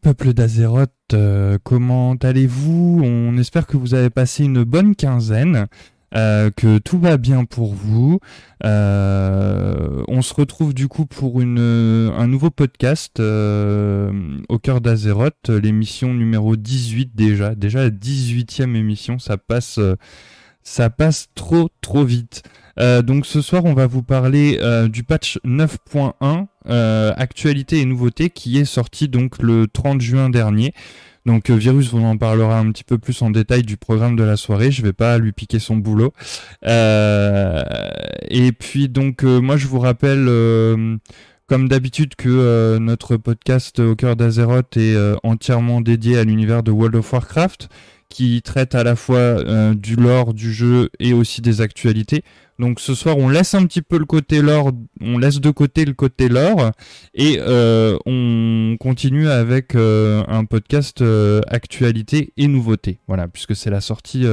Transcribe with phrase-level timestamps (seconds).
[0.00, 3.02] Peuple d'Azeroth, euh, comment allez-vous?
[3.04, 5.66] On espère que vous avez passé une bonne quinzaine,
[6.14, 8.20] euh, que tout va bien pour vous.
[8.64, 16.14] Euh, on se retrouve du coup pour une, un nouveau podcast au cœur d'Azeroth, l'émission
[16.14, 19.80] numéro 18 déjà, déjà la 18e émission, ça passe,
[20.68, 22.42] ça passe trop trop vite.
[22.78, 27.84] Euh, donc ce soir, on va vous parler euh, du patch 9.1, euh, actualité et
[27.84, 30.74] nouveautés, qui est sorti donc le 30 juin dernier.
[31.26, 34.36] Donc Virus vous en parlera un petit peu plus en détail du programme de la
[34.36, 34.70] soirée.
[34.70, 36.12] Je vais pas lui piquer son boulot.
[36.62, 40.26] et puis donc moi je vous rappelle
[41.46, 46.96] comme d'habitude que notre podcast au cœur d'Azeroth est entièrement dédié à l'univers de World
[46.96, 47.68] of Warcraft
[48.08, 49.42] qui traite à la fois
[49.74, 52.24] du lore du jeu et aussi des actualités.
[52.58, 55.84] Donc ce soir, on laisse un petit peu le côté lore, on laisse de côté
[55.84, 56.72] le côté lore
[57.14, 62.98] et euh, on continue avec euh, un podcast euh, actualité et nouveautés.
[63.06, 64.26] Voilà, puisque c'est la sortie,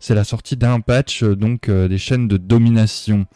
[0.00, 3.26] c'est la sortie d'un patch donc des chaînes de domination.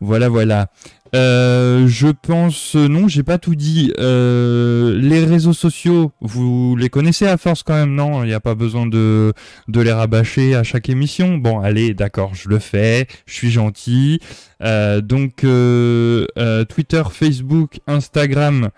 [0.00, 0.68] Voilà, voilà.
[1.12, 3.92] Je pense non, j'ai pas tout dit.
[3.98, 8.22] Les réseaux sociaux, vous les connaissez à force quand même, non?
[8.22, 9.32] Il n'y a pas besoin de
[9.68, 11.38] de les rabâcher à chaque émission?
[11.38, 13.06] Bon, allez, d'accord, je le fais.
[13.26, 13.63] Je suis gentil.
[14.62, 15.44] Euh, donc
[16.68, 18.70] Twitter, Facebook, Instagram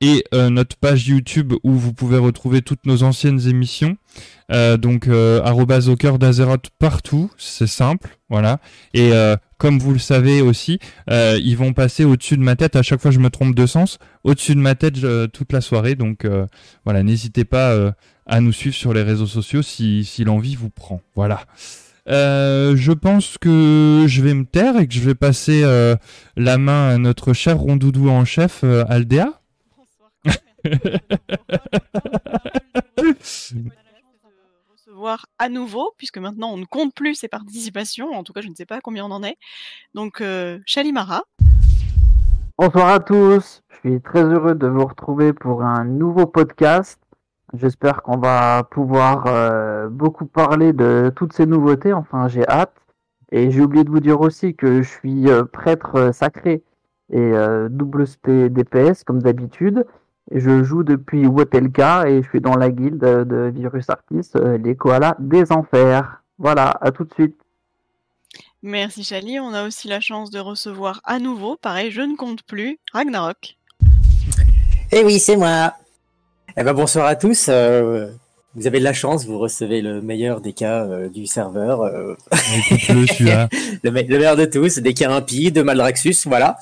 [0.00, 3.96] et notre page YouTube où vous pouvez retrouver toutes nos anciennes émissions.
[4.50, 8.60] donc arrobas au cœur d'Azeroth partout, c'est simple, voilà.
[8.92, 9.12] Et
[9.64, 12.76] comme vous le savez aussi, euh, ils vont passer au-dessus de ma tête.
[12.76, 13.98] À chaque fois, je me trompe de sens.
[14.22, 14.96] Au-dessus de ma tête
[15.32, 15.94] toute la soirée.
[15.94, 16.46] Donc euh,
[16.84, 17.90] voilà, n'hésitez pas euh,
[18.26, 21.00] à nous suivre sur les réseaux sociaux si l'envie vous prend.
[21.14, 21.44] Voilà.
[22.06, 25.62] Je pense que je vais me taire et que je vais passer
[26.36, 29.40] la main à notre cher rondoudou en chef, Aldea.
[32.96, 33.74] Bonsoir
[34.94, 38.48] voir à nouveau, puisque maintenant on ne compte plus ses participations, en tout cas je
[38.48, 39.36] ne sais pas combien on en est.
[39.92, 41.24] Donc euh, Chalimara.
[42.56, 46.98] Bonsoir à tous, je suis très heureux de vous retrouver pour un nouveau podcast.
[47.52, 52.74] J'espère qu'on va pouvoir euh, beaucoup parler de toutes ces nouveautés, enfin j'ai hâte.
[53.30, 56.62] Et j'ai oublié de vous dire aussi que je suis euh, prêtre sacré
[57.12, 57.32] et
[57.68, 59.84] double DPS comme d'habitude.
[60.30, 64.74] Je joue depuis Wotelka et je suis dans la guilde de Virus Artis, euh, les
[64.74, 66.22] koalas des enfers.
[66.38, 67.36] Voilà, à tout de suite.
[68.62, 72.42] Merci Chali, on a aussi la chance de recevoir à nouveau, pareil, je ne compte
[72.44, 73.58] plus, Ragnarok.
[74.90, 75.74] Eh oui, c'est moi.
[76.56, 77.46] Eh ben bonsoir à tous.
[77.48, 78.06] Euh,
[78.54, 81.82] vous avez de la chance, vous recevez le meilleur des cas euh, du serveur.
[82.30, 83.48] le,
[83.82, 86.58] le, meilleur de tous, des cas impies, de Maldraxus, voilà.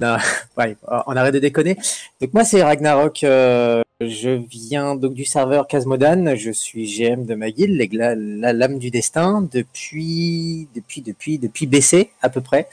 [0.00, 0.18] Non,
[0.58, 1.78] ouais, on arrête de déconner.
[2.20, 7.34] Donc moi c'est Ragnarok, euh, je viens donc du serveur Casmodan, je suis GM de
[7.34, 12.68] ma guilde, la, la, lame du destin, depuis depuis depuis depuis BC à peu près.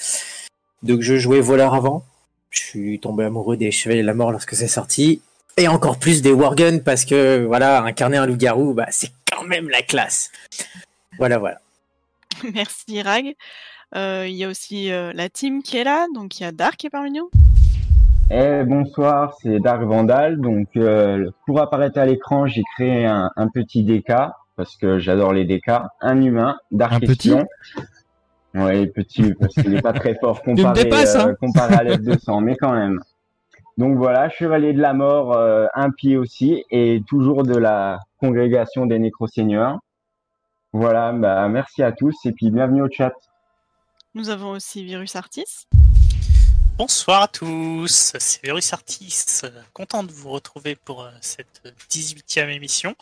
[0.82, 2.04] Donc je jouais voleur avant,
[2.50, 5.22] je suis tombé amoureux des chevaliers de la mort lorsque c'est sorti,
[5.58, 9.70] et encore plus des warguns parce que voilà incarner un loup-garou, bah c'est quand même
[9.70, 10.32] la classe.
[11.18, 11.60] Voilà voilà.
[12.54, 13.36] Merci Rag.
[13.96, 16.52] Euh, il y a aussi euh, la team qui est là, donc il y a
[16.52, 17.30] Dark qui est parmi nous.
[18.32, 20.40] Eh, bonsoir, c'est Dark Vandal.
[20.42, 24.12] Donc, euh, pour apparaître à l'écran, j'ai créé un, petit DK
[24.56, 25.70] parce que j'adore les DK.
[26.02, 27.46] Un humain, Dark un Question.
[27.46, 27.86] Petit
[28.56, 32.74] oui, petit parce qu'il n'est pas très fort comparé, hein comparé à l'F200, mais quand
[32.74, 33.00] même.
[33.78, 39.00] Donc voilà, Chevalier de la Mort, un pied aussi, et toujours de la congrégation des
[39.00, 39.80] Nécro-Seigneurs.
[40.74, 43.14] Voilà, bah, merci à tous, et puis bienvenue au chat.
[44.16, 45.66] Nous avons aussi Virus Artis.
[46.78, 49.42] Bonsoir à tous, c'est Virus Artis.
[49.74, 51.62] Content de vous retrouver pour euh, cette
[51.92, 52.96] 18e émission.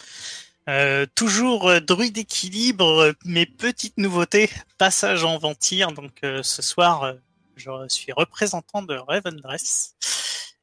[0.67, 5.93] Euh, toujours euh, druide d'équilibre, mes petites nouveautés, passage en Ventir.
[5.93, 7.13] Donc ce soir,
[7.55, 8.97] je suis représentant de
[9.41, 9.95] Dress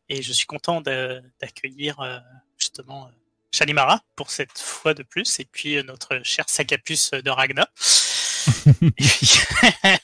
[0.08, 2.22] et je suis content d'accueillir
[2.56, 3.10] justement
[3.50, 7.68] Shalimara pour cette fois de plus et puis notre cher Sakapus de Ragna.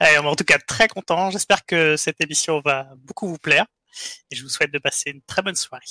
[0.00, 1.30] Allez, en tout cas, très content.
[1.30, 3.66] J'espère que cette émission va beaucoup vous plaire.
[4.30, 5.84] Et je vous souhaite de passer une très bonne soirée.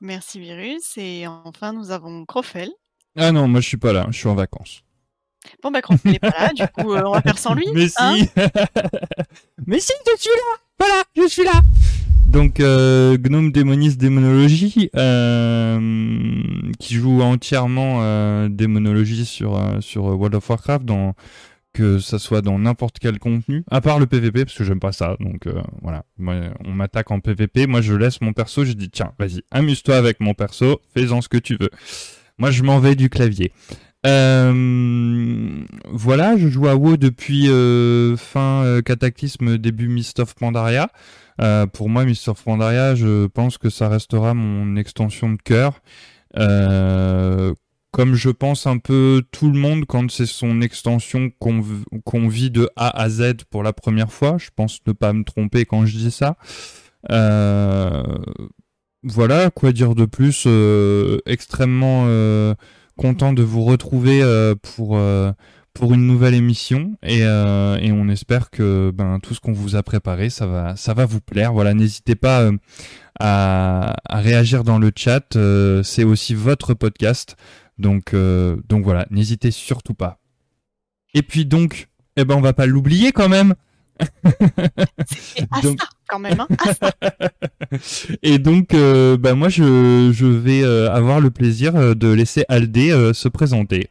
[0.00, 0.96] Merci Virus.
[0.96, 2.70] Et enfin, nous avons Crofel.
[3.16, 4.82] Ah non, moi je suis pas là, je suis en vacances.
[5.62, 7.66] Bon bah Crofel n'est pas là, du coup euh, on va faire sans lui.
[7.72, 8.16] Mais si hein
[9.66, 11.60] Mais si, je suis là Voilà, je suis là
[12.32, 15.78] donc euh, Gnome Démoniste Démonologie, euh,
[16.78, 21.14] qui joue entièrement euh, démonologie sur, sur World of Warcraft dans
[21.74, 24.92] que ça soit dans n'importe quel contenu, à part le PVP, parce que j'aime pas
[24.92, 25.16] ça.
[25.20, 29.12] Donc euh, voilà, on m'attaque en PVP, moi je laisse mon perso, je dis tiens,
[29.18, 31.70] vas-y, amuse-toi avec mon perso, fais-en ce que tu veux.
[32.38, 33.52] Moi je m'en vais du clavier.
[34.04, 40.90] Euh, voilà, je joue à WoW depuis euh, fin Cataclysme, début Mist of Pandaria.
[41.72, 45.80] Pour moi, Mist of Pandaria, je pense que ça restera mon extension de cœur.
[46.38, 47.52] Euh,
[47.92, 52.68] comme je pense un peu tout le monde quand c'est son extension qu'on vit de
[52.74, 54.36] A à Z pour la première fois.
[54.38, 56.36] Je pense ne pas me tromper quand je dis ça.
[57.10, 58.02] Euh,
[59.02, 60.44] voilà, quoi dire de plus.
[60.46, 62.54] Euh, extrêmement euh,
[62.96, 64.22] content de vous retrouver
[64.62, 64.98] pour
[65.74, 69.82] pour une nouvelle émission et, et on espère que ben, tout ce qu'on vous a
[69.82, 71.52] préparé, ça va ça va vous plaire.
[71.52, 72.50] Voilà, n'hésitez pas
[73.18, 75.36] à, à, réagir dans le chat.
[75.82, 77.36] c'est aussi votre podcast.
[77.78, 80.18] Donc, euh, donc voilà, n'hésitez surtout pas.
[81.14, 83.54] Et puis donc, eh ben on va pas l'oublier quand même.
[85.62, 85.78] donc...
[86.08, 86.40] quand même.
[86.40, 86.48] Hein
[88.22, 92.90] Et donc, euh, bah, moi je, je vais euh, avoir le plaisir de laisser Aldé
[93.14, 93.88] se présenter.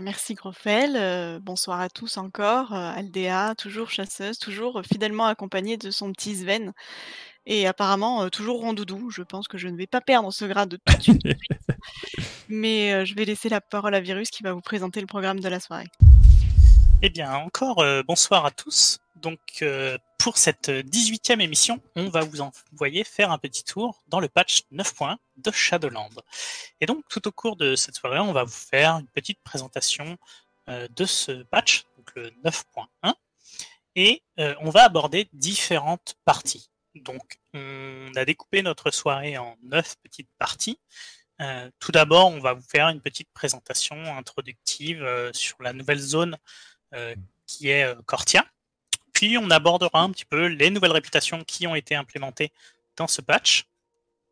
[0.00, 2.72] Merci Grofel, bonsoir à tous encore.
[2.72, 6.72] Aldéa, toujours chasseuse, toujours fidèlement accompagnée de son petit Sven
[7.46, 9.10] et apparemment toujours rondoudou.
[9.10, 11.22] Je pense que je ne vais pas perdre ce grade tout de suite.
[12.48, 15.48] Mais je vais laisser la parole à Virus qui va vous présenter le programme de
[15.48, 15.88] la soirée.
[17.02, 18.98] Eh bien, encore bonsoir à tous.
[19.16, 19.64] Donc,
[20.28, 24.64] pour cette 18e émission, on va vous envoyer faire un petit tour dans le patch
[24.70, 26.10] 9.1 de Shadowland.
[26.82, 30.18] Et donc, tout au cours de cette soirée, on va vous faire une petite présentation
[30.66, 33.14] de ce patch, donc le 9.1.
[33.96, 36.68] Et on va aborder différentes parties.
[36.94, 40.78] Donc, on a découpé notre soirée en neuf petites parties.
[41.40, 46.00] Euh, tout d'abord, on va vous faire une petite présentation introductive euh, sur la nouvelle
[46.00, 46.36] zone
[46.92, 47.14] euh,
[47.46, 48.44] qui est Cortia.
[49.22, 52.52] On abordera un petit peu les nouvelles réputations qui ont été implémentées
[52.96, 53.66] dans ce patch.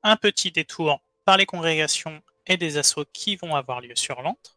[0.02, 4.56] Un petit détour par les congrégations et des assauts qui vont avoir lieu sur l'antre.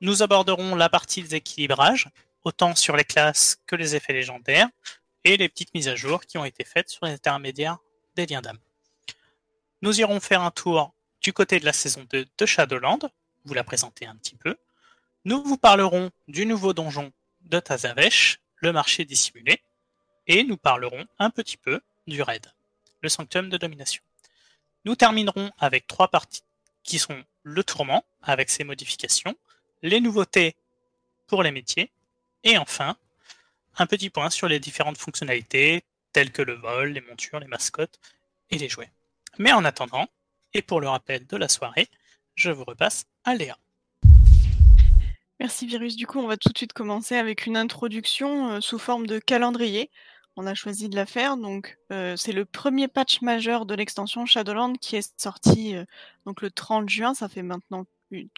[0.00, 2.08] Nous aborderons la partie des équilibrages,
[2.44, 4.68] autant sur les classes que les effets légendaires,
[5.24, 7.78] et les petites mises à jour qui ont été faites sur les intermédiaires
[8.14, 8.58] des liens d'âme.
[9.82, 13.00] Nous irons faire un tour du côté de la saison 2 de Shadowland,
[13.44, 14.56] vous la présenter un petit peu.
[15.24, 17.12] Nous vous parlerons du nouveau donjon
[17.42, 19.60] de Tazavesh, le marché dissimulé,
[20.26, 22.52] et nous parlerons un petit peu du raid,
[23.00, 24.02] le sanctum de domination.
[24.84, 26.42] Nous terminerons avec trois parties
[26.82, 29.36] qui sont le tourment avec ses modifications,
[29.82, 30.56] les nouveautés
[31.26, 31.90] pour les métiers,
[32.44, 32.96] et enfin
[33.76, 38.00] un petit point sur les différentes fonctionnalités telles que le vol, les montures, les mascottes
[38.50, 38.90] et les jouets.
[39.38, 40.08] Mais en attendant,
[40.54, 41.88] et pour le rappel de la soirée,
[42.34, 43.56] je vous repasse à Léa.
[45.40, 45.94] Merci Virus.
[45.94, 49.20] Du coup, on va tout de suite commencer avec une introduction euh, sous forme de
[49.20, 49.88] calendrier.
[50.36, 51.36] On a choisi de la faire.
[51.36, 55.84] Donc, euh, c'est le premier patch majeur de l'extension Shadowland qui est sorti euh,
[56.26, 57.14] donc le 30 juin.
[57.14, 57.86] Ça fait maintenant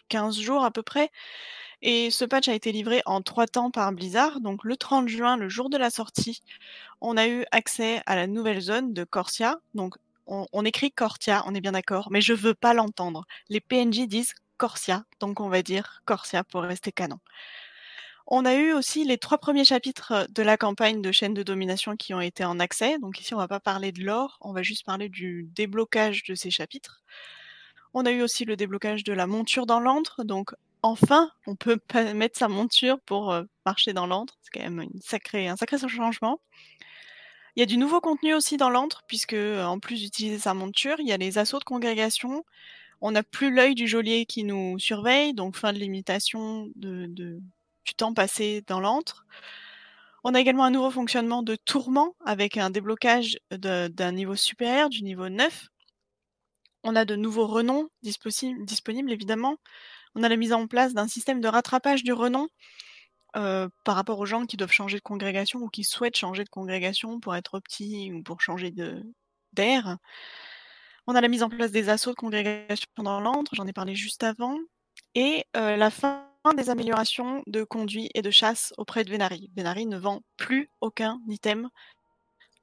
[0.09, 1.09] 15 jours à peu près.
[1.81, 4.39] Et ce patch a été livré en trois temps par Blizzard.
[4.39, 6.41] Donc le 30 juin, le jour de la sortie,
[7.01, 9.59] on a eu accès à la nouvelle zone de Corsia.
[9.73, 9.95] Donc
[10.27, 13.25] on, écrit Corsia, on est bien d'accord, mais je veux pas l'entendre.
[13.49, 17.17] Les PNJ disent Corsia, donc on va dire Corsia pour rester canon.
[18.27, 21.97] On a eu aussi les trois premiers chapitres de la campagne de chaîne de domination
[21.97, 22.99] qui ont été en accès.
[22.99, 26.35] Donc ici, on va pas parler de l'or, on va juste parler du déblocage de
[26.35, 27.01] ces chapitres.
[27.95, 30.23] On a eu aussi le déblocage de la monture dans l'antre.
[30.23, 30.53] Donc
[30.83, 31.79] enfin, on peut
[32.13, 34.37] mettre sa monture pour marcher dans l'antre.
[34.43, 34.99] C'est quand même un
[35.55, 36.39] sacré changement.
[37.55, 40.97] Il y a du nouveau contenu aussi dans l'antre, puisque en plus d'utiliser sa monture,
[40.99, 42.45] il y a les assauts de congrégation.
[43.01, 47.41] On n'a plus l'œil du geôlier qui nous surveille, donc fin de limitation du
[47.97, 49.25] temps passé dans l'antre.
[50.23, 55.03] On a également un nouveau fonctionnement de tourment avec un déblocage d'un niveau supérieur, du
[55.03, 55.69] niveau 9.
[56.83, 59.57] On a de nouveaux renoms disponibles, évidemment.
[60.13, 62.47] On a la mise en place d'un système de rattrapage du renom
[63.33, 67.19] par rapport aux gens qui doivent changer de congrégation ou qui souhaitent changer de congrégation
[67.19, 68.71] pour être petits ou pour changer
[69.53, 69.97] d'air.
[71.07, 73.95] On a la mise en place des assauts de congrégation dans l'antre, j'en ai parlé
[73.95, 74.57] juste avant.
[75.15, 79.51] Et la fin des améliorations de conduit et de chasse auprès de Venari.
[79.55, 81.69] Venari ne vend plus aucun item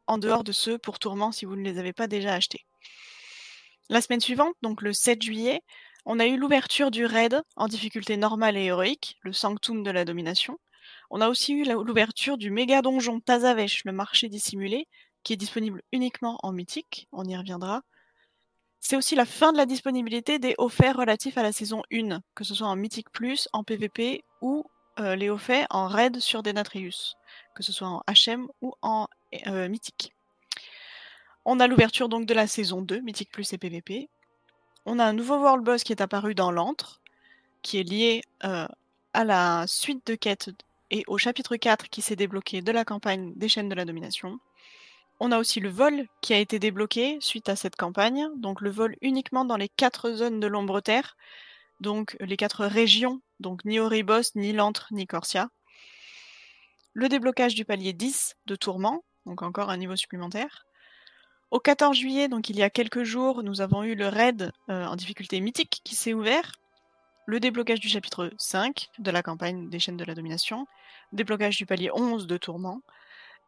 [0.07, 2.65] en dehors de ceux pour tourment si vous ne les avez pas déjà achetés.
[3.89, 5.63] La semaine suivante, donc le 7 juillet,
[6.07, 10.05] on a eu l'ouverture du raid en difficulté normale et héroïque, le Sanctum de la
[10.05, 10.59] domination.
[11.11, 14.89] On a aussi eu l'ouverture du méga donjon Tazavesh, le marché dissimulé,
[15.23, 17.83] qui est disponible uniquement en mythique, on y reviendra.
[18.81, 22.45] C'est aussi la fin de la disponibilité des offerts relatifs à la saison 1, que
[22.45, 24.65] ce soit en mythique plus, en PvP ou
[24.99, 27.17] les hauts faits en raid sur Denatrius,
[27.55, 29.07] que ce soit en HM ou en
[29.37, 30.13] mythique.
[31.45, 34.09] On a l'ouverture donc de la saison 2, mythique plus et PVP.
[34.87, 37.01] On a un nouveau World Boss qui est apparu dans l'antre,
[37.63, 40.51] qui est lié à la suite de quêtes
[40.91, 44.39] et au chapitre 4 qui s'est débloqué de la campagne des chaînes de la domination.
[45.21, 48.71] On a aussi le vol qui a été débloqué suite à cette campagne, donc le
[48.71, 51.17] vol uniquement dans les quatre zones de l'ombre terre,
[51.81, 55.49] donc les quatre régions, donc ni Oribos, ni Lantre, ni Corsia.
[56.93, 60.67] Le déblocage du palier 10 de Tourment, donc encore un niveau supplémentaire.
[61.51, 64.87] Au 14 juillet, donc il y a quelques jours, nous avons eu le raid euh,
[64.87, 66.53] en difficulté mythique qui s'est ouvert.
[67.27, 70.67] Le déblocage du chapitre 5 de la campagne des chaînes de la domination.
[71.13, 72.83] Déblocage du palier 11 de Tourment.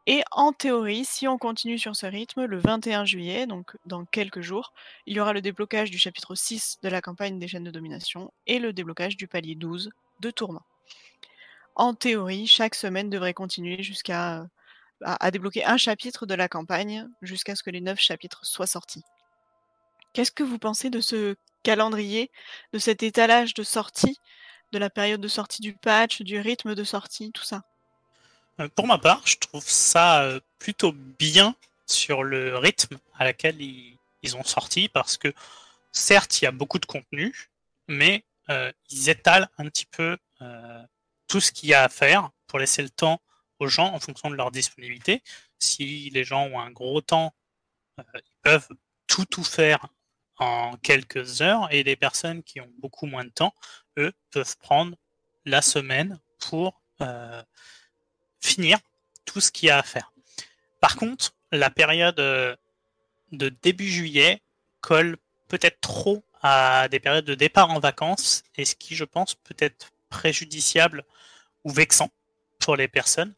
[0.07, 4.41] Et en théorie, si on continue sur ce rythme, le 21 juillet, donc dans quelques
[4.41, 4.73] jours,
[5.05, 8.33] il y aura le déblocage du chapitre 6 de la campagne des chaînes de domination
[8.47, 10.65] et le déblocage du palier 12 de Tourment.
[11.75, 14.47] En théorie, chaque semaine devrait continuer jusqu'à
[15.03, 19.03] à, débloquer un chapitre de la campagne jusqu'à ce que les neuf chapitres soient sortis.
[20.13, 22.31] Qu'est-ce que vous pensez de ce calendrier,
[22.73, 24.17] de cet étalage de sortie,
[24.71, 27.63] de la période de sortie du patch, du rythme de sortie, tout ça?
[28.69, 33.97] Pour ma part, je trouve ça euh, plutôt bien sur le rythme à laquelle ils,
[34.35, 35.33] ont sorti parce que
[35.91, 37.49] certes, il y a beaucoup de contenu,
[37.87, 40.17] mais euh, ils étalent un petit peu
[41.27, 43.21] tout ce qu'il y a à faire pour laisser le temps
[43.59, 45.23] aux gens en fonction de leur disponibilité.
[45.59, 47.33] Si les gens ont un gros temps,
[47.99, 48.67] euh, ils peuvent
[49.07, 49.87] tout tout faire
[50.37, 53.53] en quelques heures et les personnes qui ont beaucoup moins de temps,
[53.97, 54.95] eux, peuvent prendre
[55.45, 57.43] la semaine pour euh,
[58.41, 58.79] finir
[59.25, 60.11] tout ce qu'il y a à faire.
[60.79, 62.55] Par contre, la période euh,
[63.31, 64.41] de début juillet
[64.81, 65.17] colle
[65.47, 69.55] peut-être trop à des périodes de départ en vacances et ce qui, je pense, peut
[69.59, 71.03] être préjudiciable
[71.63, 72.09] ou vexant
[72.59, 73.33] pour les personnes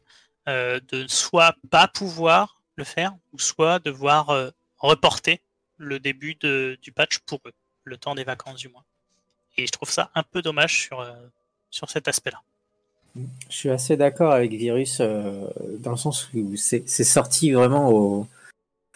[0.48, 5.40] euh, de soit pas pouvoir le faire, ou soit devoir euh, reporter
[5.78, 7.52] le début du patch pour eux,
[7.84, 8.84] le temps des vacances du mois.
[9.56, 11.14] Et je trouve ça un peu dommage sur, euh,
[11.70, 12.42] sur cet aspect-là.
[13.16, 18.26] Je suis assez d'accord avec Virus dans le sens où c'est sorti vraiment au.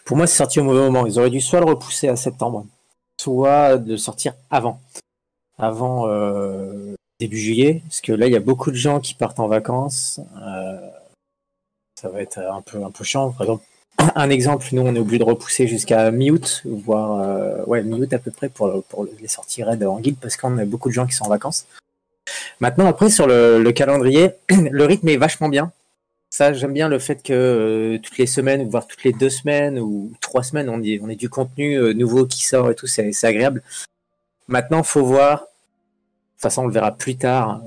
[0.05, 1.05] Pour moi, c'est sorti au mauvais moment.
[1.05, 2.65] Ils auraient dû soit le repousser à septembre,
[3.19, 4.81] soit de sortir avant.
[5.57, 6.07] Avant
[7.19, 10.19] début juillet, parce que là, il y a beaucoup de gens qui partent en vacances
[11.99, 13.31] ça va être un peu, un peu chiant.
[13.31, 13.63] Par exemple,
[14.15, 18.19] un exemple, nous, on est obligé de repousser jusqu'à mi-août, voire euh, ouais, mi-août à
[18.19, 21.05] peu près pour, pour les sorties raids en guide, parce qu'on a beaucoup de gens
[21.05, 21.65] qui sont en vacances.
[22.59, 25.71] Maintenant, après, sur le, calendrier, le rythme est vachement bien.
[26.29, 29.79] Ça, j'aime bien le fait que euh, toutes les semaines, voire toutes les deux semaines
[29.79, 33.63] ou trois semaines, on ait du contenu euh, nouveau qui sort et tout, c'est agréable.
[34.47, 35.39] Maintenant, faut voir.
[35.39, 35.45] De
[36.43, 37.61] toute façon, on le verra plus tard.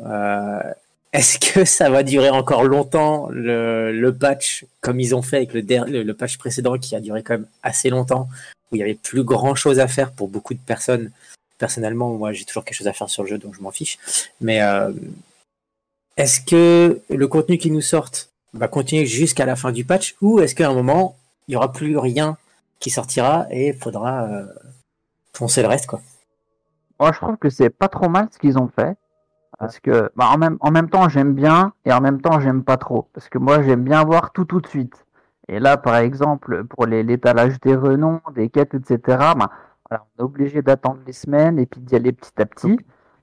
[1.13, 6.03] Est-ce que ça va durer encore longtemps le, patch comme ils ont fait avec le,
[6.03, 8.29] le, patch précédent qui a duré quand même assez longtemps
[8.71, 11.11] où il y avait plus grand chose à faire pour beaucoup de personnes?
[11.63, 13.97] Personnellement, moi j'ai toujours quelque chose à faire sur le jeu donc je m'en fiche.
[14.41, 14.91] Mais euh,
[16.17, 20.41] est-ce que le contenu qui nous sortent va continuer jusqu'à la fin du patch ou
[20.41, 21.17] est-ce qu'à un moment
[21.47, 22.37] il y aura plus rien
[22.81, 24.47] qui sortira et il faudra euh,
[25.35, 26.01] foncer le reste quoi?
[26.99, 28.97] Moi je trouve que c'est pas trop mal ce qu'ils ont fait
[29.61, 32.65] parce que bah, en, même, en même temps j'aime bien et en même temps j'aime
[32.65, 33.07] pas trop.
[33.15, 35.07] Parce que moi j'aime bien voir tout de suite.
[35.47, 39.35] Et là par exemple pour l'étalage des renoms, des quêtes, etc.
[40.19, 42.79] on est obligé d'attendre les semaines et puis d'y aller petit à petit.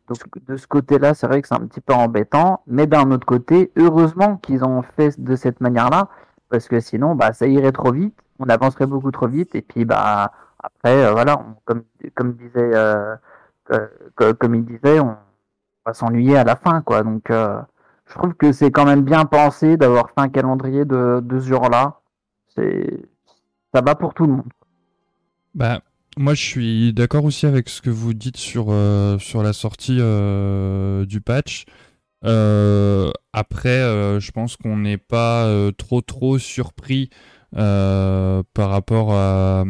[0.08, 2.62] Donc de ce côté-là c'est vrai que c'est un petit peu embêtant.
[2.68, 6.10] Mais d'un autre côté, heureusement qu'ils ont fait de cette manière-là.
[6.50, 8.18] Parce que sinon bah, ça irait trop vite.
[8.40, 9.56] On avancerait beaucoup trop vite.
[9.56, 11.84] Et puis bah après euh, voilà, comme,
[12.16, 12.72] comme disait...
[12.76, 13.16] Euh,
[13.72, 15.16] euh, comme il disait, on,
[15.94, 17.04] s'ennuyer à la fin, quoi.
[17.04, 17.32] Donc,
[18.10, 21.48] je trouve que c'est quand même bien pensé d'avoir fait un calendrier de, de ce
[21.48, 22.00] genre-là.
[22.56, 23.10] C'est,
[23.74, 24.50] ça va pour tout le monde.
[25.54, 25.80] Bah,
[26.18, 29.98] moi, je suis d'accord aussi avec ce que vous dites sur, euh, sur la sortie
[30.00, 31.66] euh, du patch.
[32.24, 33.80] après,
[34.20, 35.48] je pense qu'on n'est pas
[35.78, 37.10] trop trop surpris
[37.52, 39.64] par rapport à,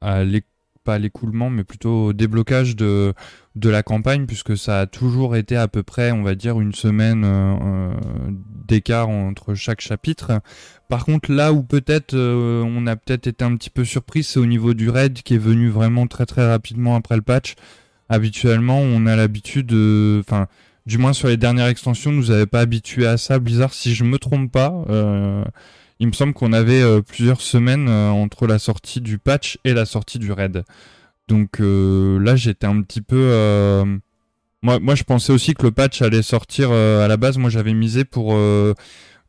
[0.00, 0.24] à
[0.98, 3.14] l'écoulement, mais plutôt au déblocage de,
[3.56, 6.74] de la campagne, puisque ça a toujours été à peu près, on va dire, une
[6.74, 7.92] semaine euh, euh,
[8.66, 10.40] d'écart entre chaque chapitre.
[10.88, 14.38] Par contre, là où peut-être euh, on a peut-être été un petit peu surpris, c'est
[14.38, 17.54] au niveau du raid qui est venu vraiment très très rapidement après le patch.
[18.08, 19.72] Habituellement, on a l'habitude,
[20.20, 20.48] enfin,
[20.86, 23.38] du moins sur les dernières extensions, nous avait pas habitué à ça.
[23.38, 24.84] Blizzard, si je me trompe pas,
[26.00, 30.18] il me semble qu'on avait plusieurs semaines entre la sortie du patch et la sortie
[30.18, 30.64] du raid.
[31.30, 33.84] Donc euh, là, j'étais un petit peu, euh,
[34.62, 37.38] Moi, moi, je pensais aussi que le patch allait sortir à la base.
[37.38, 38.36] Moi, j'avais misé pour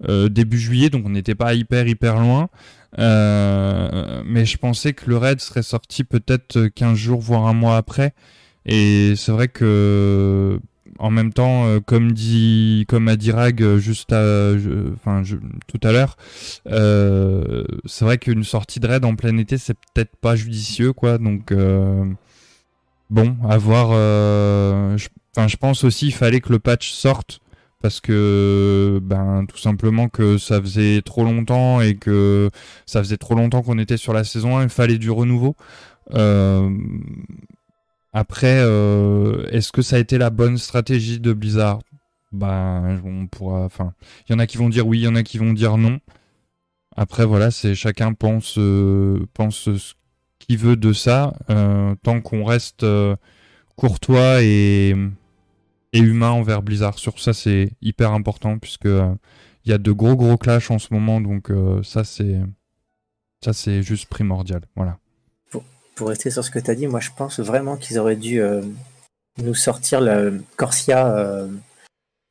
[0.08, 2.50] début juillet, donc on n'était pas hyper hyper loin.
[2.98, 8.14] mais je pensais que le raid serait sorti peut-être 15 jours, voire un mois après.
[8.66, 10.60] Et c'est vrai que
[11.02, 16.16] en même temps, euh, comme dit, comme a dit Rag euh, juste tout à l'heure,
[16.68, 21.18] euh, c'est vrai qu'une sortie de raid en plein été, c'est peut-être pas judicieux, quoi.
[21.18, 21.54] Donc,
[23.10, 23.90] bon, à voir.
[25.36, 27.40] Enfin, je pense aussi, il fallait que le patch sorte
[27.82, 32.52] parce que ben tout simplement que ça faisait trop longtemps et que
[32.86, 35.56] ça faisait trop longtemps qu'on était sur la saison 1, il fallait du renouveau.
[36.14, 36.70] Euh,
[38.14, 41.80] après, euh, est-ce que ça a été la bonne stratégie de Blizzard?
[42.32, 43.62] Ben, on pourra.
[43.66, 43.94] Enfin,
[44.28, 45.78] il y en a qui vont dire oui, il y en a qui vont dire
[45.78, 46.00] non.
[46.96, 49.94] Après, voilà, c'est chacun pense euh, pense ce
[50.40, 52.86] qu'il veut de ça, euh, tant qu'on reste
[53.78, 54.96] courtois et
[55.94, 57.00] et humain envers Blizzard.
[57.00, 60.94] Sur ça, c'est hyper important puisque il y a de gros gros clashs en ce
[60.94, 61.52] moment, donc
[61.84, 62.42] ça c'est
[63.44, 64.62] ça c'est juste primordial.
[64.76, 65.01] Voilà
[66.02, 68.42] pour rester sur ce que tu as dit, moi je pense vraiment qu'ils auraient dû
[68.42, 68.64] euh,
[69.38, 71.48] nous sortir le Corsia, euh,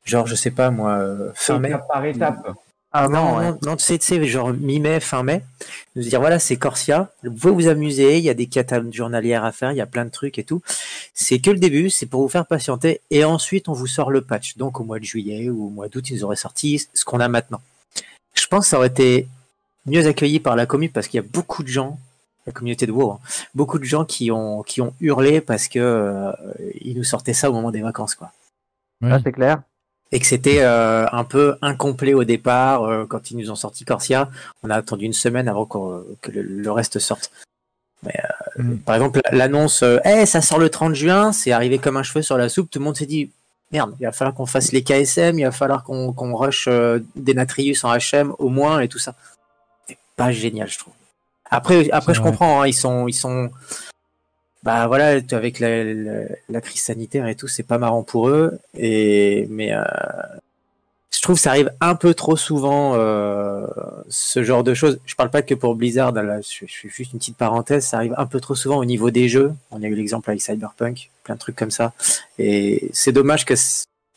[0.03, 1.73] genre je sais pas moi, euh, fin mai.
[1.87, 2.53] Par étape.
[2.91, 5.41] Ah non, non, non, tu sais, genre mi-mai, fin mai,
[5.95, 9.45] nous dire voilà, c'est Corsia, vous pouvez vous amuser, il y a des quêtes journalières
[9.45, 10.61] à faire, il y a plein de trucs et tout.
[11.13, 14.19] C'est que le début, c'est pour vous faire patienter, et ensuite on vous sort le
[14.19, 14.57] patch.
[14.57, 17.29] Donc au mois de juillet ou au mois d'août, ils auraient sorti ce qu'on a
[17.29, 17.61] maintenant.
[18.33, 19.29] Je pense que ça aurait été
[19.85, 21.97] mieux accueilli par la commune parce qu'il y a beaucoup de gens
[22.45, 23.19] la communauté de WoW, hein.
[23.53, 26.31] beaucoup de gens qui ont qui ont hurlé parce que euh,
[26.79, 28.31] ils nous sortaient ça au moment des vacances, quoi.
[29.03, 29.61] Ah, c'est clair.
[30.11, 33.85] Et que c'était euh, un peu incomplet au départ euh, quand ils nous ont sorti
[33.85, 34.29] Corsia.
[34.61, 37.31] On a attendu une semaine avant que le, reste sorte.
[38.03, 38.13] Mais,
[38.57, 38.77] mm.
[38.79, 42.37] Par exemple, l'annonce hey, ça sort le 30 juin, c'est arrivé comme un cheveu sur
[42.37, 42.69] la soupe.
[42.69, 43.31] Tout le monde s'est dit
[43.71, 46.67] merde, il va falloir qu'on fasse les KSM, il va falloir qu'on qu'on rush
[47.15, 49.15] des Natrius en HM au moins et tout ça.
[49.87, 50.93] C'est pas génial, je trouve.
[51.51, 53.51] Après, après je comprends, hein, ils sont, ils sont,
[54.63, 55.83] bah voilà, avec la,
[56.49, 58.57] la, crise sanitaire et tout, c'est pas marrant pour eux.
[58.77, 59.83] Et mais euh,
[61.13, 63.67] je trouve que ça arrive un peu trop souvent euh,
[64.09, 64.99] ce genre de choses.
[65.05, 67.85] Je parle pas que pour Blizzard, là, je, fais juste une petite parenthèse.
[67.85, 69.53] Ça arrive un peu trop souvent au niveau des jeux.
[69.71, 71.93] On a eu l'exemple avec Cyberpunk, plein de trucs comme ça.
[72.39, 73.53] Et c'est dommage que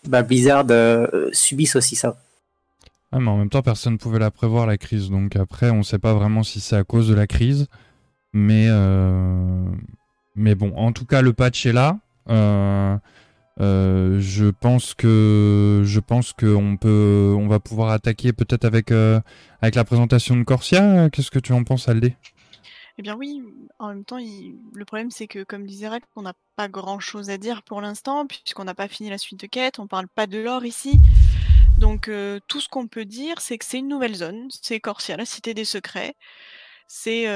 [0.06, 2.16] bah, Blizzard euh, subisse aussi ça.
[3.16, 5.08] Ah, mais en même temps, personne ne pouvait la prévoir, la crise.
[5.08, 7.68] Donc après, on ne sait pas vraiment si c'est à cause de la crise.
[8.32, 9.64] Mais, euh,
[10.34, 12.00] bon, en tout cas, le patch est là.
[12.28, 12.96] Euh,
[13.60, 19.84] euh, je pense que je pense qu'on on va pouvoir attaquer peut-être avec avec la
[19.84, 21.08] présentation de Corsia.
[21.10, 22.16] Qu'est-ce que tu en penses, Aldé?
[22.98, 23.44] Eh bien oui.
[23.78, 27.38] En même temps, le problème c'est que, comme disait Rack, on n'a pas grand-chose à
[27.38, 29.78] dire pour l'instant puisqu'on n'a pas fini la suite de quête.
[29.78, 30.98] On parle pas de l'or ici.
[31.84, 32.10] Donc
[32.48, 35.52] tout ce qu'on peut dire, c'est que c'est une nouvelle zone, c'est Corsia, la cité
[35.52, 36.14] des secrets.
[36.88, 37.28] C'est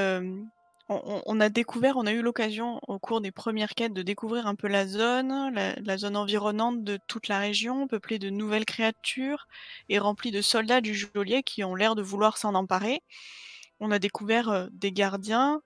[0.87, 4.55] on, a découvert, on a eu l'occasion au cours des premières quêtes de découvrir un
[4.55, 9.47] peu la zone, la, zone environnante de toute la région, peuplée de nouvelles créatures
[9.87, 13.03] et remplie de soldats du geôlier qui ont l'air de vouloir s'en emparer.
[13.79, 15.61] On a découvert des gardiens,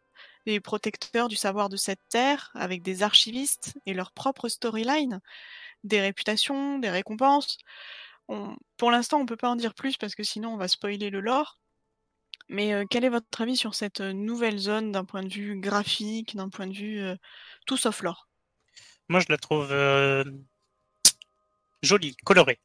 [0.46, 5.22] des protecteurs du savoir de cette terre, avec des archivistes et leur propre storyline,
[5.86, 7.60] des réputations, des récompenses
[8.78, 11.20] pour l'instant, on peut pas en dire plus parce que sinon on va spoiler le
[11.20, 11.60] lore.
[12.50, 16.50] Mais quel est votre avis sur cette nouvelle zone d'un point de vue graphique, d'un
[16.50, 17.02] point de vue
[17.66, 18.28] tout sauf lore?
[19.08, 19.74] Moi, je la trouve
[21.82, 22.60] jolie, colorée.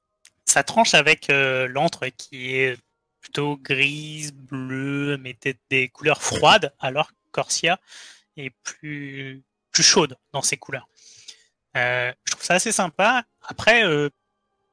[0.44, 2.76] Ça tranche avec l'antre qui est
[3.20, 5.36] plutôt grise, bleue, mais
[5.70, 7.78] des couleurs froides, alors que Corsia
[8.36, 10.88] est plus, plus chaude dans ses couleurs.
[11.74, 13.24] je trouve ça assez sympa.
[13.42, 13.84] Après,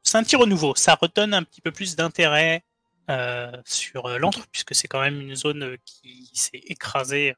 [0.05, 0.73] c'est un petit renouveau.
[0.75, 2.63] Ça redonne un petit peu plus d'intérêt
[3.09, 7.35] euh, sur euh, l'antre, puisque c'est quand même une zone euh, qui s'est écrasée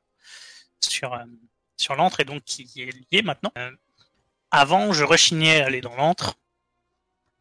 [0.80, 1.18] sur,
[1.78, 3.52] sur l'antre et donc qui est liée maintenant.
[4.52, 6.36] avant, je rechignais à aller dans l'antre.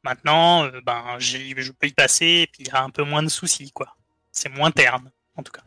[0.04, 3.28] Maintenant, ben, je peux y passer et puis il y a un peu moins de
[3.28, 3.96] soucis, quoi.
[4.30, 5.62] C'est moins terne, en tout cas.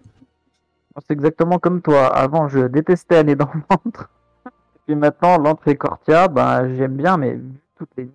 [1.02, 2.08] C'est exactement comme toi.
[2.08, 4.10] Avant, je détestais aller dans l'antre.
[4.86, 7.38] Puis maintenant, l'antre et Cortia, ben, j'aime bien, mais
[7.78, 8.10] toutes les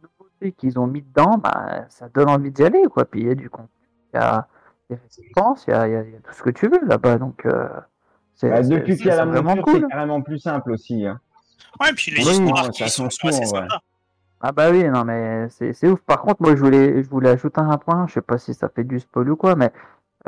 [0.52, 3.04] qu'ils ont mis dedans, bah, ça donne envie d'y aller, quoi.
[3.04, 3.68] Puis il y a du contenu,
[4.12, 4.46] il y a
[4.90, 7.18] des récompenses, il y a, y a, tout ce que tu veux là-bas.
[7.18, 7.68] Donc, euh,
[8.35, 9.80] c'est bah, depuis qu'il y a la monture, cool.
[9.83, 11.07] c'est carrément plus simple aussi.
[11.07, 11.20] Hein.
[11.80, 13.80] Ouais, puis les histoires qui sont assez sympas.
[14.46, 16.00] Ah bah oui, non mais c'est ouf.
[16.00, 18.68] Par contre, moi je voulais, je voulais ajouter un point, je sais pas si ça
[18.68, 19.72] fait du spoil ou quoi, mais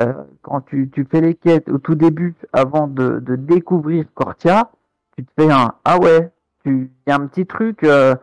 [0.01, 4.71] euh, quand tu, tu, fais les quêtes au tout début, avant de, de découvrir Cortia,
[5.15, 6.31] tu te fais un ah ouais,
[6.65, 8.15] il y a un petit truc, euh,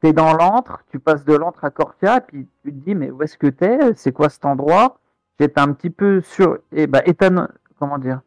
[0.00, 3.22] t'es dans l'antre, tu passes de l'antre à Corsia, puis tu te dis, mais où
[3.22, 3.78] est-ce que t'es?
[3.94, 4.98] C'est quoi cet endroit?
[5.38, 6.54] J'étais un petit peu sur.
[6.72, 7.48] Et eh bah, étonne.
[7.78, 8.20] Comment dire?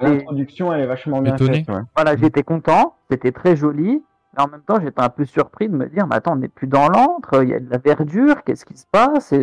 [0.00, 1.66] L'introduction, elle est vachement bien faite.
[1.94, 2.18] Voilà, mm.
[2.18, 4.02] j'étais content, c'était très joli.
[4.36, 6.48] Mais en même temps, j'étais un peu surpris de me dire, mais attends, on n'est
[6.48, 9.34] plus dans l'antre, il y a de la verdure, qu'est-ce qui se passe?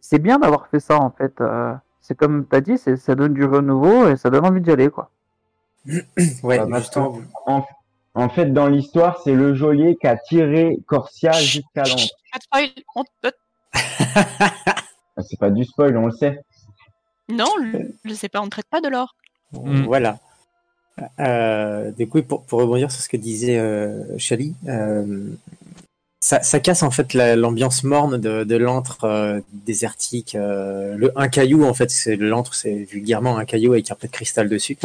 [0.00, 1.40] C'est bien d'avoir fait ça, en fait.
[1.40, 4.70] Euh, c'est comme tu as dit, ça donne du renouveau et ça donne envie d'y
[4.70, 5.10] aller, quoi.
[6.42, 7.64] ouais, en,
[8.14, 12.08] en, fait, dans l'histoire, c'est le geôlier qui a tiré Corsia jusqu'à l'antre.
[15.18, 16.40] c'est pas du spoil, on le sait.
[17.28, 17.48] Non,
[18.04, 19.14] je sais pas, on ne traite pas de l'or.
[19.52, 19.84] Mm.
[19.84, 20.18] Voilà.
[21.20, 25.30] Euh, du coup, pour, pour, rebondir sur ce que disait euh, Chali, euh,
[26.20, 30.34] ça, ça, casse en fait l'ambiance morne de, de l'antre euh, désertique.
[30.34, 34.06] Euh, le un caillou, en fait, c'est l'antre, c'est vulgairement un caillou avec un peu
[34.06, 34.78] de cristal dessus.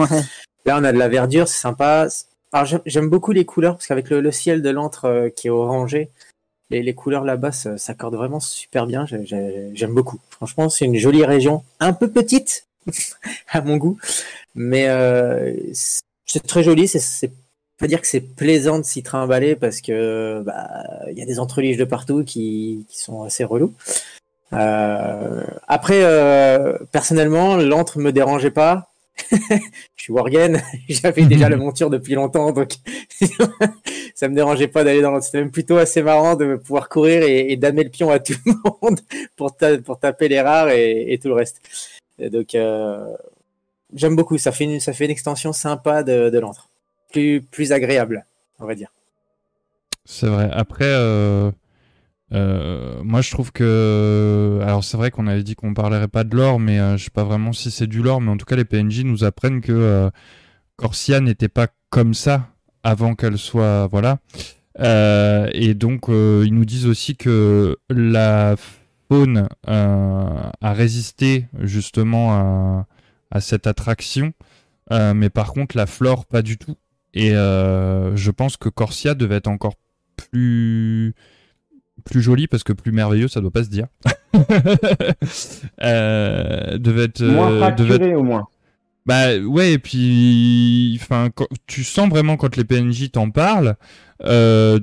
[0.65, 2.07] Là, on a de la verdure, c'est sympa.
[2.53, 6.10] Alors, j'aime beaucoup les couleurs parce qu'avec le, ciel de l'antre qui est orangé,
[6.69, 9.05] les, les couleurs là-bas s'accordent vraiment super bien.
[9.05, 10.19] J'aime beaucoup.
[10.29, 12.67] Franchement, c'est une jolie région, un peu petite
[13.49, 13.97] à mon goût,
[14.55, 15.53] mais euh,
[16.25, 16.88] c'est très joli.
[16.88, 17.31] C'est
[17.77, 20.67] pas dire que c'est plaisant de s'y trimballer parce que bah
[21.12, 23.73] il y a des entreliges de partout qui, qui sont assez relous.
[24.53, 28.89] Euh, après, euh, personnellement, l'antre me dérangeait pas.
[29.32, 32.73] je suis Worgen, j'avais déjà la monture depuis longtemps, donc
[34.15, 35.25] ça me dérangeait pas d'aller dans l'antre.
[35.25, 38.34] C'était même plutôt assez marrant de pouvoir courir et, et damer le pion à tout
[38.45, 38.99] le monde
[39.36, 41.62] pour, pour taper les rares et, et tout le reste.
[42.19, 43.06] donc, euh,
[43.93, 44.38] j'aime beaucoup.
[44.38, 46.69] Ça fait une, ça fait une extension sympa de, de l'antre.
[47.12, 48.25] Plus, plus agréable,
[48.60, 48.91] on va dire.
[50.06, 50.49] C'est vrai.
[50.51, 51.51] Après, euh,
[52.33, 54.59] euh, moi je trouve que.
[54.63, 57.09] Alors c'est vrai qu'on avait dit qu'on parlerait pas de l'or, mais euh, je sais
[57.09, 59.71] pas vraiment si c'est du lore, mais en tout cas les PNJ nous apprennent que
[59.71, 60.09] euh,
[60.75, 62.49] Corsia n'était pas comme ça
[62.83, 63.87] avant qu'elle soit.
[63.87, 64.19] Voilà.
[64.79, 68.55] Euh, et donc ils nous disent aussi que la
[69.09, 72.85] faune a résisté justement
[73.31, 74.33] à cette attraction.
[74.91, 76.75] Mais par contre, la flore, pas du tout.
[77.13, 79.75] Et je pense que Corsia devait être encore
[80.15, 81.15] plus
[82.05, 83.88] plus joli parce que plus merveilleux, ça doit pas se dire.
[85.81, 88.47] euh, devait être moins fracturé au moins.
[89.05, 91.29] Bah ouais, et puis enfin,
[91.65, 93.75] tu sens vraiment quand les PNJ t'en parlent,
[94.23, 94.79] euh,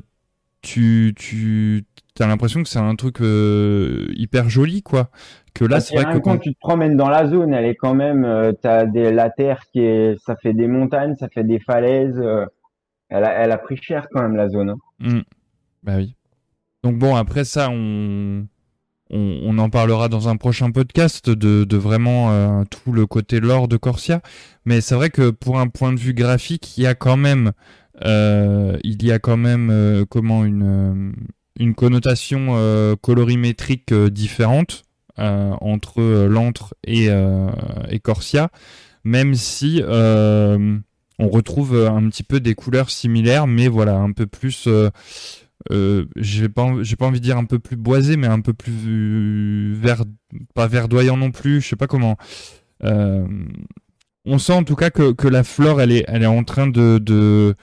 [0.63, 1.85] tu tu
[2.21, 5.11] as l'impression que c'est un truc euh, hyper joli quoi
[5.55, 7.95] que là, c'est vrai que quand tu te promènes dans la zone, elle est quand
[7.95, 11.61] même, euh, t'as des, la terre qui est, ça fait des montagnes, ça fait des
[11.61, 12.19] falaises.
[12.19, 12.45] Euh,
[13.09, 14.71] elle, a, elle a pris cher quand même la zone.
[14.71, 14.77] Hein.
[14.99, 15.21] Mmh.
[15.85, 16.17] Bah oui.
[16.85, 18.47] Donc bon, après ça, on,
[19.11, 23.79] en parlera dans un prochain podcast de, de vraiment euh, tout le côté lore de
[23.79, 24.21] Corsia.
[24.67, 27.53] Mais c'est vrai que pour un point de vue graphique, il y a quand même,
[28.05, 34.83] euh, euh, comment une connotation colorimétrique différente
[35.17, 37.09] entre l'antre et,
[38.03, 38.51] Corsia,
[39.05, 44.69] même si on retrouve un petit peu des couleurs similaires, mais voilà, un peu plus.
[45.73, 48.53] Euh, j'ai pas, j'ai pas envie de dire un peu plus boisé, mais un peu
[48.53, 50.05] plus vert,
[50.55, 51.61] pas verdoyant non plus.
[51.61, 52.17] Je sais pas comment.
[52.85, 53.27] Euh,
[54.27, 56.67] on sent en tout cas que, que la flore, elle est, elle est en train
[56.67, 57.55] de, de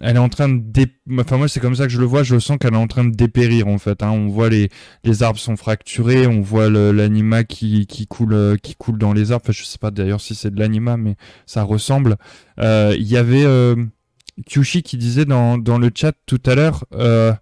[0.00, 0.86] elle est en train de dé...
[1.18, 3.04] enfin moi c'est comme ça que je le vois je sens qu'elle est en train
[3.04, 4.10] de dépérir en fait hein.
[4.10, 4.68] on voit les
[5.04, 9.44] les arbres sont fracturés on voit l'anima qui qui coule qui coule dans les arbres
[9.44, 11.16] enfin je sais pas d'ailleurs si c'est de l'anima mais
[11.46, 12.16] ça ressemble
[12.58, 13.76] euh, il y avait euh,
[14.46, 17.32] Kyushi qui disait dans dans le chat tout à l'heure euh,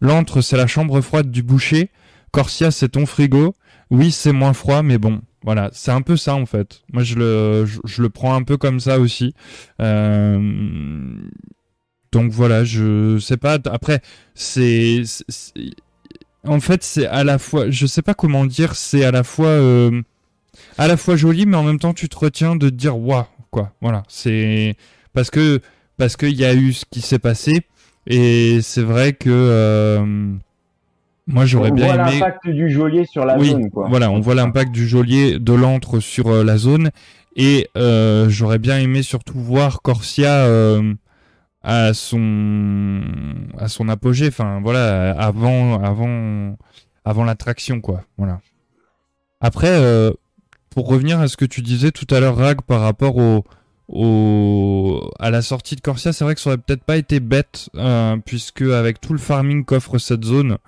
[0.00, 1.90] l'antre c'est la chambre froide du boucher
[2.30, 3.54] Corsia c'est ton frigo
[3.90, 6.82] oui c'est moins froid mais bon voilà, c'est un peu ça en fait.
[6.92, 9.32] Moi, je le, je, le prends un peu comme ça aussi.
[9.80, 10.40] Euh,
[12.10, 13.58] donc voilà, je sais pas.
[13.66, 14.02] Après,
[14.34, 15.04] c'est,
[16.44, 19.46] en fait, c'est à la fois, je sais pas comment dire, c'est à la fois,
[19.46, 20.02] euh,
[20.78, 23.24] à la fois joli, mais en même temps, tu te retiens de te dire waouh,
[23.52, 23.72] quoi.
[23.80, 24.74] Voilà, c'est
[25.12, 25.60] parce que
[25.96, 27.66] parce qu'il y a eu ce qui s'est passé
[28.06, 29.30] et c'est vrai que.
[29.30, 30.32] Euh,
[31.26, 32.00] moi, j'aurais bien aimé.
[32.00, 33.88] On voit l'impact du geôlier sur la zone, quoi.
[33.88, 36.90] Voilà, on voit l'impact du geôlier de l'antre sur euh, la zone.
[37.34, 40.46] Et euh, j'aurais bien aimé surtout voir Corsia
[41.62, 43.02] à son
[43.58, 46.56] à son apogée enfin voilà avant avant
[47.04, 48.38] avant l'attraction quoi voilà
[49.40, 49.76] après
[50.70, 53.44] pour revenir à ce que tu disais tout à l'heure Rag par rapport au,
[53.88, 57.68] au à la sortie de Corsia c'est vrai que ça aurait peut-être pas été bête
[57.76, 60.58] euh, puisque avec tout le farming qu'offre cette zone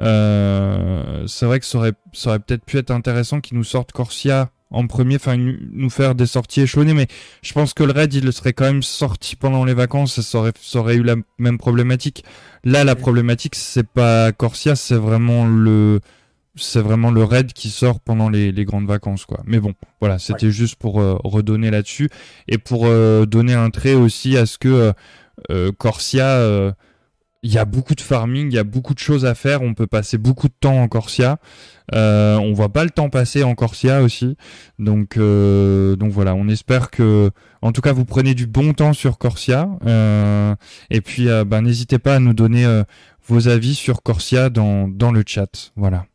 [0.00, 3.92] euh, c'est vrai que ça aurait, ça aurait peut-être pu être intéressant qu'ils nous sortent
[3.92, 6.94] Corsia en premier, enfin nous faire des sorties échelonnées.
[6.94, 7.06] Mais
[7.42, 10.52] je pense que le raid, il serait quand même sorti pendant les vacances, ça aurait,
[10.60, 12.24] ça aurait eu la même problématique.
[12.64, 16.00] Là, la problématique, c'est pas Corsia, c'est vraiment le
[16.56, 19.40] c'est vraiment le raid qui sort pendant les, les, grandes vacances quoi.
[19.44, 22.08] Mais bon, voilà, c'était juste pour euh, redonner là-dessus
[22.48, 24.92] et pour euh, donner un trait aussi à ce que
[25.50, 26.74] euh, Corsia
[27.46, 29.74] il y a beaucoup de farming, il y a beaucoup de choses à faire, on
[29.74, 31.36] peut passer beaucoup de temps en Corsia.
[31.94, 34.38] Euh, on voit pas le temps passer en Corsia aussi.
[34.78, 39.18] Donc donc voilà, on espère que en tout cas vous prenez du bon temps sur
[39.18, 39.68] Corsia
[40.88, 42.82] et puis ben, n'hésitez pas à nous donner
[43.28, 45.72] vos avis sur Corsia dans dans le chat.
[45.76, 46.06] Voilà.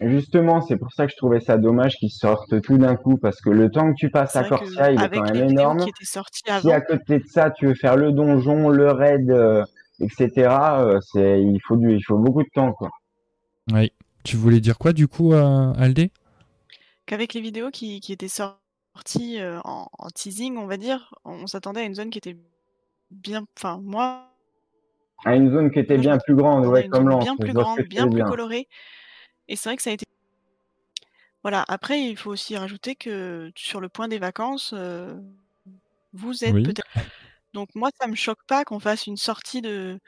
[0.00, 3.40] Justement, c'est pour ça que je trouvais ça dommage qu'ils sortent tout d'un coup, parce
[3.40, 5.84] que le temps que tu passes à Corsia, il est quand même énorme.
[6.00, 9.64] Si à côté de ça, tu veux faire le donjon, le raid, euh,
[10.00, 12.90] etc., euh, c'est, il faut du, il faut beaucoup de temps, quoi.
[13.72, 13.90] Oui.
[14.22, 16.10] Tu voulais dire quoi, du coup, euh, Aldé?
[17.06, 21.84] Qu'avec les vidéos qui, qui étaient sorties en, teasing, on va dire, on s'attendait à
[21.84, 22.36] une zone qui était
[23.10, 24.24] bien, enfin, moi.
[25.24, 27.20] À une zone qui était bien plus grande, ouais, comme l'an.
[27.20, 28.68] Bien plus grande, bien plus colorée.
[29.48, 30.06] Et c'est vrai que ça a été
[31.42, 34.74] voilà, après il faut aussi rajouter que sur le point des vacances,
[36.12, 36.88] vous êtes peut-être
[37.54, 40.00] donc moi ça me choque pas qu'on fasse une sortie de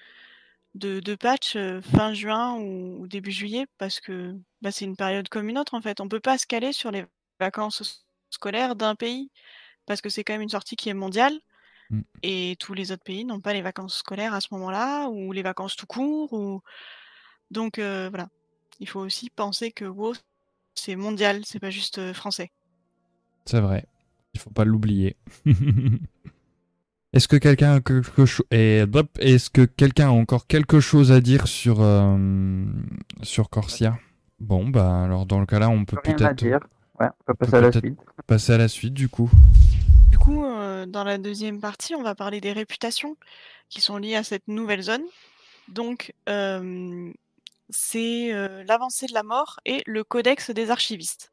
[0.75, 1.57] de de patch,
[1.93, 5.81] fin juin ou début juillet parce que, bah, c'est une période comme une autre en
[5.81, 6.01] fait.
[6.01, 7.05] On peut pas se caler sur les
[7.39, 9.31] vacances scolaires d'un pays
[9.87, 11.39] parce que c'est quand même une sortie qui est mondiale
[11.91, 12.01] mmh.
[12.25, 15.43] et tous les autres pays n'ont pas les vacances scolaires à ce moment-là ou les
[15.43, 16.63] vacances tout court ou
[17.53, 18.29] donc voilà
[18.81, 20.15] il faut aussi penser que WoW,
[20.75, 22.51] c'est mondial, c'est pas juste euh, français.
[23.45, 23.87] C'est vrai.
[24.35, 25.17] Il faut pas l'oublier.
[27.15, 31.49] Est-ce que quelqu'un a quelque chose est-ce que quelqu'un a encore quelque chose à dire
[31.49, 32.67] sur euh,
[33.23, 33.99] sur Corsia?
[34.41, 36.61] Bon bah alors dans le cas là on peut peut-être ouais,
[37.01, 37.99] on peut passer à la suite.
[38.27, 39.31] Passer à la suite du coup.
[40.11, 43.17] Du coup euh, dans la deuxième partie on va parler des réputations
[43.71, 45.03] qui sont liées à cette nouvelle zone.
[45.69, 46.13] Donc
[47.71, 48.33] c'est
[48.65, 51.31] l'avancée de la mort et le codex des archivistes.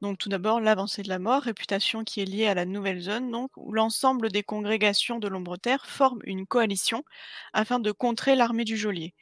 [0.00, 3.30] Donc tout d'abord l'avancée de la mort, réputation qui est liée à la nouvelle zone,
[3.30, 7.04] donc où l'ensemble des congrégations de l'ombre terre forment une coalition
[7.52, 9.14] afin de contrer l'armée du geôlier.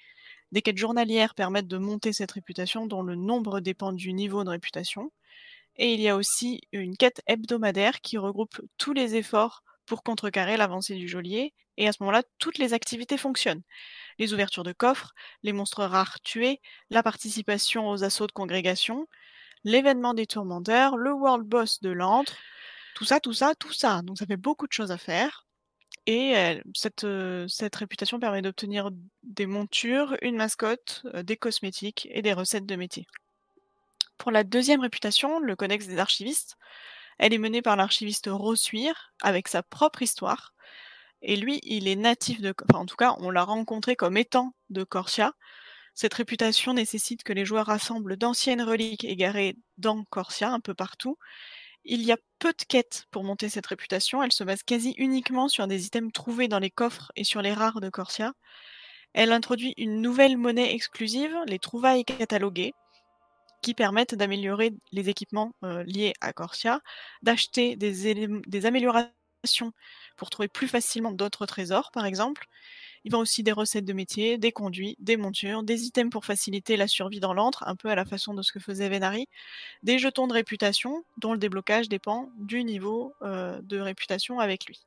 [0.51, 4.51] Des quêtes journalières permettent de monter cette réputation dont le nombre dépend du niveau de
[4.51, 5.13] réputation.
[5.77, 10.57] Et il y a aussi une quête hebdomadaire qui regroupe tous les efforts pour contrecarrer
[10.57, 13.63] l'avancée du geôlier, et à ce moment-là, toutes les activités fonctionnent
[14.19, 19.07] les ouvertures de coffres, les monstres rares tués, la participation aux assauts de congrégation,
[19.65, 22.35] l'événement des tourmenteurs, le world boss de l'antre,
[22.95, 24.03] tout ça, tout ça, tout ça.
[24.03, 25.47] Donc ça fait beaucoup de choses à faire.
[26.07, 27.07] Et cette,
[27.47, 28.91] cette réputation permet d'obtenir
[29.23, 33.07] des montures, une mascotte, des cosmétiques et des recettes de métier.
[34.19, 36.57] Pour la deuxième réputation, le Codex des archivistes,
[37.19, 40.55] elle est menée par l'archiviste Rossuire avec sa propre histoire,
[41.23, 44.55] et lui, il est natif de, enfin, en tout cas, on l'a rencontré comme étant
[44.71, 45.35] de Corsia.
[45.95, 51.19] Cette réputation nécessite que les joueurs rassemblent d'anciennes reliques égarées dans Corsia, un peu partout.
[51.85, 54.23] Il y a peu de quêtes pour monter cette réputation.
[54.23, 57.53] Elle se base quasi uniquement sur des items trouvés dans les coffres et sur les
[57.53, 58.33] rares de Corsia.
[59.15, 62.73] Elle introduit une nouvelle monnaie exclusive, les trouvailles cataloguées,
[63.63, 66.81] qui permettent d'améliorer les équipements euh, liés à Corsia,
[67.23, 69.13] d'acheter des, des améliorations
[70.17, 72.47] pour trouver plus facilement d'autres trésors, par exemple.
[73.05, 76.77] Il vend aussi des recettes de métier, des conduits, des montures, des items pour faciliter
[76.77, 79.27] la survie dans l'antre, un peu à la façon de ce que faisait Venari,
[79.83, 84.81] des jetons de réputation, dont le déblocage dépend du niveau euh, de réputation avec lui.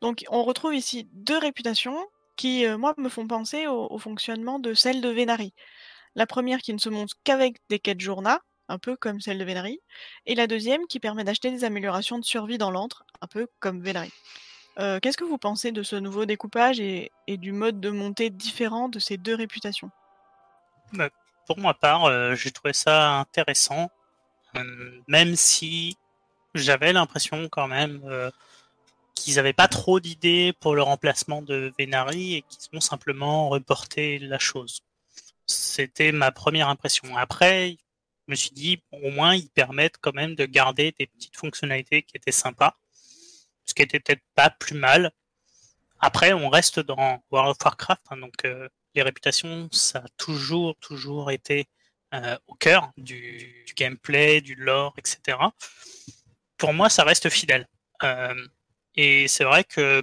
[0.00, 1.98] Donc on retrouve ici deux réputations
[2.36, 5.52] qui, euh, moi, me font penser au, fonctionnement de celle de Venari.
[6.14, 9.44] La première qui ne se monte qu'avec des quêtes journaux, un peu comme celle de
[9.44, 9.80] Venari,
[10.26, 13.82] et la deuxième qui permet d'acheter des améliorations de survie dans l'antre, un peu comme
[13.82, 14.12] Venari.
[14.78, 18.88] Euh, qu'est-ce que vous pensez de ce nouveau découpage et, du mode de montée différent
[18.88, 19.90] de ces deux réputations?
[20.92, 21.08] Bah,
[21.46, 23.90] Pour ma part, euh, j'ai trouvé ça intéressant,
[24.56, 25.96] euh, même si
[26.54, 28.00] j'avais l'impression quand même
[29.14, 34.18] qu'ils n'avaient pas trop d'idées pour le remplacement de Venari et qu'ils ont simplement reporté
[34.18, 34.80] la chose.
[35.44, 37.16] C'était ma première impression.
[37.16, 37.76] Après,
[38.28, 42.02] je me suis dit, au moins, ils permettent quand même de garder des petites fonctionnalités
[42.02, 42.76] qui étaient sympas
[43.68, 45.12] ce qui était peut-être pas plus mal.
[46.00, 50.76] Après, on reste dans World of Warcraft, hein, donc euh, les réputations, ça a toujours,
[50.76, 51.66] toujours été
[52.14, 55.38] euh, au cœur du, gameplay, du lore, etc.
[56.56, 57.68] Pour moi, ça reste fidèle.
[58.02, 58.34] Euh,
[58.94, 60.02] et c'est vrai que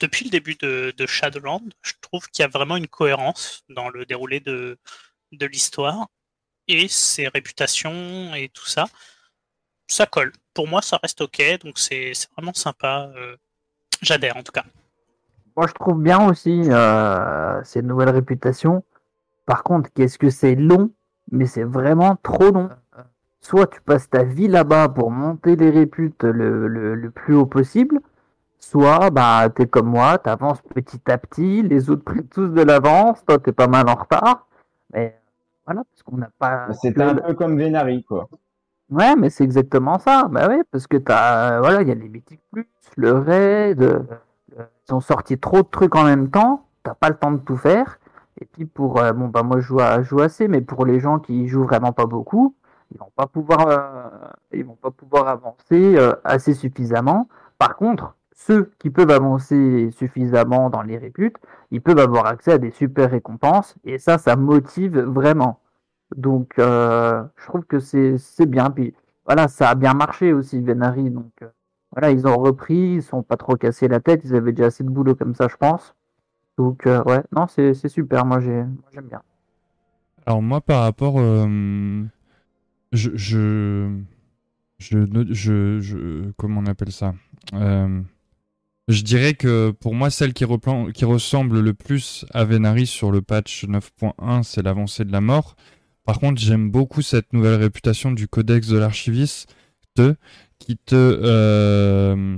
[0.00, 4.06] depuis le début de, Shadowland, je trouve qu'il y a vraiment une cohérence dans le
[4.06, 4.78] déroulé de,
[5.32, 6.08] de l'histoire
[6.72, 8.86] et ses réputations et tout ça
[9.92, 10.32] ça colle.
[10.54, 13.10] Pour moi, ça reste ok, donc c'est vraiment sympa.
[14.00, 14.64] J'adhère en tout cas.
[15.56, 16.64] Moi, je trouve bien aussi
[17.64, 18.82] ces nouvelles réputations.
[19.46, 20.90] Par contre, qu'est-ce que c'est long,
[21.30, 22.70] mais c'est vraiment trop long.
[23.40, 27.98] Soit tu passes ta vie là-bas pour monter les réputes le, le, plus haut possible,
[28.60, 33.24] soit bah t'es comme moi, t'avances petit à petit, les autres prennent tous de l'avance,
[33.26, 34.46] toi t'es pas mal en retard.
[34.92, 35.20] Mais
[35.66, 36.72] voilà, parce qu'on n'a pas.
[36.72, 38.28] C'était un peu comme Venari, quoi.
[38.90, 40.28] Ouais, mais c'est exactement ça.
[40.30, 44.02] Bah oui, parce que t'as, voilà, il y a les mythiques plus, le raid, euh,
[44.88, 47.56] ils ont sorti trop de trucs en même temps, t'as pas le temps de tout
[47.56, 47.98] faire.
[48.40, 51.00] Et puis pour, euh, bon bah moi je joue, à, joue assez, mais pour les
[51.00, 52.54] gens qui jouent vraiment pas beaucoup,
[52.90, 57.28] ils vont pas pouvoir, euh, ils vont pas pouvoir avancer assez suffisamment.
[57.58, 58.14] Par contre,
[58.46, 61.36] ceux qui peuvent avancer suffisamment dans les réputes,
[61.70, 65.60] ils peuvent avoir accès à des super récompenses et ça, ça motive vraiment.
[66.16, 68.70] Donc, euh, je trouve que c'est bien.
[68.70, 71.10] Puis voilà, ça a bien marché aussi, Venari.
[71.10, 71.48] Donc euh,
[71.92, 74.82] voilà, ils ont repris, ils sont pas trop cassés la tête, ils avaient déjà assez
[74.84, 75.94] de boulot comme ça, je pense.
[76.58, 78.26] Donc euh, ouais, non, c'est super.
[78.26, 78.76] Moi, j'aime
[79.08, 79.22] bien.
[80.26, 82.00] Alors moi, par rapport, je,
[82.92, 83.98] je,
[84.78, 87.14] je, je, comment on appelle ça?
[88.88, 93.64] Je dirais que pour moi, celle qui, ressemble le plus à Venari sur le patch
[93.64, 95.56] 9.1, c'est l'avancée de la mort.
[96.04, 99.54] Par contre, j'aime beaucoup cette nouvelle réputation du codex de l'archiviste
[100.58, 102.36] qui te, euh,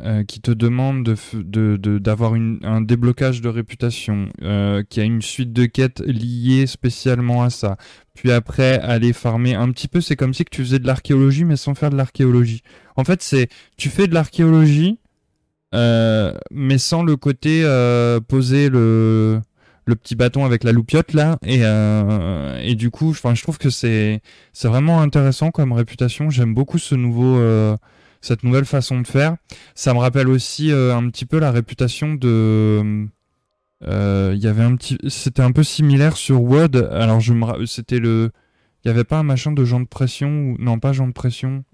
[0.00, 5.52] euh, qui te demande d'avoir de, un déblocage de réputation, euh, qui a une suite
[5.52, 7.76] de quêtes liées spécialement à ça.
[8.14, 11.56] Puis après, aller farmer un petit peu, c'est comme si tu faisais de l'archéologie, mais
[11.56, 12.62] sans faire de l'archéologie.
[12.96, 14.98] En fait, c'est tu fais de l'archéologie,
[15.72, 19.40] mais sans le côté euh, poser le,
[19.86, 24.20] petit bâton avec la loupiote là et, euh, du coup je trouve que c'est
[24.52, 26.30] c'est vraiment intéressant comme réputation.
[26.30, 27.40] J'aime beaucoup ce nouveau
[28.20, 29.36] cette nouvelle façon de faire.
[29.74, 33.06] Ça me rappelle aussi un petit peu la réputation de
[33.82, 36.76] il y avait un petit c'était un peu similaire sur Word.
[36.90, 38.30] Alors je me c'était le
[38.84, 41.12] il y avait pas un machin de genre de pression ou non pas genre de
[41.12, 41.64] pression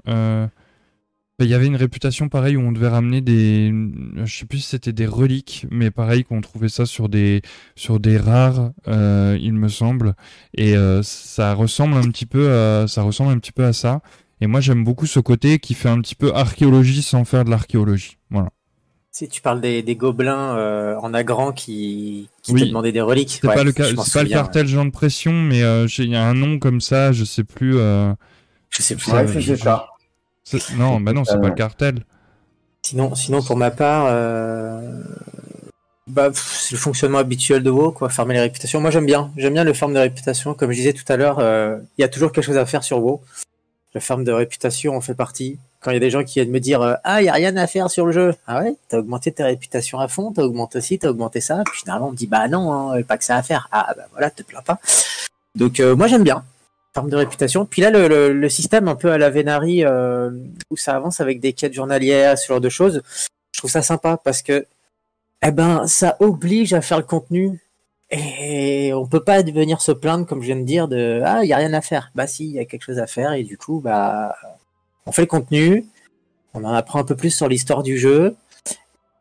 [1.40, 3.73] il y avait une réputation pareille où on devait ramener des,
[4.25, 7.42] je sais plus si c'était des reliques, mais pareil qu'on trouvait ça sur des
[7.75, 10.14] sur des rares, euh, il me semble,
[10.57, 14.01] et euh, ça ressemble un petit peu, à, ça ressemble un petit peu à ça.
[14.40, 17.51] Et moi j'aime beaucoup ce côté qui fait un petit peu archéologie sans faire de
[17.51, 18.18] l'archéologie.
[18.31, 18.51] Voilà.
[19.11, 23.38] Si tu parles des, des gobelins euh, en agrand qui, qui te demandaient des reliques.
[23.42, 26.59] C'est pas le, pas le cartel Jean de pression, mais il y a un nom
[26.59, 27.75] comme ça, je sais plus.
[27.75, 28.14] je
[28.71, 29.12] sais plus.
[29.12, 29.92] Ouais, c'est ça.
[30.77, 32.05] Non, bah non, c'est pas le cartel.
[32.85, 35.03] Sinon, sinon pour ma part, euh,
[36.09, 38.81] bah, c'est le fonctionnement habituel de WoW, quoi, fermer les réputations.
[38.81, 40.55] Moi, j'aime bien, j'aime bien le ferme de réputation.
[40.55, 42.83] Comme je disais tout à l'heure, euh, il y a toujours quelque chose à faire
[42.83, 43.21] sur WoW.
[43.95, 45.59] Le ferme de réputation en fait partie.
[45.81, 47.33] Quand il y a des gens qui viennent me dire euh, ah il y a
[47.35, 50.43] rien à faire sur le jeu, ah ouais, t'as augmenté ta réputation à fond, t'as
[50.43, 51.63] augmenté aussi, t'as augmenté ça.
[51.67, 53.69] Puis finalement on me dit bah non, hein, pas que ça à faire.
[53.71, 54.79] Ah bah voilà, te plains pas.
[55.55, 56.43] Donc moi j'aime bien
[56.93, 57.65] termes de réputation.
[57.67, 60.31] Puis là, le, système un peu à la Venari, euh,
[60.71, 63.03] où ça avance avec des quêtes journalières, ce genre de choses,
[63.53, 64.67] je trouve ça sympa parce que,
[65.43, 67.61] eh ben, ça oblige à faire le contenu.
[68.11, 71.49] Et on peut pas venir se plaindre, comme je viens de dire, de ah, il
[71.49, 72.11] y a rien à faire.
[72.15, 74.37] Bah si, il y a quelque chose à faire et du coup, bah,
[75.07, 75.87] on fait le contenu,
[76.53, 78.37] on en apprend un peu plus sur l'histoire du jeu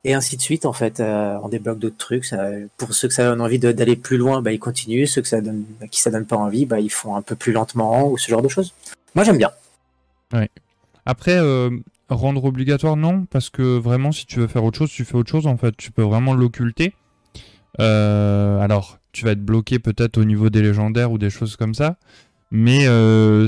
[0.03, 2.25] et ainsi de suite en fait euh, on débloque d'autres trucs.
[2.77, 5.05] Pour ceux que ça donne envie d'aller plus loin bah ils continuent.
[5.05, 7.51] Ceux que ça donne qui ça donne pas envie bah ils font un peu plus
[7.51, 8.73] lentement ou ce genre de choses.
[9.15, 9.51] Moi j'aime bien.
[10.33, 10.49] Ouais.
[11.05, 11.69] après euh,
[12.09, 15.29] rendre obligatoire non parce que vraiment si tu veux faire autre chose tu fais autre
[15.29, 15.75] chose en fait.
[15.77, 16.93] Tu peux vraiment l'occulter.
[17.79, 21.75] Euh, alors tu vas être bloqué peut-être au niveau des légendaires ou des choses comme
[21.75, 21.97] ça.
[22.49, 22.85] Mais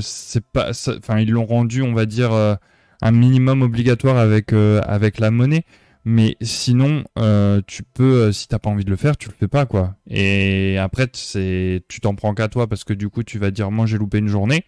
[0.00, 5.30] c'est pas enfin ils l'ont rendu on va dire un minimum obligatoire avec avec la
[5.32, 5.64] monnaie
[6.04, 9.34] mais sinon, euh, tu peux, euh, si t'as pas envie de le faire, tu le
[9.34, 9.96] fais pas, quoi.
[10.06, 13.70] Et après, c'est, tu t'en prends qu'à toi parce que du coup, tu vas dire,
[13.70, 14.64] moi, j'ai loupé une journée.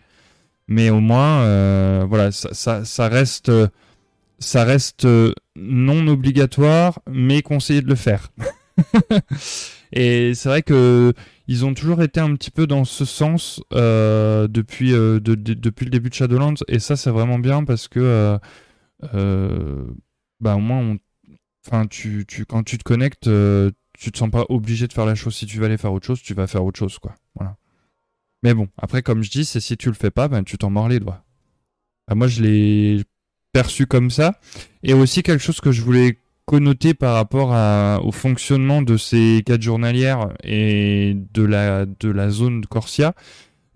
[0.69, 3.53] Mais au moins, euh, voilà, ça, ça, reste,
[4.39, 5.07] ça reste
[5.57, 8.33] non obligatoire, mais conseillé de le faire.
[9.93, 11.13] Et c'est vrai que
[11.49, 16.09] ils ont toujours été un petit peu dans ce sens depuis, de, depuis le début
[16.09, 16.55] de Shadowlands.
[16.67, 18.39] Et ça, c'est vraiment bien parce que,
[20.41, 20.99] bah, au moins, on
[21.67, 25.07] Enfin, tu, tu, quand tu te connectes, euh, tu te sens pas obligé de faire
[25.07, 25.35] la chose.
[25.35, 27.15] Si tu veux aller faire autre chose, tu vas faire autre chose, quoi.
[27.35, 27.57] Voilà.
[28.43, 30.71] Mais bon, après, comme je dis, c'est si tu le fais pas, ben, tu t'en
[30.71, 31.25] mords les doigts.
[32.15, 33.03] moi, je l'ai
[33.53, 34.39] perçu comme ça.
[34.83, 37.51] Et aussi quelque chose que je voulais connoter par rapport
[38.05, 43.15] au fonctionnement de ces quêtes journalières et de la, de la zone de Corsia.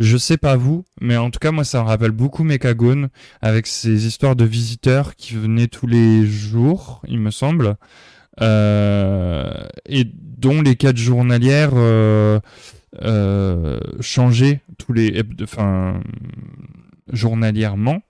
[0.01, 3.11] Je sais pas vous, mais en tout cas moi ça me rappelle beaucoup Mekagone
[3.43, 7.77] avec ces histoires de visiteurs qui venaient tous les jours, il me semble,
[8.41, 9.53] euh,
[9.85, 12.41] et dont les quêtes journalières euh,
[13.03, 16.01] euh, changeaient tous les, enfin
[17.13, 18.01] journalièrement.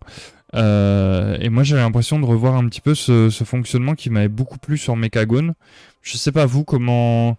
[0.55, 4.79] et moi j'avais l'impression de revoir un petit peu ce, fonctionnement qui m'avait beaucoup plu
[4.79, 5.55] sur Mekagone.
[6.03, 7.37] Je sais pas vous comment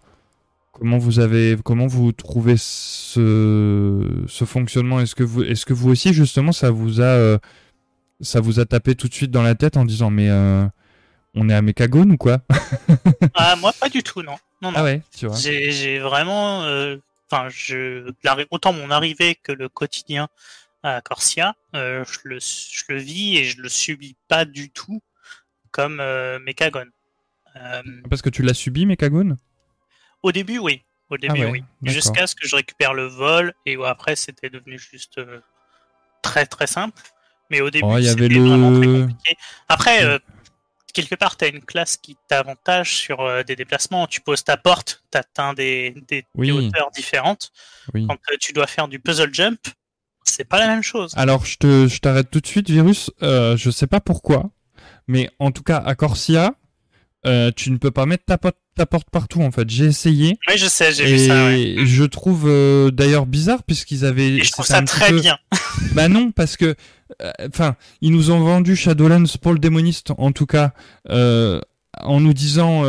[0.82, 4.98] Comment vous avez, comment vous trouvez ce, ce fonctionnement?
[4.98, 7.38] Est-ce que vous, est-ce que vous aussi justement ça vous a, euh,
[8.20, 10.66] ça vous a tapé tout de suite dans la tête en disant mais euh,
[11.36, 12.40] on est à Mekagone ou quoi?
[13.34, 14.34] Ah moi pas du tout non.
[14.60, 15.36] non, Ah ouais, tu vois.
[15.36, 16.96] J'ai, vraiment, euh,
[17.30, 18.12] enfin je,
[18.50, 20.26] autant mon arrivée que le quotidien
[20.82, 25.00] à Corsia, je le, je le vis et je le subis pas du tout
[25.70, 26.02] comme
[26.44, 26.90] Mekagone.
[28.10, 29.36] Parce que tu l'as subi Mekagone
[30.22, 30.82] au début, oui.
[31.10, 31.62] Au début, ah oui.
[31.82, 35.40] Jusqu'à ce que je récupère le vol et après c'était devenu juste euh,
[36.22, 37.02] très très simple.
[37.50, 39.36] Mais au début, oh, c'était vraiment très compliqué.
[39.68, 40.18] Après, euh,
[40.94, 44.06] quelque part, tu as une classe qui t'avantage sur euh, des déplacements.
[44.06, 47.52] Tu poses ta porte, tu atteins des, des, hauteurs différentes.
[47.92, 49.60] Quand tu dois faire du puzzle jump,
[50.24, 51.12] c'est pas la même chose.
[51.16, 53.10] Alors, je t'arrête tout de suite, Virus.
[53.20, 54.48] je sais pas pourquoi,
[55.06, 56.54] mais en tout cas, à Corsia,
[57.24, 59.68] tu ne peux pas mettre ta, porte ta porte partout en fait.
[59.68, 60.38] J'ai essayé.
[60.48, 61.52] Oui, je sais, j'ai vu ça.
[61.52, 64.28] Et je trouve euh, d'ailleurs bizarre puisqu'ils avaient.
[64.28, 65.38] Et je trouve ça très bien.
[65.92, 66.74] bah non, parce que,
[67.22, 70.72] euh, enfin, ils nous ont vendu Shadowlands pour le démoniste en tout cas,
[71.10, 71.60] euh,
[72.00, 72.82] en nous disant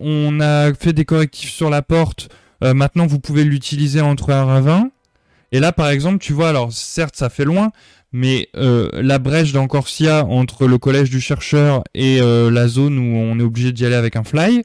[0.00, 2.28] on a fait des correctifs sur la porte.
[2.62, 4.90] maintenant, vous pouvez l'utiliser entre un ravin.
[5.50, 7.72] Et là, par exemple, tu vois, alors certes, ça fait loin,
[8.12, 13.42] mais la brèche d'Encorsia entre le collège du chercheur et la zone où on est
[13.42, 14.64] obligé d'y aller avec un fly,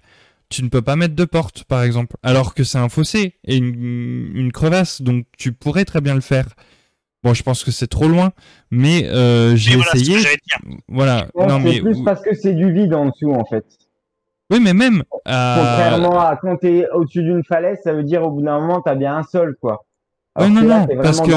[0.53, 3.57] tu ne peux pas mettre de porte, par exemple, alors que c'est un fossé et
[3.57, 6.45] une, crevasse, donc tu pourrais très bien le faire.
[7.23, 8.33] Bon, je pense que c'est trop loin,
[8.69, 10.17] mais euh, j'ai essayé.
[10.87, 11.27] Voilà.
[11.35, 13.65] non, mais plus parce que c'est du vide en dessous, en fait.
[14.51, 15.03] Oui, mais même.
[15.27, 15.55] Euh...
[15.55, 18.95] Contrairement à quand t'es au-dessus d'une falaise, ça veut dire au bout d'un moment, t'as
[18.95, 19.85] bien un sol, quoi.
[20.39, 21.31] non, non, parce que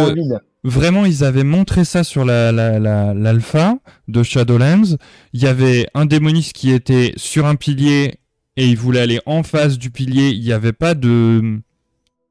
[0.67, 4.97] vraiment, ils avaient montré ça sur la, l'alpha de Shadowlands.
[5.33, 8.19] Il y avait un démoniste qui était sur un pilier
[8.57, 10.31] et il voulait aller en face du pilier.
[10.31, 11.61] Il n'y avait pas de,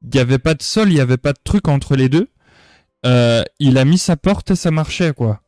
[0.02, 2.28] il y avait pas de sol, il n'y avait pas de truc entre les deux.
[3.04, 5.40] Euh, il a mis sa porte et ça marchait quoi.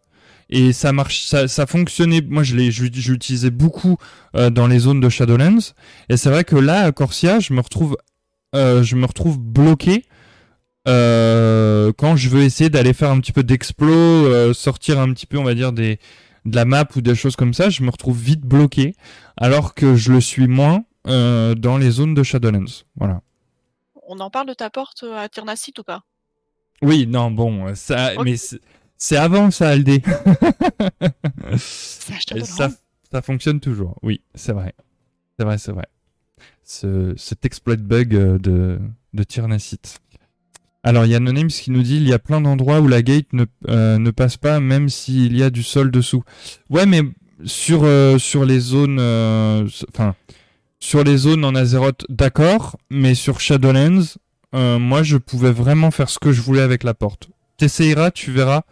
[0.50, 2.22] Et ça marche, ça, fonctionnait.
[2.22, 3.98] Moi, je l'ai, j'utilisais beaucoup
[4.34, 5.74] euh, dans les zones de Shadowlands.
[6.08, 7.98] Et c'est vrai que là, à Corsia, je me retrouve,
[8.54, 10.06] euh, je me retrouve bloqué
[10.88, 15.44] quand je veux essayer d'aller faire un petit peu d'explo, sortir un petit peu, on
[15.44, 15.98] va dire des
[16.48, 18.94] de la map ou des choses comme ça, je me retrouve vite bloqué,
[19.36, 22.84] alors que je le suis moins euh, dans les zones de Shadowlands.
[22.96, 23.22] Voilà.
[24.06, 26.02] On en parle de ta porte à Tirnacite ou pas?
[26.80, 28.36] Oui, non, bon, ça, mais
[28.96, 30.02] c'est avant ça, Aldé.
[31.56, 32.68] ça,
[33.10, 33.96] ça fonctionne toujours.
[34.02, 34.74] Oui, c'est vrai.
[35.38, 35.86] C'est vrai, c'est vrai.
[36.64, 38.78] Ce, cet exploit bug euh, de,
[39.12, 40.00] de Tirnacite.
[40.88, 43.30] Alors, il y a qui nous dit il y a plein d'endroits où la gate
[43.34, 46.22] ne, euh, ne passe pas, même s'il y a du sol dessous.
[46.70, 47.02] Ouais, mais
[47.44, 48.16] sur, euh,
[48.46, 48.98] les zones.
[48.98, 49.68] Euh,
[50.80, 54.16] sur les zones en Azeroth, d'accord, mais sur Shadowlands,
[54.54, 57.28] moi je pouvais vraiment faire ce que je voulais avec la porte.
[57.58, 58.62] T'essayeras, tu verras,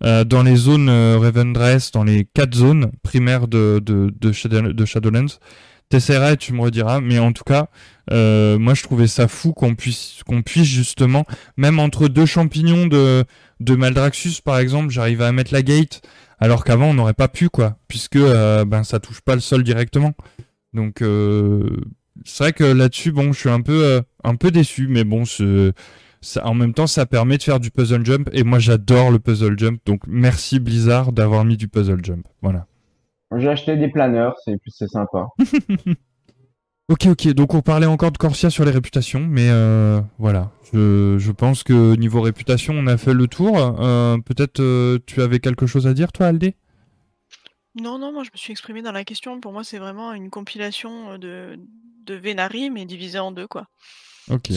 [0.00, 5.38] dans les zones Revendreth, dans les quatre zones primaires de, de Shadowlands,
[5.90, 7.00] t'essaieras et tu me rediras.
[7.00, 7.68] Mais en tout cas,
[8.10, 11.26] euh, moi je trouvais ça fou qu'on puisse qu'on puisse justement,
[11.58, 13.24] même entre deux champignons de
[13.60, 16.00] de Maldraxxus par exemple, j'arrivais à mettre la gate,
[16.38, 19.62] alors qu'avant on n'aurait pas pu quoi, puisque euh, ben ça touche pas le sol
[19.62, 20.14] directement.
[20.72, 21.76] Donc euh,
[22.24, 25.24] c'est vrai que là-dessus, bon, je suis un peu un peu déçu, mais bon,
[26.22, 29.18] ça, en même temps, ça permet de faire du puzzle jump et moi j'adore le
[29.18, 29.80] puzzle jump.
[29.86, 32.26] Donc merci Blizzard d'avoir mis du puzzle jump.
[32.42, 32.66] Voilà.
[33.36, 35.28] J'ai acheté des planeurs, c'est plus c'est sympa.
[36.88, 37.28] ok, ok.
[37.28, 40.50] Donc on parlait encore de Corsia sur les réputations, mais euh, voilà.
[40.72, 43.56] Je, je, pense que niveau réputation, on a fait le tour.
[43.80, 46.56] Euh, peut-être euh, tu avais quelque chose à dire, toi, Aldé?
[47.76, 49.40] Non, non, moi je me suis exprimé dans la question.
[49.40, 51.56] Pour moi, c'est vraiment une compilation de,
[52.04, 53.68] de Vénari, mais divisée en deux, quoi.
[54.28, 54.50] Ok.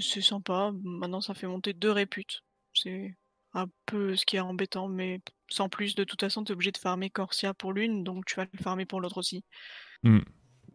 [0.00, 0.72] C'est sympa.
[0.84, 2.42] Maintenant, ça fait monter deux réputes.
[2.74, 3.16] C'est
[3.54, 5.20] un peu ce qui est embêtant, mais
[5.50, 8.36] sans plus, de toute façon, tu es obligé de farmer Corsia pour l'une, donc tu
[8.36, 9.44] vas le farmer pour l'autre aussi.
[10.02, 10.20] Hmm.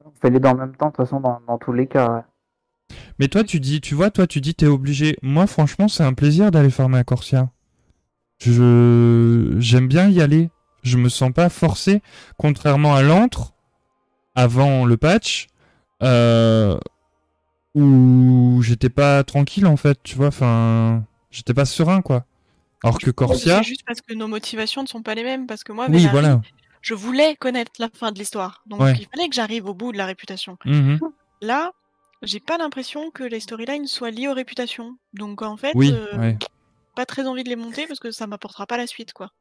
[0.04, 2.26] On fait les deux en même temps, de toute façon, dans, tous les cas.
[3.20, 5.18] Mais toi, tu dis, tu vois, toi, tu dis, t'es obligé.
[5.22, 7.50] Moi, franchement, c'est un plaisir d'aller farmer à Corsia.
[8.40, 10.50] Je j'aime bien y aller.
[10.82, 12.02] Je me sens pas forcé,
[12.38, 13.54] contrairement à l'antre
[14.36, 15.48] avant le patch,
[16.02, 16.78] euh,
[17.74, 20.28] où j'étais pas tranquille en fait, tu vois.
[20.28, 22.26] Enfin, j'étais pas serein quoi.
[22.84, 23.58] Alors que Corsia.
[23.58, 25.48] C'est juste parce que nos motivations ne sont pas les mêmes.
[25.48, 26.42] Parce que moi, oui, voilà.
[26.82, 28.64] je voulais connaître la fin de l'histoire.
[28.68, 30.58] Donc il fallait que j'arrive au bout de la réputation.
[30.66, 30.98] Mmh
[31.42, 31.74] Là,
[32.22, 34.96] j'ai pas l'impression que les storylines soient liées aux réputations.
[35.14, 36.34] Donc en fait, euh,
[36.96, 39.32] pas très envie de les monter parce que ça m'apportera pas la suite, quoi.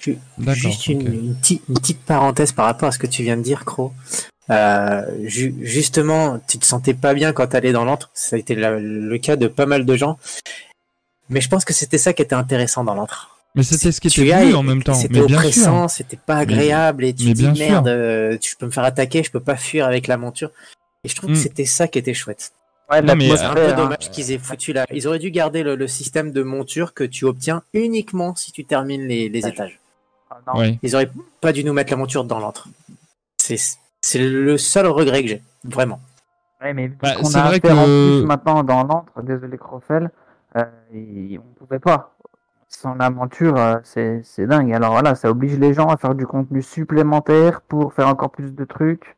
[0.00, 3.92] Juste une, petite, parenthèse par rapport à ce que tu viens de dire, Cro.
[4.50, 5.02] Euh,
[5.60, 8.10] justement, tu te sentais pas bien quand t'allais dans l'antre.
[8.14, 10.18] Ça a été le, cas de pas mal de gens.
[11.28, 13.36] Mais je pense que c'était ça qui était intéressant dans l'antre.
[13.54, 14.94] Mais c'était ce qui était voulu en même temps.
[14.94, 19.22] C'était oppressant, c'était pas agréable et tu dis merde, euh, tu peux me faire attaquer,
[19.22, 20.50] je peux pas fuir avec la monture.
[21.04, 21.40] Et je trouve que mm.
[21.40, 22.52] c'était ça qui était chouette.
[22.90, 24.84] Ouais, c'est un peu dommage qu'ils aient foutu là.
[24.92, 29.06] Ils auraient dû garder le, système de monture que tu obtiens uniquement si tu termines
[29.08, 29.80] les, étages.
[30.46, 30.52] Ah,
[30.82, 31.10] Ils auraient
[31.40, 32.68] pas dû nous mettre la monture dans l'antre.
[33.38, 36.00] C'est le seul regret que j'ai, vraiment.
[36.60, 38.22] Ouais, mais bah, on a vrai que...
[38.22, 40.10] maintenant dans l'antre, désolé Crofel,
[40.56, 42.16] euh, on pouvait pas.
[42.68, 44.72] Sans la monture, euh, c'est dingue.
[44.72, 48.54] Alors voilà, ça oblige les gens à faire du contenu supplémentaire pour faire encore plus
[48.54, 49.16] de trucs.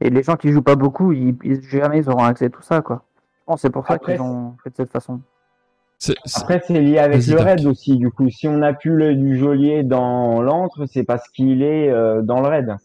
[0.00, 2.80] Et les gens qui jouent pas beaucoup, ils, jamais ils auront accès à tout ça,
[2.80, 3.04] quoi.
[3.56, 5.20] c'est pour ça qu'ils ont fait de cette façon.
[6.34, 7.96] Après, c'est lié avec le raid aussi.
[7.96, 11.90] Du coup, si on a plus le du geôlier dans l'antre, c'est parce qu'il est
[11.90, 12.76] euh, dans le raid.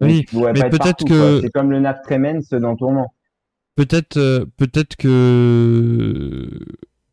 [0.00, 3.12] oui, mais peut-être que c'est comme le Nat Tremens dans Tourment.
[3.76, 6.48] Peut-être, euh, peut-être que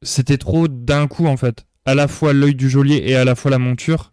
[0.01, 1.65] c'était trop d'un coup en fait.
[1.85, 4.11] À la fois l'œil du geôlier et à la fois la monture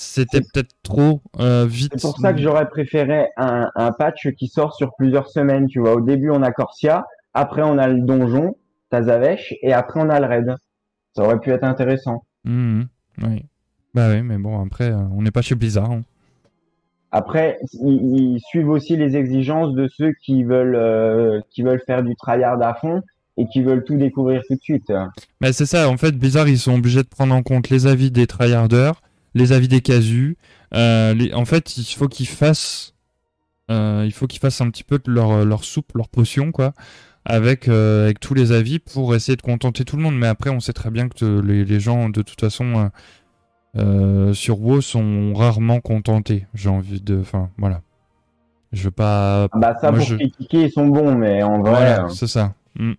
[0.00, 1.92] c'était peut-être trop euh, vite.
[1.94, 5.66] C'est pour ça que j'aurais préféré un, patch qui sort sur plusieurs semaines.
[5.66, 7.04] Tu vois, au début on a Corsia,
[7.34, 8.56] après on a le donjon,
[8.88, 10.54] Tazavesh, et après on a le raid.
[11.14, 12.24] Ça aurait pu être intéressant.
[12.44, 12.84] Mmh,
[13.24, 13.44] oui.
[13.92, 15.90] Bah oui, mais bon, après, euh, on n'est pas chez Blizzard.
[15.90, 16.02] Hein.
[17.12, 22.14] Après, ils, suivent aussi les exigences de ceux qui veulent, euh, qui veulent faire du
[22.16, 23.02] tryhard à fond
[23.40, 24.92] et qui veulent tout découvrir tout de suite.
[25.40, 28.10] Mais c'est ça, en fait, Blizzard, ils sont obligés de prendre en compte les avis
[28.10, 29.00] des tryharders,
[29.34, 30.36] les avis des casus.
[30.74, 32.94] Euh, en fait, il faut qu'ils fassent,
[33.70, 36.74] euh, il faut qu'ils fassent un petit peu de leur, leur soupe, leur potion, quoi,
[37.24, 40.18] avec, euh, avec tous les avis pour essayer de contenter tout le monde.
[40.18, 42.90] Mais après, on sait très bien que les, les gens, de toute façon,
[44.34, 46.46] sur WoW sont rarement contentés.
[46.52, 47.80] J'ai envie de, enfin, voilà.
[48.72, 49.48] Je veux pas.
[49.54, 52.02] Bah ça pour critiquer, ils sont bons, mais en vrai.
[52.10, 52.52] c'est ça.
[52.78, 52.92] Mm.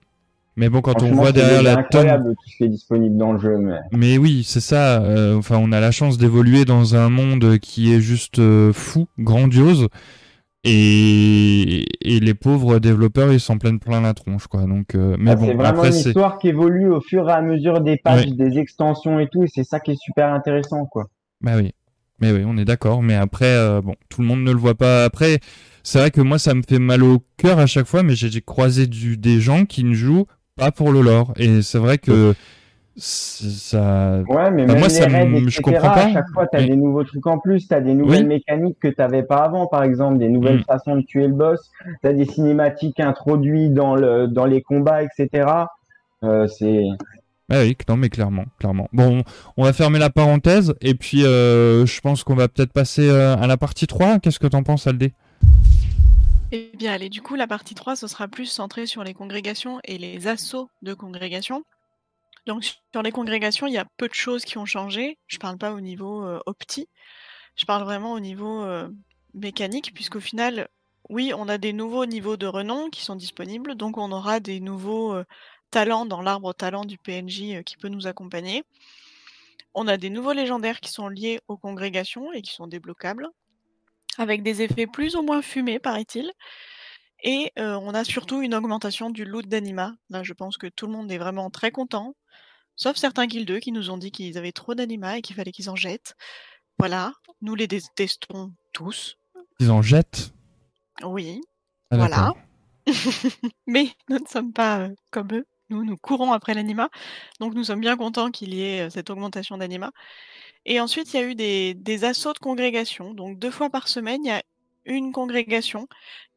[0.57, 3.39] Mais bon, quand on voit derrière la incroyable tout ce qui est disponible dans le
[3.39, 3.57] jeu.
[3.57, 5.01] Mais, mais oui, c'est ça.
[5.01, 9.07] Euh, enfin, on a la chance d'évoluer dans un monde qui est juste euh, fou,
[9.17, 9.87] grandiose.
[10.63, 11.85] Et...
[12.01, 14.63] et, les pauvres développeurs, ils s'en plaignent plein la tronche, quoi.
[14.65, 17.41] Donc, euh, mais ah, bon, c'est vraiment une histoire qui évolue au fur et à
[17.41, 19.43] mesure des pages, des extensions et tout.
[19.43, 21.07] Et c'est ça qui est super intéressant, quoi.
[21.39, 21.71] Bah oui,
[22.19, 23.01] mais oui, on est d'accord.
[23.01, 25.05] Mais après, bon, tout le monde ne le voit pas.
[25.05, 25.39] Après,
[25.81, 28.03] c'est vrai que moi, ça me fait mal au cœur à chaque fois.
[28.03, 29.17] Mais j'ai croisé du...
[29.17, 31.33] des gens qui ne jouent pas pour le lore.
[31.37, 32.33] Et c'est vrai que
[32.97, 34.21] ça.
[34.27, 36.05] Ouais, mais moi, ça je comprends pas.
[36.05, 38.77] À chaque fois, tu as des nouveaux trucs en plus, tu as des nouvelles mécaniques
[38.79, 40.63] que tu n'avais pas avant, par exemple, des nouvelles mm.
[40.65, 41.59] façons de tuer le boss,
[42.01, 45.47] tu as des cinématiques introduites dans, le, dans les combats, etc.
[46.23, 46.83] Euh, c'est.
[47.49, 48.87] Ah oui, non, mais clairement, clairement.
[48.93, 49.23] Bon,
[49.57, 53.35] on va fermer la parenthèse et puis euh, je pense qu'on va peut-être passer euh,
[53.35, 54.19] à la partie 3.
[54.19, 55.11] Qu'est-ce que t'en penses, Aldé?
[56.51, 59.79] Eh bien, allez, du coup, la partie 3, ce sera plus centré sur les congrégations
[59.85, 61.63] et les assauts de congrégations.
[62.45, 65.17] Donc, sur les congrégations, il y a peu de choses qui ont changé.
[65.27, 66.89] Je ne parle pas au niveau euh, opti,
[67.55, 68.89] je parle vraiment au niveau euh,
[69.33, 70.67] mécanique, puisqu'au final,
[71.09, 74.59] oui, on a des nouveaux niveaux de renom qui sont disponibles, donc on aura des
[74.59, 75.23] nouveaux euh,
[75.71, 78.63] talents dans l'arbre talent du PNJ qui peut nous accompagner.
[79.73, 83.29] On a des nouveaux légendaires qui sont liés aux congrégations et qui sont débloquables
[84.17, 86.31] avec des effets plus ou moins fumés, paraît-il.
[87.23, 89.93] Et on a surtout une augmentation du loot d'anima.
[90.09, 92.15] Là, je pense que tout le monde est vraiment très content,
[92.75, 95.69] sauf certains guildeux qui nous ont dit qu'ils avaient trop d'anima et qu'il fallait qu'ils
[95.69, 96.15] en jettent.
[96.79, 99.17] Voilà, nous les détestons tous.
[99.59, 100.33] Ils en jettent?
[101.03, 101.41] Oui,
[101.91, 102.33] ah, voilà.
[103.67, 105.45] Mais nous ne sommes pas comme eux.
[105.69, 106.89] Nous, nous courons après l'anima.
[107.39, 109.91] Donc nous sommes bien contents qu'il y ait cette augmentation d'anima.
[110.65, 113.13] Et ensuite, il y a eu des, assauts de congrégation.
[113.13, 114.43] Donc, deux fois par semaine, il y a
[114.85, 115.87] une congrégation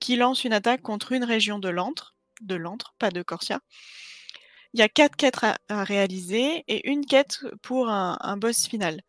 [0.01, 3.61] qui lance une attaque contre une région de l'antre, de l'antre, pas de Corsia.
[4.72, 9.03] Il y a quatre quêtes à, réaliser et une quête pour un, boss final.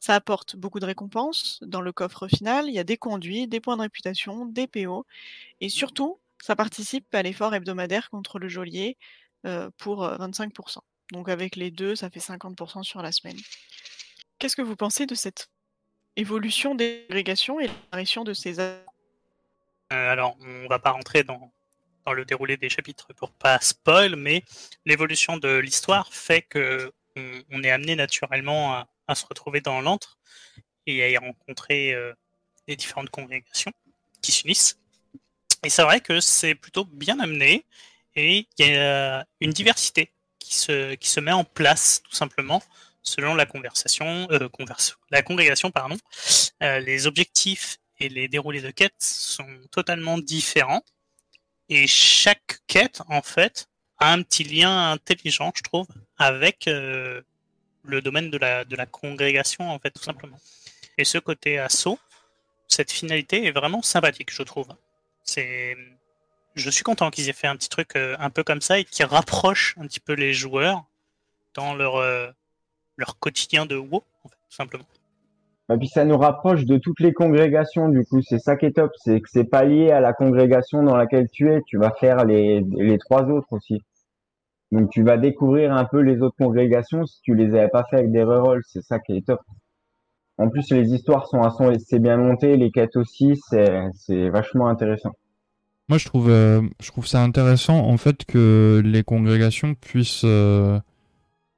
[0.00, 2.66] Ça apporte beaucoup de récompenses dans le coffre final.
[2.66, 5.06] Il y a des conduits, des points de réputation, des PO.
[5.60, 8.98] Et surtout, ça participe à l'effort hebdomadaire contre le geôlier
[9.46, 10.78] euh, pour 25%.
[10.78, 10.80] Euh,
[11.12, 13.38] Donc avec les deux, ça fait 50% sur la semaine.
[14.42, 15.50] Qu'est-ce que vous pensez de cette
[16.16, 18.82] évolution des et l'apparition de ces euh,
[19.92, 21.52] Alors, on va pas rentrer dans,
[22.04, 24.42] dans le déroulé des chapitres pour pas spoil, mais
[24.84, 26.92] l'évolution de l'histoire fait que
[27.52, 30.18] on, est amené naturellement à, se retrouver dans l'antre
[30.88, 31.94] et à y rencontrer
[32.66, 33.70] les différentes congrégations
[34.22, 34.76] qui s'unissent.
[35.62, 37.64] Et c'est vrai que c'est plutôt bien amené
[38.16, 42.60] et il y a une diversité qui se, qui se met en place tout simplement
[43.02, 44.48] selon la conversation, euh,
[45.10, 45.96] la congrégation, pardon.
[46.62, 50.82] Euh, les objectifs et les déroulés de quêtes sont totalement différents
[51.68, 55.86] et chaque quête en fait a un petit lien intelligent, je trouve,
[56.18, 57.22] avec euh,
[57.84, 60.38] le domaine de la, de la congrégation en fait tout simplement.
[60.98, 61.98] Et ce côté assaut,
[62.68, 64.68] cette finalité est vraiment sympathique, je trouve.
[65.24, 65.76] C'est
[66.54, 68.84] je suis content qu'ils aient fait un petit truc euh, un peu comme ça et
[68.84, 70.84] qui rapproche un petit peu les joueurs
[71.54, 72.30] dans leur, euh,
[72.96, 74.84] leur quotidien de WoW, en fait, tout simplement.
[75.72, 78.72] Et puis ça nous rapproche de toutes les congrégations, du coup, c'est ça qui est
[78.72, 81.92] top, c'est que c'est pas lié à la congrégation dans laquelle tu es, tu vas
[81.92, 83.80] faire les, les trois autres aussi.
[84.70, 87.98] Donc tu vas découvrir un peu les autres congrégations si tu les avais pas fait
[87.98, 89.40] avec des rerolls, c'est ça qui est top.
[90.38, 95.12] En plus, les histoires sont assez bien montées, les quêtes aussi, c'est vachement intéressant.
[95.88, 100.80] Moi, je trouve, euh, je trouve ça intéressant, en fait, que les congrégations puissent, euh,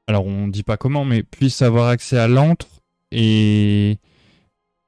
[0.06, 2.66] alors on dit pas comment, mais puissent avoir accès à l'antre
[3.10, 3.98] et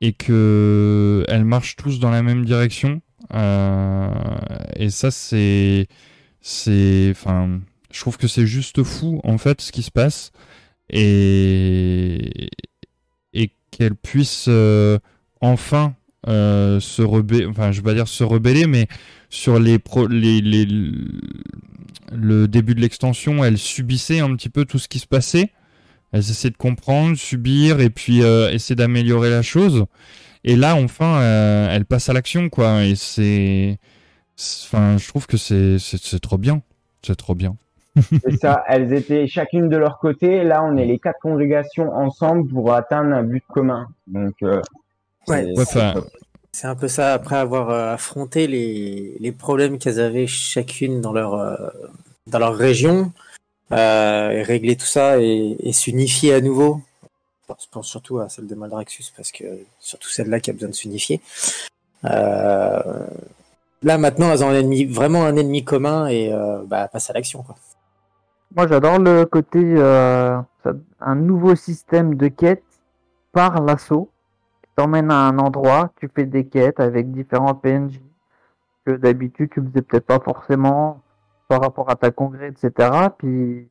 [0.01, 3.01] et que elles marchent tous dans la même direction.
[3.35, 4.11] Euh,
[4.77, 5.89] et ça, c'est,
[6.41, 7.61] c'est, enfin,
[7.91, 10.33] je trouve que c'est juste fou, en fait, ce qui se passe
[10.91, 12.49] et
[13.33, 14.51] et qu'elles puissent
[15.41, 15.95] enfin
[16.27, 18.89] se rebeller, enfin, je vais dire se rebeller, mais
[19.31, 19.79] sur les,
[20.11, 20.67] les,
[22.13, 25.51] le début de l'extension, elles subissaient un petit peu tout ce qui se passait.
[26.13, 29.87] Elles essaient de comprendre, subir et puis euh, essayer d'améliorer la chose.
[30.45, 32.85] Et là, enfin, euh, passent à l'action, quoi.
[32.85, 33.79] Et c'est,
[34.39, 35.79] enfin, je trouve que c'est,
[36.21, 36.63] trop bien.
[37.03, 37.57] C'est trop bien.
[38.41, 38.63] ça.
[38.69, 40.45] Elles étaient chacune de leur côté.
[40.45, 43.89] Là, on est les quatre congrégations ensemble pour atteindre un but commun.
[44.07, 44.61] Donc, euh,
[45.29, 45.55] ouais,
[46.57, 51.13] c'est un peu ça, après avoir euh, affronté les, les problèmes qu'elles avaient chacune dans
[51.13, 51.55] leur, euh,
[52.29, 53.13] dans leur région,
[53.73, 56.81] euh, et régler tout ça et, s'unifier à nouveau.
[57.51, 59.45] je pense surtout à celle de Maldraxus, parce que
[59.81, 61.21] surtout celle-là qui a besoin de s'unifier.
[62.03, 62.95] là,
[63.83, 66.33] maintenant, elles ont un ennemi, vraiment un ennemi commun et
[66.65, 67.45] bah, passe à l'action.
[68.55, 72.63] Moi, j'adore le côté un nouveau système de quête
[73.33, 74.09] par l'assaut
[74.77, 78.01] t'emmènes à un endroit, tu fais des quêtes avec différents PNJ
[78.85, 81.01] que d'habitude tu faisais peut-être pas forcément
[81.49, 82.91] par rapport à ta congrès, etc.
[83.19, 83.69] Puis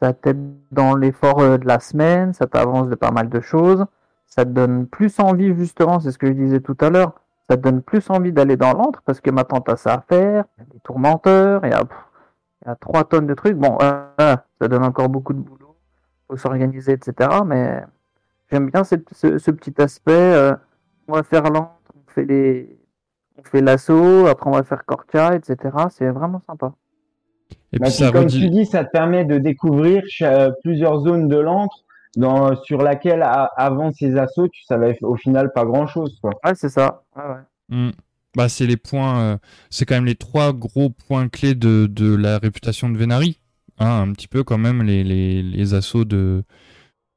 [0.00, 3.84] ça t'aide dans l'effort euh, de la semaine, ça t'avance de pas mal de choses,
[4.26, 7.12] ça te donne plus envie justement, c'est ce que je disais tout à l'heure,
[7.48, 10.44] ça te donne plus envie d'aller dans l'antre parce que maintenant t'as ça à faire,
[10.56, 13.56] il y a des tourmenteurs, il y a, trois tonnes de trucs.
[13.56, 15.76] Bon, ça donne encore beaucoup de boulot,
[16.28, 17.28] faut s'organiser, etc.
[17.44, 17.82] Mais
[18.50, 20.12] J'aime bien ce, petit aspect.
[20.12, 20.54] Euh,
[21.08, 22.78] on va faire l'antre, on fait les,
[23.38, 25.56] on fait l'assaut, après on va faire Korka, etc.
[25.90, 26.72] C'est vraiment sympa.
[27.72, 30.02] Et puis comme tu dis, ça te permet de découvrir
[30.62, 31.84] plusieurs zones de l'antre
[32.16, 33.24] dans, sur laquelle
[33.56, 36.18] avant ces assauts, tu savais au final pas grand chose.
[36.20, 36.32] Quoi.
[36.44, 37.04] Ouais, c'est ça.
[37.68, 37.90] Hmm.
[38.36, 39.38] Bah, c'est les points, euh,
[39.70, 43.40] c'est quand même les trois gros points clés de, de la réputation de Venari.
[43.78, 46.44] Hein, un petit peu quand même les, les, les assauts de,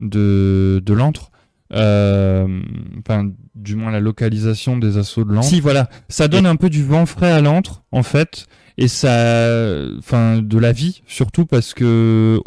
[0.04, 1.32] de, de l'antre.
[1.74, 2.62] Euh,
[3.00, 5.48] enfin, du moins la localisation des assauts de l'antre.
[5.48, 8.46] Si, voilà, ça donne un peu du vent frais à l'antre, en fait,
[8.78, 12.40] et ça, enfin, de la vie, surtout parce que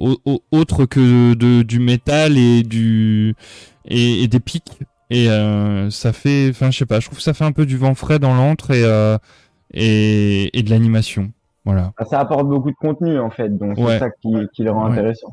[0.52, 3.34] autre que de, du métal et du
[3.84, 4.78] et, des pics,
[5.10, 7.66] et euh, ça fait, enfin, je sais pas, je trouve que ça fait un peu
[7.66, 9.18] du vent frais dans l'antre et, euh,
[9.74, 11.32] et, et de l'animation.
[11.64, 11.92] Voilà.
[11.96, 14.86] Ah, ça apporte beaucoup de contenu en fait, donc c'est ça qui, qui le rend
[14.86, 15.32] intéressant.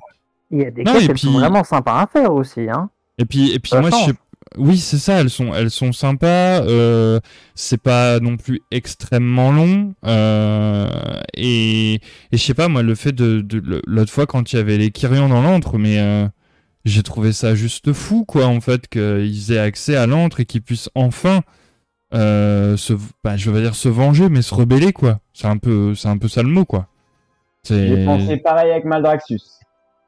[0.54, 2.70] Il y a des quêtes qui sont vraiment sympas à faire aussi.
[2.70, 2.90] Hein.
[3.18, 4.14] Et puis, et puis moi, je
[4.58, 6.62] oui, c'est ça, elles sont, elles sont sympas.
[6.62, 7.20] Euh,
[7.56, 9.96] c'est pas non plus extrêmement long.
[10.06, 10.88] Euh,
[11.34, 12.02] et, et
[12.34, 14.92] je sais pas, moi, le fait de, de l'autre fois quand il y avait les
[14.92, 16.28] Kyrians dans l'antre, mais euh,
[16.86, 20.62] j'ai trouvé ça juste fou, quoi, en fait, qu'ils aient accès à l'antre et qu'ils
[20.62, 21.42] puissent enfin
[22.14, 22.94] euh, se,
[23.24, 25.20] bah, je vais dire se venger, mais se rebeller, quoi.
[25.34, 26.88] C'est un peu, c'est un peu ça le mot, quoi.
[27.68, 29.63] J'ai pensé pareil avec Maldraxus.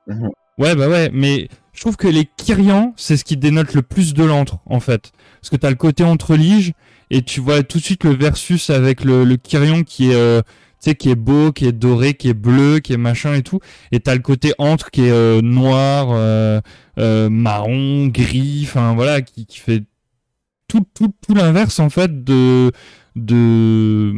[0.07, 0.29] Mhm.
[0.57, 4.13] Ouais, bah ouais, mais je trouve que les Kyrians, c'est ce qui dénote le plus
[4.13, 5.11] de l'antre, en fait.
[5.41, 6.73] Parce que t'as le côté entre lige
[7.11, 10.41] et tu vois tout de suite le versus avec le, le Kyrian qui est, euh,
[10.93, 13.59] qui est beau, qui est doré, qui est bleu, qui est machin et tout.
[13.91, 16.61] Et t'as le côté entre qui est euh, noir, euh,
[16.99, 19.83] euh, marron, gris, enfin voilà, qui, qui fait
[20.67, 22.71] tout, tout, tout l'inverse, en fait, de,
[23.15, 24.13] de,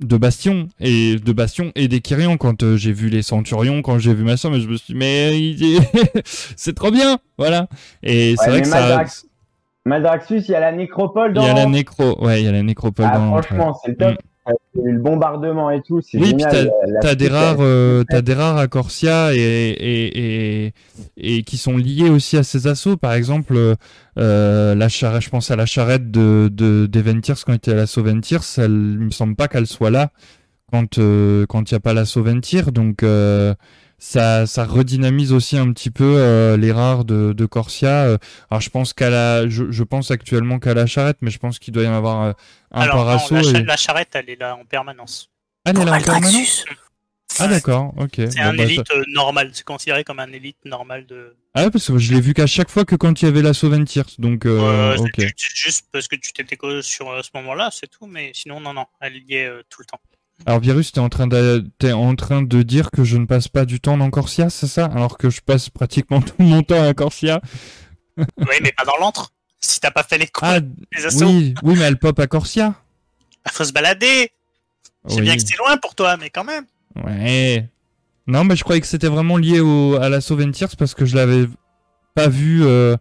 [0.00, 3.98] de Bastion et de Bastion et des Kyrians quand euh, j'ai vu les Centurions quand
[3.98, 5.32] j'ai vu ma soeur mais je me suis dit mais
[6.24, 7.68] c'est trop bien voilà.
[8.02, 9.04] Et c'est vrai que ça
[9.84, 12.48] Maldraxxus il y a la nécropole dans il y a la nécro ouais il y
[12.48, 14.14] a la nécropole ah, dans franchement c'est le top.
[14.14, 14.27] Mm
[14.74, 16.70] le bombardement et tout, c'est oui, génial.
[17.00, 20.72] T'as des rares, euh, des rares à Corsia et, et,
[21.16, 22.96] et, qui sont liés aussi à ces assauts.
[22.96, 23.74] Par exemple,
[24.18, 27.72] euh, la charrette, je pense à la charrette de, de des Ventirs quand il était
[27.72, 30.10] à l'assaut Ventirs, elle me semble pas qu'elle soit là
[30.70, 32.72] quand euh, quand il n'y a pas l'assaut Ventir.
[32.72, 33.54] Donc euh,
[33.98, 38.04] ça, ça redynamise aussi un petit peu euh, les rares de, de Corsia.
[38.04, 38.18] Euh,
[38.50, 41.58] alors je pense qu'à la, je, je, pense actuellement qu'à la charrette, mais je pense
[41.58, 42.32] qu'il doit y en avoir euh,
[42.70, 43.34] un alors, par assaut.
[43.52, 45.30] La, la, charrette, elle est là en permanence.
[45.64, 46.64] Ah, elle est là en permanence?
[47.40, 48.14] Ah d'accord, ok.
[48.16, 51.36] C'est un bah, élite normal, c'est considéré comme un élite normal de.
[51.54, 53.42] Ah ouais, parce que je l'ai vu qu'à chaque fois que quand il y avait
[53.42, 54.96] la Sauventiers, donc euh.
[55.16, 58.86] C'est juste parce que tu t'étais sur ce moment-là, c'est tout, mais sinon non non,
[59.00, 60.00] elle y est tout le temps.
[60.46, 63.64] Alors Virus, t'es en train de en train de dire que je ne passe pas
[63.64, 64.86] du temps dans Corsia, c'est ça?
[64.86, 67.40] Alors que je passe pratiquement tout mon temps à Corsia.
[68.16, 69.32] oui, mais pas dans l'antre.
[69.60, 70.60] Si t'as pas fait les, ah,
[70.96, 71.26] les assauts.
[71.26, 72.74] Oui, oui, mais elle pop à Corsia.
[73.46, 74.30] Il faut se balader.
[75.06, 76.64] C'est bien que c'est loin pour toi, mais quand même.
[77.04, 77.68] Ouais.
[78.26, 81.16] Non, mais je croyais que c'était vraiment lié au, à l'assaut Ventiers parce que je
[81.16, 81.46] l'avais
[82.14, 82.96] pas vu euh,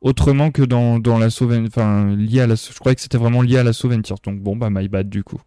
[0.00, 2.54] autrement que dans, dans l'assaut Enfin, lié à la...
[2.54, 4.16] Je croyais que c'était vraiment lié à l'assaut Ventiers.
[4.22, 5.40] Donc bon, bah my bad du coup.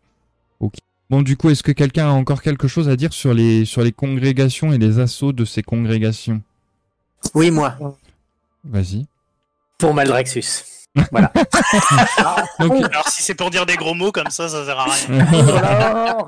[0.59, 0.75] Ok.
[1.09, 3.83] Bon, du coup, est-ce que quelqu'un a encore quelque chose à dire sur les, sur
[3.83, 6.41] les congrégations et les assauts de ces congrégations?
[7.33, 7.75] Oui, moi.
[8.63, 9.05] Vas-y.
[9.77, 10.63] Pour Maldraxus.
[11.11, 11.31] Voilà.
[12.59, 16.27] Alors, si c'est pour dire des gros mots comme ça, ça sert à rien.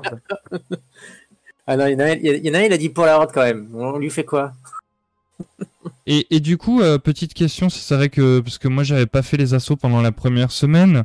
[1.66, 3.68] ah non, il y, en a, il a dit pour la horde quand même.
[3.74, 4.52] On lui fait quoi?
[6.06, 9.22] Et, et, du coup, euh, petite question, c'est vrai que parce que moi j'avais pas
[9.22, 11.04] fait les assauts pendant la première semaine.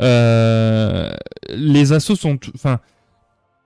[0.00, 1.12] Euh,
[1.50, 2.80] les assauts sont, enfin,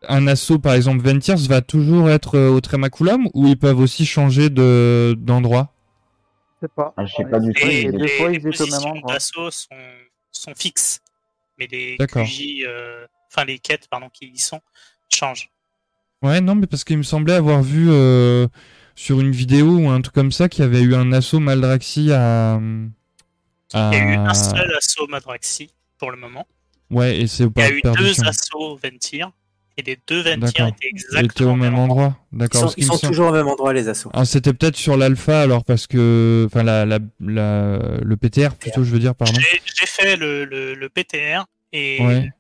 [0.09, 4.07] un assaut, par exemple, Ventiers va toujours être euh, au Trémaculum ou ils peuvent aussi
[4.07, 5.73] changer de, d'endroit?
[6.61, 6.95] Je sais pas.
[6.97, 7.67] Ah, je sais pas du tout.
[7.67, 9.69] Les, les, les, les positions d'assaut sont,
[10.31, 11.01] sont fixes,
[11.59, 14.61] mais les QJ, euh, enfin les quêtes pardon, qui y sont
[15.09, 15.51] changent.
[16.23, 18.47] Ouais, non, mais parce qu'il me semblait avoir vu euh,
[18.95, 22.13] sur une vidéo ou un truc comme ça qu'il y avait eu un assaut Maldraxi
[22.13, 23.91] à, à...
[23.93, 26.47] Il y a eu un seul assaut Maldraxi pour le moment.
[26.91, 29.33] Ouais, et c'est Il y a eu deux assauts Ventir
[29.77, 32.19] et les deux Ventir étaient exactement au même endroit.
[32.33, 32.73] D'accord.
[32.77, 34.11] Ils sont, toujours au même endroit les assauts.
[34.13, 38.91] Ah, c'était peut-être sur l'alpha alors parce que, enfin la, la, le PTR plutôt, je
[38.91, 39.39] veux dire, pardon.
[39.75, 42.31] J'ai fait le, le, PTR et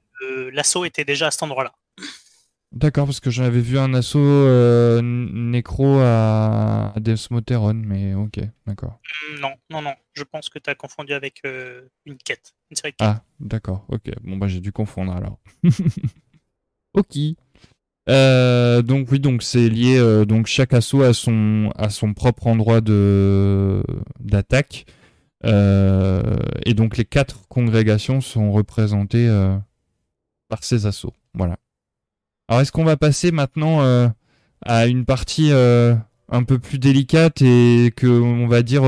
[0.52, 1.72] l'assaut était déjà à cet endroit-là.
[2.72, 8.98] D'accord, parce que j'avais vu un assaut euh, nécro à, Desmoteron, mais ok, d'accord.
[9.34, 12.76] Mm, non, non, non, je pense que tu as confondu avec euh, une quête, une
[12.76, 13.08] série de quêtes.
[13.08, 14.10] Ah, d'accord, ok.
[14.22, 15.38] Bon, bah j'ai dû confondre alors.
[16.94, 17.16] Ok.
[18.08, 19.96] Euh, donc oui, donc c'est lié.
[19.96, 23.82] Euh, donc chaque assaut a son a son propre endroit de
[24.20, 24.86] d'attaque.
[25.44, 29.28] Euh, et donc les quatre congrégations sont représentées
[30.48, 31.14] par ces assauts.
[31.34, 31.56] Voilà.
[32.48, 33.80] Alors est-ce qu'on va passer maintenant
[34.64, 38.82] à une partie un peu plus délicate et que on va dire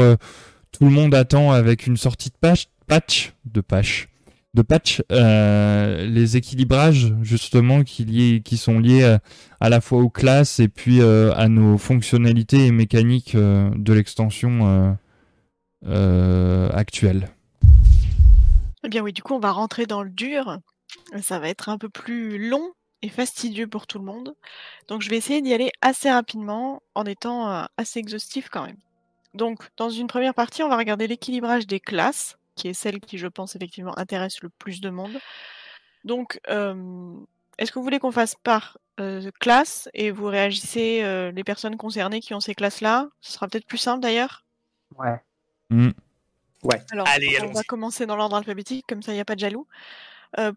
[0.72, 4.08] tout le monde attend avec une sortie de patch, patch de patch
[4.54, 9.18] de patch, euh, les équilibrages justement qui, qui sont liés euh,
[9.60, 14.96] à, la fois aux classes et puis euh, à nos fonctionnalités et mécaniques de l'extension
[15.84, 17.28] actuelle.
[18.84, 20.58] Eh bien oui, du coup on va rentrer dans le dur.
[21.20, 22.70] Ça va être un peu plus long
[23.02, 24.34] et fastidieux pour tout le monde.
[24.88, 28.76] Donc je vais essayer d'y aller assez rapidement en étant assez exhaustif quand même.
[29.34, 33.18] Donc dans une première partie, on va regarder l'équilibrage des classes qui est celle qui,
[33.18, 35.18] je pense, effectivement intéresse le plus de monde.
[36.04, 38.78] Donc, est-ce que vous voulez qu'on fasse par
[39.40, 43.08] classe et vous réagissez les personnes concernées qui ont ces classes-là?
[43.20, 44.44] Ce sera peut-être plus simple d'ailleurs.
[44.96, 45.20] Ouais.
[45.70, 45.90] Mmh.
[46.62, 46.80] Ouais.
[46.92, 47.06] Alors,
[47.42, 49.66] on va commencer dans l'ordre alphabétique, comme ça il n'y a pas de jaloux.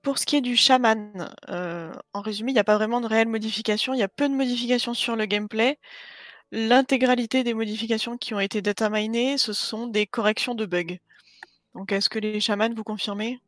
[0.02, 3.28] pour ce qui est du chaman, en résumé, il n'y a pas vraiment de réelle
[3.28, 3.94] modification.
[3.94, 5.78] Il y a peu de modifications sur le gameplay.
[6.52, 10.98] L'intégralité des modifications qui ont été data minées, ce sont des corrections de bugs.
[11.78, 13.40] Donc, est-ce que les chamans, vous confirmez?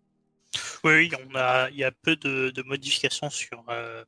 [0.83, 4.05] Oui, il y a peu de, modifications sur, euh,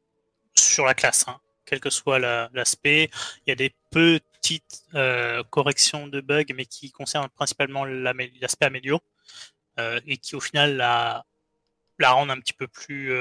[0.54, 1.40] sur la classe, hein.
[1.66, 3.10] quel que soit l'aspect.
[3.46, 9.02] il y a des petites euh, corrections de bugs, mais qui concernent principalement l'aspect améliore,
[9.80, 11.26] euh, et qui au final la,
[11.98, 13.12] la rendent un petit peu plus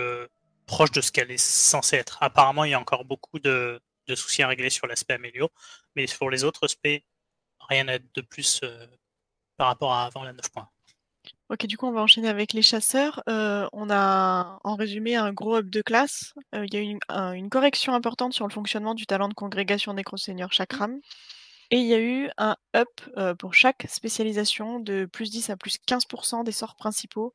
[0.66, 2.22] proche de ce qu'elle est censée être.
[2.22, 3.80] Apparemment, il y a encore beaucoup de,
[4.14, 5.50] soucis à régler sur l'aspect améliore,
[5.96, 7.02] mais pour les autres aspects,
[7.70, 8.60] rien de plus
[9.56, 10.68] par rapport à avant la 9 points.
[11.50, 13.24] Ok, du coup, on va enchaîner avec les chasseurs.
[13.28, 16.32] Euh, on a, en résumé, un gros up de classe.
[16.54, 16.96] Euh, il y a eu
[17.36, 21.00] une, correction importante sur le fonctionnement du talent de congrégation nécro-seigneur Chakram.
[21.72, 25.56] Et il y a eu un up euh, pour chaque spécialisation de plus 10 à
[25.56, 27.34] plus 15% des sorts principaux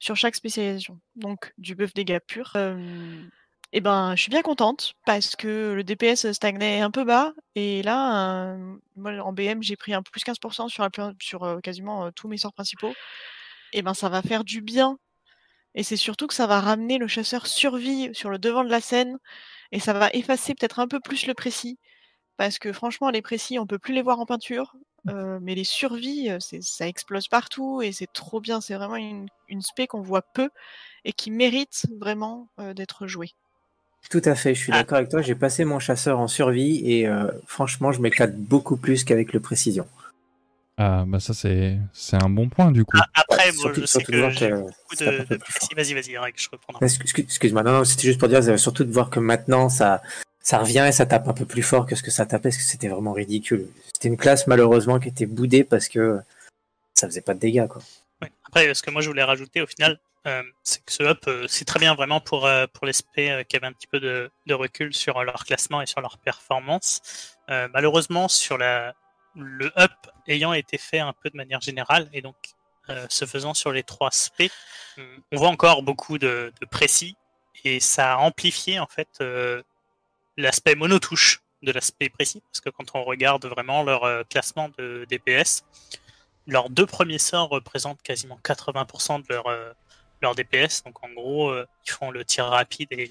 [0.00, 0.98] sur chaque spécialisation.
[1.14, 2.52] Donc, du buff dégâts pur.
[3.72, 7.32] et ben, je suis bien contente parce que le DPS stagnait un peu bas.
[7.54, 8.56] Et là,
[8.96, 10.88] moi, en BM, j'ai pris un plus 15% sur,
[11.20, 12.92] sur quasiment tous mes sorts principaux
[13.76, 14.98] et ben ça va faire du bien.
[15.74, 18.80] Et c'est surtout que ça va ramener le chasseur survie sur le devant de la
[18.80, 19.18] scène
[19.70, 21.78] et ça va effacer peut-être un peu plus le précis.
[22.38, 24.74] Parce que franchement, les précis, on peut plus les voir en peinture,
[25.08, 28.62] euh, mais les survies, euh, ça explose partout et c'est trop bien.
[28.62, 30.48] C'est vraiment une, une spé qu'on voit peu
[31.04, 33.30] et qui mérite vraiment euh, d'être jouée.
[34.10, 34.78] Tout à fait, je suis ah.
[34.78, 35.20] d'accord avec toi.
[35.20, 37.08] J'ai passé mon chasseur en survie et
[37.46, 39.86] franchement, je m'éclate beaucoup plus qu'avec le précision.
[40.78, 42.98] Ah, bah ça, c'est, c'est un bon point, du coup.
[43.00, 45.38] Ah, après, moi, je sais que j'ai beaucoup de, de...
[45.74, 46.78] Vas-y, vas-y, je reprends.
[46.80, 50.02] Excuse-moi, non, non, c'était juste pour dire, surtout de voir que maintenant, ça,
[50.40, 52.58] ça revient et ça tape un peu plus fort que ce que ça tapait, parce
[52.58, 53.68] que c'était vraiment ridicule.
[53.94, 56.20] C'était une classe, malheureusement, qui était boudée parce que
[56.94, 57.80] ça faisait pas de dégâts, quoi.
[58.20, 58.30] Ouais.
[58.46, 61.46] Après, ce que moi, je voulais rajouter, au final, euh, c'est que ce up, euh,
[61.48, 64.00] c'est très bien vraiment pour, euh, pour les SP euh, qui avaient un petit peu
[64.00, 67.00] de, de, recul sur leur classement et sur leur performance.
[67.48, 68.94] malheureusement, sur la,
[69.36, 69.92] le up
[70.26, 72.36] ayant été fait un peu de manière générale et donc
[72.88, 74.48] euh, se faisant sur les trois SP,
[75.32, 77.16] on voit encore beaucoup de, précis
[77.64, 79.62] et ça a amplifié en fait euh,
[80.36, 85.06] l'aspect monotouche de l'aspect précis parce que quand on regarde vraiment leur euh, classement de
[85.10, 85.64] DPS,
[86.46, 89.46] leurs deux premiers sorts représentent quasiment 80% de leur,
[90.22, 90.84] leur DPS.
[90.84, 93.10] Donc en gros, ils font le tir rapide et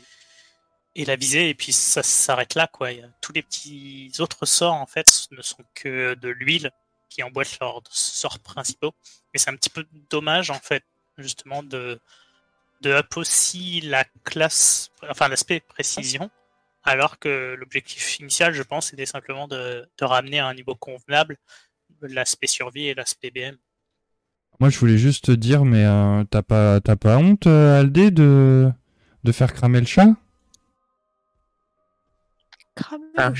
[0.95, 2.89] et la visée, et puis ça s'arrête là, quoi.
[3.21, 6.71] Tous les petits autres sorts, en fait, ne sont que de l'huile
[7.09, 8.93] qui emboîte leurs sorts principaux.
[9.33, 10.83] Et c'est un petit peu dommage, en fait,
[11.17, 11.99] justement, de,
[12.81, 16.29] de up aussi la classe, enfin l'aspect précision,
[16.83, 21.37] alors que l'objectif initial, je pense, était simplement de, de ramener à un niveau convenable
[22.01, 23.57] l'aspect survie et l'aspect BM.
[24.59, 28.71] Moi, je voulais juste te dire, mais euh, t'as pas, pas honte, euh, Aldé, de,
[29.23, 30.07] de faire cramer le chat?
[33.17, 33.31] Ah.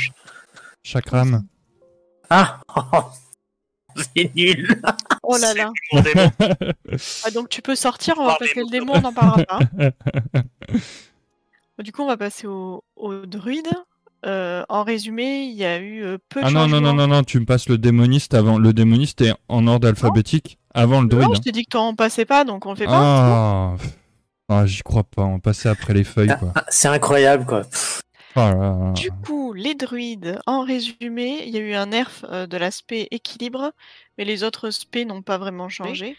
[0.84, 1.46] Chakram.
[2.30, 2.62] Ah
[3.96, 4.82] C'est nul
[5.24, 5.72] Oh là là
[7.24, 9.60] ah, Donc tu peux sortir, on va passer le démon, on n'en parlera pas.
[11.84, 13.70] du coup, on va passer au, au druide.
[14.26, 17.08] Euh, en résumé, il y a eu euh, peu de Ah non, non, non, non,
[17.08, 18.58] non, tu me passes le démoniste avant.
[18.58, 21.28] Le démoniste est en ordre alphabétique avant le druide.
[21.28, 22.92] Non, je t'ai dit que t'en passais pas, donc on le fait pas.
[22.94, 23.76] Ah,
[24.50, 26.54] ah j'y crois pas, on passait après les feuilles, ah, quoi.
[26.70, 27.64] c'est incroyable, quoi.
[28.36, 32.58] Oh du coup, les druides, en résumé, il y a eu un nerf euh, de
[32.58, 33.74] l'aspect équilibre,
[34.18, 36.18] mais les autres aspects n'ont pas vraiment changé.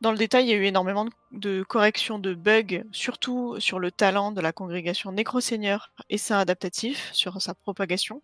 [0.00, 3.90] Dans le détail, il y a eu énormément de corrections de bugs, surtout sur le
[3.90, 8.22] talent de la congrégation Nécro-Seigneur et sa adaptatif sur sa propagation,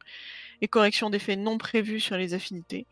[0.60, 2.86] et correction d'effets non prévus sur les affinités.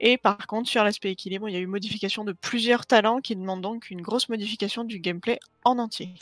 [0.00, 3.36] Et par contre, sur l'aspect équilibre, il y a eu modification de plusieurs talents qui
[3.36, 6.14] demandent donc une grosse modification du gameplay en entier.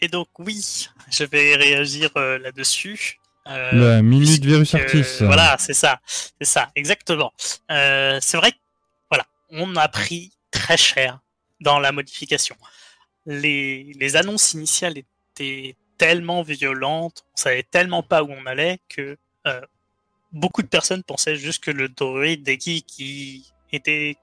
[0.00, 3.18] Et donc oui, je vais réagir euh, là-dessus.
[3.48, 5.04] Euh, la minute virus artis.
[5.20, 7.32] Voilà, c'est ça, c'est ça, exactement.
[7.70, 8.56] Euh, c'est vrai que
[9.10, 11.20] voilà, on a pris très cher
[11.60, 12.56] dans la modification.
[13.24, 19.16] Les, les annonces initiales étaient tellement violentes, on savait tellement pas où on allait que
[19.46, 19.60] euh,
[20.32, 24.16] beaucoup de personnes pensaient juste que le droid Deki qui était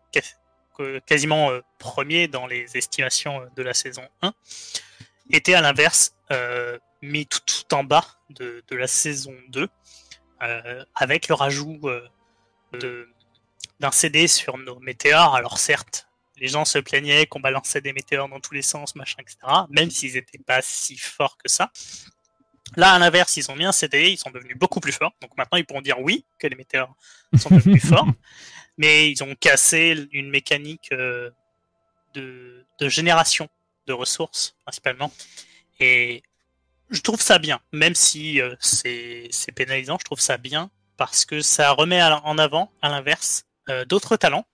[1.05, 4.33] quasiment euh, premier dans les estimations de la saison 1
[5.33, 7.41] était à l'inverse euh, mis tout,
[7.73, 9.67] en bas de, la saison 2,
[10.41, 13.07] euh, avec le rajout euh,
[13.79, 15.35] d'un CD sur nos météores.
[15.35, 16.07] Alors certes,
[16.37, 19.37] les gens se plaignaient qu'on balançait des météores dans tous les sens, machin, etc.,
[19.69, 21.71] même s'ils n'étaient pas si forts que ça.
[22.75, 25.13] Là, à l'inverse, ils ont mis un CD, ils sont devenus beaucoup plus forts.
[25.21, 26.95] Donc maintenant, ils pourront dire oui, que les météores
[27.37, 28.07] sont devenus forts.
[28.77, 33.47] Mais ils ont cassé une mécanique de, de génération
[33.87, 35.11] de ressources principalement.
[35.79, 36.23] Et
[36.93, 41.41] je trouve ça bien, même si euh, c'est pénalisant, je trouve ça bien parce que
[41.41, 44.45] ça remet en avant, à l'inverse, euh, d'autres talents,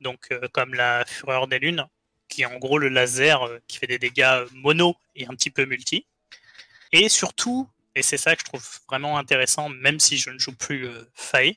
[0.00, 1.86] donc euh, comme la Fureur des Lunes,
[2.28, 5.64] qui est en gros le laser qui fait des dégâts mono et un petit peu
[5.64, 6.06] multi.
[6.92, 10.54] Et surtout, et c'est ça que je trouve vraiment intéressant, même si je ne joue
[10.54, 11.54] plus Fae,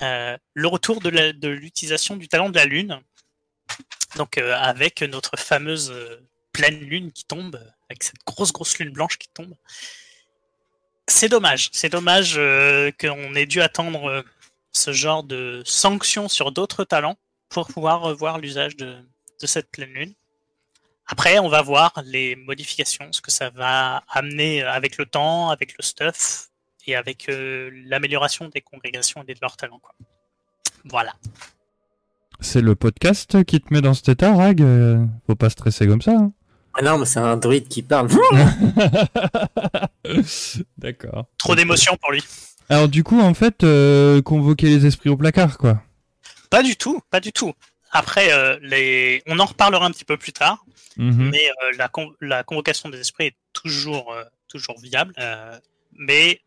[0.00, 3.00] le retour de l'utilisation du talent de la Lune,
[4.16, 5.92] donc avec notre fameuse
[6.52, 9.54] pleine lune qui tombe, avec cette grosse grosse lune blanche qui tombe.
[11.06, 14.22] C'est dommage, c'est dommage euh, qu'on ait dû attendre euh,
[14.72, 17.16] ce genre de sanctions sur d'autres talents
[17.48, 18.96] pour pouvoir revoir l'usage de,
[19.40, 20.14] de cette pleine lune.
[21.06, 25.76] Après, on va voir les modifications, ce que ça va amener avec le temps, avec
[25.76, 26.50] le stuff
[26.86, 29.80] et avec euh, l'amélioration des congrégations et de leurs talents.
[29.80, 29.94] Quoi.
[30.84, 31.14] Voilà.
[32.38, 34.64] C'est le podcast qui te met dans cet état, Rag?
[35.26, 36.12] Faut pas stresser comme ça.
[36.12, 36.32] Hein.
[36.74, 38.08] Ah non, mais c'est un druide qui parle.
[40.78, 41.26] D'accord.
[41.38, 42.22] Trop d'émotions pour lui.
[42.68, 45.82] Alors du coup, en fait, euh, convoquer les esprits au placard, quoi.
[46.48, 47.52] Pas du tout, pas du tout.
[47.92, 49.22] Après, euh, les...
[49.26, 50.64] on en reparlera un petit peu plus tard,
[50.96, 51.30] mhm.
[51.30, 51.90] mais la,
[52.20, 54.14] la, convocation des esprits est toujours,
[54.48, 55.12] toujours viable.
[55.92, 56.40] mais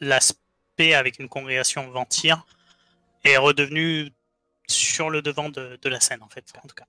[0.00, 2.46] l'aspect avec une congrégation ventir
[3.24, 4.12] est redevenu
[4.68, 6.86] sur le devant de, la scène, en fait, en tout cas.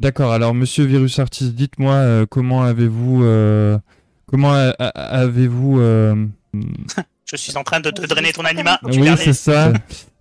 [0.00, 0.32] D'accord.
[0.32, 3.78] Alors, Monsieur Virus Artist, dites-moi euh, comment avez-vous, euh,
[4.26, 6.26] comment avez-vous euh,
[7.30, 8.78] Je suis en train de te drainer ton anima.
[8.84, 9.72] Oui, c'est ça.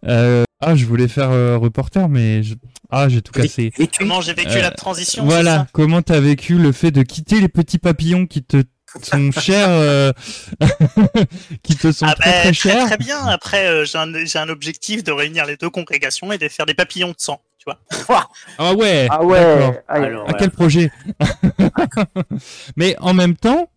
[0.03, 2.41] ah, je voulais faire reporter, mais
[2.89, 3.71] ah, j'ai tout cassé.
[3.97, 5.67] comment j'ai vécu la transition Voilà.
[5.73, 8.63] Comment t'as vécu le fait de quitter les petits papillons qui te
[9.03, 10.11] sont chers, euh,
[11.63, 12.86] qui te sont ah très, ben, très, chers?
[12.86, 13.25] Très, bien.
[13.25, 16.73] Après, euh, j'ai un, un, objectif de réunir les deux congrégations et de faire des
[16.73, 17.41] papillons de sang.
[18.07, 18.30] Vois.
[18.57, 19.07] ah ouais.
[19.09, 19.82] Ah ouais.
[19.88, 20.91] à quel projet
[22.78, 23.70] Mais en même temps,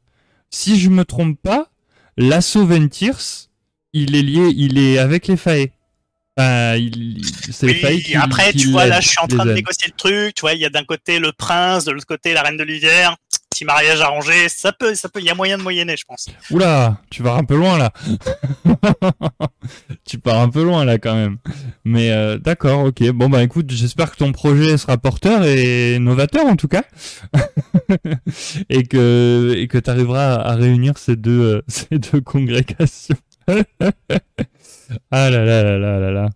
[0.51, 1.69] si je me trompe pas,
[2.17, 3.49] l'assaut Ventirs,
[3.93, 5.67] il est lié, il est avec les Fae.
[6.39, 7.21] il,
[7.63, 10.35] oui, qui, après, tu vois, là, je suis en train de négocier le truc.
[10.35, 12.65] Tu vois, il y a d'un côté le prince, de l'autre côté la reine de
[12.65, 13.17] l'hiver
[13.51, 16.29] petit mariage arrangé, ça peut, ça peut, il y a moyen de moyenner, je pense.
[16.51, 17.93] Oula, tu vas un peu loin là.
[20.05, 21.39] tu pars un peu loin là quand même.
[21.85, 23.11] Mais euh, d'accord, ok.
[23.11, 26.85] Bon bah écoute, j'espère que ton projet sera porteur et novateur en tout cas,
[28.69, 33.17] et que et que tu arriveras à réunir ces deux euh, ces deux congrégations.
[35.11, 36.29] ah là là là là là là.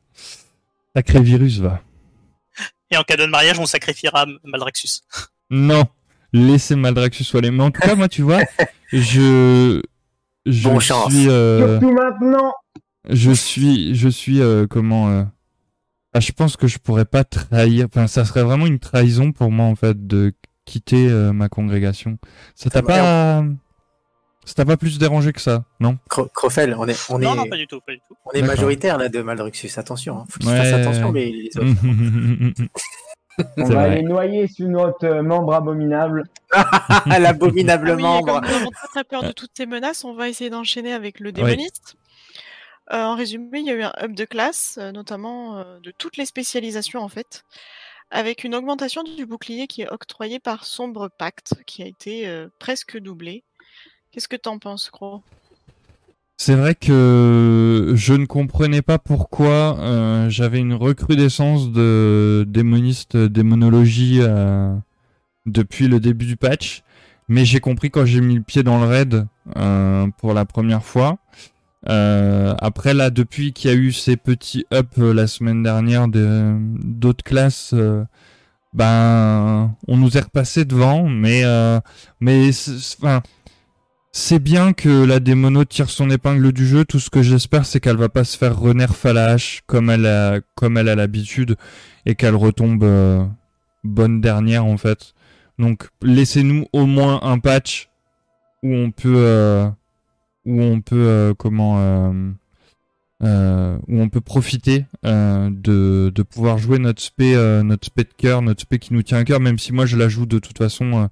[0.97, 1.81] Sacré virus va.
[2.91, 5.03] Et en cadeau de mariage, on sacrifiera Maldraxus.
[5.51, 5.87] Non
[6.35, 7.51] laisser Maldraxus aller.
[7.51, 8.41] Mais en tout cas, moi, tu vois,
[8.93, 9.81] je.
[10.45, 11.31] Je bon suis.
[11.31, 12.53] Euh, Surtout maintenant
[13.09, 13.95] Je suis.
[13.95, 14.43] Je suis.
[14.43, 15.09] Euh, comment.
[15.09, 15.23] Euh,
[16.13, 17.87] ah, je pense que je pourrais pas trahir.
[17.87, 20.35] Enfin, ça serait vraiment une trahison pour moi, en fait, de
[20.67, 22.19] quitter ma congrégation.
[22.55, 23.43] Ça t'a pas.
[24.47, 25.97] Ça t'a pas plus dérangé que ça, non?
[26.07, 28.15] Crofel, on est, on est, non, non, pas du tout, pas du tout.
[28.27, 30.25] On est majoritaire là de Maldruxus, attention, hein.
[30.29, 31.67] faut qu'il fasse attention les, les autres.
[33.57, 36.25] On va les noyer sous notre euh, membre abominable.
[37.07, 38.41] L'abominable ah membre.
[38.41, 41.33] Comme nous avons très peur de toutes ces menaces, on va essayer d'enchaîner avec le
[41.33, 41.97] démoniste.
[42.93, 46.17] Euh, en résumé, il y a eu un up de classe, euh, notamment de toutes
[46.17, 47.45] les spécialisations en fait,
[48.11, 52.99] avec une augmentation du bouclier qui est octroyé par Sombre Pacte, qui a été presque
[52.99, 53.43] doublé.
[54.13, 55.23] Qu'est-ce que t'en penses, Gros
[56.37, 64.19] c'est vrai que je ne comprenais pas pourquoi euh, j'avais une recrudescence de démonistes, démonologie
[64.21, 64.75] euh,
[65.47, 66.83] depuis le début du patch,
[67.29, 69.27] mais j'ai compris quand j'ai mis le pied dans le raid
[69.57, 71.19] euh, pour la première fois.
[71.87, 77.75] après là, depuis qu'il y a eu ces petits ups la semaine dernière d'autres classes,
[78.73, 81.45] ben on nous est repassé devant, mais
[82.21, 82.51] mais
[84.17, 86.85] c'est bien que la démono tire son épingle du jeu.
[86.85, 89.91] Tout ce que j'espère, c'est qu'elle va pas se faire renerf à la hache comme
[89.91, 91.57] elle a, comme elle a l'habitude
[92.07, 93.27] et qu'elle retombe euh,
[93.83, 95.15] bonne dernière en fait.
[95.59, 97.91] Donc laissez-nous au moins un patch
[98.63, 99.69] où on peut, euh,
[100.47, 101.75] où on peut euh, comment,
[103.21, 107.35] où on peut profiter de, de pouvoir jouer notre spé,
[107.65, 109.41] notre spé de cœur, notre spé qui nous tient à cœur.
[109.41, 111.11] Même si moi je la joue de toute façon.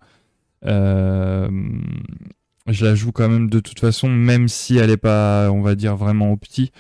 [2.69, 5.75] Je la joue quand même de toute façon, même si elle est pas, on va
[5.75, 6.71] dire, vraiment au petit.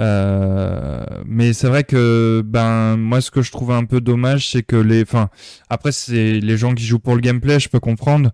[0.00, 4.64] Euh, mais c'est vrai que ben moi ce que je trouve un peu dommage c'est
[4.64, 5.28] que les enfin
[5.70, 8.32] après c'est les gens qui jouent pour le gameplay je peux comprendre.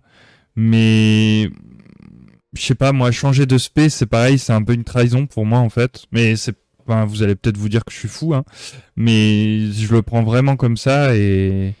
[0.55, 1.49] Mais
[2.53, 5.45] je sais pas moi changer de space c'est pareil c'est un peu une trahison pour
[5.45, 6.05] moi en fait.
[6.11, 6.55] Mais c'est
[6.87, 8.43] enfin, vous allez peut-être vous dire que je suis fou hein.
[8.95, 11.75] Mais je le prends vraiment comme ça et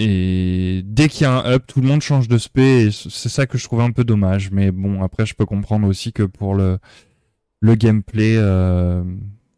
[0.00, 2.86] et dès qu'il y a un up, tout le monde change de spé.
[2.86, 4.52] Et c'est ça que je trouve un peu dommage.
[4.52, 6.78] Mais bon, après, je peux comprendre aussi que pour le,
[7.60, 9.02] le gameplay, euh,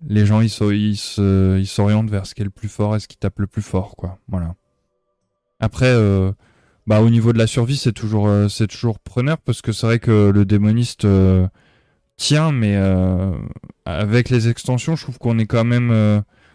[0.09, 3.39] les gens ils s'orientent vers ce qui est le plus fort et ce qui tape
[3.39, 4.19] le plus fort, quoi.
[4.29, 4.55] Voilà.
[5.61, 6.33] Après, euh,
[6.87, 9.87] bah au niveau de la survie, c'est toujours euh, c'est toujours preneur parce que c'est
[9.87, 11.07] vrai que le démoniste
[12.17, 12.77] tient, mais
[13.85, 15.91] avec les extensions, je trouve qu'on est quand même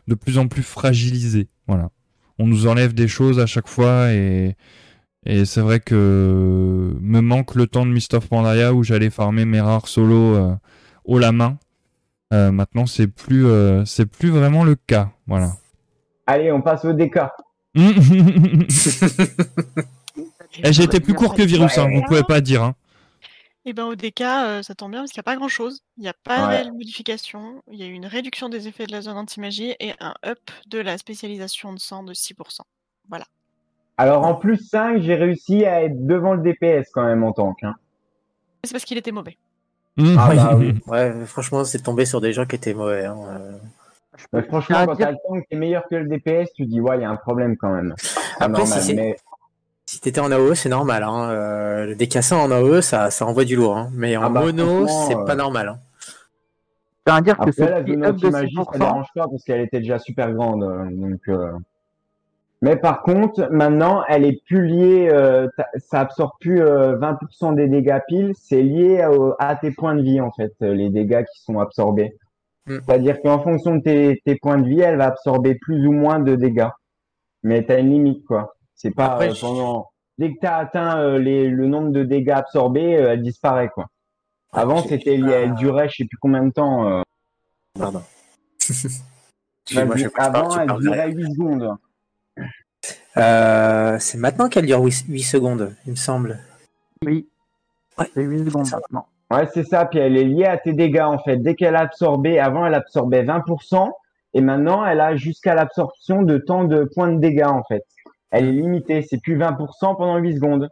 [0.08, 1.50] de plus en plus fragilisé.
[1.68, 1.92] Voilà
[2.40, 4.56] on nous enlève des choses à chaque fois et,
[5.26, 9.46] et c'est vrai que me manque le temps de Mist of Pandaria où j'allais farmer
[9.46, 10.56] mes rares solos euh,
[11.06, 11.58] haut la main.
[12.34, 15.12] Euh, maintenant, c'est plus, euh, c'est plus vraiment le cas.
[15.28, 15.54] Voilà.
[16.28, 17.20] Allez, on passe au DK.
[20.64, 22.64] Eh, j'ai été plus court que Virus, hein, vous pouvez pas dire.
[22.64, 22.76] Hein.
[23.68, 25.47] Et eh ben au DK, euh, ça tombe bien parce qu'il n'y a pas grand
[25.47, 25.82] chose.
[25.97, 27.63] Il n'y a pas de réelle modification.
[27.72, 30.38] Il y a eu une réduction des effets de la zone anti-magie et un up
[30.68, 32.59] de la spécialisation de sang de 6%.
[33.09, 33.26] Voilà.
[33.97, 37.63] Alors en plus 5, j'ai réussi à être devant le DPS quand même en tank.
[37.63, 37.74] Hein.
[38.63, 39.36] C'est parce qu'il était mauvais.
[39.97, 40.76] Ah bah oui.
[40.86, 43.05] Ouais, franchement, c'est tombé sur des gens qui étaient mauvais.
[43.05, 43.18] Hein.
[44.34, 44.41] Euh.
[44.43, 47.01] franchement, quand t'as le tank qui est meilleur que le DPS, tu dis ouais, il
[47.01, 47.95] y a un problème quand même.
[48.39, 49.16] Après, si mais...
[49.96, 51.04] si t'étais en AOE, c'est normal.
[51.04, 51.30] Hein.
[51.30, 53.78] Euh, le décassant en AOE, ça, ça envoie du lourd.
[53.78, 53.89] Hein.
[53.93, 55.70] Mais en ah bah, mono, c'est pas euh, normal.
[55.70, 55.80] Hein.
[57.06, 60.34] à dire que Après, la zone magie, ça dérange pas parce qu'elle était déjà super
[60.34, 60.62] grande.
[60.91, 61.22] Donc,
[62.62, 67.68] mais par contre, maintenant, elle est plus liée, euh, ça absorbe plus 20% euh, des
[67.68, 69.08] dégâts pile, c'est lié
[69.39, 72.18] à tes points de vie en fait, les dégâts qui sont absorbés.
[72.66, 72.80] Hmm.
[72.86, 73.82] C'est-à-dire qu'en fonction de
[74.26, 76.70] tes, points de vie, elle va absorber plus ou moins de dégâts.
[77.43, 78.56] Mais tu as une limite quoi.
[78.76, 83.21] C'est pas euh, pendant dès que tu as atteint le nombre de dégâts absorbés, elle
[83.21, 83.88] disparaît quoi.
[84.51, 87.03] Avant, c'était lié, elle durait je sais plus combien de temps.
[87.78, 88.03] Pardon.
[90.17, 91.78] avant, elle durait 8 secondes.
[93.17, 96.39] Euh, c'est maintenant qu'elle dure 8, secondes, il me semble.
[97.03, 97.28] Oui.
[98.13, 99.07] C'est 8 secondes maintenant.
[99.32, 99.86] Ouais, c'est ça.
[99.86, 101.38] Puis elle est liée à tes dégâts, en fait.
[101.38, 103.89] Dès qu'elle a absorbé, avant, elle absorbait 20%.
[104.34, 107.86] Et maintenant, elle a jusqu'à l'absorption de tant de points de dégâts, en fait.
[108.36, 109.02] Elle est limitée.
[109.02, 110.70] C'est plus 20% pendant 8 secondes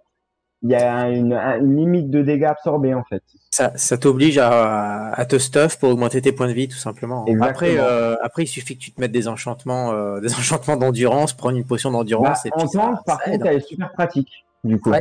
[0.63, 3.21] il y a une, limite de dégâts absorbés en fait.
[3.51, 7.25] Ça, ça t'oblige à, à, te stuff pour augmenter tes points de vie tout simplement.
[7.41, 11.33] Après, euh, après il suffit que tu te mettes des enchantements, euh, des enchantements d'endurance,
[11.33, 12.39] prendre une potion d'endurance.
[12.45, 14.91] Bah, en tank, par contre, elle est super pratique du coup.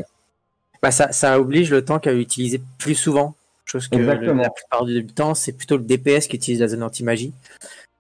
[0.83, 3.37] Bah, ça, ça oblige le tank à l'utiliser plus souvent.
[3.65, 7.33] Chose que la plupart du temps, c'est plutôt le DPS qui utilise la zone anti-magie.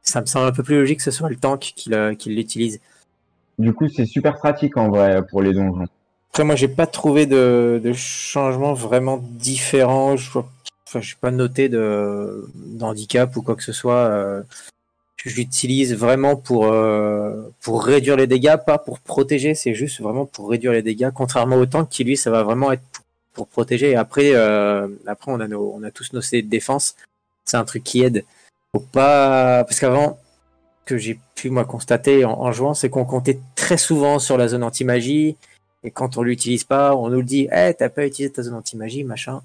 [0.02, 1.88] Ça me semble un peu plus logique que ce soit le tank qui
[2.26, 2.80] l'utilise.
[3.58, 5.86] Du coup, c'est super pratique en vrai pour les donjons.
[6.30, 10.16] Après, moi, j'ai pas trouvé de, changement vraiment différent.
[10.16, 10.30] Je
[10.88, 14.06] enfin, pas noté de d'handicap ou quoi que ce soit.
[14.06, 14.42] Euh,
[15.16, 19.54] je l'utilise vraiment pour euh, pour réduire les dégâts, pas pour protéger.
[19.54, 21.10] C'est juste vraiment pour réduire les dégâts.
[21.14, 22.82] Contrairement au tank, qui lui, ça va vraiment être
[23.34, 23.90] pour, protéger.
[23.90, 26.96] Et après, euh, après, on a nos, on a tous nos CD de défense.
[27.44, 28.24] C'est un truc qui aide.
[28.72, 30.18] Faut pas parce qu'avant
[30.84, 34.62] que j'ai pu moi constater en, jouant, c'est qu'on comptait très souvent sur la zone
[34.62, 35.36] anti-magie
[35.84, 38.54] et quand on l'utilise pas, on nous le dit, eh, t'as pas utilisé ta zone
[38.54, 39.42] anti-magie, machin.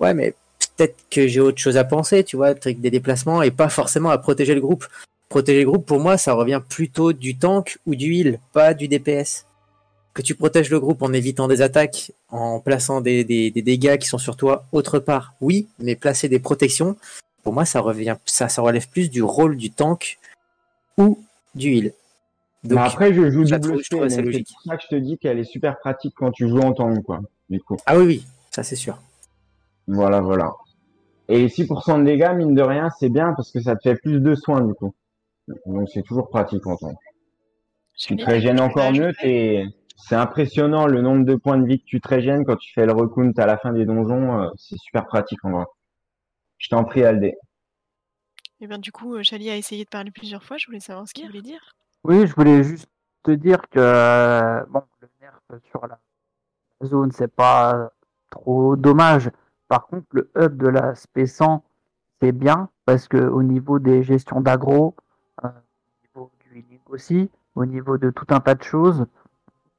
[0.00, 3.50] Ouais, mais peut-être que j'ai autre chose à penser, tu vois, truc des déplacements et
[3.50, 4.86] pas forcément à protéger le groupe.
[5.28, 8.88] Protéger le groupe, pour moi, ça revient plutôt du tank ou du heal, pas du
[8.88, 9.44] DPS.
[10.14, 14.18] Que tu protèges le groupe en évitant des attaques, en plaçant des dégâts qui sont
[14.18, 16.96] sur toi autre part, oui, mais placer des protections,
[17.42, 20.18] pour moi, ça revient, ça, ça relève plus du rôle du tank
[20.96, 21.18] ou
[21.54, 21.92] du heal
[22.64, 25.44] mais après, je joue double C, c'est pour ça que je te dis qu'elle est
[25.44, 27.20] super pratique quand tu joues en tank, quoi.
[27.48, 27.76] Du coup.
[27.86, 28.98] Ah oui, oui, ça c'est sûr.
[29.86, 30.52] Voilà, voilà.
[31.28, 34.20] Et 6% de dégâts, mine de rien, c'est bien parce que ça te fait plus
[34.20, 34.94] de soins, du coup.
[35.66, 36.96] Donc c'est toujours pratique en tank.
[37.96, 39.64] Tu te régènes encore mieux, et
[39.96, 42.84] c'est impressionnant le nombre de points de vie que tu te régènes quand tu fais
[42.84, 44.40] le recount à la fin des donjons.
[44.40, 45.64] Euh, c'est super pratique en vrai.
[46.58, 47.34] Je t'en prie, Aldé.
[48.58, 50.56] Et eh bien, du coup, euh, Chali a essayé de parler plusieurs fois.
[50.56, 51.60] Je voulais savoir ce qu'il voulait dire.
[52.04, 52.88] Oui, je voulais juste
[53.22, 55.38] te dire que bon, le nerf
[55.70, 55.98] sur la
[56.82, 57.90] zone, c'est pas
[58.30, 59.30] trop dommage.
[59.68, 61.60] Par contre, le hub de la SP100,
[62.22, 64.94] c'est bien parce que au niveau des gestions d'agro,
[65.44, 69.04] euh, au niveau du healing aussi, au niveau de tout un tas de choses,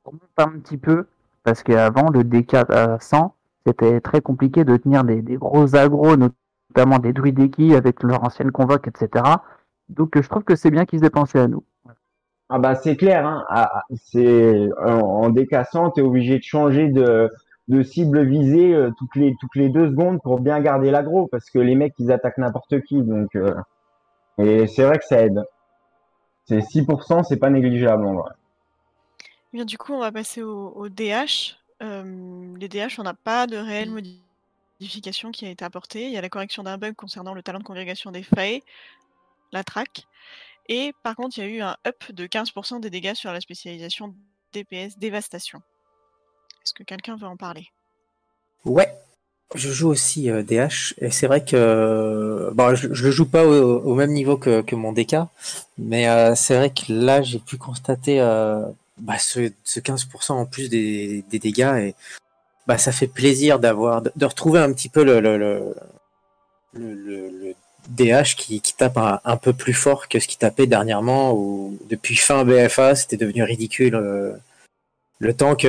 [0.06, 1.08] on monte un petit peu
[1.44, 2.58] parce qu'avant le DK
[2.99, 3.34] 100,
[3.66, 6.36] c'était très compliqué de tenir des, gros agros, notamment
[6.76, 9.23] des druideki avec leur ancienne convoque, etc.
[9.89, 11.64] Donc je trouve que c'est bien qu'ils aient pensé à nous.
[12.49, 13.44] Ah bah c'est clair, hein.
[13.49, 17.30] Ah, ah, c'est en, décassant, tu es obligé de changer de,
[17.68, 21.49] de cible visée euh, toutes les toutes les deux secondes pour bien garder l'agro parce
[21.49, 23.53] que les mecs ils attaquent n'importe qui donc euh,
[24.38, 25.44] et c'est vrai que ça aide.
[26.45, 28.31] C'est 6%, c'est pas négligeable en vrai.
[29.52, 31.57] Bien, du coup, on va passer au, DH.
[31.84, 34.27] Euh, les DH, on n'a pas de réelle modification
[34.80, 36.06] qui a été apportée.
[36.06, 38.62] Il y a la correction d'un bug concernant le talent de congrégation des failles,
[39.52, 40.06] la track.
[40.70, 43.41] Et par contre, il y a eu un up de 15% des dégâts sur la
[43.41, 44.14] spécialisation
[44.54, 45.62] DPS dévastation.
[46.64, 47.68] Est-ce que quelqu'un veut en parler?
[48.66, 48.94] Ouais,
[49.56, 50.68] je joue aussi DH euh,
[50.99, 54.91] et c'est vrai que bon, je, je le joue pas au, même niveau que, mon
[54.91, 55.16] DK,
[55.78, 58.66] mais euh, c'est vrai que là j'ai pu constater euh,
[58.98, 61.94] bah, ce, 15% en plus des, dégâts
[62.68, 65.73] bah, ça fait plaisir d'avoir de, retrouver un petit peu le, le,
[67.89, 72.44] DH qui, tape un, peu plus fort que ce qu'il tapait dernièrement, ou depuis fin
[72.44, 73.95] BFA, c'était devenu ridicule.
[73.95, 74.34] Euh,
[75.19, 75.61] le tank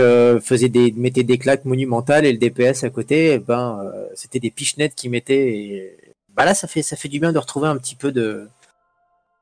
[0.43, 4.41] faisait des, mettait des claques monumentales et le DPS à côté, eh ben, euh, c'était
[4.41, 5.55] des pichenettes qui mettaient.
[5.55, 5.97] Et,
[6.37, 8.49] bah là, ça fait, ça fait du bien de retrouver un petit peu de.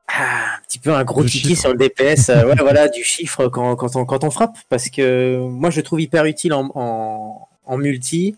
[0.09, 3.49] Ah, un petit peu un gros tiki sur le DPS, euh, ouais, voilà, du chiffre
[3.49, 6.71] quand, quand, on, quand on frappe, parce que moi je le trouve hyper utile en,
[6.75, 8.37] en, en multi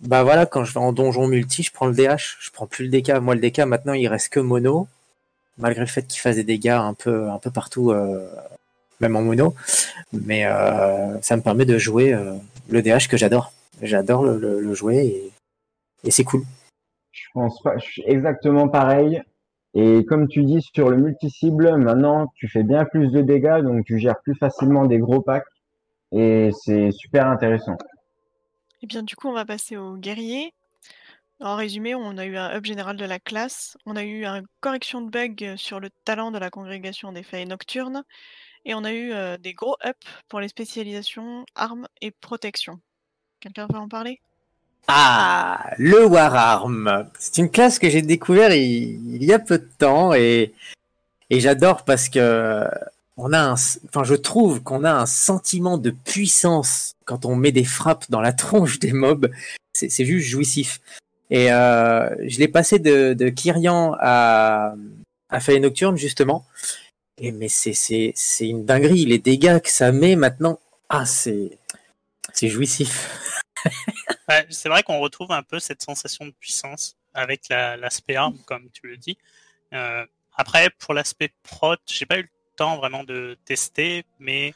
[0.00, 2.84] bah voilà, quand je vais en donjon multi, je prends le DH, je prends plus
[2.84, 3.20] le DK.
[3.20, 4.86] Moi, le DK, maintenant, il reste que mono,
[5.58, 8.28] malgré le fait qu'il fasse des dégâts un peu, un peu partout, euh,
[9.00, 9.54] même en mono.
[10.12, 12.34] Mais euh, ça me permet de jouer euh,
[12.68, 13.52] le DH que j'adore.
[13.82, 15.30] J'adore le, jouer
[16.04, 16.42] et, c'est cool.
[17.12, 17.74] Je pense pas,
[18.06, 19.20] exactement pareil.
[19.74, 23.84] Et comme tu dis sur le multi-cible, maintenant tu fais bien plus de dégâts, donc
[23.84, 25.46] tu gères plus facilement des gros packs.
[26.12, 27.76] Et c'est super intéressant.
[28.80, 30.54] Et eh bien, du coup, on va passer aux guerriers.
[31.40, 34.46] En résumé, on a eu un up général de la classe, on a eu une
[34.60, 38.04] correction de bug sur le talent de la congrégation des failles nocturnes,
[38.64, 39.96] et on a eu euh, des gros up
[40.28, 42.80] pour les spécialisations armes et protection.
[43.40, 44.20] Quelqu'un veut en parler?
[44.88, 47.08] Ah, le Wararm.
[47.18, 50.54] C'est une classe que j'ai découvert il, y a peu de temps et,
[51.30, 52.64] et j'adore parce que
[53.18, 57.52] on a un, enfin, je trouve qu'on a un sentiment de puissance quand on met
[57.52, 59.30] des frappes dans la tronche des mobs.
[59.72, 60.80] C'est juste jouissif.
[61.30, 64.74] Et euh, je l'ai passé de, de Kyrian à,
[65.28, 66.46] à Nocturne, justement.
[67.18, 69.04] Et mais c'est une dinguerie.
[69.04, 70.58] Les dégâts que ça met maintenant,
[70.88, 71.58] ah, c'est
[72.42, 73.42] jouissif.
[74.50, 78.86] c'est vrai qu'on retrouve un peu cette sensation de puissance avec l'aspect arme, comme tu
[78.86, 79.18] le dis.
[79.72, 80.04] Euh,
[80.36, 82.30] après, pour l'aspect prot, j'ai pas eu
[82.76, 84.54] vraiment de tester, mais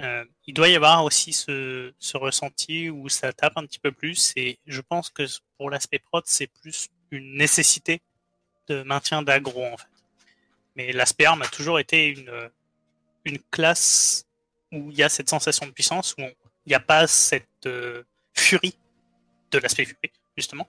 [0.00, 4.32] euh, il doit y avoir aussi ce, ressenti où ça tape un petit peu plus.
[4.36, 5.24] Et je pense que
[5.56, 8.00] pour l'aspect prod, c'est plus une nécessité
[8.68, 9.86] de maintien d'aggro en fait.
[10.76, 12.50] Mais l'aspect arme a toujours été une,
[13.24, 14.26] une classe
[14.72, 18.02] où il y a cette sensation de puissance, où il n'y a pas cette euh,
[18.32, 18.76] furie
[19.50, 20.66] de l'aspect furie, justement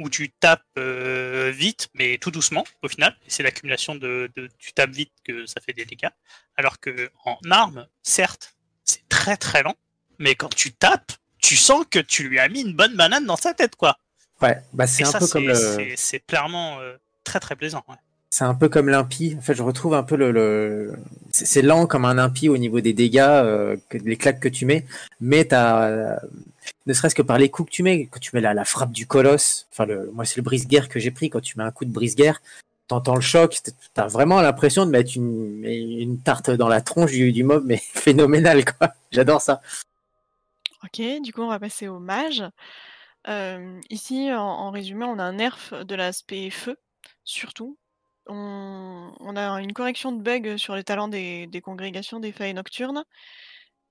[0.00, 3.14] où tu tapes euh, vite, mais tout doucement au final.
[3.26, 6.08] Et c'est l'accumulation de, tu tapes vite que ça fait des dégâts.
[6.56, 9.76] Alors que en arme, certes, c'est très très lent,
[10.18, 13.36] mais quand tu tapes, tu sens que tu lui as mis une bonne banane dans
[13.36, 13.98] sa tête, quoi.
[14.42, 15.94] Ouais, bah c'est un peu comme le...
[15.96, 17.84] C'est clairement euh, très très plaisant.
[18.30, 19.34] C'est un peu comme l'impie.
[19.36, 20.94] En fait, je retrouve un peu le.
[21.30, 24.86] C'est lent comme un impie au niveau des dégâts, euh, les claques que tu mets,
[25.20, 26.20] mais t'as
[26.86, 29.06] ne serait-ce que par les coups que tu mets, quand tu mets la, frappe du
[29.06, 31.92] colosse, enfin moi c'est le brise-guerre que j'ai pris, quand tu mets un coup de
[31.92, 32.40] brise-guerre,
[32.88, 33.58] t'entends le choc,
[33.94, 38.94] t'as vraiment l'impression de mettre une, tarte dans la tronche du, mob, mais phénoménal quoi.
[39.10, 39.60] J'adore ça.
[40.84, 42.42] Ok, du coup on va passer au mage.
[43.28, 46.76] Euh, ici, en, résumé, on a un nerf de l'aspect feu,
[47.24, 47.76] surtout.
[48.26, 53.04] On, a une correction de bug sur les talents des congrégations des failles nocturnes.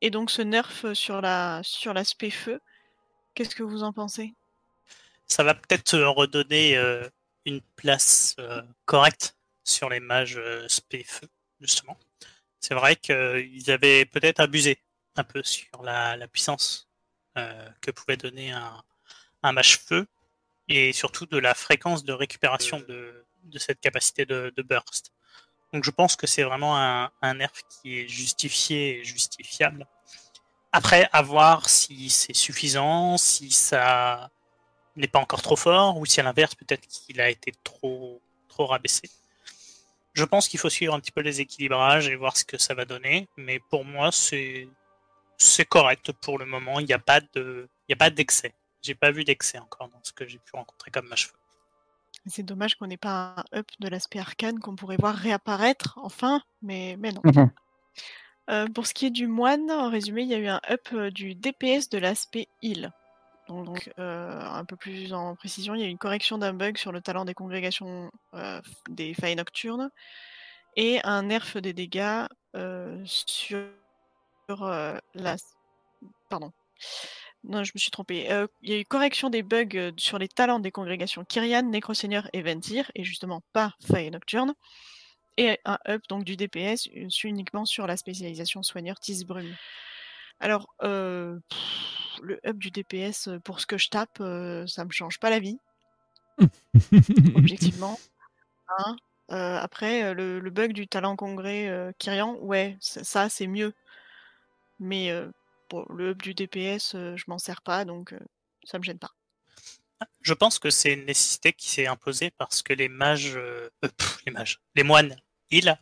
[0.02, 2.62] Et donc ce nerf sur la sur l'aspect feu,
[3.40, 4.34] Qu'est-ce que vous en pensez?
[5.26, 7.08] Ça va peut-être redonner euh,
[7.46, 10.68] une place euh, correcte sur les mages euh,
[11.06, 11.28] feu,
[11.62, 11.98] justement.
[12.60, 14.78] C'est vrai qu'ils avaient peut-être abusé
[15.16, 16.90] un peu sur la, puissance
[17.80, 18.84] que pouvait donner un,
[19.44, 20.06] un mage feu
[20.68, 25.14] et surtout de la fréquence de récupération de, cette capacité de, burst.
[25.74, 29.88] Donc je pense que c'est vraiment un, nerf qui est justifié et justifiable
[30.72, 34.30] après, à voir si c'est suffisant, si ça
[34.96, 38.68] n'est pas encore trop fort, ou si à l'inverse, peut-être qu'il a été trop, trop
[38.68, 39.10] rabaissé.
[40.14, 42.74] Je pense qu'il faut suivre un petit peu les équilibrages et voir ce que ça
[42.76, 44.68] va donner, mais pour moi, c'est
[45.70, 46.80] correct pour le moment.
[46.80, 48.54] Il n'y a pas de, il y pas d'excès.
[48.82, 51.30] J'ai pas vu d'excès encore dans ce que j'ai pu rencontrer comme match
[52.30, 56.42] C'est dommage qu'on n'ait pas un up de l'aspect arcane qu'on pourrait voir réapparaître enfin,
[56.62, 57.22] mais, mais non.
[57.24, 57.52] Mhm.
[58.50, 60.88] Euh, pour ce qui est du moine, en résumé, il y a eu un up
[60.94, 62.92] euh, du DPS de l'aspect heal.
[63.48, 66.78] Donc, euh, un peu plus en précision, il y a eu une correction d'un bug
[66.78, 68.12] sur le talent des congrégations
[68.90, 69.90] des failles nocturnes
[70.76, 72.28] et un nerf des dégâts
[73.26, 73.66] sur
[75.16, 75.36] la.
[76.30, 76.52] Pardon.
[77.44, 78.28] Non, je me suis trompé.
[78.61, 82.41] il y a eu correction des bugs sur les talents des congrégations Kyrian, Necroseigneur et
[82.41, 84.53] Ventir, et justement pas Faille Nocturne
[85.40, 86.90] et un up donc du DPS
[87.24, 89.56] uniquement sur la spécialisation soigneur Tisbrume.
[90.41, 91.41] Alors, le
[92.45, 94.18] up du DPS, pour ce que je tape,
[94.68, 95.57] ça me change pas la vie.
[97.36, 97.98] Objectivement.
[98.78, 98.95] Hein.
[99.30, 103.74] après, le, bug du talent congrès Kyrian, ouais, ça, c'est mieux.
[104.80, 105.10] Mais
[105.90, 108.14] le up du DPS, je m'en sers pas, donc
[108.64, 109.14] ça me gêne pas.
[110.22, 114.44] Je pense que c'est une nécessité qui s'est imposée parce que les mages, euh, euh,
[114.76, 115.16] les moines,
[115.50, 115.76] ils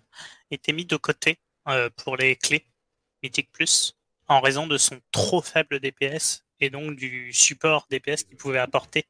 [0.52, 2.66] étaient mis de côté euh, pour les clés
[3.22, 3.96] Mythic Plus
[4.28, 9.06] en raison de son trop faible DPS et donc du support DPS qu'il pouvait apporter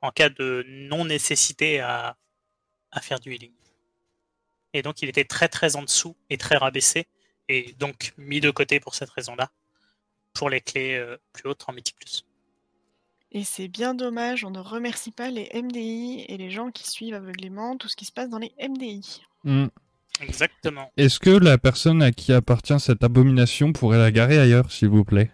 [0.00, 2.16] en cas de non nécessité à,
[2.90, 3.54] à faire du healing.
[4.72, 7.06] Et donc il était très très en dessous et très rabaissé
[7.48, 9.50] et donc mis de côté pour cette raison-là
[10.34, 11.02] pour les clés
[11.32, 12.24] plus hautes en Mythic Plus.
[13.32, 17.14] Et c'est bien dommage, on ne remercie pas les MDI et les gens qui suivent
[17.14, 19.22] aveuglément tout ce qui se passe dans les MDI.
[19.42, 19.66] Hmm.
[20.20, 20.90] Exactement.
[20.96, 25.04] Est-ce que la personne à qui appartient cette abomination pourrait la garer ailleurs, s'il vous
[25.04, 25.32] plaît?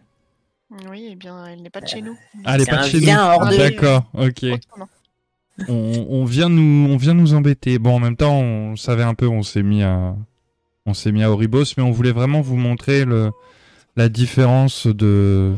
[0.88, 2.16] Oui, eh bien, elle n'est pas de chez nous.
[2.44, 3.06] Ah, elle n'est pas de chez nous.
[3.58, 4.46] D'accord, ok.
[5.68, 7.78] On, vient nous, on vient nous embêter.
[7.78, 10.16] Bon, en même temps, on savait un peu, on s'est mis à,
[10.86, 13.30] on s'est mis à Oribos, mais on voulait vraiment vous montrer le,
[13.96, 15.56] la différence de,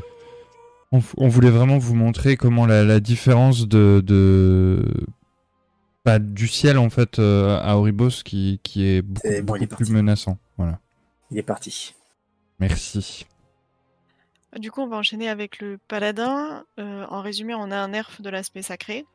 [0.92, 4.84] on, voulait vraiment vous montrer comment la, différence de,
[6.04, 10.38] Pas du ciel en fait euh, à Oribos qui, qui est beaucoup, plus menaçant.
[10.58, 10.78] Voilà.
[11.30, 11.94] Il est parti.
[12.60, 13.26] Merci.
[14.58, 16.64] Du coup, on va enchaîner avec le paladin.
[16.78, 19.06] Euh, en résumé, on a un nerf de l'aspect sacré.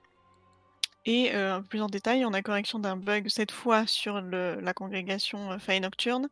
[1.06, 5.60] Et euh, plus en détail, on a correction d'un bug cette fois sur la congrégation
[5.60, 6.28] Faille Nocturne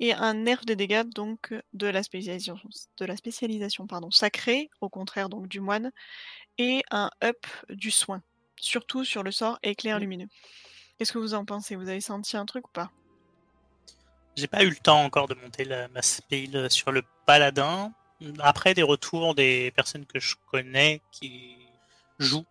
[0.00, 2.58] et un nerf des dégâts donc de la spécialisation,
[2.98, 5.92] de la spécialisation pardon, sacrée, au contraire donc du moine,
[6.58, 8.22] et un up du soin,
[8.56, 10.28] surtout sur le sort éclair lumineux.
[10.98, 11.76] Qu'est-ce que vous en pensez?
[11.76, 12.90] Vous avez senti un truc ou pas?
[14.36, 17.92] J'ai pas eu le temps encore de monter la, ma spell sur le paladin.
[18.38, 21.56] Après des retours des personnes que je connais qui
[22.18, 22.46] jouent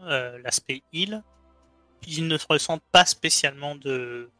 [0.00, 1.22] euh, l'aspect heal,
[2.06, 4.30] ils ne ressentent pas spécialement de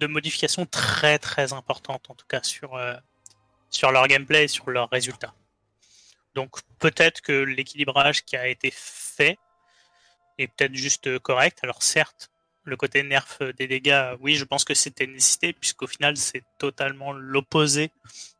[0.00, 2.96] de modifications très très importantes, en tout cas sur, euh,
[3.70, 5.34] sur leur gameplay et sur leurs résultats.
[6.34, 9.38] Donc peut-être que l'équilibrage qui a été fait
[10.38, 11.60] est peut-être juste correct.
[11.62, 12.30] Alors certes,
[12.64, 17.12] le côté nerf des dégâts, oui, je pense que c'était nécessité, puisqu'au final, c'est totalement
[17.12, 17.90] l'opposé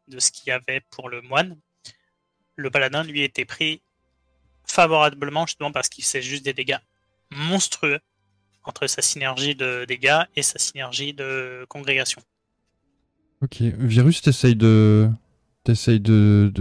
[0.08, 1.58] de ce qu'il y avait pour le moine.
[2.56, 3.82] Le paladin, lui, était pris
[4.66, 6.78] favorablement, justement parce qu'il fait juste des dégâts
[7.30, 8.00] monstrueux
[8.64, 12.22] entre sa synergie de dégâts et sa synergie de congrégation.
[13.42, 15.10] Ok, Virus, t'essayes de.
[15.64, 16.52] T'essayes de.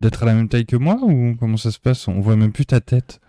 [0.00, 2.08] d'être à la même taille que moi ou comment ça se passe?
[2.08, 3.20] On voit même plus ta tête.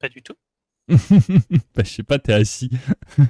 [0.00, 0.34] Pas du tout.
[0.88, 2.70] bah, je sais pas, t'es assis.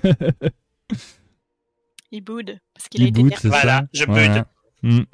[2.13, 4.45] Il boude parce qu'il a été Voilà, je boude.
[4.83, 5.05] Hmm.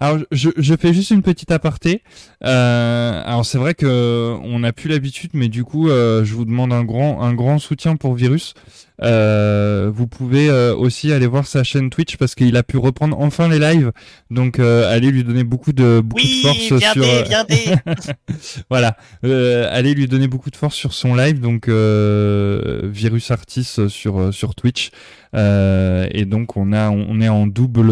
[0.00, 2.02] Alors, je, je, fais juste une petite aparté.
[2.44, 6.44] Euh, alors, c'est vrai que on n'a plus l'habitude, mais du coup, euh, je vous
[6.44, 8.54] demande un grand, un grand soutien pour Virus.
[9.02, 13.18] Euh, vous pouvez euh, aussi aller voir sa chaîne Twitch parce qu'il a pu reprendre
[13.18, 13.90] enfin les lives.
[14.30, 17.02] Donc, euh, allez lui donner beaucoup de, beaucoup de force sur.
[17.48, 17.74] Des,
[18.70, 21.40] voilà, allez lui donner beaucoup de force sur son live.
[21.40, 24.90] Donc, Virus Artis sur sur Twitch.
[25.34, 27.90] et donc, on a, on est en double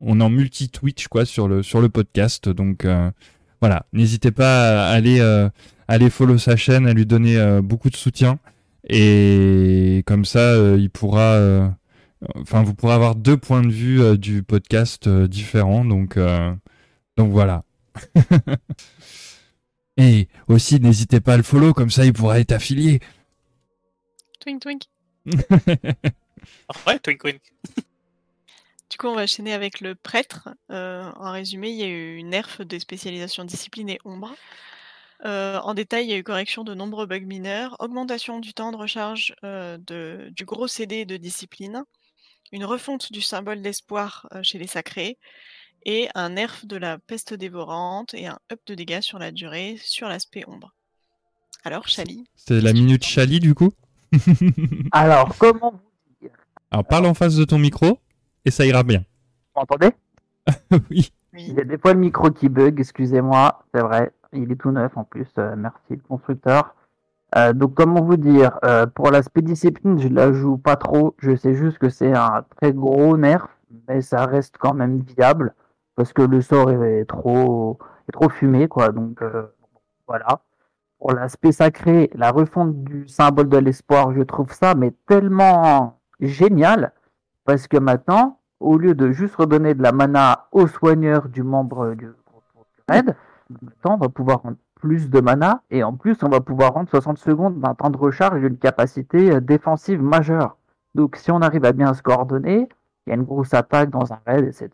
[0.00, 2.48] on est en multi-Twitch quoi sur le, sur le podcast.
[2.48, 3.10] Donc euh,
[3.60, 5.48] voilà, n'hésitez pas à aller, euh,
[5.88, 8.38] aller follow sa chaîne, à lui donner euh, beaucoup de soutien.
[8.88, 11.74] Et comme ça, il pourra.
[12.36, 15.84] Enfin, vous pourrez avoir deux points de vue du podcast différents.
[15.84, 16.18] Donc,
[17.16, 17.64] donc voilà.
[19.98, 23.00] Et aussi, n'hésitez pas à le follow, comme ça il pourra être affilié.
[24.40, 24.84] Twink twink.
[26.86, 27.42] ouais, twink twink.
[28.90, 30.48] Du coup, on va enchaîner avec le prêtre.
[30.70, 34.34] Euh, en résumé, il y a eu une nerf des spécialisations discipline et ombre.
[35.24, 38.72] Euh, en détail, il y a eu correction de nombreux bugs mineurs, augmentation du temps
[38.72, 39.76] de recharge euh,
[40.30, 41.84] du gros CD de discipline,
[42.52, 45.18] une refonte du symbole d'espoir chez les sacrés,
[45.84, 49.76] et un nerf de la peste dévorante et un up de dégâts sur la durée
[49.82, 50.74] sur l'aspect ombre.
[51.64, 53.72] Alors, Chali C'est la minute Chali du coup?
[54.92, 56.30] Alors, comment vous dire?
[56.70, 57.98] Alors, parle en face de ton micro
[58.48, 59.00] et ça ira bien.
[59.54, 59.90] Vous m'entendez
[60.90, 61.12] Oui.
[61.34, 64.12] Il y a des fois le micro qui bug, excusez-moi, c'est vrai.
[64.32, 66.74] Il est tout neuf en plus, euh, merci le constructeur.
[67.36, 71.36] Euh, donc comment vous dire, euh, pour l'aspect discipline, je la joue pas trop, je
[71.36, 73.48] sais juste que c'est un très gros nerf,
[73.86, 75.54] mais ça reste quand même viable,
[75.94, 79.20] parce que le sort est trop, est trop fumé, quoi, donc
[80.06, 80.40] voilà.
[80.98, 86.92] Pour l'aspect sacré, la refonte du symbole de l'espoir, je trouve ça mais tellement génial,
[87.44, 91.94] parce que maintenant, au lieu de juste redonner de la mana au soigneur du membre
[91.94, 92.10] du
[92.88, 93.16] raid,
[93.50, 96.88] maintenant on va pouvoir rendre plus de mana et en plus on va pouvoir rendre
[96.88, 100.56] 60 secondes d'un temps de recharge et une capacité euh, défensive majeure.
[100.94, 102.68] Donc si on arrive à bien se coordonner,
[103.06, 104.70] il y a une grosse attaque dans un raid, etc.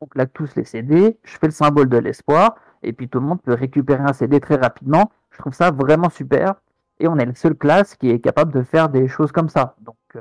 [0.00, 3.26] On claque tous les CD, je fais le symbole de l'espoir et puis tout le
[3.26, 5.10] monde peut récupérer un CD très rapidement.
[5.30, 6.54] Je trouve ça vraiment super.
[7.00, 9.76] Et on est la seule classe qui est capable de faire des choses comme ça.
[9.80, 10.20] Donc, euh,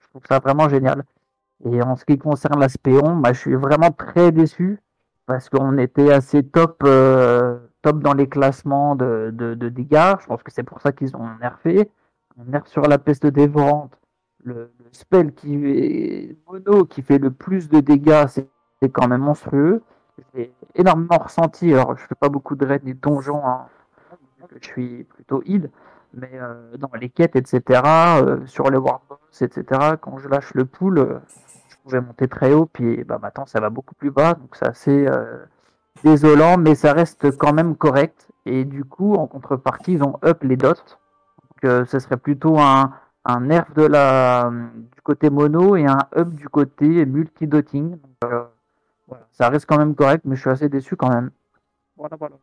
[0.00, 1.04] je trouve ça vraiment génial.
[1.64, 4.78] Et en ce qui concerne l'aspect bah, je suis vraiment très déçu
[5.26, 10.14] parce qu'on était assez top, euh, dans les classements de, dégâts.
[10.20, 11.90] Je pense que c'est pour ça qu'ils ont nerfé.
[12.36, 13.98] On nerf sur la peste dévorante.
[14.44, 19.22] Le, le spell qui est mono qui fait le plus de dégâts, c'est quand même
[19.22, 19.82] monstrueux.
[20.34, 21.72] J'ai énormément ressenti.
[21.72, 23.44] Alors, je fais pas beaucoup de raids ni de donjons.
[23.44, 23.66] Hein,
[24.60, 25.70] je suis plutôt heal.
[26.14, 27.82] Mais euh, dans les quêtes, etc.,
[28.22, 31.18] euh, sur les warboss, etc., quand je lâche le pool, euh,
[31.68, 34.66] je pouvais monter très haut, puis bah, maintenant ça va beaucoup plus bas, donc c'est
[34.66, 35.06] assez
[36.02, 38.28] désolant, mais ça reste quand même correct.
[38.46, 40.74] Et du coup, en contrepartie, ils ont up les dots.
[41.62, 42.92] Donc ce serait plutôt un,
[43.24, 47.98] un nerf de la, du côté mono et un up du côté multi-dotting.
[48.22, 48.50] voilà.
[49.32, 51.30] Ça reste quand même correct, mais je suis assez déçu quand même.
[51.96, 52.36] Voilà, voilà.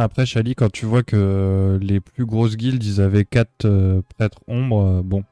[0.00, 4.40] Après, Chali, quand tu vois que les plus grosses guildes, ils avaient 4 euh, prêtres
[4.48, 5.24] ombres, euh, bon.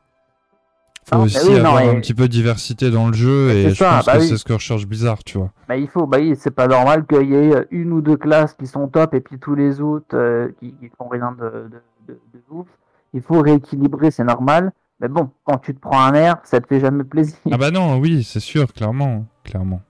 [1.06, 4.04] Faut ah, aussi avoir un petit peu de diversité dans le jeu et je pense
[4.04, 5.50] bah que c'est ce que recherche Blizzard, tu vois.
[5.66, 8.18] Bah, il faut, bah oui, c'est pas normal qu'il y ait euh, une ou deux
[8.18, 11.70] classes qui sont top et puis tous les autres qui, font rien de,
[12.06, 12.66] de, de, ouf.
[13.14, 14.72] Il faut rééquilibrer, c'est normal.
[15.00, 17.38] Mais bon, quand tu te prends un air, ça te fait jamais plaisir.
[17.50, 19.80] Ah bah non, oui, c'est sûr, clairement, clairement.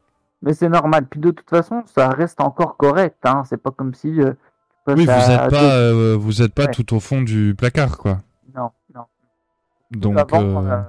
[0.43, 1.07] Mais c'est normal.
[1.11, 3.19] Puis de toute façon, ça reste encore correct.
[3.25, 3.43] Hein.
[3.45, 4.21] C'est pas comme si
[4.95, 8.19] oui, vous n'êtes pas, euh, vous êtes pas tout au fond du placard, quoi.
[8.55, 9.03] Non, non.
[9.91, 10.83] Donc, Avant, euh,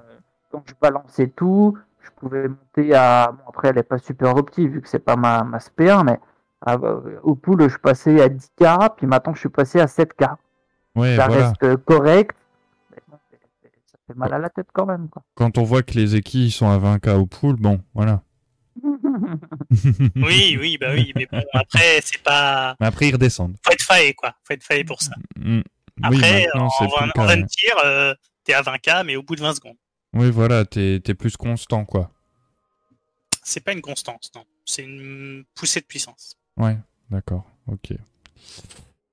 [0.52, 3.32] quand je balançais tout, je pouvais monter à.
[3.32, 6.20] Bon, après, elle n'est pas super optique vu que c'est pas ma, ma SP1, mais
[6.68, 10.36] euh, au pool, je passais à 10K, puis maintenant, je suis passé à 7K.
[10.96, 12.36] Ouais, ça reste correct.
[12.92, 12.98] Mais
[13.86, 15.08] ça fait mal à la tête quand même.
[15.10, 15.22] Quoi.
[15.36, 18.22] Quand on voit que les équipes sont à 20K au pool, bon, voilà.
[20.16, 22.76] oui, oui, bah oui, mais bon, après, c'est pas.
[22.80, 23.56] Mais après, ils redescendent.
[23.66, 24.36] Faut être faillé, quoi.
[24.44, 25.12] Faut être faillé pour ça.
[25.38, 25.64] Mm, mm.
[26.04, 28.14] Après, en, en, 20 tirs, euh,
[28.44, 29.78] t'es à 20k, mais au bout de 20 secondes.
[30.14, 32.12] Oui, voilà, t'es es plus constant, quoi.
[33.44, 34.44] C'est pas une constance, non.
[34.66, 36.38] C'est une poussée de puissance.
[36.58, 36.78] Ouais,
[37.10, 37.94] d'accord, ok.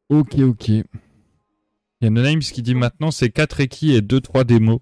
[0.09, 0.69] Ok, ok.
[0.69, 0.85] Il
[2.03, 4.81] y a Nonames qui dit maintenant c'est 4 équipes et 2-3 démos.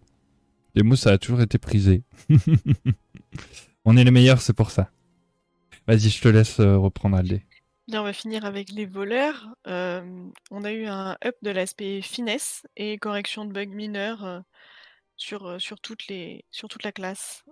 [0.75, 2.03] Démos, ça a toujours été prisé.
[3.85, 4.91] On est les meilleurs, c'est pour ça.
[5.87, 7.43] Vas-y, je te laisse euh, reprendre Aldé.
[7.89, 9.49] Bien, on va finir avec les voleurs.
[9.67, 10.03] Euh,
[10.51, 14.41] on a eu un up de l'aspect finesse et correction de bugs mineurs euh,
[15.17, 17.45] sur, sur, toutes les, sur toute la classe.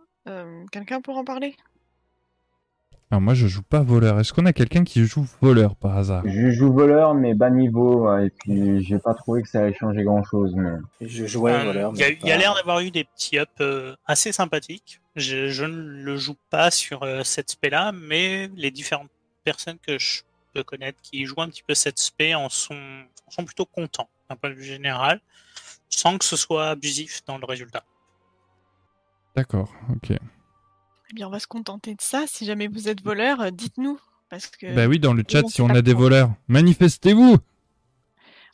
[0.71, 1.57] Quelqu'un pour en parler?
[3.13, 4.19] Alors moi je joue pas voleur.
[4.19, 6.23] Est-ce qu'on a quelqu'un qui joue voleur par hasard?
[6.25, 10.03] Je joue voleur mais bas niveau et puis j'ai pas trouvé que ça allait changer
[10.03, 10.55] grand chose.
[10.57, 10.79] Mais...
[11.03, 11.93] Je jouais voleur.
[11.95, 15.03] Il y a, l'air d'avoir eu des petits ups assez sympathiques.
[15.15, 19.11] Je, ne le joue pas sur euh, cette spé là, mais les différentes
[19.45, 20.23] personnes que je
[20.55, 24.37] peux connaître qui jouent un petit peu cette spé en sont, sont plutôt contents d'un
[24.37, 25.21] point de vue général,
[25.91, 27.85] sans que ce soit abusif dans le résultat.
[29.37, 30.17] D'accord, ok.
[31.13, 32.25] Eh bien, on va se contenter de ça.
[32.27, 34.01] Si jamais vous êtes voleur, euh, dites-nous.
[34.29, 37.37] Parce que bah oui, dans le chat, si on a des voleurs, manifestez-vous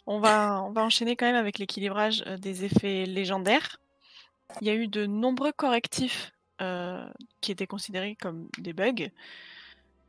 [0.08, 3.76] on va, on va enchaîner quand même avec l'équilibrage euh, des effets légendaires.
[4.62, 6.32] Il y a eu de nombreux correctifs
[6.62, 7.06] euh,
[7.42, 9.10] qui étaient considérés comme des bugs.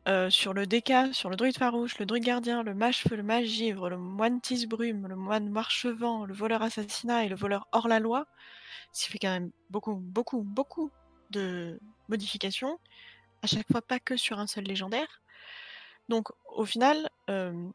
[0.07, 3.89] Euh, sur le DK, sur le druide farouche, le druide gardien, le mage-feu, le mage-givre,
[3.89, 8.26] le moine tisse-brume, le moine marchevent, le voleur assassinat et le voleur hors-la-loi,
[8.93, 10.89] ce qui fait quand même beaucoup, beaucoup, beaucoup
[11.31, 11.77] de
[12.10, 12.80] modifications,
[13.41, 15.22] à chaque fois pas que sur un seul légendaire.
[16.10, 17.69] Donc au final, euh,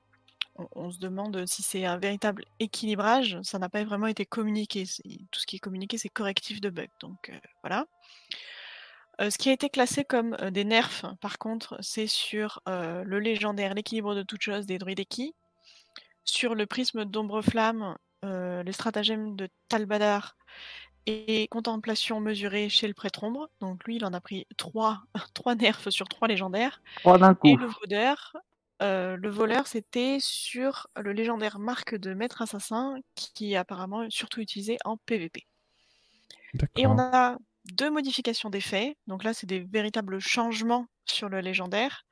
[0.56, 4.84] on, se demande si c'est un véritable équilibrage, ça n'a pas vraiment été communiqué.
[5.30, 6.86] Tout ce qui est communiqué, c'est correctif de bugs.
[7.00, 7.32] Donc
[7.62, 7.86] voilà.
[9.20, 13.04] Euh, ce qui a été classé comme euh, des nerfs, par contre, c'est sur euh,
[13.04, 15.04] le légendaire, l'équilibre de toutes choses des druides
[16.24, 20.38] sur le prisme d'ombre flamme, les stratagèmes de Talbadar
[21.06, 23.48] et contemplation mesurée chez le prêtre ombre.
[23.60, 25.02] Donc lui, il en a pris 3,
[25.58, 26.82] nerfs sur 3 légendaires.
[27.44, 28.32] Et le voleur,
[28.80, 34.78] le voleur, c'était sur le légendaire marque de maître assassin qui est apparemment surtout utilisé
[34.84, 35.46] en PvP.
[36.76, 37.36] Et on a
[37.72, 38.96] deux modifications d'effets.
[39.06, 42.04] Donc là, c'est des véritables changements sur le légendaire.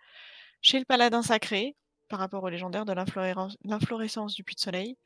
[0.61, 1.77] Chez le paladin sacré,
[2.13, 4.99] par rapport au légendaire de l'inflorescence du puits de soleil.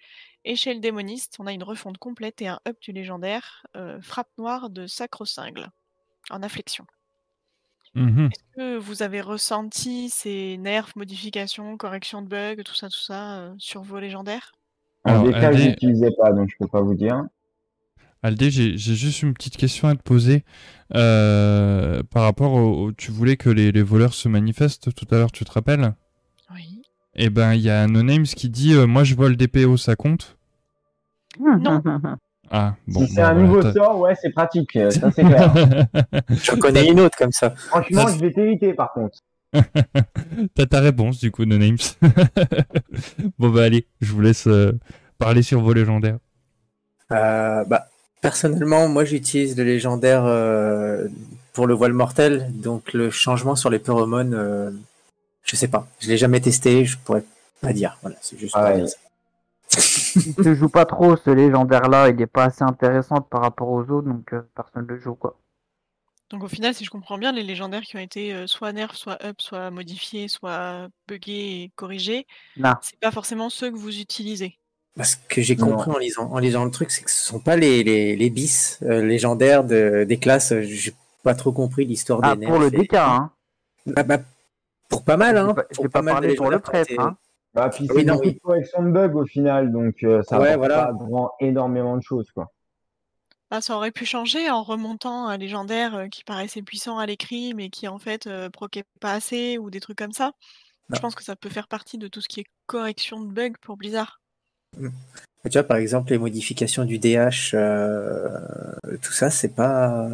[0.44, 4.00] Et chez le démoniste, on a une refonte complète et un up du légendaire, euh,
[4.00, 5.68] frappe noire de sacro-cingle,
[6.30, 6.84] en affliction.
[7.94, 12.98] Mmh Est-ce que vous avez ressenti ces nerfs, modifications, corrections de bugs, tout ça, tout
[12.98, 14.50] ça, euh, sur vos légendaires?
[15.04, 17.22] En détail, je n'utilisais pas, donc je peux pas vous dire.
[18.24, 20.42] Aldé, j'ai juste une petite question à te poser.
[20.96, 25.44] Euh, par rapport au, Tu voulais que les, voleurs se manifestent tout à l'heure, tu
[25.44, 25.94] te rappelles?
[26.52, 26.75] Oui.
[27.16, 29.96] Eh ben, il y a No Names qui dit Moi, je vole des PO, ça
[29.96, 30.36] compte
[31.40, 31.82] Non.
[32.48, 33.00] Ah, bon.
[33.04, 34.78] Si c'est un nouveau sort, ouais, c'est pratique.
[34.90, 35.52] Ça, c'est clair.
[36.44, 37.50] J'en connais une autre comme ça.
[37.56, 39.18] Franchement, je vais t'éviter par contre.
[40.54, 41.76] T'as ta réponse, du coup, No Names.
[43.40, 44.48] bon, bah, allez, je vous laisse
[45.18, 46.18] parler sur vos légendaires.
[47.10, 47.88] bah,
[48.22, 50.22] personnellement, moi, j'utilise le légendaire
[51.56, 54.70] pour le voile mortel, donc le changement sur les phéromones, euh,
[55.46, 55.86] je sais pas.
[56.00, 57.24] Je l'ai jamais testé, je pourrais
[57.62, 57.96] pas dire.
[58.02, 58.54] Voilà, c'est juste.
[58.56, 58.74] Ah
[60.38, 64.08] ne joue pas trop ce légendaire-là, il est pas assez intéressant par rapport aux autres,
[64.08, 65.36] donc euh, personne ne le joue quoi.
[66.30, 68.94] Donc au final, si je comprends bien, les légendaires qui ont été euh, soit nerfs,
[68.94, 72.26] soit up, soit modifiés, soit buggés et corrigés,
[72.80, 74.58] c'est pas forcément ceux que vous utilisez.
[75.02, 77.56] Ce que j'ai compris en lisant, en lisant le truc, c'est que ce sont pas
[77.56, 80.54] les, les, bis légendaires de, des classes
[81.22, 83.30] pas trop compris l'histoire ah, des Pour le DK, hein.
[83.84, 84.18] Bah, bah,
[84.88, 85.54] pour pas mal, hein.
[85.70, 87.16] J'ai pas, pas parlé pour le prêtre, hein.
[87.54, 90.86] Bah, puis c'est une correction de bugs au final, donc euh, ça ouais, voilà.
[90.86, 92.52] pas grand, énormément de choses, quoi.
[93.50, 97.54] Ah, ça aurait pu changer en remontant un légendaire euh, qui paraissait puissant à l'écrit,
[97.54, 100.32] mais qui en fait euh, proquait pas assez, ou des trucs comme ça.
[100.92, 103.56] Je pense que ça peut faire partie de tout ce qui est correction de bugs
[103.62, 104.20] pour Blizzard.
[105.50, 108.28] Tu vois, par exemple, les modifications du DH, euh,
[109.00, 110.08] tout ça, c'est pas,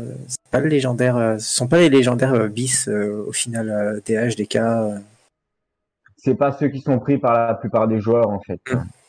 [0.51, 4.59] pas le légendaire, euh, ce sont pas les légendaires euh, bis au final DH, DK.
[6.17, 8.61] C'est pas ceux qui sont pris par la plupart des joueurs en fait.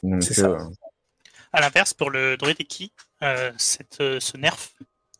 [0.01, 0.21] Mmh.
[0.21, 0.57] c'est ça.
[1.51, 2.91] À l'inverse, pour le Druideki,
[3.57, 4.71] cette, ce nerf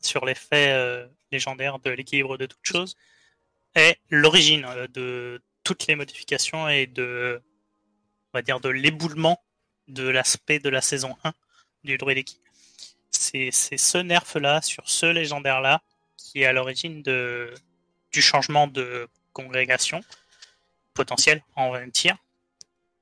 [0.02, 2.96] sur l'effet légendaire de l'équilibre de toutes choses
[3.76, 7.42] est l'origine de toutes les modifications et de,
[8.34, 9.40] on va dire, de l'éboulement
[9.88, 11.34] de l'aspect de la saison 1
[11.84, 12.40] du Druideki.
[13.12, 15.82] C'est ce nerf-là, sur ce légendaire-là,
[16.18, 20.02] qui est à l'origine du changement de congrégation
[20.94, 22.18] potentiel en 20 tirs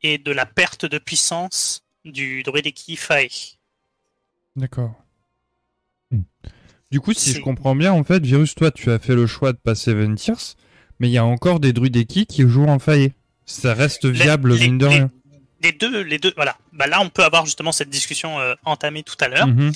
[0.03, 3.57] et de la perte de puissance du Druideki Fae.
[4.55, 4.93] D'accord.
[6.11, 6.23] Hmm.
[6.89, 9.53] Du coup, si je comprends bien, en fait, Virus, toi, tu as fait le choix
[9.53, 10.55] de passer 20 tirs,
[10.99, 13.11] mais il y a encore des Druideki qui jouent en Fae.
[13.45, 15.11] Ça reste viable, mine de rien
[15.61, 16.57] les deux, les deux, voilà.
[16.73, 19.47] Bah là, on peut avoir justement cette discussion euh, entamée tout à l'heure.
[19.47, 19.71] Mhm.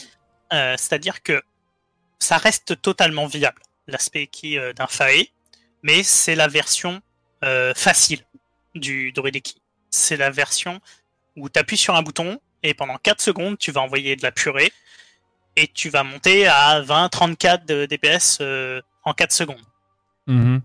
[0.54, 1.42] Euh, c'est-à-dire que
[2.20, 5.28] ça reste totalement viable, l'aspect qui euh, d'un Fae,
[5.84, 7.02] mais c'est la version
[7.76, 8.22] facile
[8.74, 9.62] du Druideki.
[9.92, 10.82] C'est la version
[11.36, 14.32] où tu appuies sur un bouton et pendant 4 secondes, tu vas envoyer de la
[14.32, 14.74] purée
[15.56, 18.42] et tu vas monter à 20-34 de DPS
[19.04, 19.62] en 4 secondes.
[20.26, 20.60] Mhm.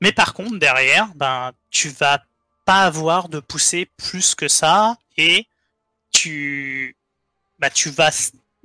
[0.00, 2.24] Mais par contre, derrière, ben, tu vas
[2.68, 5.46] pas avoir de pousser plus que ça et
[6.10, 6.98] tu
[7.58, 8.10] bah tu vas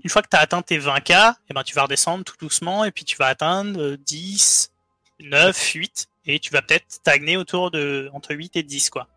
[0.03, 2.35] une fois que tu as atteint tes 20k et eh ben tu vas redescendre tout
[2.37, 4.73] doucement et puis tu vas atteindre 10
[5.21, 9.07] 9 8 et tu vas peut-être stagner autour de entre 8 et 10 quoi.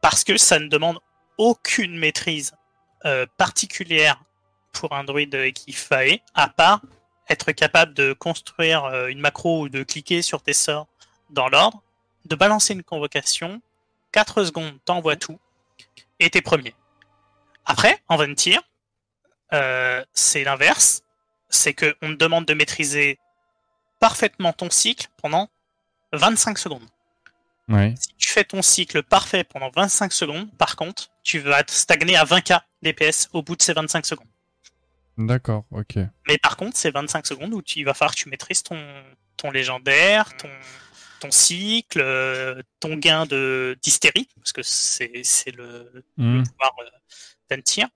[0.00, 0.98] Parce que ça ne demande
[1.36, 2.54] aucune maîtrise
[3.04, 4.22] euh, particulière
[4.72, 6.80] pour un druide qui faille à part
[7.28, 10.86] être capable de construire euh, une macro ou de cliquer sur tes sorts
[11.28, 11.82] dans l'ordre
[12.28, 13.60] de balancer une convocation,
[14.12, 15.38] 4 secondes, t'envoies tout,
[16.20, 16.74] et t'es premier.
[17.64, 18.62] Après, en 20 tirs,
[19.52, 21.02] euh, c'est l'inverse.
[21.50, 23.18] C'est qu'on te demande de maîtriser
[24.00, 25.48] parfaitement ton cycle pendant
[26.12, 26.86] 25 secondes.
[27.96, 32.24] Si tu fais ton cycle parfait pendant 25 secondes, par contre, tu vas stagner à
[32.24, 34.26] 20k DPS au bout de ces 25 secondes.
[35.18, 35.98] D'accord, ok.
[36.26, 38.78] Mais par contre, c'est 25 secondes où tu, il va falloir que tu maîtrises ton,
[39.36, 40.48] ton légendaire, ton,
[41.18, 45.10] ton cycle, euh, ton gain de d'hystérie, parce que c'est,
[45.56, 46.42] le, mmh.
[46.44, 46.90] pouvoir euh,
[47.50, 47.88] d'un tir.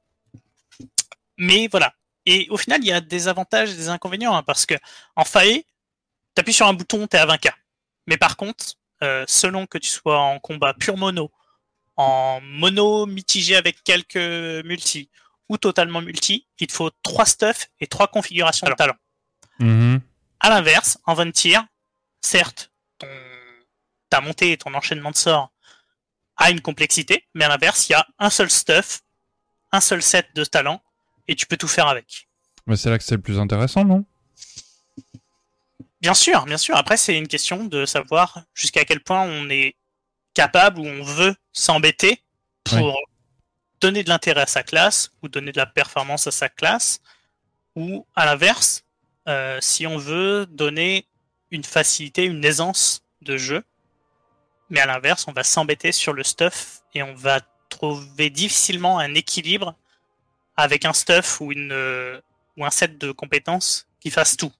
[1.39, 1.94] Mais voilà.
[2.27, 4.74] Et au final, il y a des avantages et des inconvénients, hein, parce que
[5.16, 5.65] en FAE,
[6.36, 7.53] appuies sur un bouton, tu es à 20k.
[8.07, 11.31] Mais par contre, euh, selon que tu sois en combat pur mono,
[11.97, 14.16] en mono mitigé avec quelques
[14.65, 15.11] multi,
[15.49, 18.97] ou totalement multi, il te faut 3 stuff et 3 configurations de talent.
[19.59, 19.99] Mmh.
[20.40, 21.65] À l'inverse, en 20 tirs,
[22.20, 22.72] certes,
[24.09, 25.53] ta montée et ton enchaînement de sorts
[26.37, 29.03] a une complexité, mais à l'inverse, il y a un seul stuff,
[29.70, 30.83] un seul set de talents,
[31.29, 32.29] et tu peux tout faire avec.
[32.66, 34.05] Mais c'est là que c'est le plus intéressant, non?
[36.01, 36.77] Bien sûr, bien sûr.
[36.77, 39.77] Après, c'est une question de savoir jusqu'à quel point on est
[40.35, 42.23] capable ou on veut s'embêter
[42.65, 42.99] pour
[43.81, 47.01] donner de l'intérêt à sa classe ou donner de la performance à sa classe,
[47.77, 48.85] ou à l'inverse,
[49.29, 51.07] euh, si on veut donner
[51.53, 53.62] une facilité, une aisance de jeu.
[54.70, 59.15] Mais à l'inverse, on va s'embêter sur le stuff et on va trouver difficilement un
[59.15, 59.77] équilibre
[60.57, 62.20] avec un stuff ou, une, euh,
[62.57, 64.53] ou un set de compétences qui fasse tout.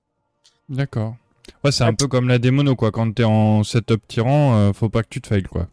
[0.69, 1.17] D'accord.
[1.65, 2.91] Ouais, c'est un peu comme la démono, quoi.
[2.91, 5.69] Quand t'es en setup tyran, euh, faut pas que tu te failles, quoi.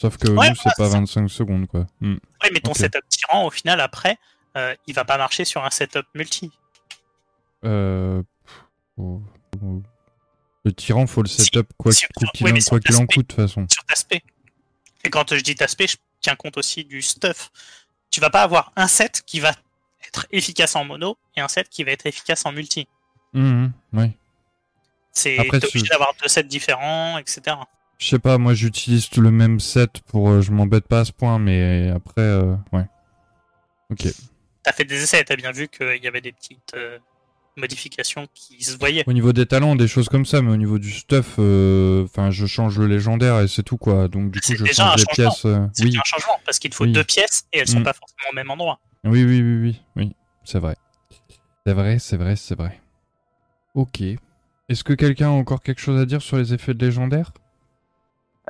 [0.00, 1.86] Sauf que ouais, c'est pas 25 secondes, quoi.
[2.00, 2.16] Hmm.
[2.42, 4.18] Oui, mais ton setup tyran, au final, après,
[4.56, 6.50] euh, il va pas marcher sur un setup multi.
[7.64, 8.22] Euh...
[10.66, 12.08] Le tyran, faut le setup quoi qu'il
[12.48, 13.68] en, en, coûte, de toute façon.
[13.70, 14.24] Sur Taspé.
[15.04, 17.52] Et quand je dis Taspé, je tiens compte aussi du stuff.
[18.10, 19.52] Tu vas pas avoir un set qui va
[20.08, 22.88] être efficace en mono et un set qui va être efficace en multi.
[23.32, 24.10] Mmh, oui.
[25.12, 27.58] C'est obligé d'avoir deux sets différents, etc.
[27.98, 30.30] Je sais pas, moi j'utilise le même set pour.
[30.30, 32.86] Euh, je m'embête pas à ce point, mais après, euh, ouais.
[33.92, 34.08] Ok.
[34.64, 36.98] T'as fait des essais, t'as bien vu qu'il y avait des petites euh,
[37.56, 39.04] modifications qui se voyaient.
[39.06, 42.46] Au niveau des talents, des choses comme ça, mais au niveau du stuff, enfin, je
[42.46, 44.08] change le légendaire et c'est tout quoi.
[44.08, 45.46] Donc du coup, je change les pièces.
[45.72, 45.96] C'est oui.
[45.96, 47.84] un changement parce qu'il faut deux pièces et elles sont mm.
[47.84, 48.78] pas forcément au même endroit.
[49.04, 50.76] Oui, oui, oui, oui, oui, c'est vrai.
[51.66, 52.80] C'est vrai, c'est vrai, c'est vrai.
[53.74, 54.00] Ok.
[54.68, 57.32] Est-ce que quelqu'un a encore quelque chose à dire sur les effets de légendaire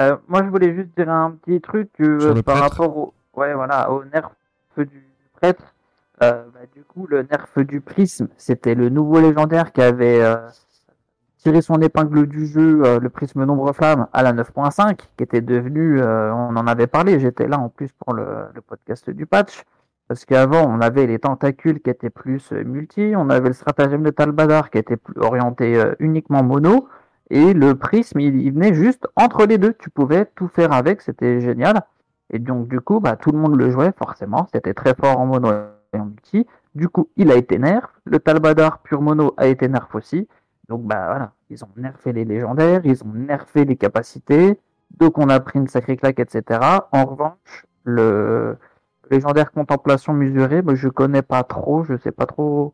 [0.00, 3.90] euh, moi, je voulais juste dire un petit truc euh, par rapport au, ouais, voilà,
[3.90, 4.30] au nerf
[4.76, 5.02] du
[5.32, 5.74] prêtre.
[6.22, 10.22] Euh, bah, du coup, le nerf du prisme, c'était le nouveau légendaire qui avait
[11.38, 16.02] tiré son épingle du jeu, le prisme nombre flamme, à la 9.5, qui était devenu,
[16.02, 19.62] on en avait parlé, j'étais là en plus pour le, le podcast du patch.
[20.09, 24.10] Parce qu'avant, on avait les tentacules qui étaient plus multi, on avait le stratagème de
[24.10, 26.88] Talbadar qui était plus orienté uniquement mono,
[27.30, 29.74] et le prisme, il, venait juste entre les deux.
[29.74, 31.82] Tu pouvais tout faire avec, c'était génial.
[32.30, 34.47] Et donc, du coup, bah, tout le monde le jouait, forcément.
[34.52, 35.48] C'était très fort en mono
[36.74, 37.89] Du coup, il a été nerf.
[38.05, 40.28] Le Talbadar pur mono a été nerf aussi.
[40.68, 44.59] Donc, bah voilà, ils ont nerfé les légendaires, ils ont nerfé les capacités.
[44.98, 46.60] Donc, on a pris une sacrée claque, etc.
[46.93, 48.56] En revanche, le
[49.10, 52.73] légendaire contemplation mesurée, bah, je connais pas trop, je sais pas trop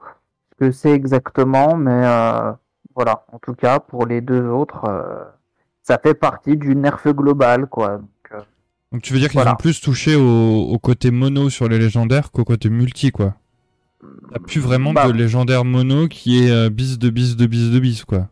[0.53, 2.53] ce que c'est exactement, mais euh,
[2.95, 5.25] voilà, en tout cas, pour les deux autres, euh,
[5.83, 8.01] ça fait partie du nerf global, quoi.
[8.93, 12.31] Donc, euh, tu veux dire qu'ils ont plus touché au, côté mono sur les légendaires
[12.31, 13.35] qu'au côté multi, quoi
[14.33, 15.07] T'as plus vraiment bah.
[15.07, 18.29] de légendaire mono qui est euh, bis de bis de bis de bis, quoi.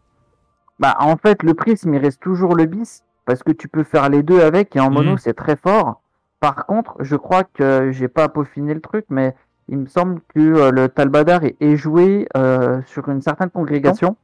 [0.79, 4.09] Bah, en fait, le prisme, il reste toujours le bis, parce que tu peux faire
[4.09, 5.19] les deux avec, et en mono, mhm.
[5.19, 6.03] c'est très fort.
[6.41, 9.35] Par contre, je crois que j'ai pas peaufiné le truc, mais
[9.69, 12.27] il me semble que le Talbadar est, joué
[12.87, 14.17] sur une certaine congrégation.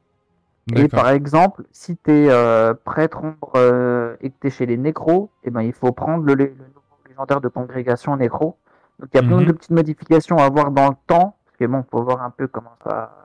[0.75, 4.65] Et par exemple, si tu es euh, prêtre ombre euh, et que tu es chez
[4.65, 8.57] les nécros, eh ben, il faut prendre le, le nouveau légendaire de congrégation nécro.
[8.99, 9.53] Donc il y a plein de mhm.
[9.53, 12.75] petites modifications à voir dans le temps, parce que bon, faut voir un peu comment
[12.83, 13.15] ça,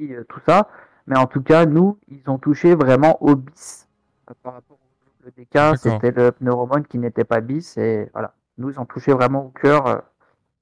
[0.00, 0.68] euh, tout ça.
[1.06, 3.88] Mais en tout cas, nous, ils ont touché vraiment au bis.
[4.42, 4.78] Par rapport
[5.26, 7.76] au DK, c'était le pneuromone qui n'était pas bis.
[7.76, 10.04] Et voilà, nous, ils ont touché vraiment au cœur,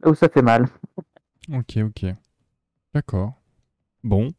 [0.04, 0.66] où ça fait mal.
[1.52, 2.06] ok, ok.
[2.94, 3.34] D'accord.
[4.02, 4.30] Bon.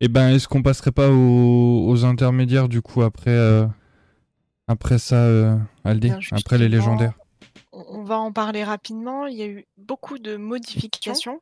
[0.00, 3.66] Eh ben, est-ce qu'on passerait pas aux, intermédiaires du coup après, euh,
[4.68, 7.14] après ça, euh, Aldé, après les légendaires
[7.72, 9.26] On va en parler rapidement.
[9.26, 11.40] Il y a eu beaucoup de modifications.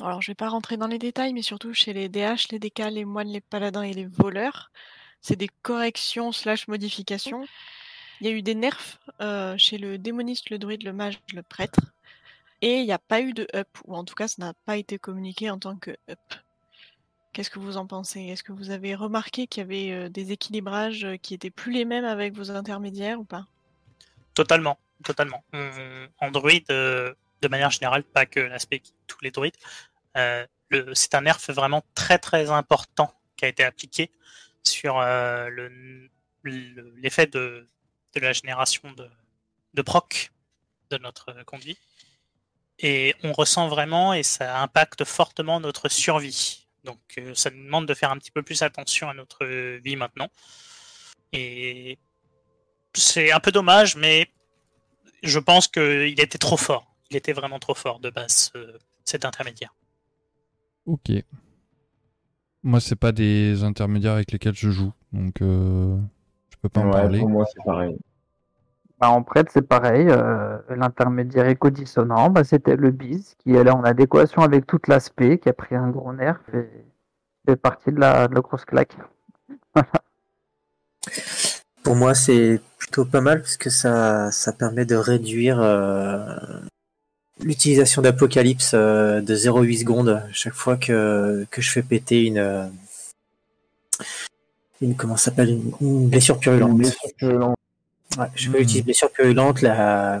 [0.00, 2.90] Alors, je vais pas rentrer dans les détails, mais surtout chez les DH, les DK,
[2.90, 4.72] les moines, les paladins et les voleurs.
[5.20, 7.44] C'est des corrections slash modifications.
[8.20, 11.42] Il y a eu des nerfs euh, chez le démoniste, le druide, le mage, le
[11.42, 11.80] prêtre.
[12.60, 14.78] Et il n'y a pas eu de up, ou en tout cas, ça n'a pas
[14.78, 16.18] été communiqué en tant que up.
[17.34, 18.20] Qu'est-ce que vous en pensez?
[18.20, 21.72] Est-ce que vous avez remarqué qu'il y avait euh, des équilibrages euh, qui étaient plus
[21.72, 23.44] les mêmes avec vos intermédiaires ou pas?
[24.34, 25.42] Totalement, totalement.
[26.20, 27.12] Android, euh,
[27.42, 29.56] de manière générale, pas que l'aspect tous les druides,
[30.14, 34.12] c'est un nerf vraiment très très important qui a été appliqué
[34.62, 35.00] sur
[36.44, 37.68] l'effet de,
[38.14, 39.10] la génération de,
[39.74, 40.30] de proc
[40.90, 41.78] de notre conduit.
[42.78, 47.86] Et on ressent vraiment, et ça impacte fortement notre survie donc euh, ça nous demande
[47.86, 49.44] de faire un petit peu plus attention à notre
[49.78, 50.28] vie maintenant.
[51.32, 51.98] Et
[52.92, 54.28] c'est un peu dommage, mais
[55.22, 56.94] je pense qu'il était trop fort.
[57.10, 58.52] Il était vraiment trop fort de base,
[59.04, 59.74] cet intermédiaire.
[60.86, 61.10] Ok.
[62.62, 65.98] Moi, c'est pas des intermédiaires avec lesquels je joue, donc euh,
[66.50, 67.18] je peux pas en parler.
[67.18, 67.96] Pour moi, c'est pareil.
[69.04, 70.06] Bah, en prête, c'est pareil.
[70.08, 75.36] Euh, l'intermédiaire éco-dissonant, bah, c'était le bis qui est là en adéquation avec tout l'aspect,
[75.36, 76.66] qui a pris un gros nerf et
[77.46, 78.96] fait partie de la, grosse claque.
[81.82, 86.34] Pour moi, c'est plutôt pas mal parce que ça, ça permet de réduire euh,
[87.42, 92.72] l'utilisation d'Apocalypse euh, de 0,8 secondes chaque fois que, que je fais péter une.
[94.80, 96.70] une comment s'appelle une, blessure purulente.
[96.70, 97.56] Une blessure purulente.
[98.18, 100.20] Ouais, je peux utiliser blessure purulente, la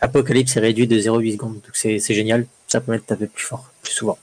[0.00, 3.70] Apocalypse est réduit de 0,8 secondes, donc c'est génial, ça permet de taper plus fort,
[3.82, 4.18] plus souvent.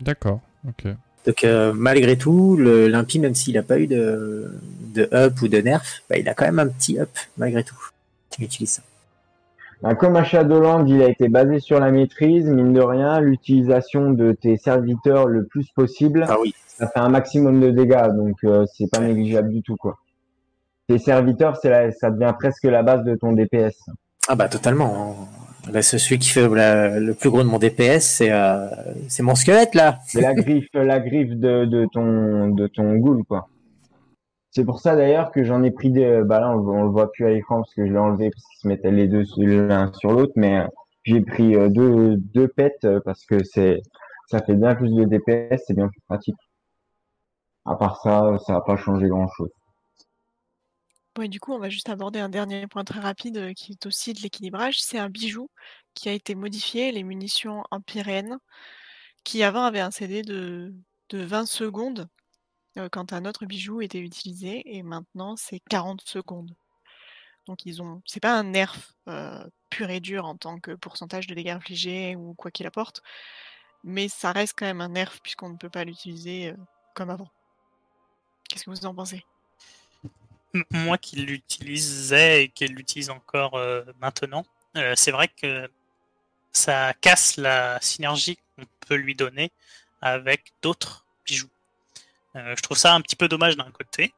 [0.00, 0.92] D'accord, ok.
[1.26, 4.50] Donc euh, malgré tout, l'impie, même s'il n'a pas eu de,
[4.94, 7.76] de up ou de nerf, bah, il a quand même un petit up malgré tout.
[8.38, 8.82] Il utilise ça.
[9.82, 14.12] Bah, comme à Shadowland, il a été basé sur la maîtrise, mine de rien, l'utilisation
[14.12, 16.24] de tes serviteurs le plus possible.
[16.28, 16.54] Ah oui.
[16.66, 19.98] Ça fait un maximum de dégâts, donc euh, c'est pas négligeable du tout, quoi.
[20.92, 23.80] Tes serviteurs, c'est ça devient presque la base de ton DPS.
[24.28, 25.26] Ah bah totalement.
[25.72, 28.66] Bah, celui qui fait le plus gros de mon DPS, c'est euh,
[29.08, 30.00] c'est mon squelette là.
[30.04, 33.48] C'est la griffe, la griffe de, de ton de ton ghoul quoi.
[34.50, 36.20] C'est pour ça d'ailleurs que j'en ai pris des.
[36.26, 38.60] Bah là, on, le voit plus à l'écran parce que je l'ai enlevé parce qu'ils
[38.60, 40.66] se mettaient les deux l'un sur l'autre, mais euh,
[41.04, 43.80] j'ai pris euh, deux deux pets parce que c'est
[44.26, 46.36] ça fait bien plus de DPS, c'est bien plus pratique.
[47.64, 49.48] À part ça, ça n'a pas changé grand chose.
[51.18, 54.14] Du coup, on va juste aborder un dernier point très rapide euh, qui est aussi
[54.14, 54.80] de l'équilibrage.
[54.80, 55.50] C'est un bijou
[55.94, 58.38] qui a été modifié, les munitions empyréennes,
[59.24, 60.74] qui avant avait un CD de,
[61.10, 62.08] de 20 secondes
[62.78, 66.56] euh, quand un autre bijou était utilisé, et maintenant c'est 40 secondes.
[67.46, 71.26] Donc ils ont, c'est pas un nerf euh, pur et dur en tant que pourcentage
[71.26, 73.02] de dégâts infligés ou quoi qu'il apporte,
[73.84, 76.54] mais ça reste quand même un nerf puisqu'on ne peut pas l'utiliser
[76.94, 77.28] comme avant.
[78.48, 79.24] Qu'est-ce que vous en pensez?
[80.70, 84.44] Moi qui l'utilisais et qui l'utilise encore euh, maintenant,
[84.76, 85.70] euh, c'est vrai que
[86.52, 89.50] ça casse la synergie qu'on peut lui donner
[90.00, 91.48] avec d'autres bijoux.
[92.36, 94.12] Euh, je trouve ça un petit peu dommage d'un côté.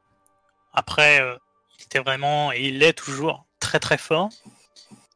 [0.73, 1.21] Après,
[1.79, 4.29] il était vraiment, et il est toujours, très très fort.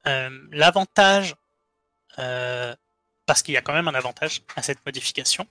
[0.05, 1.35] L'avantage,
[2.15, 5.45] parce qu'il y a quand même un avantage à cette modification,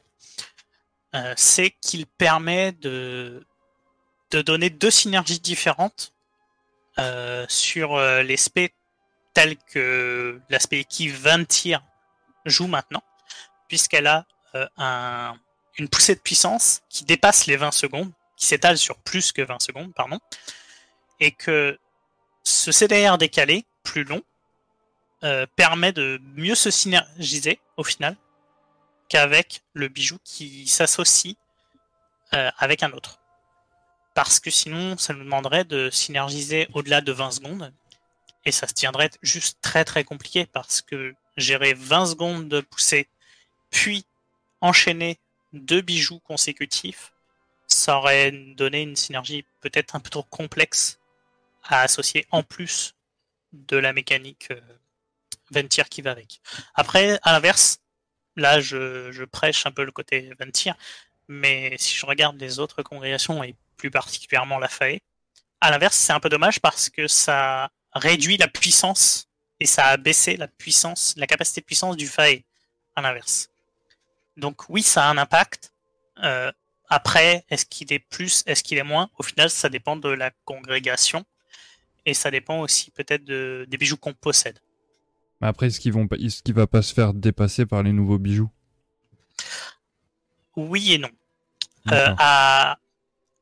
[1.37, 3.47] c'est qu'il permet de
[4.31, 6.13] de donner deux synergies différentes
[6.99, 8.75] euh, sur euh, l'aspect
[9.35, 11.83] tel que l'aspect qui Ventir
[12.45, 13.03] joue maintenant,
[13.69, 15.33] puisqu'elle a euh,
[15.79, 19.63] une poussée de puissance qui dépasse les 20 secondes, qui s'étale sur plus que 20
[19.63, 20.19] secondes, pardon,
[21.21, 21.79] et que
[22.43, 24.23] ce CDR décalé, plus long,
[25.57, 28.17] permet de mieux se synergiser au final
[29.09, 31.35] qu'avec le bijou qui s'associe
[32.31, 33.19] avec un autre
[34.19, 37.73] parce que sinon ça nous demanderait de synergiser au-delà de 20 secondes
[38.45, 43.07] et ça se tiendrait juste très très compliqué parce que gérer 20 secondes de poussée
[43.71, 44.05] puis
[44.61, 45.21] enchaîner
[45.53, 47.13] deux bijoux consécutifs
[47.69, 50.99] ça aurait donné une synergie peut-être un peu trop complexe
[51.63, 52.97] à associer en plus
[53.53, 54.61] de la mécanique euh,
[55.53, 56.41] Ventir qui va avec.
[56.75, 57.79] Après, à l'inverse,
[58.35, 60.75] là je, prêche un peu le côté Ventir,
[61.29, 64.99] mais si je regarde les autres congrégations et plus particulièrement la FAE.
[65.61, 69.29] À l'inverse, c'est un peu dommage parce que ça réduit la puissance
[69.61, 72.43] et ça a baissé la puissance, la capacité de puissance du FAE.
[72.95, 73.49] À l'inverse.
[74.37, 75.73] Donc oui, ça a un impact.
[76.23, 76.53] Euh,
[76.89, 79.09] après, est-ce qu'il est plus, est-ce qu'il est moins?
[79.19, 81.25] Au final, ça dépend de la congrégation
[82.07, 84.59] et ça dépend aussi peut-être de, des bijoux qu'on possède.
[85.41, 88.51] après, est-ce qu'il vont, est-ce qu'il va pas se faire dépasser par les nouveaux bijoux?
[90.57, 91.11] Oui et non.
[91.93, 92.79] Euh, à,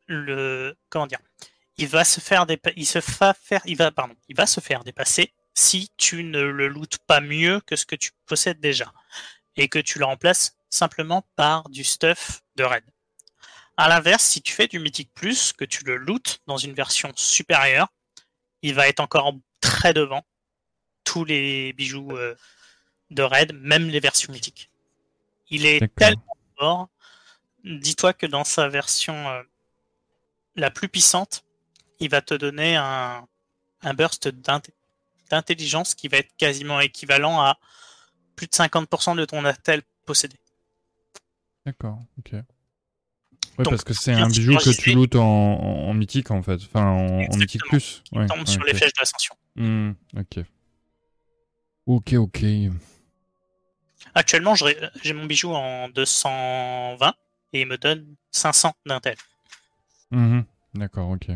[0.07, 1.21] le comment dire
[1.79, 2.47] il va se faire
[2.77, 6.43] il se fa faire il va pardon il va se faire dépasser si tu ne
[6.43, 8.93] le lootes pas mieux que ce que tu possèdes déjà
[9.57, 12.85] et que tu le remplaces simplement par du stuff de raid.
[13.79, 17.13] À l'inverse, si tu fais du mythique plus, que tu le lootes dans une version
[17.17, 17.89] supérieure,
[18.63, 20.23] il va être encore très devant
[21.05, 22.35] tous les bijoux euh,
[23.11, 24.71] de raid, même les versions mythiques.
[25.49, 26.89] Il est tellement fort.
[27.65, 29.43] Dis-toi que dans sa version euh,
[30.57, 31.45] la plus puissante,
[32.01, 33.27] il va te donner un,
[33.95, 34.29] burst
[35.31, 37.59] d'intelligence qui va être quasiment équivalent à
[38.35, 40.37] plus de 50% de ton attel possédé.
[41.65, 42.33] D'accord, ok.
[43.59, 47.37] Ouais, parce que c'est un bijou que tu lootes en, mythique en fait, enfin en,
[47.37, 48.03] mythique plus.
[48.13, 49.35] Il tombe sur les flèches d'ascension.
[49.55, 50.45] Hmm, ok.
[51.87, 52.45] Ok, ok.
[54.15, 57.15] Actuellement, j'ai mon bijou en 220
[57.53, 59.17] et il me donne 500 d'intel.
[60.11, 60.45] Mhm.
[60.75, 61.29] D'accord, ok.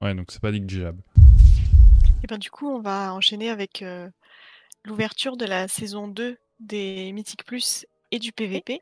[0.00, 1.02] Ouais, donc c'est pas négligeable.
[2.22, 4.08] Et ben du coup, on va enchaîner avec euh,
[4.84, 8.80] l'ouverture de la saison 2 des Mythic Plus et du PVP.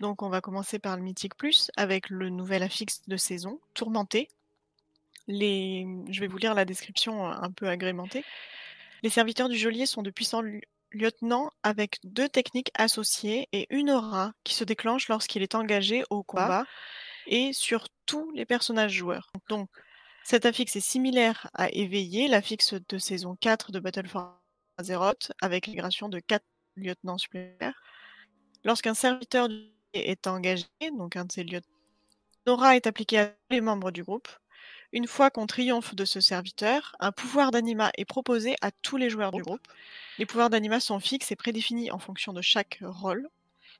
[0.00, 4.28] Donc on va commencer par le Mythic Plus avec le nouvel affixe de saison, Tourmenté.
[5.26, 5.86] Les...
[6.10, 8.24] Je vais vous lire la description euh, un peu agrémentée.
[9.02, 10.42] Les serviteurs du geôlier sont de puissants
[10.92, 16.22] lieutenants avec deux techniques associées et une aura qui se déclenche lorsqu'il est engagé au
[16.22, 16.64] combat
[17.26, 19.30] et sur tous les personnages joueurs.
[19.48, 19.68] Donc,
[20.24, 24.40] cet affixe est similaire à Éveillé, l'affixe de saison 4 de Battle for
[24.78, 26.42] Azeroth, avec l'intégration de 4
[26.76, 27.80] lieutenants supplémentaires.
[28.64, 29.48] Lorsqu'un serviteur
[29.92, 30.66] est engagé,
[30.96, 31.68] donc un de ces lieutenants,
[32.46, 34.28] Nora est appliqué à tous les membres du groupe.
[34.92, 39.10] Une fois qu'on triomphe de ce serviteur, un pouvoir d'anima est proposé à tous les
[39.10, 39.66] joueurs du groupe.
[40.18, 43.28] Les pouvoirs d'anima sont fixes et prédéfinis en fonction de chaque rôle.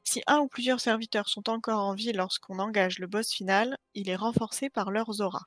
[0.04, 4.10] Si un ou plusieurs serviteurs sont encore en vie lorsqu'on engage le boss final, il
[4.10, 5.46] est renforcé par leurs auras.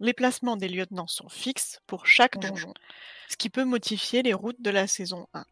[0.00, 2.72] Les placements des lieutenants sont fixes pour chaque donjon,
[3.28, 5.44] ce qui peut modifier les routes de la saison 1.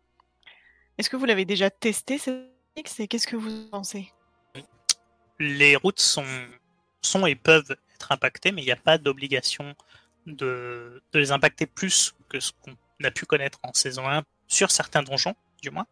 [0.97, 2.19] Est-ce que vous l'avez déjà testé,
[2.77, 4.11] et qu'est-ce que vous en pensez?
[5.39, 6.25] Les routes sont,
[7.03, 9.75] sont et peuvent être impactées, mais il n'y a pas d'obligation
[10.27, 12.75] de, de, les impacter plus que ce qu'on
[13.05, 15.87] a pu connaître en saison 1, sur certains donjons, du moins.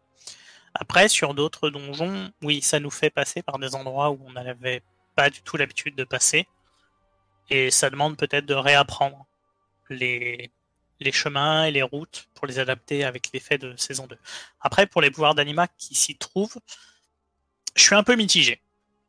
[0.79, 4.83] Après, sur d'autres donjons, oui, ça nous fait passer par des endroits où on n'avait
[5.15, 6.47] pas du tout l'habitude de passer.
[7.49, 9.25] Et ça demande peut-être de réapprendre
[9.89, 10.51] les,
[10.99, 14.17] les chemins et les routes pour les adapter avec l'effet de saison 2.
[14.61, 16.57] Après, pour les pouvoirs d'anima qui s'y trouvent,
[17.75, 18.61] je suis un peu mitigé.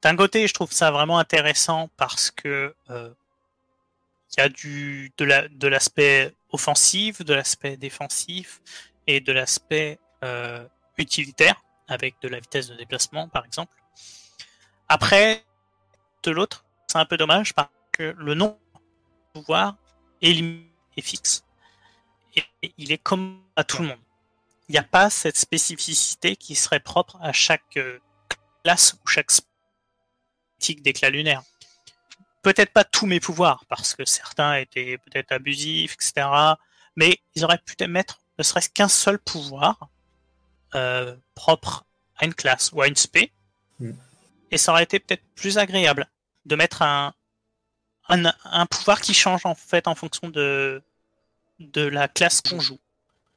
[0.03, 3.11] D'un côté, je trouve ça vraiment intéressant parce que euh,
[4.31, 8.61] il y a du de l'aspect offensif, de l'aspect défensif
[9.07, 10.65] et de l'aspect euh,
[10.99, 13.75] utilitaire avec de la vitesse de déplacement, par exemple.
[14.89, 15.45] Après,
[16.23, 18.59] de l'autre, c'est un peu dommage parce que le nom
[19.33, 19.77] pouvoir
[20.21, 20.43] est
[21.01, 21.43] fixe
[22.77, 24.01] il est comme à tout le monde.
[24.69, 27.99] Il n'y a pas cette spécificité qui serait propre à chaque euh,
[28.63, 29.31] classe ou chaque
[30.59, 31.43] tic d'éclat lunaire.
[32.43, 36.29] Peut-être pas tous mes pouvoirs, parce que certains étaient peut-être abusifs, etc.
[36.97, 39.89] Mais ils auraient pu mettre ne serait-ce qu'un seul pouvoir
[40.75, 41.85] euh, propre
[42.17, 43.33] à une classe ou à une spé.
[43.79, 43.93] Hmm.
[44.51, 46.09] Et ça aurait été peut-être plus agréable
[46.47, 47.13] de mettre un,
[48.09, 50.83] un, un, pouvoir qui change en fait en fonction de,
[51.59, 52.79] de la classe qu'on joue.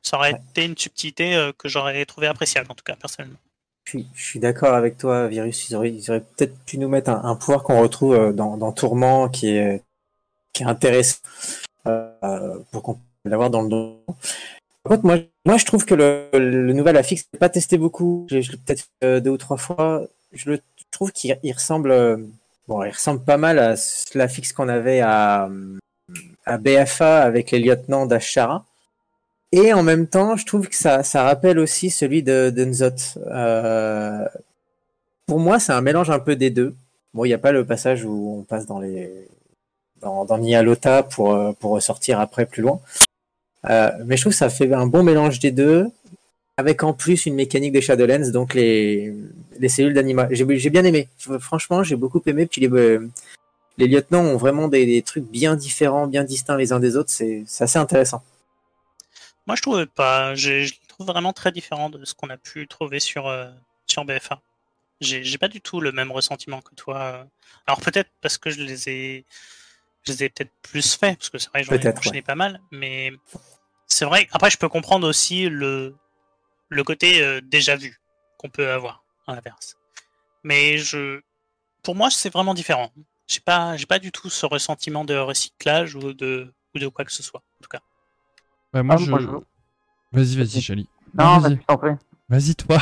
[0.01, 3.37] Ça aurait été une subtilité euh, que j'aurais trouvé appréciable, en tout cas, personnellement.
[3.85, 5.69] Je suis, d'accord avec toi, Virus.
[5.69, 9.83] Ils auraient, peut-être pu nous mettre un, pouvoir qu'on retrouve euh, dans, Tourment qui est,
[10.53, 11.19] qui est intéressant
[11.87, 14.01] euh, pour qu'on puisse l'avoir dans le don.
[14.83, 18.27] Par contre, moi, moi, je trouve que le, nouvel affixe, je pas testé beaucoup.
[18.29, 20.07] Je, l'ai peut-être fait deux ou trois fois.
[20.33, 20.59] Je, le,
[20.91, 22.29] trouve qu'il ressemble,
[22.67, 23.75] bon, il ressemble pas mal à
[24.13, 25.49] l'affixe qu'on avait à,
[26.45, 28.65] à BFA avec les lieutenants d'Ashara.
[29.51, 33.19] Et en même temps, je trouve que ça, ça rappelle aussi celui de, de Nzot.
[33.27, 34.25] Euh,
[35.25, 36.73] pour moi, c'est un mélange un peu des deux.
[37.13, 39.27] Bon, il n'y a pas le passage où on passe dans les
[40.01, 42.79] dans, dans Nialota pour, euh, pour ressortir après plus loin.
[43.69, 45.87] Euh, mais je trouve que ça fait un bon mélange des deux,
[46.57, 49.13] avec en plus une mécanique des Shadowlands, donc les,
[49.59, 50.27] les cellules d'anima.
[50.31, 51.09] J'ai bien aimé.
[51.39, 52.45] Franchement, j'ai beaucoup aimé.
[52.45, 52.99] Puis les,
[53.77, 57.09] les lieutenants ont vraiment des, trucs bien différents, bien distincts les uns des autres.
[57.09, 58.23] C'est assez intéressant.
[59.47, 60.35] Moi, je trouve pas.
[60.35, 63.47] Je, trouve vraiment très différents de ce qu'on a pu trouver sur, euh,
[63.87, 64.41] sur BFA.
[64.99, 67.25] J'ai pas du tout le même ressentiment que toi.
[67.65, 69.25] Alors peut-être parce que je les ai,
[70.03, 73.11] je les ai peut-être plus fait, parce que c'est vrai, j'en ai pas mal, mais
[73.87, 74.27] c'est vrai.
[74.31, 75.95] Après, je peux comprendre aussi le,
[76.69, 77.99] le côté euh, déjà vu
[78.37, 79.75] qu'on peut avoir à l'inverse.
[80.43, 81.21] Mais je,
[81.83, 82.91] pour moi, c'est vraiment différent
[83.31, 87.05] j'ai pas, j'ai pas du tout ce ressentiment de recyclage ou de, ou de quoi
[87.05, 87.79] que ce soit, en tout cas.
[88.83, 89.11] moi, ah, je...
[90.11, 90.89] Vas-y, vas-y, Chali.
[91.17, 91.97] Non, vas-y, vas
[92.27, 92.79] Vas-y, toi.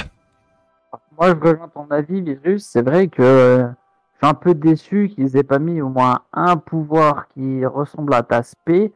[1.18, 2.66] Moi, je rejoins ton avis, Virus.
[2.66, 3.68] C'est vrai que euh,
[4.20, 8.24] suis un peu déçu qu'ils aient pas mis au moins un pouvoir qui ressemble à
[8.24, 8.94] ta spé.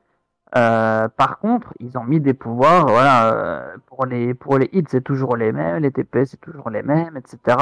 [0.56, 4.84] Euh, par contre, ils ont mis des pouvoirs, voilà, euh, pour les pour les hits,
[4.88, 7.58] c'est toujours les mêmes, les TP, c'est toujours les mêmes, etc.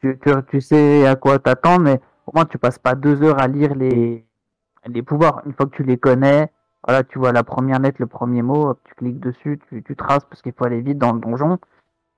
[0.00, 3.40] Tu, tu, tu sais à quoi t'attendre, mais au moins tu passes pas deux heures
[3.40, 4.26] à lire les,
[4.86, 5.42] les pouvoirs.
[5.46, 6.50] Une fois que tu les connais,
[6.86, 10.24] voilà, tu vois la première lettre, le premier mot, tu cliques dessus, tu, tu traces
[10.24, 11.58] parce qu'il faut aller vite dans le donjon.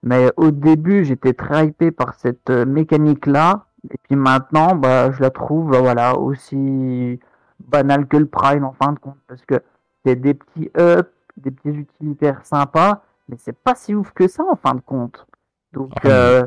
[0.02, 3.66] Mais au début, j'étais très hypé par cette euh, mécanique-là.
[3.90, 7.18] Et puis maintenant, bah, je la trouve voilà, aussi
[7.60, 9.18] banale que le Prime en fin de compte.
[9.26, 9.62] Parce que
[10.04, 14.44] c'est des petits up, des petits utilitaires sympas, mais c'est pas si ouf que ça
[14.44, 15.26] en fin de compte.
[15.72, 16.46] Donc, ah, euh,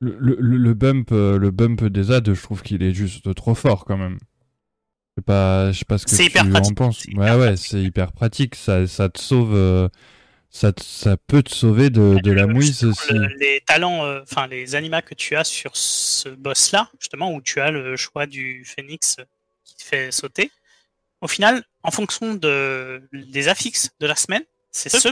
[0.00, 3.84] le, le, bump, euh, le bump des ads, je trouve qu'il est juste trop fort
[3.84, 4.18] quand même.
[5.16, 7.04] Je sais pas, je sais pas ce que tu en penses.
[7.16, 8.54] Ouais, ouais, c'est hyper pratique.
[8.54, 9.88] Ça, ça te sauve, euh,
[10.50, 13.12] ça, ça peut te sauver de, de la mouise aussi.
[13.38, 17.60] les talents, euh, enfin les animas que tu as sur ce boss-là, justement, où tu
[17.60, 19.16] as le choix du phénix
[19.64, 20.50] qui te fait sauter.
[21.20, 25.08] Au final, en fonction de, des affixes de la semaine, c'est ce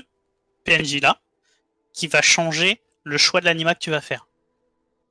[0.65, 1.21] PNJ-là
[1.93, 4.27] qui va changer le choix de l'anima que tu vas faire.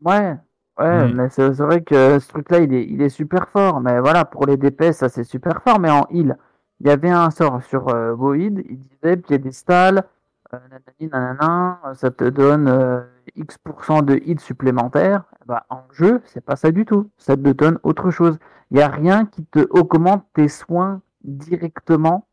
[0.01, 0.33] Ouais,
[0.79, 1.13] ouais, hmm.
[1.13, 3.79] mais c'est vrai que ce truc-là, il est, il est super fort.
[3.81, 5.79] Mais voilà, pour les DPS, ça c'est super fort.
[5.79, 6.37] Mais en heal,
[6.79, 10.01] il y avait un sort sur euh, Void, il disait piédestal, euh,
[10.51, 13.01] nanani, nanana, ça te donne euh,
[13.35, 17.09] X% de hits supplémentaires, bah, en jeu, c'est pas ça du tout.
[17.17, 18.37] Ça te donne autre chose.
[18.71, 22.27] Il n'y a rien qui te augmente tes soins directement.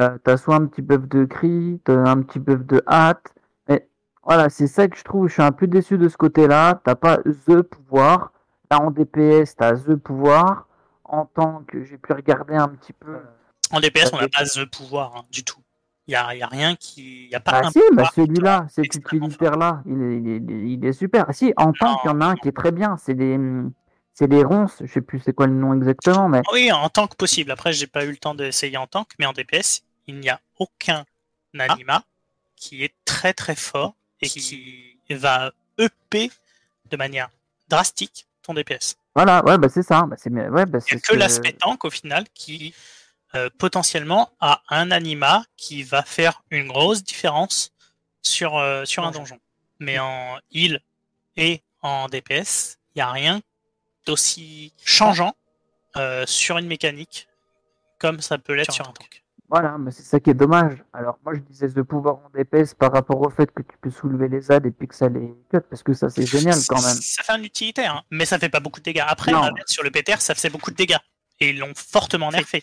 [0.00, 3.34] Euh, t'as soit un petit buff de cri, t'as un petit buff de hâte.
[3.68, 3.88] Mais
[4.22, 5.28] voilà, c'est ça que je trouve.
[5.28, 6.80] Je suis un peu déçu de ce côté-là.
[6.84, 8.32] T'as pas the pouvoir.
[8.70, 10.68] Là, en DPS, t'as the pouvoir.
[11.04, 13.18] En tant que j'ai pu regarder un petit peu.
[13.72, 15.60] En DPS, on n'a pas the pouvoir hein, du tout.
[16.10, 17.28] Il n'y a, y a, rien qui.
[17.28, 21.26] Y a pas ah si, bah celui-là, cet utilitaire-là, il est, il, il est, super.
[21.30, 22.96] Si, en tank, il y en a un qui est très bien.
[22.96, 23.38] C'est des,
[24.12, 24.78] c'est des ronces.
[24.80, 26.42] Je sais plus c'est quoi le nom exactement, mais.
[26.52, 27.52] Oui, en tank possible.
[27.52, 30.40] Après, j'ai pas eu le temps d'essayer en tank, mais en DPS, il n'y a
[30.58, 31.04] aucun
[31.56, 32.02] anima
[32.56, 36.32] qui est très très fort et qui va EP
[36.90, 37.30] de manière
[37.68, 38.96] drastique ton DPS.
[39.14, 40.06] Voilà, ouais, bah c'est ça.
[40.08, 42.74] Bah, c'est, ouais, bah, il n'y a que l'aspect tank au final qui
[43.34, 47.72] euh, potentiellement a un anima qui va faire une grosse différence
[48.22, 49.38] sur, euh, sur un donjon.
[49.78, 50.80] Mais en heal
[51.36, 53.40] et en DPS, il n'y a rien
[54.04, 55.34] d'aussi changeant
[55.96, 57.28] euh, sur une mécanique
[57.98, 59.22] comme ça peut l'être sur un tank.
[59.48, 60.82] Voilà, mais c'est ça qui est dommage.
[60.92, 63.90] Alors moi je disais de pouvoir en DPS par rapport au fait que tu peux
[63.90, 66.80] soulever les ZAD et puis que ça les cut, parce que ça c'est génial quand
[66.82, 66.96] même.
[66.96, 69.04] Ça fait un utilitaire, hein, mais ça fait pas beaucoup de dégâts.
[69.06, 69.32] Après,
[69.66, 70.98] sur le PTR, ça faisait beaucoup de dégâts.
[71.40, 72.62] Et ils l'ont fortement nerfé.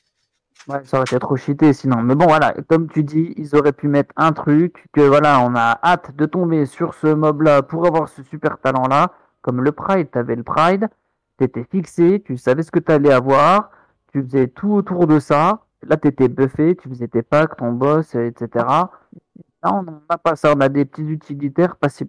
[0.68, 2.04] Ouais, ça aurait été trop cheaté sinon.
[2.04, 5.56] Mais bon, voilà, comme tu dis, ils auraient pu mettre un truc que voilà, on
[5.56, 9.14] a hâte de tomber sur ce mob-là pour avoir ce super talent-là.
[9.42, 10.90] Comme le Pride, t'avais le Pride,
[11.38, 13.72] t'étais fixé, tu savais ce que t'allais avoir,
[14.12, 15.62] tu faisais tout autour de ça.
[15.84, 18.66] Là, t'étais buffé, tu faisais tes packs, ton boss, etc.
[18.66, 20.54] Là, on n'a pas ça.
[20.56, 22.06] On a des petits utilitaires par-ci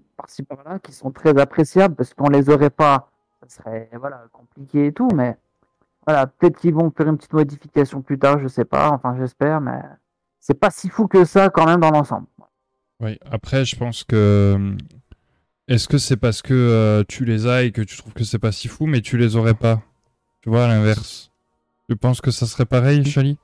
[0.49, 3.11] par-là qui sont très appréciables parce qu'on les aurait pas.
[3.43, 5.37] Ça serait voilà, compliqué et tout, mais
[6.09, 9.61] voilà, peut-être qu'ils vont faire une petite modification plus tard, je sais pas, enfin j'espère,
[9.61, 9.79] mais
[10.41, 12.27] c'est pas si fou que ça quand même dans l'ensemble.
[13.01, 14.75] Oui, après je pense que
[15.69, 18.39] est-ce que c'est parce que euh, tu les as et que tu trouves que c'est
[18.39, 19.83] pas si fou, mais tu les aurais pas?
[20.41, 21.31] Tu vois, à l'inverse.
[21.91, 23.39] Tu penses que ça serait pareil, Chali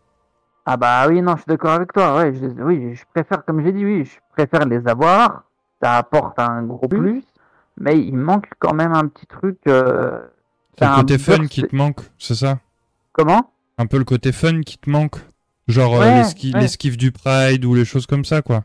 [0.65, 2.17] Ah bah oui, non, je suis d'accord avec toi.
[2.17, 5.45] Ouais, je, oui, je préfère, comme j'ai dit, oui, je préfère les avoir.
[5.83, 7.25] Ça apporte un gros plus,
[7.77, 9.59] mais il manque quand même un petit truc.
[9.69, 10.23] Euh,
[10.79, 12.59] c'est le côté fun qui te manque, c'est ça?
[13.13, 13.51] Comment?
[13.79, 15.17] Un peu le côté fun qui te manque.
[15.67, 16.23] Genre euh,
[16.55, 18.65] l'esquive du Pride ou les choses comme ça, quoi.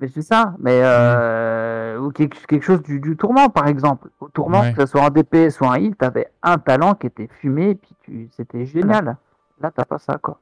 [0.00, 0.54] Mais c'est ça.
[0.58, 4.08] Mais euh, ou quelque, chose du, du, tourment, par exemple.
[4.20, 7.28] Au tourment, que ce soit en DP, soit en heal, t'avais un talent qui était
[7.40, 8.28] fumé, et puis tu...
[8.34, 9.16] c'était génial.
[9.60, 10.40] Là, t'as pas ça, quoi.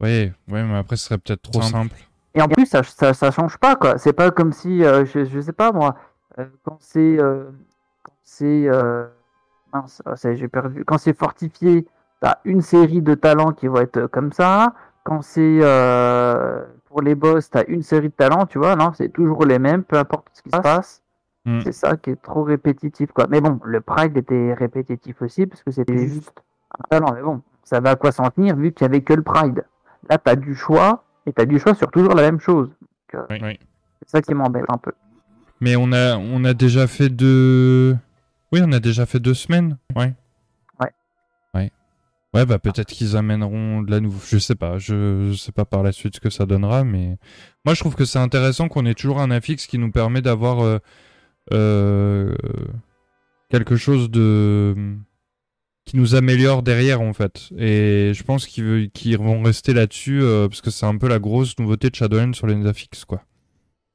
[0.00, 1.96] Oui, oui, mais après, ce serait peut-être trop simple.
[2.34, 3.98] Et en plus, ça, ça, ça change pas, quoi.
[3.98, 5.96] C'est pas comme si, euh, je, je sais pas moi,
[6.62, 7.18] quand c'est,
[8.02, 8.68] quand c'est
[9.74, 10.84] Oh, j'ai perdu.
[10.84, 11.82] Quand c'est fortifié,
[12.22, 14.74] tu as une série de talents qui vont être comme ça.
[15.04, 18.76] Quand c'est euh, pour les boss, tu as une série de talents, tu vois.
[18.76, 21.02] Non, c'est toujours les mêmes, peu importe ce qui se passe.
[21.44, 21.60] Hmm.
[21.60, 23.26] C'est ça qui est trop répétitif, quoi.
[23.30, 26.42] Mais bon, le Pride était répétitif aussi, parce que c'était juste
[26.76, 27.12] un talent.
[27.14, 29.64] Mais bon, ça va à quoi s'en tenir, vu qu'il n'y avait que le Pride.
[30.08, 32.70] Là, tu as du choix, et tu as du choix sur toujours la même chose.
[33.14, 34.92] Euh, c'est ça qui m'embête un peu.
[35.60, 37.96] Mais on a, on a déjà fait deux
[38.52, 39.78] oui, on a déjà fait deux semaines.
[39.94, 40.14] Ouais.
[40.80, 40.90] Ouais.
[41.54, 41.70] Ouais.
[42.34, 44.20] Ouais, bah peut-être qu'ils amèneront de la nouvelle.
[44.28, 44.78] Je sais pas.
[44.78, 45.34] Je...
[45.34, 47.18] sais pas par la suite ce que ça donnera, mais
[47.64, 50.64] moi je trouve que c'est intéressant qu'on ait toujours un affixe qui nous permet d'avoir
[50.64, 50.78] euh,
[51.52, 52.34] euh,
[53.50, 54.74] quelque chose de
[55.84, 57.50] qui nous améliore derrière en fait.
[57.56, 61.58] Et je pense qu'ils vont rester là-dessus euh, parce que c'est un peu la grosse
[61.58, 63.22] nouveauté de Shadowlands sur les affixes quoi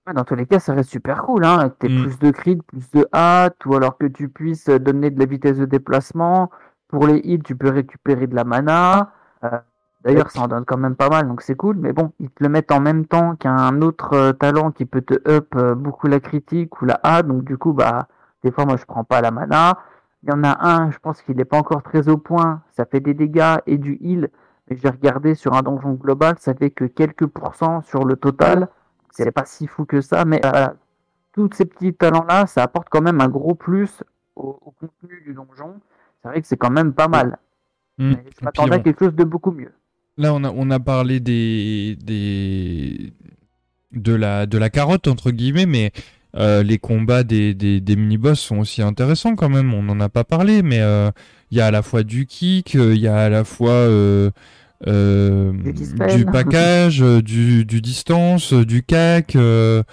[0.08, 2.02] dans tous les cas, ça reste super cool, hein, que tu mm.
[2.02, 5.58] plus de crit, plus de hâte, ou alors que tu puisses donner de la vitesse
[5.58, 6.50] de déplacement.
[6.88, 9.12] Pour les hits, tu peux récupérer de la mana.
[9.44, 9.60] Euh,
[10.04, 11.78] d'ailleurs, ça en donne quand même pas mal, donc c'est cool.
[11.78, 15.02] Mais bon, ils te le mettent en même temps qu'un autre euh, talent qui peut
[15.02, 17.28] te up euh, beaucoup la critique ou la hâte.
[17.28, 18.08] Donc du coup, bah,
[18.44, 19.78] des fois, moi, je prends pas la mana.
[20.24, 22.62] Il y en a un, je pense qu'il n'est pas encore très au point.
[22.72, 24.30] Ça fait des dégâts et du heal.
[24.70, 28.70] Mais j'ai regardé sur un donjon global, ça fait que quelques pourcents sur le total
[29.12, 30.68] c'est pas si fou que ça, mais euh,
[31.34, 34.04] tous ces petits talents-là, ça apporte quand même un gros plus
[34.36, 35.80] au, contenu du donjon.
[36.22, 37.38] C'est vrai que c'est quand même pas mal.
[37.98, 38.14] Mmh.
[38.40, 39.74] je m'attendais à quelque chose de beaucoup mieux.
[40.18, 43.14] Là, on a, on a parlé des, des...
[43.92, 45.92] De, la, de la carotte, entre guillemets, mais
[46.38, 49.74] euh, les combats des, des, des mini-boss sont aussi intéressants quand même.
[49.74, 51.12] On n'en a pas parlé, mais euh,
[51.52, 53.90] il y a à la fois du kick, il y a à la fois
[54.88, 59.36] euh, du, package, euh, du, du, distance, euh, du CAC.
[59.36, 59.84] Il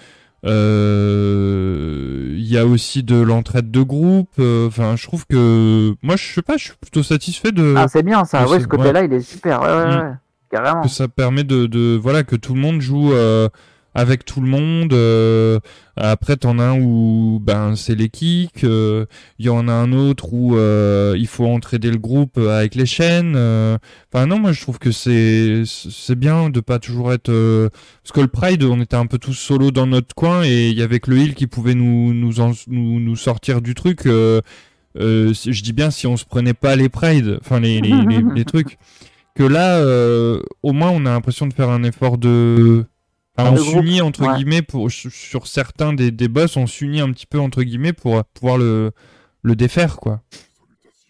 [2.44, 4.40] y a aussi de l'entraide de groupe.
[4.40, 7.74] Enfin, je trouve que moi, je sais pas, je suis plutôt satisfait de.
[7.76, 8.48] Ah, c'est bien ça.
[8.48, 9.60] Ouais, ce côté-là, il est super.
[9.62, 10.18] Ouais, ouais, mm.
[10.50, 10.80] Carrément.
[10.80, 13.12] Que ça permet de, de, voilà que tout le monde joue
[13.98, 14.92] avec tout le monde.
[14.92, 15.58] Euh,
[15.96, 18.62] après, t'en as un où ben c'est les kicks.
[18.62, 19.06] Il euh,
[19.40, 23.34] y en a un autre où euh, il faut entraider le groupe avec les chaînes.
[24.12, 27.32] Enfin non, moi je trouve que c'est c'est bien de pas toujours être
[28.02, 30.78] parce que le Pride, on était un peu tous solo dans notre coin et il
[30.78, 32.34] y avait que le heal qui pouvait nous nous
[32.68, 34.02] nous, nous sortir du truc.
[34.04, 38.44] je dis bien si on se prenait pas les Pride, enfin les, les, les, les
[38.52, 38.78] trucs.
[39.34, 39.80] Que là,
[40.62, 42.84] au moins, on a l'impression de faire un effort de
[43.38, 47.38] on s'unit entre guillemets pour sur certains des, des boss, on s'unit un petit peu
[47.38, 48.92] entre guillemets pour pouvoir le,
[49.42, 50.20] le défaire quoi.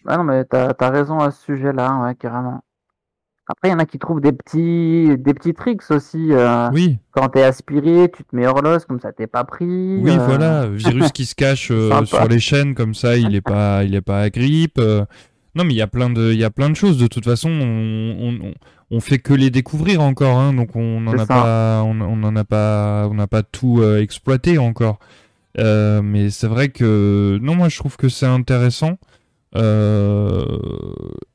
[0.07, 2.61] Ah non mais t'as as raison à ce sujet-là, ouais, carrément.
[3.51, 6.27] Après, il y en a qui trouvent des petits, des petits tricks aussi.
[6.31, 6.99] Euh, oui.
[7.09, 9.65] Quand t'es aspiré, tu te mets hors comme ça t'es pas pris.
[9.65, 10.17] Oui, euh.
[10.23, 10.67] voilà.
[10.67, 14.01] Virus qui se cache euh, sur les chaînes, comme ça, il est pas, il est
[14.01, 14.79] pas à grippe.
[14.79, 16.99] Non, mais il y a plein de, il y a plein de choses.
[16.99, 18.53] De toute façon, on, on
[18.99, 23.07] fait que les découvrir encore, hein, donc on n'en a pas, on, on a pas,
[23.09, 24.99] on n'a pas tout euh, exploité encore.
[25.59, 28.97] Euh, mais c'est vrai que non, moi je trouve que c'est intéressant
[29.55, 30.57] euh,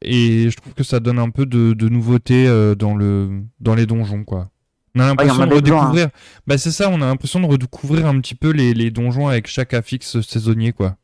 [0.03, 3.87] et je trouve que ça donne un peu de, de nouveauté dans le, dans les
[3.87, 4.51] donjons, quoi.
[4.97, 6.09] On a l'impression de redécouvrir.
[6.47, 9.47] Bah c'est ça, on a l'impression de redécouvrir un petit peu les, les donjons avec
[9.47, 10.97] chaque affixe saisonnier, quoi.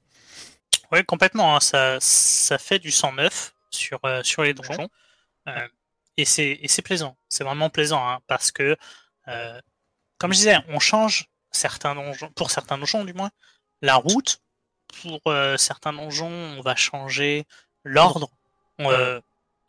[0.92, 1.56] Oui, complètement.
[1.56, 1.60] Hein.
[1.60, 4.88] Ça, ça fait du 109 sur, sur les donjons
[6.20, 7.16] et c'est plaisant.
[7.28, 8.76] C'est vraiment plaisant hein, parce que,
[9.28, 9.60] euh,
[10.18, 13.30] comme je disais, on change certains donjons, pour certains donjons du moins,
[13.82, 14.40] la route.
[15.02, 17.46] Pour euh, certains donjons, on va changer
[17.84, 18.28] l'ordre.
[18.80, 19.20] Euh,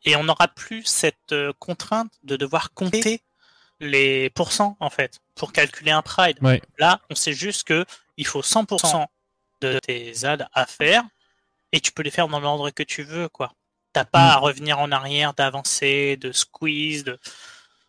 [0.04, 3.22] et on n'aura plus cette contrainte de devoir compter
[3.80, 6.38] les pourcents en fait pour calculer un pride.
[6.78, 7.86] Là, on sait juste que
[8.18, 9.06] il faut 100%
[9.62, 11.04] de tes ZAD à faire
[11.72, 13.54] et tu peux les faire dans l'ordre que tu veux quoi.
[13.94, 14.32] T'as pas mm.
[14.32, 17.20] à revenir en arrière, d'avancer, de squeeze, de...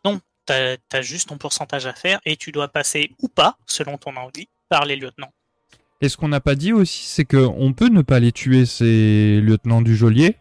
[0.04, 3.98] Non, t'as as juste ton pourcentage à faire et tu dois passer ou pas, selon
[3.98, 5.32] ton envie, par les lieutenants.
[6.00, 9.40] Et ce qu'on n'a pas dit aussi, c'est qu'on peut ne pas les tuer, ces
[9.40, 10.36] lieutenants du geôlier.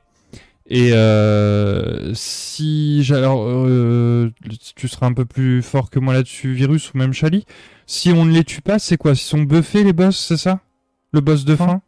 [0.65, 4.31] Et euh, si alors euh,
[4.75, 7.45] tu seras un peu plus fort que moi là-dessus, Virus ou même Chali.
[7.85, 9.11] Si on ne les tue pas, c'est quoi?
[9.11, 10.61] Ils sont buffés les boss, c'est ça?
[11.11, 11.81] Le boss de fin?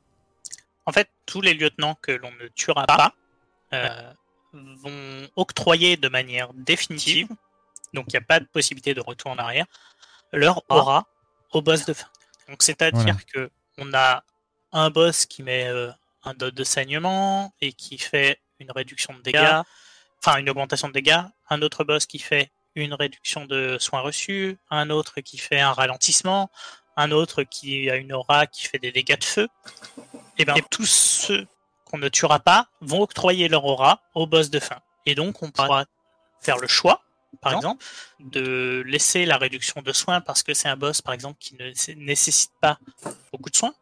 [0.85, 3.15] En fait, tous les lieutenants que l'on ne tuera pas
[3.73, 4.13] euh,
[4.53, 7.27] vont octroyer de manière définitive,
[7.93, 9.65] donc il n'y a pas de possibilité de retour en arrière,
[10.31, 10.75] leur ah.
[10.75, 11.07] aura
[11.51, 12.07] au boss de fin.
[12.49, 14.23] Donc c'est-à-dire que on a
[14.71, 15.91] un boss qui met euh,
[16.23, 19.61] un dot de saignement et qui fait une réduction de dégâts,
[20.19, 24.57] enfin une augmentation de dégâts, un autre boss qui fait une réduction de soins reçus,
[24.69, 26.49] un autre qui fait un ralentissement,
[26.95, 29.47] un autre qui a une aura qui fait des dégâts de feu.
[30.37, 31.47] Et bien tous ceux
[31.93, 34.79] qu'on ne tuera pas vont octroyer leur aura au boss de fin.
[35.05, 35.85] Et donc on pourra
[36.41, 37.03] faire le choix,
[37.39, 37.85] par exemple,
[38.19, 41.71] de laisser la réduction de soins parce que c'est un boss, par exemple, qui ne
[41.93, 42.79] nécessite pas
[43.31, 43.75] beaucoup de soins.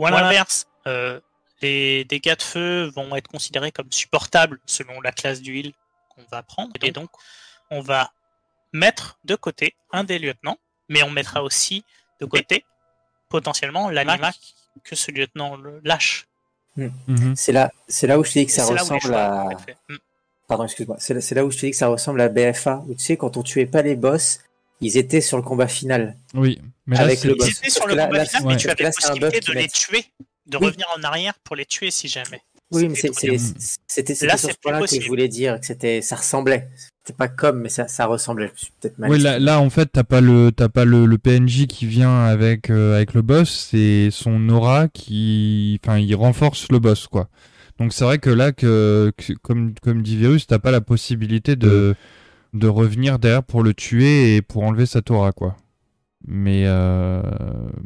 [0.00, 1.20] Ou à l'inverse, euh,
[1.62, 5.74] les dégâts de feu vont être considérés comme supportables selon la classe d'huile
[6.08, 6.72] qu'on va prendre.
[6.82, 7.08] Et donc,
[7.70, 8.10] on va
[8.72, 10.58] mettre de côté un des lieutenants,
[10.88, 11.84] mais on mettra aussi
[12.20, 12.64] de côté
[13.28, 14.34] potentiellement l'animal
[14.82, 16.26] que ce lieutenant lâche.
[16.78, 16.90] Hmm.
[17.08, 17.34] Mhm.
[17.36, 19.48] C'est là, c'est là où je te dis que ça ressemble à.
[20.46, 20.96] Pardon, excuse-moi.
[20.98, 23.36] C'est là, où je te dis que ça ressemble à BFA, où tu sais, quand
[23.36, 24.40] on tuait pas les boss,
[24.80, 26.16] ils étaient sur le combat final.
[26.32, 27.48] Oui, mais là, Avec le boss.
[27.48, 30.04] Ils étaient sur le combat final, mais tu avais la possibilité de les tuer,
[30.46, 32.40] de revenir en arrière pour les tuer si jamais.
[32.70, 36.68] Oui, mais c'était sur ce point-là que je voulais dire que c'était, ça ressemblait.
[37.08, 38.52] C'était pas comme, mais ça, ça ressemblait.
[38.80, 39.10] Peut-être mal.
[39.10, 42.26] Oui, là, là, en fait, t'as pas le, t'as pas le, le, PNJ qui vient
[42.26, 47.30] avec euh, avec le boss, c'est son aura qui, enfin, il renforce le boss, quoi.
[47.78, 49.10] Donc c'est vrai que là, que,
[49.40, 51.94] comme comme dit Virus, t'as pas la possibilité de
[52.52, 55.56] de revenir derrière pour le tuer et pour enlever sa aura, quoi.
[56.26, 57.22] Mais euh,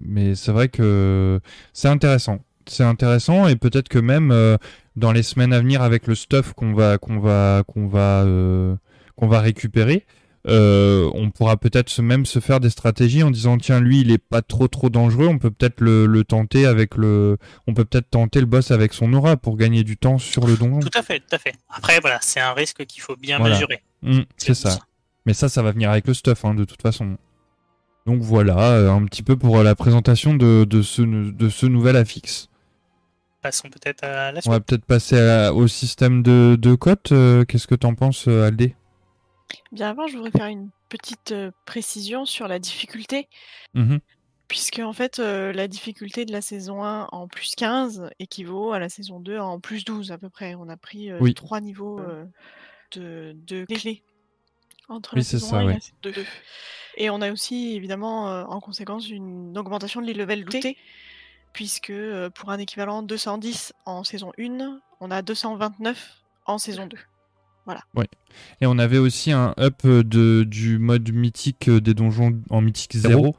[0.04, 1.38] mais c'est vrai que
[1.72, 4.56] c'est intéressant c'est intéressant et peut-être que même euh,
[4.96, 8.76] dans les semaines à venir avec le stuff qu'on va qu'on va qu'on va euh,
[9.22, 10.04] qu'on va récupérer.
[10.48, 14.18] Euh, on pourra peut-être même se faire des stratégies en disant tiens lui il est
[14.18, 15.28] pas trop trop dangereux.
[15.28, 17.38] On peut peut-être le, tenter avec le
[17.68, 20.56] on peut peut-être tenter le boss avec son aura pour gagner du temps sur le
[20.56, 20.80] donjon.
[20.80, 21.54] Tout à fait tout à fait.
[21.72, 23.80] Après voilà c'est un risque qu'il faut bien mesurer.
[24.02, 24.80] Mmh, c'est ça.
[25.24, 27.16] mais ça ça va venir avec le stuff hein, de toute façon.
[28.06, 32.48] Donc voilà un petit peu pour la présentation de, de ce de ce nouvel affixe
[33.42, 34.48] passons peut-être à la suite.
[34.48, 37.12] On va peut-être passer au système de, de cotes.
[37.12, 38.74] Euh, qu'est-ce que tu en penses, euh, Aldé?
[39.72, 43.28] Bien avant, je voudrais faire une petite euh, précision sur la difficulté.
[43.74, 43.98] Mmh
[44.48, 48.90] Puisque en fait, la difficulté de la saison 1 en plus 15 équivaut à la
[48.90, 50.54] saison 2 en plus 12 à peu près.
[50.54, 52.02] On a pris trois niveaux
[52.94, 54.02] de, de clés.
[54.88, 55.78] Entre oui, c'est ça, et
[56.98, 60.76] Et on a aussi, évidemment, en conséquence, une augmentation de les levels lootés,
[61.54, 61.94] puisque
[62.34, 66.98] pour un équivalent 210 en saison 1, on a 229 en saison 2.
[67.64, 67.82] Voilà.
[67.94, 68.08] Ouais.
[68.60, 73.36] Et on avait aussi un up de, du mode mythique des donjons en mythique 0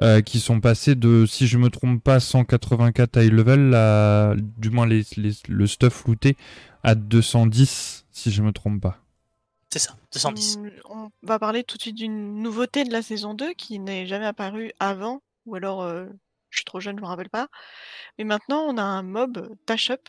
[0.00, 4.70] euh, qui sont passés de, si je me trompe pas, 184 high level, à, du
[4.70, 5.04] moins les,
[5.48, 6.36] le stuff looté,
[6.82, 8.98] à 210, si je me trompe pas.
[9.72, 10.58] C'est ça, 210.
[10.90, 14.26] On, va parler tout de suite d'une nouveauté de la saison 2 qui n'est jamais
[14.26, 16.06] apparue avant, ou alors euh,
[16.50, 17.48] je suis trop jeune, je me rappelle pas.
[18.18, 20.08] Mais maintenant, on a un mob Tash Up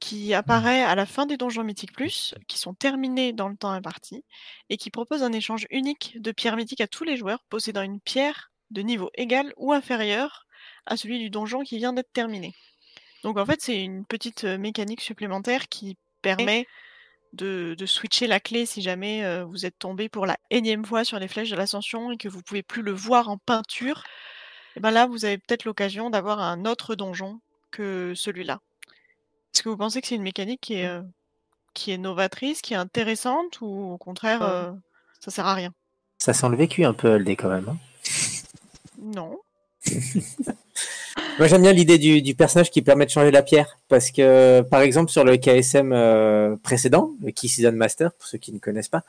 [0.00, 3.70] qui apparaît à la fin des donjons mythiques plus, qui sont terminés dans le temps
[3.70, 4.24] imparti,
[4.70, 8.00] et qui propose un échange unique de pierres mythiques à tous les joueurs possédant une
[8.00, 10.46] pierre de niveau égal ou inférieur
[10.86, 12.54] à celui du donjon qui vient d'être terminé.
[13.22, 16.66] Donc en fait, c'est une petite mécanique supplémentaire qui permet
[17.34, 21.28] de, switcher la clé si jamais vous êtes tombé pour la énième fois sur les
[21.28, 24.02] flèches de l'ascension et que vous pouvez plus le voir en peinture.
[24.76, 27.40] Et ben là, vous avez peut-être l'occasion d'avoir un autre donjon
[27.70, 28.60] que celui-là.
[29.54, 31.00] Est-ce que vous pensez que c'est une mécanique qui est,
[31.74, 34.74] qui est novatrice, qui est intéressante, ou au contraire,
[35.20, 35.72] ça sert à rien?
[36.18, 37.68] Ça sent le vécu un peu, LD, quand même.
[37.68, 37.76] Hein.
[39.00, 39.38] Non.
[41.38, 44.82] Moi j'aime bien l'idée du, personnage qui permet de changer la pierre parce que par
[44.82, 48.88] exemple sur le KSM euh, précédent, le Key Season Master, pour ceux qui ne connaissent
[48.88, 49.02] pas,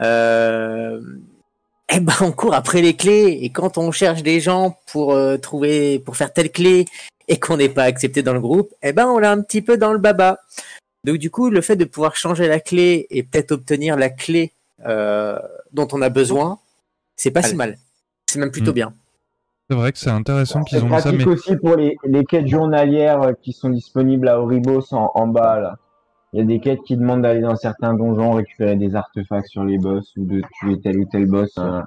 [0.00, 1.00] euh,
[1.90, 5.36] eh ben on court après les clés et quand on cherche des gens pour euh,
[5.36, 6.86] trouver pour faire telle clé
[7.34, 9.76] et qu'on n'est pas accepté dans le groupe, eh ben on l'a un petit peu
[9.76, 10.38] dans le baba.
[11.04, 14.52] Donc du coup le fait de pouvoir changer la clé et peut-être obtenir la clé
[15.72, 16.58] dont on a besoin,
[17.16, 17.78] c'est pas si mal.
[18.26, 18.74] C'est même plutôt mm.
[18.74, 18.92] bien.
[19.70, 21.12] C'est vrai que c'est intéressant qu'ils ont ça.
[21.12, 21.26] Mais...
[21.26, 21.96] aussi pour les,
[22.26, 25.60] quêtes journalières euh, qui sont disponibles à Oribos en, bas.
[25.60, 25.76] Là.
[26.32, 29.64] Il y a des quêtes qui demandent d'aller dans certains donjons récupérer des artefacts sur
[29.64, 31.52] les boss ou de tuer tel ou tel boss.
[31.58, 31.82] Euh.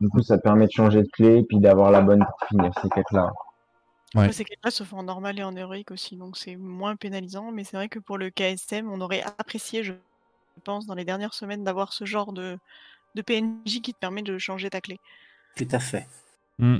[0.00, 2.72] Du coup, ça permet de changer de clé et puis d'avoir la bonne pour finir
[2.82, 3.30] ces quêtes-là.
[4.14, 4.32] Ouais.
[4.32, 7.52] Ces quêtes-là se font en normal et en héroïque aussi, donc c'est moins pénalisant.
[7.52, 9.92] Mais c'est vrai que pour le KSM, on aurait apprécié, je
[10.64, 12.58] pense, dans les dernières semaines, d'avoir ce genre de,
[13.14, 14.98] de PNJ qui te permet de changer ta clé.
[15.56, 16.06] Tout à fait.
[16.58, 16.78] Hmm.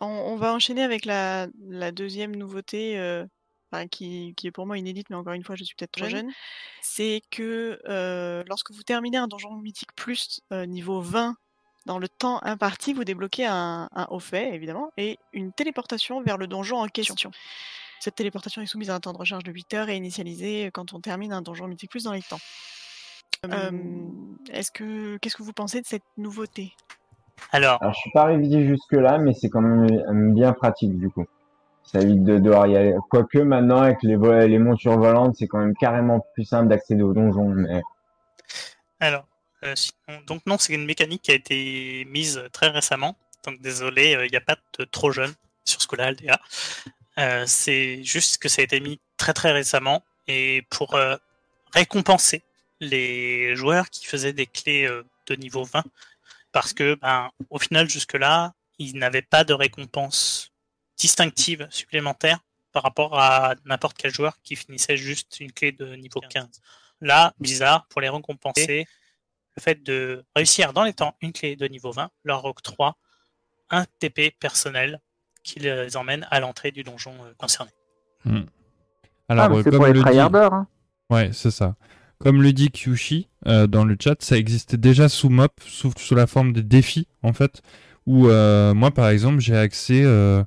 [0.00, 1.48] On, va enchaîner avec la,
[1.90, 3.26] deuxième nouveauté, euh,
[3.90, 6.30] qui, est pour moi inédite, mais encore une fois, je suis peut-être trop jeune.
[6.80, 11.36] C'est que euh, lorsque vous terminez un donjon mythique plus euh, niveau 20
[11.88, 16.46] dans le temps imparti, vous débloquez un, haut fait, évidemment, et une téléportation vers le
[16.46, 17.30] donjon en question.
[17.98, 20.92] Cette téléportation est soumise à un temps de recharge de 8 heures et initialisée quand
[20.92, 22.38] on termine un donjon mythique plus dans les temps.
[24.52, 26.74] Est-ce que qu'est-ce que vous pensez de cette nouveauté?
[27.52, 31.24] Alors, Alors, je suis pas révisé jusque-là, mais c'est quand même bien pratique du coup.
[31.84, 32.94] Ça évite de devoir y aller.
[33.08, 37.14] Quoique maintenant, avec les, les montures volantes, c'est quand même carrément plus simple d'accéder au
[37.14, 37.48] donjon.
[37.48, 37.80] Mais...
[39.00, 39.24] Alors,
[39.64, 39.74] euh,
[40.26, 43.16] donc non, c'est une mécanique qui a été mise très récemment.
[43.44, 46.40] Donc désolé, euh, il n'y a pas de trop jeune sur ce coup-là, LDA.
[47.18, 50.96] Euh, c'est juste que ça a été mis très très récemment et pour
[51.72, 52.42] récompenser
[52.80, 54.88] les joueurs qui faisaient des clés
[55.26, 55.82] de niveau 20
[56.52, 60.52] parce que, ben, au final, jusque-là, il n'avait pas de récompense
[60.96, 62.38] distinctive supplémentaire
[62.72, 66.46] par rapport à n'importe quel joueur qui finissait juste une clé de niveau 15.
[67.00, 68.86] Là, bizarre, pour les récompenser,
[69.58, 72.96] le fait de réussir dans les temps une clé de niveau 20 leur octroie
[73.70, 75.00] un TP personnel
[75.42, 77.72] qui les emmène à l'entrée du donjon euh, concerné.
[78.24, 78.42] Hmm.
[79.28, 80.52] Alors, ah, c'est pour les tryharders.
[80.52, 80.68] Hein.
[81.10, 81.74] Ouais, c'est ça.
[82.18, 86.14] Comme le dit Kyushi euh, dans le chat, ça existait déjà sous MOP, sous, sous
[86.14, 87.62] la forme des défis, en fait,
[88.06, 90.42] où euh, moi, par exemple, j'ai accès euh,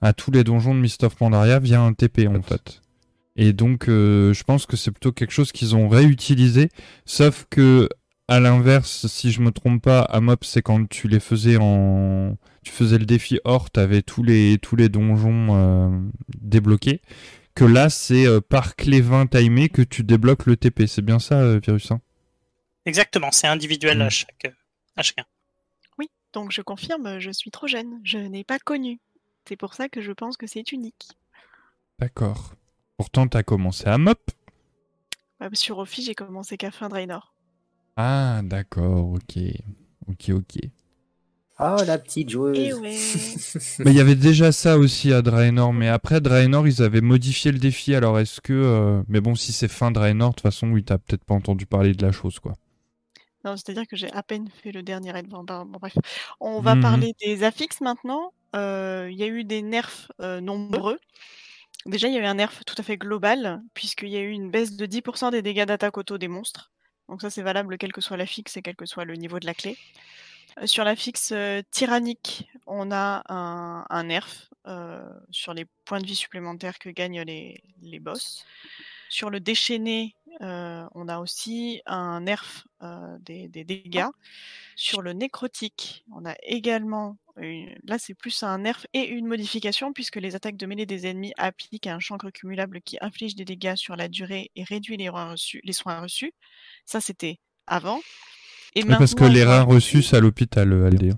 [0.00, 2.82] à tous les donjons de Mist of Pandaria via un TP, en fait.
[3.36, 6.70] Et donc, je pense que c'est plutôt quelque chose qu'ils ont réutilisé,
[7.04, 7.88] sauf que,
[8.28, 12.36] à l'inverse, si je me trompe pas, à MOP, c'est quand tu les faisais en...
[12.62, 17.00] Tu faisais le défi hors, t'avais tous les, tous les donjons débloqués
[17.56, 20.86] que là, c'est euh, par clé 20 timé que tu débloques le TP.
[20.86, 22.00] C'est bien ça, euh, Virus hein?
[22.84, 24.10] Exactement, c'est individuel à, hmm.
[24.10, 24.54] chaque,
[24.94, 25.24] à chacun.
[25.98, 28.00] Oui, donc je confirme, je suis trop jeune.
[28.04, 29.00] Je n'ai pas connu.
[29.48, 31.08] C'est pour ça que je pense que c'est unique.
[31.98, 32.52] D'accord.
[32.98, 34.20] Pourtant, tu as commencé à MOP
[35.40, 37.32] bah, Sur Ophi, j'ai commencé qu'à fin Draenor.
[37.96, 39.38] Ah, d'accord, ok.
[40.08, 40.58] Ok, ok.
[41.58, 42.58] Oh, la petite joueuse.
[42.58, 42.72] Eh
[43.82, 45.72] mais il y avait déjà ça aussi à Draenor.
[45.72, 47.94] Mais après Draenor, ils avaient modifié le défi.
[47.94, 48.52] Alors est-ce que.
[48.52, 51.64] Euh, mais bon, si c'est fin Draenor, de toute façon, oui, t'as peut-être pas entendu
[51.64, 52.52] parler de la chose, quoi.
[53.44, 55.28] Non, c'est-à-dire que j'ai à peine fait le dernier raid.
[55.28, 55.96] Bon, bref.
[56.40, 56.82] On va mhm.
[56.82, 58.32] parler des affixes maintenant.
[58.54, 60.98] Euh, il y a eu des nerfs euh, nombreux.
[61.86, 64.30] Déjà, il y a eu un nerf tout à fait global, puisqu'il y a eu
[64.30, 66.72] une baisse de 10% des dégâts d'attaque auto des monstres.
[67.08, 69.38] Donc ça c'est valable quelle que soit la fixe et quel que soit le niveau
[69.38, 69.78] de la clé.
[70.64, 71.34] Sur la fixe
[71.70, 74.50] tyrannique, on a un, nerf
[75.30, 78.46] sur les points de vie supplémentaires que gagnent les, les boss.
[79.08, 82.66] Sur le déchaîné, on a aussi un nerf
[83.20, 84.08] des, dégâts.
[84.74, 90.16] Sur le nécrotique, on a également, là c'est plus un nerf et une modification puisque
[90.16, 93.96] les attaques de mêlée des ennemis appliquent un chancre cumulable qui inflige des dégâts sur
[93.96, 95.10] la durée et réduit les,
[95.62, 96.34] les soins reçus.
[96.84, 98.00] Ça c'était avant
[98.84, 101.12] parce que les reins reçus, c'est à l'hôpital, euh, Aldé.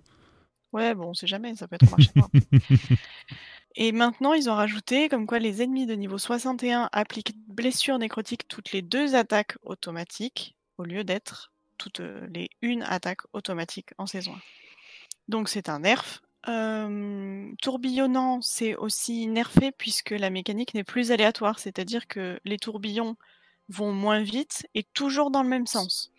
[0.73, 2.11] Ouais, bon, on sait jamais, ça peut être marché.
[3.81, 8.49] Et maintenant, ils ont rajouté comme quoi les ennemis de niveau 61 appliquent blessure nécrotique
[8.49, 14.07] toutes les deux attaques automatiques au lieu d'être toutes euh, les une attaque automatique en
[14.07, 14.39] saison 1.
[15.29, 16.23] Donc c'est un nerf.
[16.49, 23.17] Euh, tourbillonnant, c'est aussi nerfé puisque la mécanique n'est plus aléatoire, c'est-à-dire que les tourbillons
[23.69, 26.11] vont moins vite et toujours dans le même sens.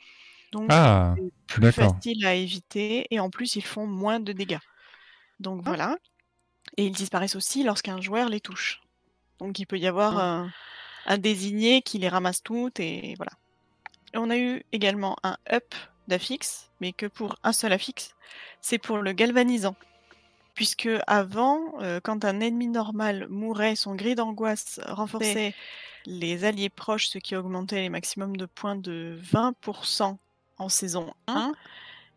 [0.54, 4.60] Donc ah, c'est plus facile à éviter et en plus ils font moins de dégâts.
[5.42, 5.70] Donc ah.
[5.70, 5.98] voilà.
[6.78, 8.82] Et ils disparaissent aussi lorsqu'un joueur les touche.
[9.40, 10.48] Donc il peut y avoir ah.
[11.06, 13.32] un, désigné qui les ramasse toutes et voilà.
[14.14, 15.74] on a eu également un up
[16.08, 18.16] d'affix, mais que pour un seul affix.
[18.62, 19.76] C'est pour le galvanisant.
[20.56, 25.56] Puisque avant, euh, quand un ennemi normal mourait, son gris d'angoisse renforçait
[26.06, 30.18] les alliés proches, ce qui augmentait les maximums de points de 20%
[30.58, 31.54] en saison 1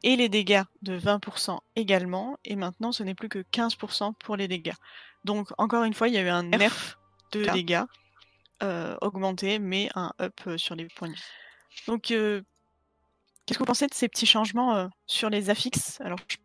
[0.02, 2.38] et les dégâts de 20% également.
[2.44, 4.74] Et maintenant, ce n'est plus que 15% pour les dégâts.
[5.24, 6.98] Donc, encore une fois, il y a eu un nerf
[7.32, 7.84] de dégâts
[8.62, 11.22] euh, augmenté, mais un up euh, sur les points de vie.
[11.86, 12.42] Donc, euh,
[13.46, 16.00] qu'est-ce que vous pensez de ces petits changements sur les affixes?
[16.00, 16.36] Alors, je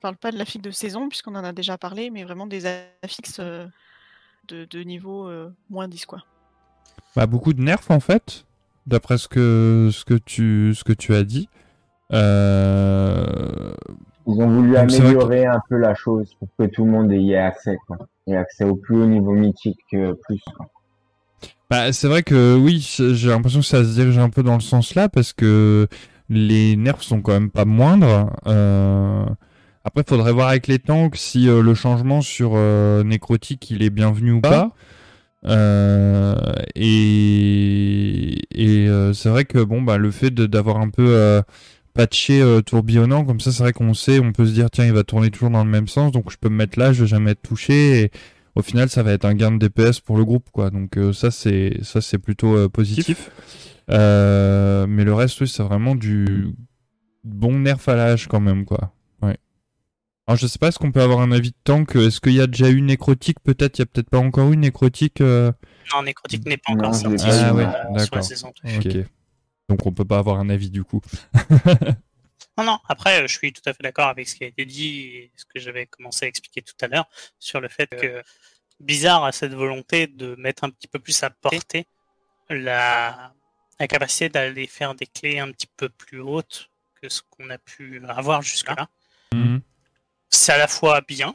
[0.00, 2.66] parle pas de l'affixe de saison, puisqu'on en a déjà parlé, mais vraiment des
[3.02, 5.30] affixes de, de, niveau
[5.70, 6.24] moins 10, quoi.
[7.16, 8.44] Bah, beaucoup de nerfs, en fait
[8.88, 11.48] d'après ce que, ce, que tu, ce que tu as dit.
[12.12, 13.72] Euh,
[14.26, 17.38] Ils ont voulu améliorer un peu la chose pour que tout le monde y ait
[17.38, 17.98] accès, quoi.
[18.26, 20.40] Et accès au plus haut niveau mythique que plus.
[21.70, 24.60] Bah, c'est vrai que oui, j'ai l'impression que ça se dirige un peu dans le
[24.60, 25.86] sens là parce que
[26.28, 28.30] les nerfs sont quand même pas moindres.
[28.46, 29.24] Euh...
[29.84, 33.88] Après, faudrait voir avec les tanks si euh, le changement sur euh, nécrotique il est
[33.88, 34.72] bienvenu ou pas.
[35.46, 36.34] Euh,
[36.74, 41.42] et, et c'est vrai que bon bah le fait d'avoir un peu
[41.98, 43.24] euh, patché tourbillonnant.
[43.24, 45.50] Comme ça c'est vrai qu'on sait on peut se dire tiens il va tourner toujours
[45.50, 46.12] dans le même sens.
[46.12, 48.02] Donc je peux me mettre là je vais jamais être touché.
[48.02, 48.10] Et
[48.54, 50.70] au final ça va être un gain de DPS pour le groupe quoi.
[50.70, 53.30] Donc ça c'est ça c'est plutôt positif.
[53.88, 53.94] Mais
[55.04, 56.54] le reste oui c'est vraiment du
[57.24, 58.92] bon nerf à l'âge quand même quoi.
[60.28, 61.96] Alors je sais pas, est-ce qu'on peut avoir un avis de tank?
[61.96, 63.40] Est-ce qu'il y a déjà eu nécrotique?
[63.40, 65.50] Peut-être, il y a peut-être pas encore eu nécrotique euh...
[65.94, 67.66] Non, nécrotique n'est pas encore sorti ah, sur, ouais,
[68.12, 68.52] la saison.
[68.62, 68.98] Ok.
[69.68, 71.00] Donc on peut pas avoir un avis du coup.
[72.56, 75.06] non, non, après je suis tout à fait d'accord avec ce qui a été dit
[75.06, 77.08] et ce que j'avais commencé à expliquer tout à l'heure
[77.38, 78.22] sur le fait que
[78.80, 81.86] Bizarre a cette volonté de mettre un petit peu plus à portée
[82.48, 83.34] la,
[83.78, 86.70] la capacité d'aller faire des clés un petit peu plus hautes
[87.00, 88.88] que ce qu'on a pu avoir jusque-là.
[89.32, 89.60] Mhm
[90.30, 91.34] c'est à la fois bien,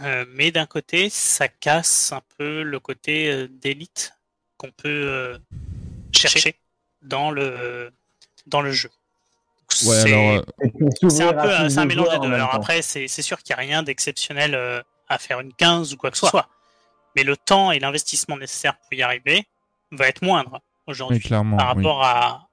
[0.00, 4.14] euh, mais d'un côté, ça casse un peu le côté euh, d'élite
[4.56, 5.38] qu'on peut euh,
[6.12, 6.56] chercher
[7.04, 7.90] dans le,
[8.46, 8.90] dans le jeu.
[9.68, 10.42] c'est un
[11.32, 12.32] peu un mélange des deux.
[12.32, 14.58] Alors après, c'est sûr qu'il n'y a rien d'exceptionnel
[15.08, 16.48] à faire une 15 ou quoi que ce soit.
[17.16, 19.46] Mais le temps et l'investissement nécessaire pour y arriver
[19.92, 22.48] va être moindre aujourd'hui par rapport à,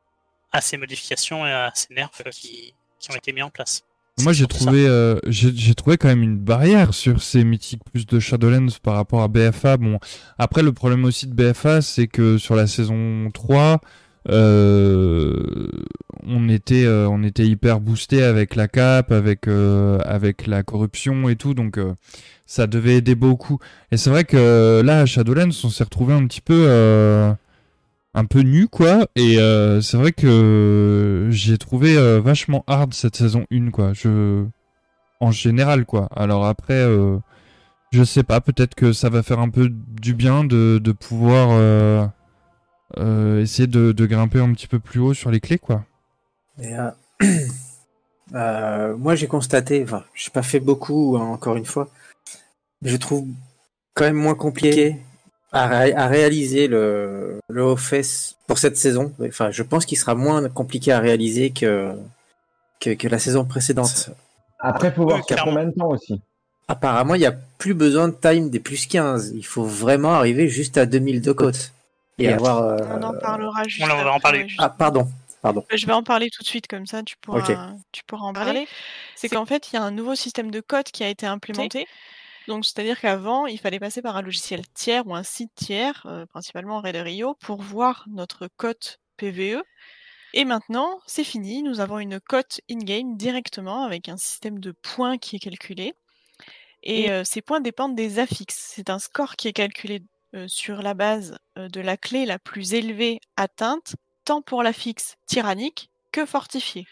[0.51, 3.83] à ces modifications et à ces nerfs qui, qui ont été mis en place.
[4.19, 8.19] Moi, j'ai trouvé, euh, j'ai trouvé quand même une barrière sur ces mythiques plus de
[8.19, 9.77] Shadowlands par rapport à BFA.
[9.77, 9.99] Bon,
[10.37, 13.79] après, le problème aussi de BFA, c'est que sur la saison 3,
[14.29, 15.67] euh,
[16.23, 21.35] on était, euh, on était hyper boosté avec la cap, avec, avec la corruption et
[21.35, 21.79] tout, donc
[22.45, 23.59] ça devait aider beaucoup.
[23.91, 26.67] Et c'est vrai que là, à Shadowlands, on s'est retrouvé un petit peu
[28.13, 29.07] un peu nu quoi.
[29.15, 33.93] Et euh, c'est vrai que j'ai trouvé euh, vachement hard cette saison 1 quoi.
[33.93, 34.45] Je
[35.19, 36.09] en général quoi.
[36.15, 37.17] Alors après euh,
[37.91, 41.49] je sais pas peut-être que ça va faire un peu du bien de, de pouvoir
[42.97, 45.85] essayer de, de, grimper un petit peu plus haut sur les clés quoi
[48.31, 51.89] moi j'ai constaté enfin j'ai pas fait beaucoup hein, encore une fois
[52.81, 53.25] mais je trouve
[53.93, 54.97] quand même moins compliqué
[55.51, 59.13] à, réaliser le, le OFS pour cette saison.
[59.25, 61.93] Enfin, je pense qu'il sera moins compliqué à réaliser que,
[62.79, 64.11] que, la saison précédente.
[64.59, 66.21] Après, il faut voir combien de temps aussi.
[66.67, 69.33] Apparemment, il n'y a plus besoin de time des plus 15.
[69.35, 71.73] Il faut vraiment arriver juste à 2000 de côte.
[72.23, 73.89] Et avoir, euh, On en parlera juste.
[73.89, 74.47] On va en parler.
[74.57, 75.07] Ah, pardon.
[75.41, 75.65] Pardon.
[75.73, 78.67] Je vais en parler tout de suite, comme ça tu pourras, tu pourras en parler.
[79.15, 81.87] C'est qu'en fait, il y a un nouveau système de code qui a été implémenté.
[82.47, 86.25] Donc, c'est-à-dire qu'avant, il fallait passer par un logiciel tiers ou un site tiers, euh,
[86.25, 89.61] principalement Rio, pour voir notre cote PVE.
[90.33, 91.61] Et maintenant, c'est fini.
[91.61, 95.93] Nous avons une cote in-game directement avec un système de points qui est calculé.
[96.83, 98.71] Et euh, ces points dépendent des affixes.
[98.75, 100.03] C'est un score qui est calculé euh,
[100.47, 103.95] sur la base de la clé la plus élevée atteinte,
[104.25, 106.87] tant pour l'affixe tyrannique que fortifié.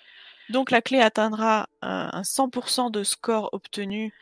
[0.49, 4.13] Donc la clé atteindra un 100% de score obtenu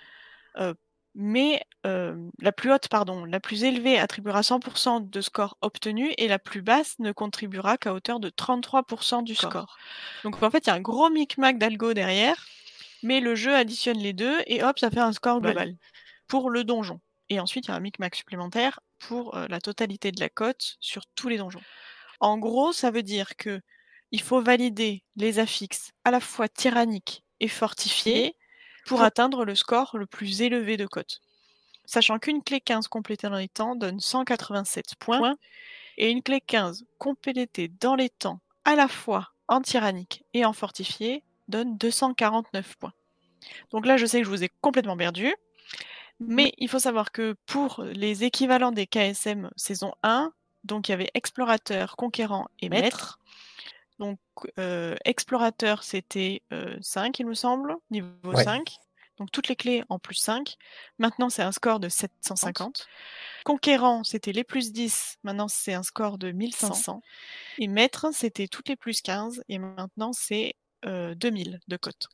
[1.19, 6.37] mais la plus haute, pardon, la plus élevée attribuera 100% de score obtenu et la
[6.37, 9.77] plus basse ne contribuera qu'à hauteur de 33% du score.
[10.23, 12.45] Donc en fait, il y a un gros micmac d'algo derrière,
[13.01, 15.75] mais le jeu additionne les deux et hop, ça fait un score global
[16.27, 16.99] pour le donjon.
[17.29, 21.05] Et ensuite, il y a un micmac supplémentaire pour la totalité de la cote sur
[21.15, 21.61] tous les donjons.
[22.19, 23.61] En gros, ça veut dire que
[24.11, 28.35] il faut valider les affixes à la fois tyranniques et fortifiés
[28.85, 31.21] pour atteindre le score le plus élevé de cote.
[31.85, 35.35] Sachant qu'une clé 15 complétée dans les temps donne 187 points,
[35.97, 40.53] et une clé 15 complétée dans les temps à la fois en tyrannique et en
[40.53, 42.93] fortifié donne 249 points.
[43.71, 45.33] Donc là, je sais que je vous ai complètement perdu,
[46.19, 50.31] mais il faut savoir que pour les équivalents des KSM saison 1,
[50.63, 53.19] donc il y avait explorateur, conquérant et maître,
[53.99, 54.19] donc,
[55.05, 56.43] explorateur, c'était
[56.81, 58.77] 5, il me semble, niveau 5.
[59.17, 60.57] Donc, toutes les clés en plus 5.
[60.99, 62.85] Maintenant, c'est un score de 750.
[63.43, 65.17] Conquérant, c'était les plus 10.
[65.23, 67.01] Maintenant, c'est un score de 1500.
[67.57, 69.43] Et maître, c'était toutes les plus 15.
[69.49, 70.53] Et maintenant, c'est
[70.85, 72.09] 2000 de cote.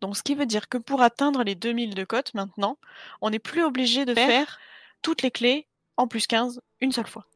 [0.00, 2.78] Donc, ce qui veut dire que pour atteindre les 2000 de cote, maintenant,
[3.20, 4.58] on n'est plus obligé de faire
[5.02, 5.66] toutes les clés
[5.96, 7.26] en plus 15 une seule fois.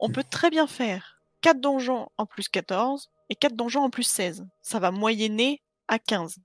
[0.00, 4.04] On peut très bien faire 4 donjons en plus 14 et 4 donjons en plus
[4.04, 4.46] 16.
[4.62, 6.36] Ça va moyenner à 15.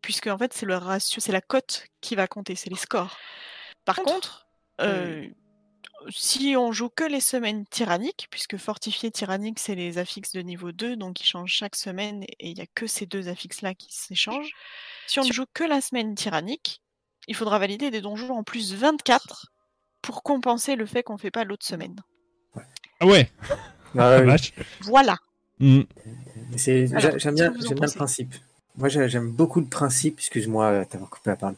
[0.00, 3.16] Puisque en fait, c'est le ratio, c'est la cote qui va compter, c'est les scores.
[3.84, 4.48] Par contre,
[4.80, 5.28] euh,
[6.10, 10.72] si on joue que les semaines tyranniques, puisque fortifié tyrannique, c'est les affixes de niveau
[10.72, 13.94] 2, donc ils changent chaque semaine et il n'y a que ces deux affixes-là qui
[13.94, 14.52] s'échangent.
[15.06, 16.82] Si on ne joue que la semaine tyrannique,
[17.28, 19.52] il faudra valider des donjons en plus 24
[20.00, 21.96] pour compenser le fait qu'on ne fait pas l'autre semaine.
[23.00, 23.30] Ah ouais
[23.98, 24.20] ah
[24.82, 25.18] voilà.
[25.58, 25.82] Mm.
[26.56, 28.34] J'aime bien, le principe.
[28.76, 30.18] Moi, j'aime beaucoup le principe.
[30.18, 31.56] Excuse-moi d'avoir coupé la parole.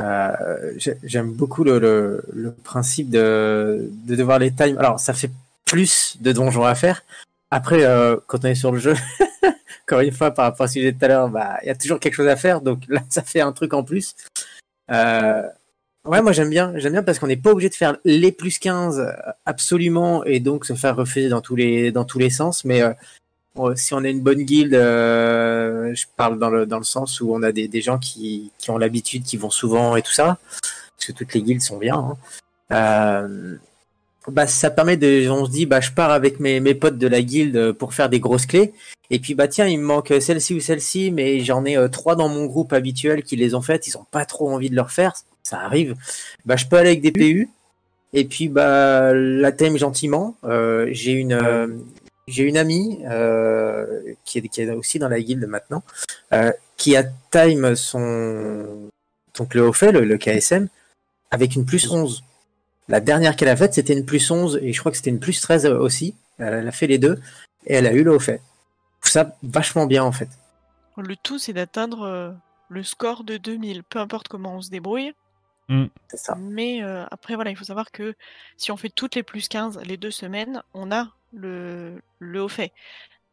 [0.00, 2.22] Euh, j'aime beaucoup le,
[2.64, 4.78] principe de, devoir les time.
[4.78, 5.30] Alors, ça fait
[5.64, 7.02] plus de donjons à faire.
[7.50, 8.94] Après, euh, quand on est sur le jeu,
[9.86, 11.68] encore une fois, par rapport à ce que j'ai dit tout à l'heure, bah, il
[11.68, 12.60] y a toujours quelque chose à faire.
[12.60, 14.14] Donc là, ça fait un truc en plus.
[14.90, 15.42] Euh,
[16.06, 18.60] Ouais, moi j'aime bien, j'aime bien parce qu'on n'est pas obligé de faire les plus
[18.60, 19.10] 15 euh,
[19.44, 22.64] absolument et donc se faire refuser dans tous les dans tous les sens.
[22.64, 22.92] Mais euh,
[23.74, 27.34] si on a une bonne guilde, euh, je parle dans le dans le sens où
[27.34, 30.38] on a des, des gens qui, qui ont l'habitude, qui vont souvent et tout ça,
[30.96, 31.96] parce que toutes les guildes sont bien.
[31.96, 32.16] Hein.
[32.72, 33.56] Euh,
[34.28, 37.06] bah ça permet de, on se dit bah je pars avec mes mes potes de
[37.06, 38.72] la guilde pour faire des grosses clés.
[39.10, 42.28] Et puis bah tiens, il me manque celle-ci ou celle-ci, mais j'en ai trois dans
[42.28, 45.12] mon groupe habituel qui les ont faites, ils ont pas trop envie de leur faire
[45.46, 45.94] ça arrive.
[46.44, 47.48] Bah, je peux aller avec des PU.
[48.12, 50.36] Et puis, bah, la thème gentiment.
[50.44, 51.68] Euh, j'ai une, euh,
[52.28, 55.82] j'ai une amie euh, qui, est, qui est aussi dans la guilde maintenant,
[56.76, 58.90] qui a time son,
[59.36, 60.68] donc le haut fait, le, KSM,
[61.30, 62.24] avec une plus 11.
[62.88, 65.20] La dernière qu'elle a faite, c'était une plus 11 et je crois que c'était une
[65.20, 66.14] plus 13 aussi.
[66.38, 67.20] Elle a fait les deux
[67.66, 68.40] et elle a eu le haut fait.
[69.02, 70.28] Ça vachement bien en fait.
[70.96, 72.34] Le tout, c'est d'atteindre
[72.68, 75.12] le score de 2000, peu importe comment on se débrouille.
[75.68, 75.86] Mmh.
[76.38, 78.14] Mais après, voilà, il faut savoir que
[78.56, 82.48] si on fait toutes les plus 15 les deux semaines, on a le, le haut
[82.48, 82.72] fait.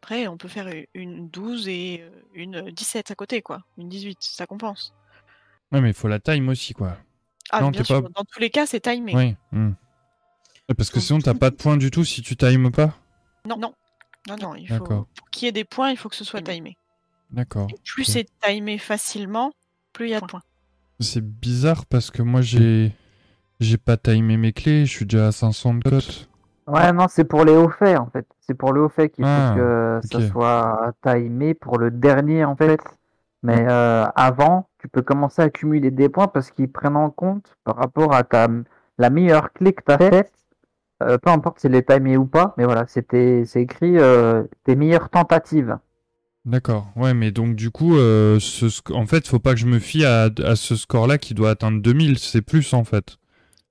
[0.02, 2.03] Après, on peut faire une 12 et
[2.34, 3.64] une 17 à côté, quoi.
[3.78, 4.94] Une 18, ça compense.
[5.72, 6.98] Ouais, mais il faut la time aussi, quoi.
[7.52, 9.15] Ah, bien sûr, dans tous les cas, c'est timé.
[9.15, 9.36] Oui.
[9.52, 9.72] Mmh.
[10.78, 12.98] Parce que sinon, t'as pas de points du tout si tu times pas
[13.48, 13.74] Non, non.
[14.28, 14.86] Non, non, il faut...
[14.86, 16.78] pour qu'il y ait des points, il faut que ce soit timé.
[17.32, 17.68] D'accord.
[17.84, 19.53] Plus c'est timé facilement,
[19.91, 20.44] plus il y a de points.
[20.99, 22.94] C'est bizarre parce que moi j'ai
[23.60, 26.30] j'ai pas timé mes clés, je suis déjà à 500 de cote.
[26.68, 28.26] Ouais, non, c'est pour les hauts faits en fait.
[28.40, 32.45] C'est pour le haut fait qu'il faut ah, que ça soit timé pour le dernier
[32.45, 32.80] en fait.
[33.44, 37.57] Mais euh, avant, tu peux commencer à accumuler des points parce qu'ils prennent en compte
[37.65, 38.48] par rapport à ta
[38.98, 40.31] la meilleure clé que tu as faite.
[41.02, 44.44] Euh, peu importe si elle est timée ou pas, mais voilà, c'était c'est écrit euh,
[44.64, 45.77] tes meilleures tentatives.
[46.45, 46.88] D'accord.
[46.95, 50.30] Ouais, mais donc du coup, ce en fait, faut pas que je me fie à,
[50.56, 52.19] ce score-là qui doit atteindre 2000.
[52.19, 53.18] C'est plus en fait.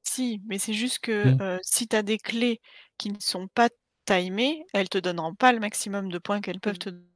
[0.05, 2.61] Si, mais c'est juste que euh, si tu as des clés
[2.99, 3.69] qui ne sont pas
[4.05, 7.07] timées, elles te donneront pas le maximum de points qu'elles peuvent te donner.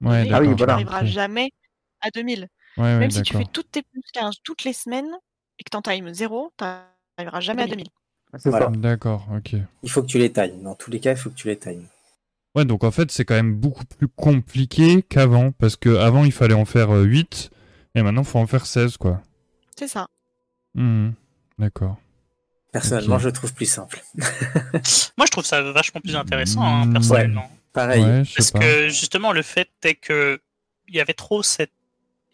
[0.00, 1.50] Ouais, ah oui, tu n'arriveras jamais
[2.00, 2.48] à 2000.
[2.76, 5.10] Même si tu fais toutes tes plus 15 toutes les semaines
[5.58, 7.88] et que tu en times 0, tu n'arriveras jamais à 2000.
[8.38, 8.68] C'est ça.
[8.68, 9.56] D'accord, ok.
[9.82, 10.62] Il faut que tu les times.
[10.62, 11.86] Dans tous les cas, il faut que tu les times.
[12.54, 15.50] Ouais, donc en fait, c'est quand même beaucoup plus compliqué qu'avant.
[15.52, 17.50] Parce qu'avant, il fallait en faire 8.
[17.94, 19.22] Et maintenant, il faut en faire 16, quoi.
[19.76, 20.08] C'est ça.
[20.74, 21.10] Mmh,
[21.58, 21.98] d'accord.
[22.72, 24.02] Personnellement, je trouve plus simple.
[24.14, 27.50] Moi, je trouve ça vachement plus intéressant, hein, personnellement.
[27.72, 28.04] pareil.
[28.36, 30.40] Parce que justement, le fait est que
[30.88, 31.70] il y avait trop cet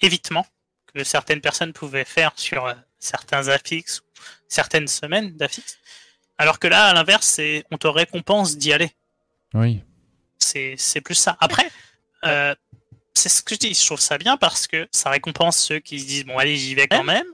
[0.00, 0.46] évitement
[0.92, 4.02] que certaines personnes pouvaient faire sur euh, certains affixes,
[4.48, 5.78] certaines semaines d'affixes.
[6.38, 8.90] Alors que là, à l'inverse, c'est on te récompense d'y aller.
[9.54, 9.82] Oui.
[10.38, 11.36] C'est plus ça.
[11.40, 11.70] Après,
[12.24, 12.54] euh,
[13.14, 16.00] c'est ce que je dis, je trouve ça bien parce que ça récompense ceux qui
[16.00, 17.26] se disent bon allez j'y vais quand même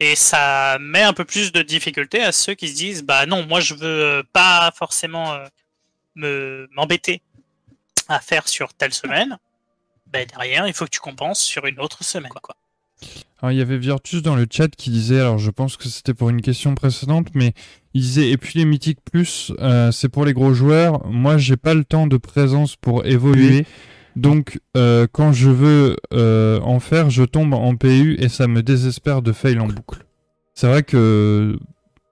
[0.00, 3.44] et ça met un peu plus de difficulté à ceux qui se disent bah non
[3.46, 5.46] moi je veux pas forcément euh,
[6.14, 7.22] me m'embêter
[8.08, 9.38] à faire sur telle semaine
[10.06, 12.56] ben derrière il faut que tu compenses sur une autre semaine quoi.
[13.40, 16.14] Alors, il y avait Virtus dans le chat qui disait, alors je pense que c'était
[16.14, 17.52] pour une question précédente, mais
[17.94, 21.06] il disait, et puis les mythiques plus, euh, c'est pour les gros joueurs.
[21.06, 23.64] Moi, j'ai pas le temps de présence pour évoluer.
[24.18, 28.62] Donc, euh, quand je veux euh, en faire, je tombe en PU et ça me
[28.62, 30.04] désespère de fail en boucle.
[30.54, 31.56] C'est vrai que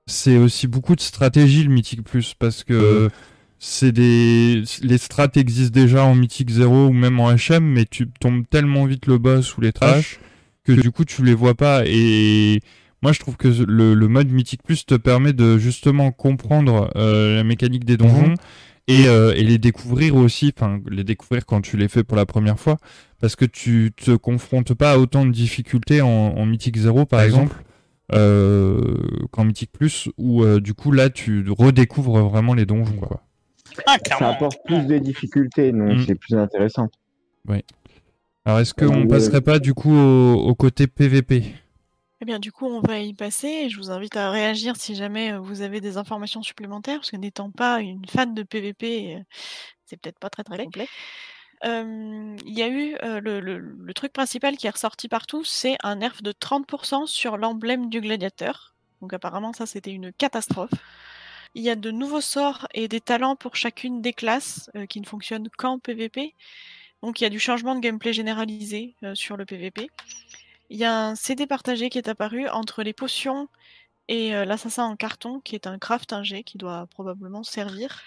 [0.06, 3.10] c'est aussi beaucoup de stratégie le Mythic Plus parce que
[3.58, 8.08] c'est des les strats existent déjà en Mythic 0 ou même en HM, mais tu
[8.20, 10.20] tombes tellement vite le boss ou les trash
[10.62, 11.82] que du coup tu les vois pas.
[11.86, 12.60] Et
[13.02, 17.44] moi je trouve que le, mode Mythic Plus te permet de justement comprendre euh, la
[17.44, 18.34] mécanique des donjons.
[18.88, 22.58] Euh, et, les découvrir aussi, enfin les découvrir quand tu les fais pour la première
[22.58, 22.76] fois,
[23.20, 27.22] parce que tu te confrontes pas à autant de difficultés en, en Mythic 0 par,
[27.22, 27.56] exemple,
[28.12, 28.96] euh,
[29.32, 32.96] qu'en Mythic Plus, où euh, du coup là tu redécouvres vraiment les donjons.
[32.96, 33.22] Quoi.
[33.86, 36.04] Ah, ça apporte plus de difficultés, donc mm.
[36.06, 36.88] c'est plus intéressant.
[37.48, 37.64] Oui.
[38.44, 41.42] Alors est-ce qu'on passerait pas du coup au côté PVP
[42.22, 43.68] eh bien, du coup, on va y passer.
[43.68, 47.16] Je vous invite à réagir si jamais euh, vous avez des informations supplémentaires, parce que
[47.16, 49.22] n'étant pas une fan de PVP, euh,
[49.84, 50.88] c'est peut-être pas très très complet.
[51.64, 56.22] il y a eu euh, le, truc principal qui est ressorti partout, c'est un nerf
[56.22, 58.74] de 30% sur l'emblème du gladiateur.
[59.02, 60.72] Donc apparemment ça c'était une catastrophe.
[61.54, 65.06] Il y a de nouveaux sorts et des talents pour chacune des classes qui ne
[65.06, 66.34] fonctionnent qu'en PVP.
[67.02, 69.90] Donc il y a du changement de gameplay généralisé sur le PVP.
[70.68, 73.48] Il y a un CD partagé qui est apparu entre les potions
[74.08, 78.02] et euh, l'assassin en carton, qui est un craft ingé qui doit probablement servir.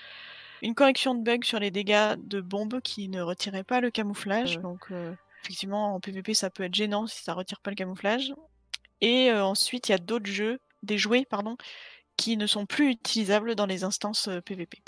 [0.61, 4.60] Une correction de bugs sur les dégâts de bombes qui ne retiraient pas le camouflage.
[4.60, 5.14] Donc euh,
[5.44, 8.34] effectivement en PvP ça peut être gênant si ça retire pas le camouflage.
[8.99, 11.56] Et euh, ensuite il y a d'autres jeux, des jouets pardon,
[12.18, 14.81] qui ne sont plus utilisables dans les instances PvP.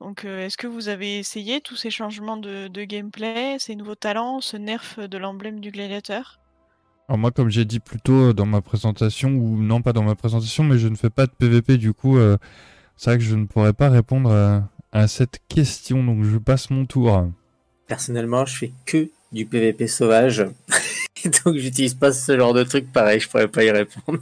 [0.00, 4.42] Donc est-ce que vous avez essayé tous ces changements de, de gameplay, ces nouveaux talents,
[4.42, 6.38] ce nerf de l'emblème du gladiateur?
[7.08, 10.16] Alors moi, comme j'ai dit plus tôt dans ma présentation, ou non pas dans ma
[10.16, 12.36] présentation, mais je ne fais pas de PVP, du coup, euh,
[12.96, 14.32] c'est vrai que je ne pourrais pas répondre
[14.92, 17.28] à, cette question, donc je passe mon tour.
[17.86, 20.44] Personnellement, je fais que du PVP sauvage,
[21.44, 24.18] donc j'utilise pas ce genre de truc pareil, je pourrais pas y répondre.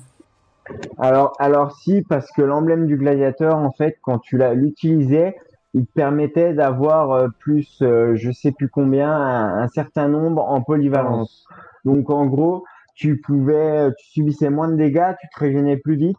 [0.99, 5.37] Alors, alors si, parce que l'emblème du gladiateur, en fait, quand tu l'utilisais,
[5.75, 10.63] il te permettait d'avoir euh, plus, euh, je sais plus combien, un, certain nombre en
[10.63, 11.47] polyvalence.
[11.85, 12.65] Donc en gros,
[12.95, 16.17] tu pouvais, tu subissais moins de dégâts, tu te régénérais plus vite.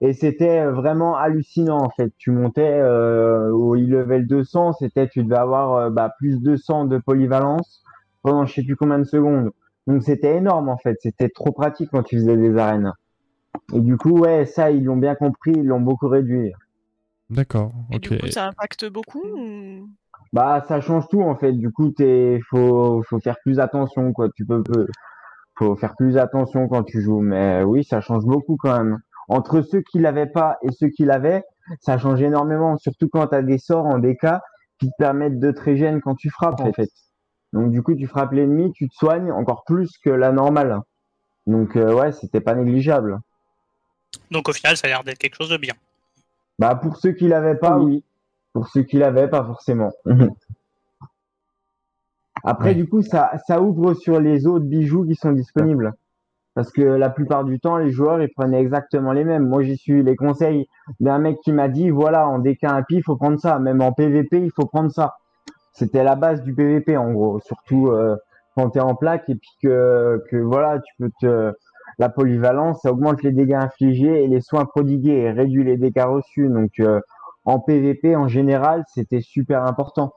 [0.00, 2.12] Et c'était vraiment hallucinant en fait.
[2.18, 6.98] Tu montais euh, au e-level 200, c'était tu devais avoir euh, bah, plus 200 de
[6.98, 7.82] polyvalence
[8.22, 9.50] pendant je sais plus combien de secondes.
[9.86, 10.98] Donc c'était énorme en fait.
[11.00, 12.92] C'était trop pratique quand tu faisais des arènes.
[13.72, 16.52] Et du coup, ouais, ça ils l'ont bien compris, ils l'ont beaucoup réduit.
[17.30, 17.72] D'accord.
[17.90, 19.22] Et du coup, ça impacte beaucoup
[20.32, 21.52] Bah, ça change tout en fait.
[21.52, 24.28] Du coup, il faut, faut faire plus attention quoi.
[24.36, 24.86] Tu peux, peux
[25.60, 27.20] faut faire plus attention quand tu joues.
[27.20, 28.98] Mais oui, ça change beaucoup quand même.
[29.28, 31.44] Entre ceux qui l'avaient pas et ceux qui l'avaient,
[31.80, 32.76] ça change énormément.
[32.78, 34.26] Surtout quand tu as des sorts en DK
[34.78, 36.90] qui te permettent de te régénérer quand tu frappes en fait.
[37.52, 40.80] Donc du coup, tu frappes l'ennemi, tu te soignes encore plus que la normale.
[41.46, 43.18] Donc euh, ouais, c'était pas négligeable.
[44.30, 45.74] Donc au final, ça a l'air d'être quelque chose de bien.
[46.58, 48.02] Bah pour ceux qui l'avaient pas, oui.
[48.52, 49.92] Pour ceux qui l'avaient, pas forcément.
[52.44, 55.92] Après, du coup, ça, ça ouvre sur les autres bijoux qui sont disponibles.
[56.54, 59.46] Parce que la plupart du temps, les joueurs, ils prenaient exactement les mêmes.
[59.46, 60.66] Moi, j'ai su les conseils
[60.98, 63.58] d'un mec qui m'a dit, voilà, en DK IP, il faut prendre ça.
[63.58, 65.14] Même en PVP, il faut prendre ça.
[65.72, 67.40] C'était la base du PVP, en gros.
[67.40, 68.16] Surtout euh,
[68.56, 71.52] quand tu es en plaque et puis que, que, voilà, tu peux te...
[71.98, 76.06] La polyvalence, ça augmente les dégâts infligés et les soins prodigués et réduit les dégâts
[76.06, 76.48] reçus.
[76.48, 77.00] Donc, euh,
[77.44, 80.12] en PVP en général, c'était super important.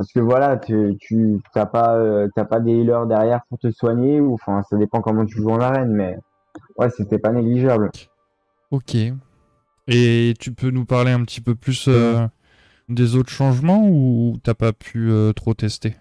[0.00, 4.32] Parce que voilà, tu, t'as pas, euh, pas des healers derrière pour te soigner, ou
[4.32, 6.16] enfin, ça dépend comment tu joues en arène, mais
[6.78, 7.90] ouais, c'était pas négligeable.
[8.70, 8.96] Ok.
[9.88, 12.26] Et tu peux nous parler un petit peu plus euh,
[12.88, 15.96] des autres changements ou t'as pas pu euh, trop tester?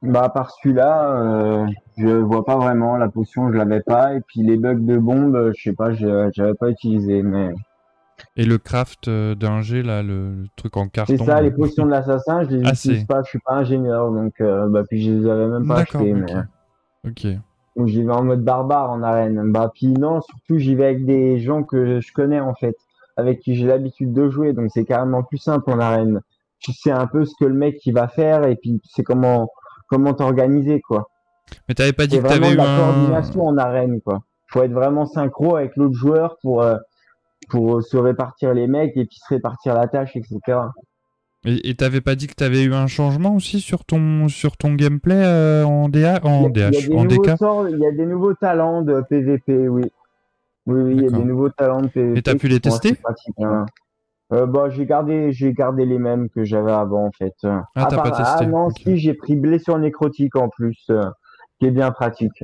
[0.00, 1.66] Bah, à part celui-là,
[1.98, 2.96] je vois pas vraiment.
[2.96, 4.14] La potion, je l'avais pas.
[4.14, 7.50] Et puis les bugs de bombe, je sais pas, j'avais pas utilisé, mais.
[8.36, 11.16] Et le craft euh, d'un G, là, le, truc en carton.
[11.16, 14.10] C'est ça, les potions de l'assassin, je les ah, utilise pas, je suis pas ingénieur,
[14.10, 16.12] donc euh, bah, puis je les avais même pas achetés.
[16.12, 16.32] Mais...
[17.06, 17.26] Ok.
[17.76, 19.50] Donc j'y vais en mode barbare en arène.
[19.50, 22.76] Bah puis non, surtout j'y vais avec des gens que je connais en fait,
[23.16, 26.20] avec qui j'ai l'habitude de jouer, donc c'est carrément plus simple en arène.
[26.60, 29.02] Tu sais un peu ce que le mec il va faire et puis tu sais
[29.02, 29.48] comment
[29.88, 31.08] comment t'organiser quoi.
[31.68, 34.22] Mais t'avais pas dit que t'avais eu la coordination en arène quoi.
[34.46, 36.76] Faut être vraiment synchro avec l'autre joueur pour euh,
[37.48, 40.58] pour se répartir les mecs et puis se répartir la tâche, etc.
[41.46, 45.22] Et t'avais pas dit que t'avais eu un changement aussi sur ton sur ton gameplay
[45.22, 47.32] euh, en DA en DH en DK
[47.70, 49.82] Il y a des nouveaux talents de PVP, oui.
[50.66, 52.18] Oui, oui, il y a des nouveaux talents de PVP.
[52.18, 52.96] Et t'as pu les tester?
[53.42, 53.66] hein.
[54.32, 57.34] euh, bah, j'ai gardé j'ai gardé les mêmes que j'avais avant en fait.
[57.42, 58.44] Ah, t'as pas testé.
[58.44, 61.04] Ah non, si j'ai pris blessure nécrotique en plus, euh,
[61.60, 62.42] qui est bien pratique.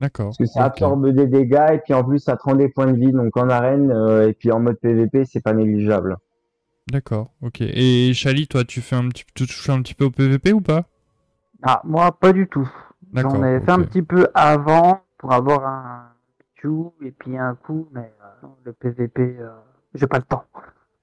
[0.00, 0.26] D'accord.
[0.26, 2.90] Parce que ça absorbe des dégâts et puis en plus ça te rend des points
[2.90, 3.12] de vie.
[3.12, 6.16] Donc en arène euh, et puis en mode PVP, c'est pas négligeable.
[6.90, 7.60] D'accord, ok.
[7.60, 10.60] Et Chali, toi, tu fais un petit, tu touches un petit peu au PVP ou
[10.60, 10.86] pas?
[11.62, 12.68] Ah, moi, pas du tout.
[13.14, 16.08] J'en ai fait un petit peu avant pour avoir un
[16.56, 16.68] Q
[17.04, 18.12] et puis un coup, mais
[18.44, 19.50] euh, le PVP, euh,
[19.94, 20.44] j'ai pas le temps.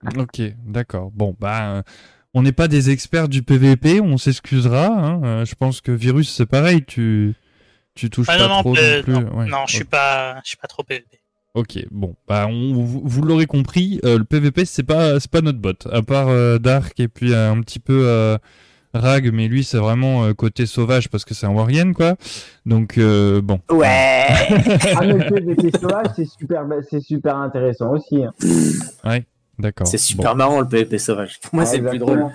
[0.18, 1.12] Ok, d'accord.
[1.12, 1.82] Bon, bah,
[2.34, 4.88] on n'est pas des experts du PVP, on s'excusera.
[4.88, 5.44] Hein.
[5.44, 6.86] je pense que Virus, c'est pareil.
[6.86, 7.34] Tu
[7.98, 9.50] tu touches ah, pas non, trop non, plus.
[9.50, 11.20] non, je suis pas, je suis pas trop PVP.
[11.54, 15.74] Ok, bon, bah vous, l'aurez compris, euh, le PVP c'est pas c'est pas notre bot,
[15.92, 18.38] à part euh, Dark et puis euh, un petit peu
[18.94, 22.16] Rag, mais lui c'est vraiment côté sauvage parce que c'est un Warrior quoi.
[22.68, 23.60] Donc bon.
[23.72, 24.28] Ouais.
[24.30, 28.24] ah mais le PVP sauvage c'est super c'est super intéressant aussi.
[28.24, 28.34] Hein.
[29.04, 29.26] Ouais,
[29.58, 29.88] d'accord.
[29.88, 31.40] C'est super marrant le PVP sauvage.
[31.40, 32.28] Pour moi c'est le plus drôle.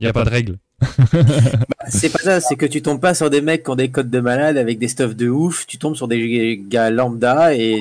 [0.00, 0.58] Il y a pas de règles.
[0.80, 3.90] Bah, c'est pas ça, c'est que tu tombes pas sur des mecs qui ont des
[3.90, 7.78] codes de malade avec des stuffs de ouf, tu tombes sur des gars lambda et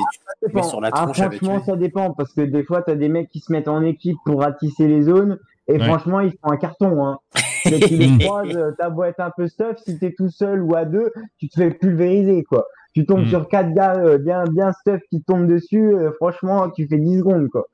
[0.48, 2.96] tu mets sur la ah, tronche Franchement, ça dépend parce que des fois, tu as
[2.96, 5.38] des mecs qui se mettent en équipe pour ratisser les zones
[5.68, 7.06] et franchement, ils font un carton.
[7.06, 7.20] Hein.
[7.66, 10.76] Mais tu les croises, t'as beau être un peu stuff, si t'es tout seul ou
[10.76, 12.68] à deux, tu te fais pulvériser quoi.
[12.94, 13.30] Tu tombes mm.
[13.30, 17.20] sur quatre gars euh, bien, bien stuff qui tombent dessus, euh, franchement, tu fais 10
[17.20, 17.68] secondes quoi.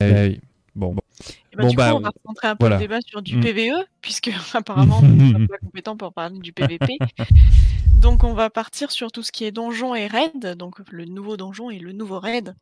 [0.00, 0.38] Eh
[0.74, 1.02] bon, bon.
[1.56, 3.40] Ben, du bah, coup, on va concentrer un peu le débat sur du mm.
[3.40, 6.98] PVE, puisque apparemment, on n'est pas compétent pour parler du PVP.
[7.96, 11.36] donc, on va partir sur tout ce qui est donjon et raid, donc le nouveau
[11.36, 12.54] donjon et le nouveau raid.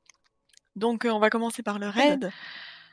[0.77, 2.31] Donc, euh, on va commencer par le raid,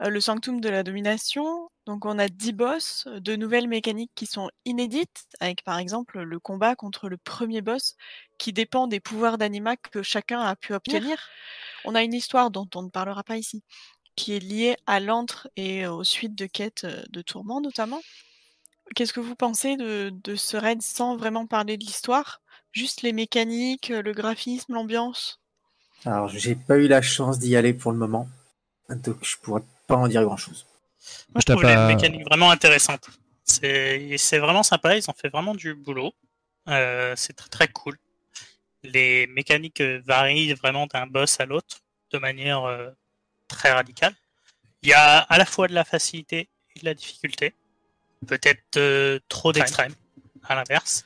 [0.01, 1.69] euh, le sanctum de la domination.
[1.85, 6.39] Donc, on a 10 boss, de nouvelles mécaniques qui sont inédites, avec par exemple le
[6.39, 7.95] combat contre le premier boss,
[8.39, 11.17] qui dépend des pouvoirs d'anima que chacun a pu obtenir.
[11.85, 13.63] On a une histoire dont on ne parlera pas ici,
[14.15, 18.01] qui est lié à l'antre et aux suites de quêtes de tourment notamment.
[18.95, 22.41] Qu'est-ce que vous pensez de, ce raid sans vraiment parler de l'histoire?
[22.71, 25.39] Juste les mécaniques, le graphisme, l'ambiance?
[26.05, 28.27] Alors, j'ai pas eu la chance d'y aller pour le moment,
[28.89, 30.67] donc je pourrais pas en dire grand-chose.
[31.33, 33.09] Moi, je trouve les mécaniques vraiment intéressantes.
[33.43, 36.13] C'est vraiment sympa, ils ont fait vraiment du boulot.
[36.67, 37.97] Euh, c'est très, très cool.
[38.83, 41.77] Les mécaniques varient vraiment d'un boss à l'autre
[42.11, 42.65] de manière
[43.47, 44.13] très radical.
[44.81, 47.53] Il y a à la fois de la facilité et de la difficulté.
[48.27, 49.93] Peut-être euh, trop d'extrême,
[50.43, 51.05] à l'inverse.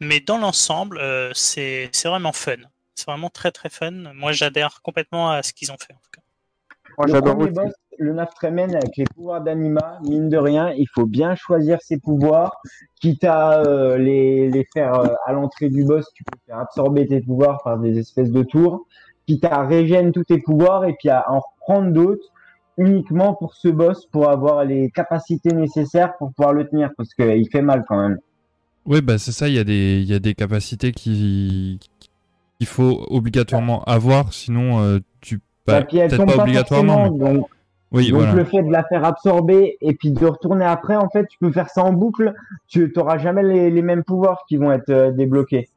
[0.00, 2.56] Mais dans l'ensemble, euh, c'est vraiment fun.
[2.94, 3.90] C'est vraiment très très fun.
[3.90, 6.22] Moi, j'adhère complètement à ce qu'ils ont fait, en tout cas.
[6.98, 11.04] Moi, j'adore le, boss, le Naftremen avec les pouvoirs d'anima, mine de rien, il faut
[11.04, 12.60] bien choisir ses pouvoirs.
[13.00, 14.94] Quitte à euh, les, les, faire
[15.26, 18.86] à l'entrée du boss, tu peux faire absorber tes pouvoirs par des espèces de tours
[19.26, 22.32] qui t'a régène tous tes pouvoirs et puis à en reprendre d'autres
[22.78, 27.48] uniquement pour ce boss pour avoir les capacités nécessaires pour pouvoir le tenir parce qu'il
[27.50, 28.18] fait mal quand même.
[28.84, 31.80] Oui, bah c'est ça, il y, a des, y a des capacités qui
[32.58, 37.10] qu'il faut obligatoirement avoir, sinon euh, tu bah, peut-être pas, obligatoirement.
[37.10, 37.46] Donc,
[37.92, 41.26] oui, donc le fait de la faire absorber et puis de retourner après, en fait,
[41.28, 42.34] tu peux faire ça en boucle,
[42.66, 45.68] tu n'auras jamais les, les, mêmes pouvoirs qui vont être euh, débloqués.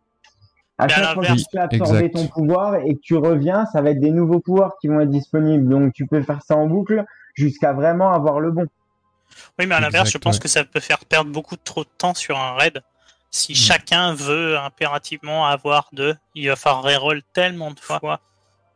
[0.79, 3.91] À chaque fois que tu as absorbé ton pouvoir et que tu reviens, ça va
[3.91, 5.67] être des nouveaux pouvoirs qui vont être disponibles.
[5.67, 8.65] Donc tu peux faire ça en boucle jusqu'à vraiment avoir le bon.
[9.59, 12.13] Oui, mais à l'inverse, je pense que ça peut faire perdre beaucoup trop de temps
[12.13, 12.81] sur un raid.
[13.29, 13.55] Si mm.
[13.55, 18.21] chacun veut impérativement avoir deux, il va falloir reroll tellement de fois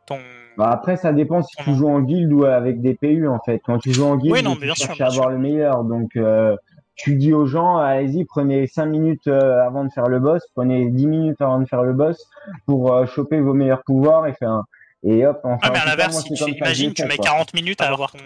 [0.06, 0.18] ton,
[0.58, 3.60] Bah, après, ça dépend si tu joues en guild ou avec des PU en fait.
[3.64, 5.84] Quand tu joues en guild, tu cherches à avoir le meilleur.
[5.84, 6.56] Donc, euh,
[6.96, 10.88] tu dis aux gens, allez-y, prenez 5 minutes euh, avant de faire le boss, prenez
[10.90, 12.24] 10 minutes avant de faire le boss
[12.66, 14.62] pour euh, choper vos meilleurs pouvoirs et faire
[15.02, 17.88] Et hop, enfin, ah, mais à l'inverse, si tu imagines, tu mets 40 minutes à
[17.88, 18.18] avoir ton,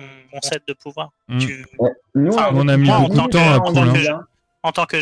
[0.43, 1.11] set de pouvoir.
[1.29, 1.39] Mm.
[1.39, 1.67] Tu...
[2.15, 4.27] Nous, on a mis beaucoup de temps à prendre.
[4.65, 4.97] En tant que,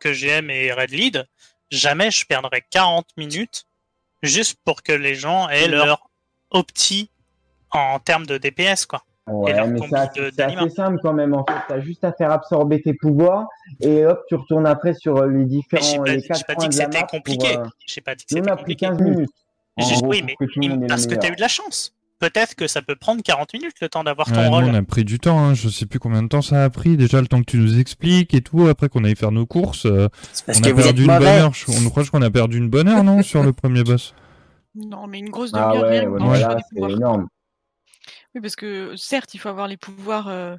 [0.00, 1.26] que GM et Red Lead,
[1.70, 3.66] jamais je perdrais 40 minutes
[4.22, 6.08] juste pour que les gens aient leur
[6.50, 7.10] opti
[7.70, 9.04] en termes de DPS, quoi.
[9.26, 11.34] Ouais, mais c'est assez, simple quand même.
[11.34, 13.46] En fait, t'as juste à faire absorber tes pouvoirs
[13.80, 16.02] et hop, tu retournes après sur euh, les différents.
[16.02, 17.58] Mais pas, pas dit que c'était compliqué.
[17.58, 18.86] Euh, j'ai pas dit que c'était compliqué.
[18.86, 19.30] On a pris 15 minutes.
[20.04, 20.36] oui, mais
[20.88, 21.94] parce que t'as eu de la chance.
[22.18, 24.64] Peut-être que ça peut prendre 40 minutes le temps d'avoir ton rôle.
[24.64, 25.54] on a pris du temps, hein.
[25.54, 26.98] je sais plus combien de temps ça a pris.
[26.98, 28.68] Déjà le temps que tu nous expliques et tout.
[28.68, 30.08] Après qu'on aille faire nos courses, euh,
[30.46, 31.52] on a perdu une bonne heure.
[31.68, 34.14] On croit qu'on a perdu une bonne heure, non, sur le premier boss?
[34.74, 36.16] Non, mais une grosse ah demi-heure.
[36.20, 37.26] Ah ouais, c'est énorme.
[38.34, 40.56] Oui, parce que certes, il faut avoir les pouvoirs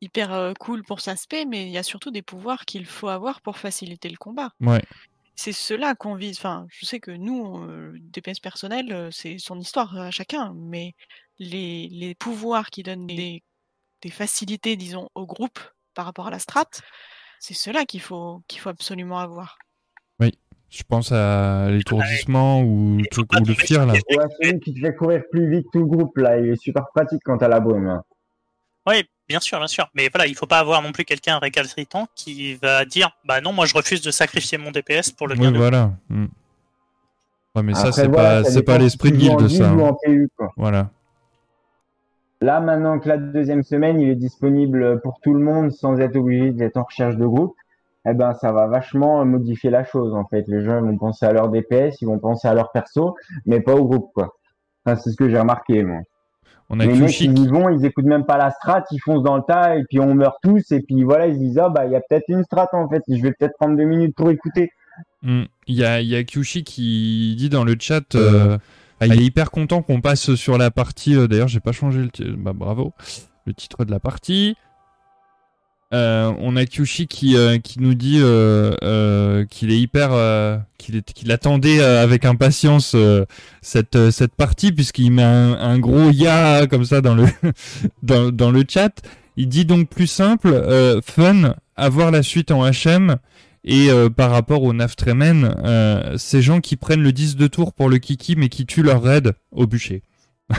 [0.00, 3.58] hyper cool pour s'aspect, mais il y a surtout des pouvoirs qu'il faut avoir pour
[3.58, 4.50] faciliter le combat.
[4.60, 4.82] Ouais.
[5.36, 6.38] C'est cela qu'on vise.
[6.38, 7.66] Enfin, je sais que nous,
[8.00, 10.94] DPS personnel, c'est son histoire à chacun, mais
[11.38, 13.42] les, les pouvoirs qui donnent des,
[14.02, 15.60] des facilités, disons, au groupe
[15.94, 16.70] par rapport à la strat,
[17.38, 19.58] c'est cela qu'il faut, qu'il faut absolument avoir.
[20.70, 23.92] Je pense à l'étourdissement ou, tout, ou le fir là.
[23.92, 26.86] Ouais, celui qui te fait courir plus vite tout le groupe là, il est super
[26.94, 28.00] pratique quand t'as la brume.
[28.86, 29.88] Oui, bien sûr, bien sûr.
[29.94, 33.52] Mais voilà, il faut pas avoir non plus quelqu'un récalcitrant qui va dire bah non,
[33.52, 35.50] moi je refuse de sacrifier mon DPS pour le bien.
[35.50, 35.92] Oui, voilà.
[36.08, 36.26] Hmm.
[37.56, 39.70] Ouais, mais ça, c'est pas, c'est pas l'esprit de guild, ça.
[39.70, 39.96] Hein.
[40.56, 40.90] Voilà.
[42.40, 46.14] Là, maintenant que la deuxième semaine, il est disponible pour tout le monde sans être
[46.14, 47.56] obligé d'être en recherche de groupe
[48.08, 50.44] eh ben ça va vachement modifier la chose en fait.
[50.48, 53.74] Les gens vont penser à leur DPS, ils vont penser à leur perso, mais pas
[53.74, 54.34] au groupe quoi.
[54.84, 56.00] Enfin, c'est ce que j'ai remarqué moi.
[56.72, 59.24] On a les mecs ils y vont, ils écoutent même pas la strat, ils foncent
[59.24, 61.68] dans le tas et puis on meurt tous et puis voilà ils se disent ah
[61.68, 64.14] bah il y a peut-être une strat en fait, je vais peut-être prendre deux minutes
[64.14, 64.70] pour écouter.
[65.22, 65.44] Hmm.
[65.66, 68.14] Il y a il y a Kyushi qui dit dans le chat.
[68.14, 68.58] Euh,
[69.00, 71.16] ah, il est hyper content qu'on passe sur la partie.
[71.16, 72.36] Euh, d'ailleurs, j'ai pas changé le.
[72.36, 72.92] Bah, bravo.
[73.46, 74.56] Le titre de la partie.
[75.92, 80.10] Euh, on a Kyushi qui, euh, qui nous dit euh, qu'il est hyper,
[80.78, 82.96] qu'il attendait avec impatience
[83.60, 87.26] cette cette partie puisqu'il met un, gros ya comme ça dans le
[88.02, 89.02] dans, dans le chat.
[89.36, 93.16] Il dit donc plus simple, fun, avoir la suite en HM
[93.64, 97.98] et par rapport au Naftremen, ces gens qui prennent le 10 de tour pour le
[97.98, 100.02] Kiki mais qui tuent leur raid au bûcher.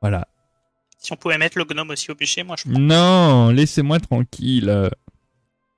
[0.00, 0.26] voilà.
[1.04, 4.90] Si on pouvait mettre le gnome aussi au bûcher, moi je Non, laissez-moi tranquille.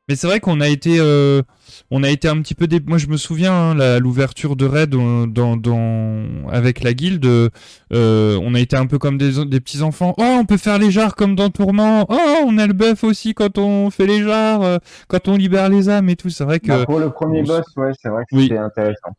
[0.09, 1.43] Mais c'est vrai qu'on a été, euh,
[1.91, 2.69] on a été un petit peu.
[2.87, 7.27] Moi, je me souviens hein, l'ouverture de raid dans, dans, avec la guilde.
[7.27, 10.15] Euh, on a été un peu comme des, des petits enfants.
[10.17, 12.07] Oh, on peut faire les jarres comme dans Tourment.
[12.09, 15.69] Oh, on a le buff aussi quand on fait les jarres, euh, quand on libère
[15.69, 16.31] les âmes et tout.
[16.31, 16.69] C'est vrai que.
[16.69, 19.11] Bah, pour le premier boss, ouais, c'est vrai que c'était intéressant.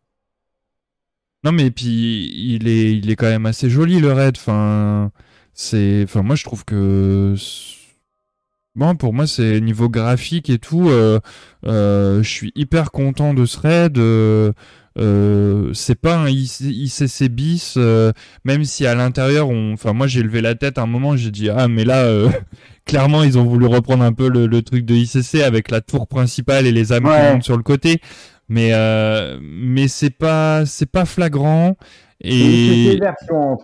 [1.44, 4.38] Non, mais puis il est, il est quand même assez joli le raid.
[4.38, 5.12] Enfin.
[5.58, 7.36] C'est, enfin, moi, je trouve que
[8.76, 10.88] Bon, pour moi, c'est niveau graphique et tout.
[10.88, 11.20] Euh,
[11.66, 13.98] euh, je suis hyper content de ce raid.
[13.98, 14.54] Euh,
[15.74, 17.80] c'est pas un ICC bis,
[18.46, 19.74] même si à l'intérieur, on...
[19.74, 22.08] enfin, moi, j'ai levé la tête à un moment, j'ai dit ah, mais là,
[22.86, 26.68] clairement, ils ont voulu reprendre un peu le, truc de ICC avec la tour principale
[26.68, 28.00] et les âmes sur le côté.
[28.48, 28.74] Mais
[29.42, 31.78] mais c'est pas c'est pas flagrant.
[32.22, 33.58] Et, version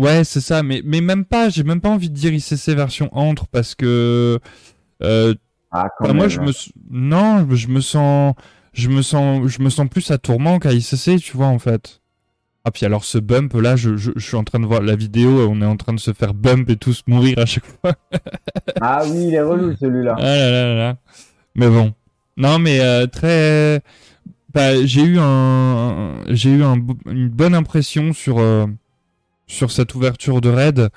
[0.00, 3.10] Ouais, c'est ça, mais, mais même pas, j'ai même pas envie de dire ICC version
[3.12, 4.38] entre parce que
[5.02, 5.34] euh,
[5.70, 6.52] ah, moi je me
[6.90, 8.34] non, je me sens
[8.72, 12.00] je me sens je me sens plus à tourment qu'à ICC, tu vois en fait.
[12.64, 15.46] Ah puis alors ce bump là, je, je, suis en train de voir la vidéo,
[15.50, 17.92] on est en train de se faire bump et tous mourir à chaque fois.
[18.80, 20.14] ah oui, il est relou celui-là.
[20.16, 20.96] Ah là là là.
[21.56, 21.92] Mais bon.
[22.38, 23.82] Non mais euh, très
[24.54, 28.64] bah, j'ai eu un j'ai eu un, une bonne impression sur euh,
[29.50, 30.88] sur cette ouverture de raid.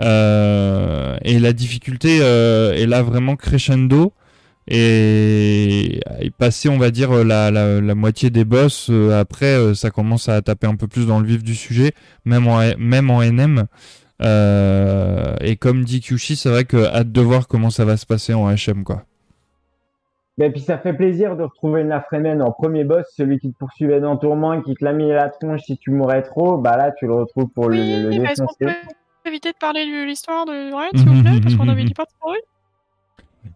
[0.00, 4.12] Euh, et la difficulté euh, est là vraiment crescendo.
[4.68, 6.00] Et,
[6.38, 10.66] passer, on va dire, la, la, moitié des boss, euh, après, ça commence à taper
[10.66, 11.92] un peu plus dans le vif du sujet,
[12.24, 13.66] même en, même en NM.
[14.20, 18.34] et comme dit Kyushi, c'est vrai que hâte de voir comment ça va se passer
[18.34, 19.06] en HM, quoi.
[20.42, 24.00] Et puis ça fait plaisir de retrouver Nafremen en premier boss, celui qui te poursuivait
[24.00, 26.56] dans Tourment et qui te l'a mis à la tronche si tu mourais trop.
[26.56, 28.32] Bah là, tu le retrouves pour le, le défoncer.
[28.32, 28.54] Est-ce
[29.22, 31.92] peut éviter de parler de l'histoire de Red, s'il vous plaît Parce qu'on avait dit
[31.92, 32.32] pas trop.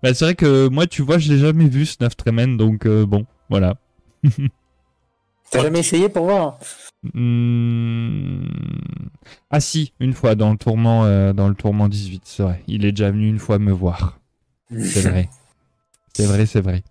[0.02, 3.06] Bah, c'est vrai que moi, tu vois, je l'ai jamais vu ce Naftremen, donc euh,
[3.06, 3.76] bon, voilà.
[5.50, 6.58] T'as jamais essayé pour voir
[7.14, 8.44] hmm.
[9.50, 12.62] Ah si, une fois dans le tourment, euh, dans le tourment 18, c'est vrai.
[12.66, 14.18] Il est déjà venu une fois me voir.
[14.70, 15.28] C'est vrai.
[16.14, 16.82] c'est vrai, c'est vrai.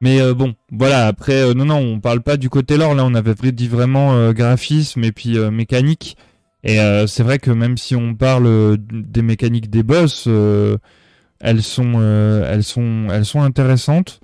[0.00, 3.04] Mais euh, bon, voilà, après, euh, non, non, on parle pas du côté lore, là,
[3.04, 6.16] on avait dit vraiment graphisme et puis mécanique.
[6.64, 12.64] Et c'est vrai que même si on parle des mécaniques des boss, elles, sont, elles,
[12.64, 14.20] sont, elles sont intéressantes.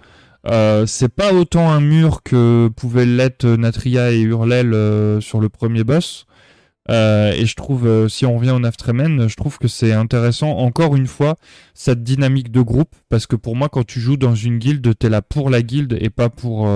[0.51, 5.49] Euh, c'est pas autant un mur que pouvaient l'être Natria et Hurlel euh, sur le
[5.49, 6.27] premier boss.
[6.91, 10.97] Euh, et je trouve, si on revient au Naftremen, je trouve que c'est intéressant, encore
[10.97, 11.37] une fois,
[11.75, 15.09] cette dynamique de groupe, parce que pour moi, quand tu joues dans une guilde, t'es
[15.09, 16.69] là pour la guilde et pas pour,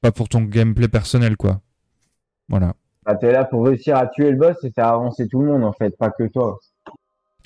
[0.00, 1.60] pas pour ton gameplay personnel, quoi.
[2.48, 2.74] Voilà.
[3.04, 5.64] Bah, t'es là pour réussir à tuer le boss et faire avancer tout le monde,
[5.64, 6.58] en fait, pas que toi.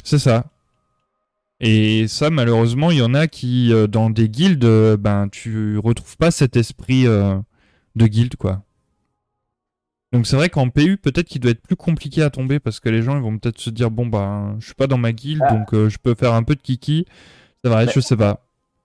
[0.03, 0.45] C'est ça.
[1.61, 5.79] Et ça, malheureusement, il y en a qui, euh, dans des guildes, euh, ben, tu
[5.79, 7.37] retrouves pas cet esprit euh,
[7.97, 8.63] de guilde, quoi.
[10.15, 12.89] Donc c'est vrai qu'en PU, peut-être qu'il doit être plus compliqué à tomber parce que
[12.89, 15.43] les gens ils vont peut-être se dire bon bah je suis pas dans ma guilde
[15.45, 15.53] ah.
[15.53, 17.05] donc je peux faire un peu de kiki.
[17.63, 18.41] C'est vrai, je sais pas.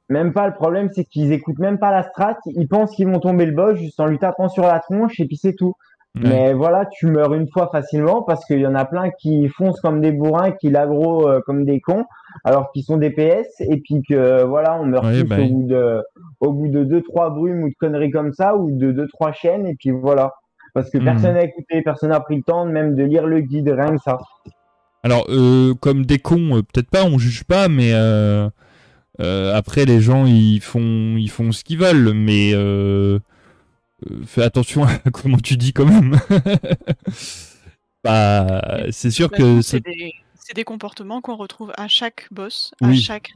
[0.10, 2.38] Même pas le problème, c'est qu'ils écoutent même pas la strat.
[2.48, 5.26] Ils pensent qu'ils vont tomber le boss juste en lui tapant sur la tronche et
[5.26, 5.76] puis c'est tout.
[6.16, 9.80] Mais voilà, tu meurs une fois facilement parce qu'il y en a plein qui foncent
[9.80, 12.06] comme des bourrins, qui l'aggro euh, comme des cons,
[12.44, 15.68] alors qu'ils sont des PS et puis que voilà, on meurt tous bah au bout
[15.68, 16.04] de
[16.40, 19.32] au bout de deux trois brumes ou de conneries comme ça ou de deux trois
[19.32, 20.34] chaînes et puis voilà.
[20.74, 21.06] Parce que hmm.
[21.06, 24.02] personne n'a écouté, personne n'a pris le temps même de lire le guide, rien que
[24.04, 24.18] ça.
[25.04, 27.94] Alors euh, comme des cons, euh, peut-être pas, on juge pas, mais
[29.20, 32.52] après les gens ils font ils font ce qu'ils veulent, mais
[34.10, 36.20] euh, fais attention à comment tu dis quand même.
[38.04, 39.84] bah, c'est sûr bah, que c'est
[40.56, 43.32] des, comportements qu'on retrouve à chaque boss, à chaque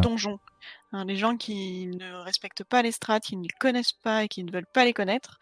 [0.00, 0.38] donjon.
[0.92, 4.28] Hein, les gens qui ne respectent pas les strats, qui ne les connaissent pas et
[4.28, 5.38] qui ne veulent pas les connaître,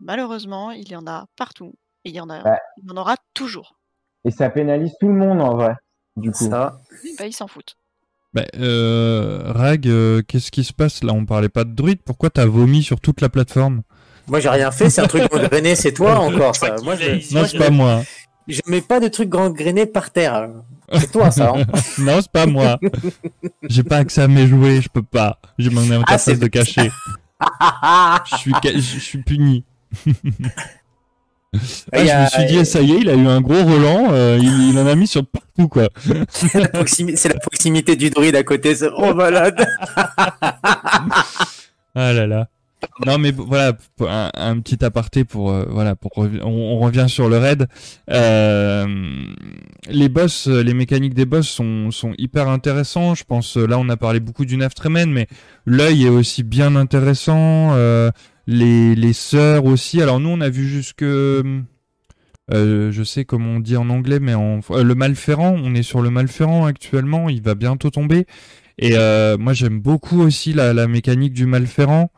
[0.00, 1.74] malheureusement, il y en a partout.
[2.04, 3.78] Et il y en, a, il y en aura toujours.
[4.24, 5.74] Et ça pénalise tout le monde en vrai.
[6.16, 6.48] Du coup.
[6.48, 6.80] Ça.
[7.18, 7.76] Bah, ils s'en foutent.
[8.32, 11.12] Bah, euh, Rag, euh, qu'est-ce qui se passe là?
[11.12, 12.00] On parlait pas de druide.
[12.04, 13.82] Pourquoi t'as vomi sur toute la plateforme?
[14.28, 14.88] Moi, j'ai rien fait.
[14.88, 15.74] C'est un truc gangréné.
[15.74, 16.76] C'est toi encore ça.
[16.82, 17.34] Moi, je...
[17.34, 18.02] Non, c'est pas moi.
[18.46, 20.48] Je mets pas de trucs gangrénés par terre.
[20.94, 21.52] C'est toi ça.
[21.56, 21.64] Hein
[21.98, 22.78] non, c'est pas moi.
[23.68, 24.80] J'ai pas accès à mes jouets.
[24.80, 25.38] Je peux pas.
[25.58, 26.90] J'ai mon interface ah, de cacher.
[28.30, 29.64] je suis, je suis puni.
[31.92, 34.38] Ah, je me suis dit, ça y est, il a eu un gros Roland, euh,
[34.40, 35.88] il, en a mis sur partout, quoi.
[36.28, 39.66] c'est la, proximité du druide à côté, c'est oh malade.
[41.94, 42.48] ah là là.
[43.06, 43.76] Non mais voilà
[44.34, 47.66] un, petit aparté pour euh, voilà pour on, revient sur le raid.
[48.10, 48.86] Euh,
[49.88, 53.14] les boss, les mécaniques des boss sont, sont hyper intéressants.
[53.14, 55.26] Je pense là on a parlé beaucoup du Naftremen, mais
[55.66, 57.72] l'œil est aussi bien intéressant.
[57.72, 58.10] Euh,
[58.46, 60.02] les, les sœurs aussi.
[60.02, 61.04] Alors nous, on a vu jusque...
[62.52, 65.84] Euh, je sais comment on dit en anglais, mais en, euh, le Malferrand, on est
[65.84, 68.26] sur le Malferrand actuellement, il va bientôt tomber.
[68.78, 72.10] Et euh, moi j'aime beaucoup aussi la, la, mécanique du Malferrand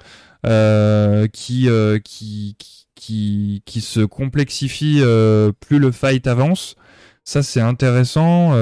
[0.44, 1.68] qui,
[2.04, 2.56] qui,
[2.94, 5.02] qui, qui, se complexifie
[5.60, 6.76] plus le fight avance.
[7.24, 8.54] Ça c'est intéressant.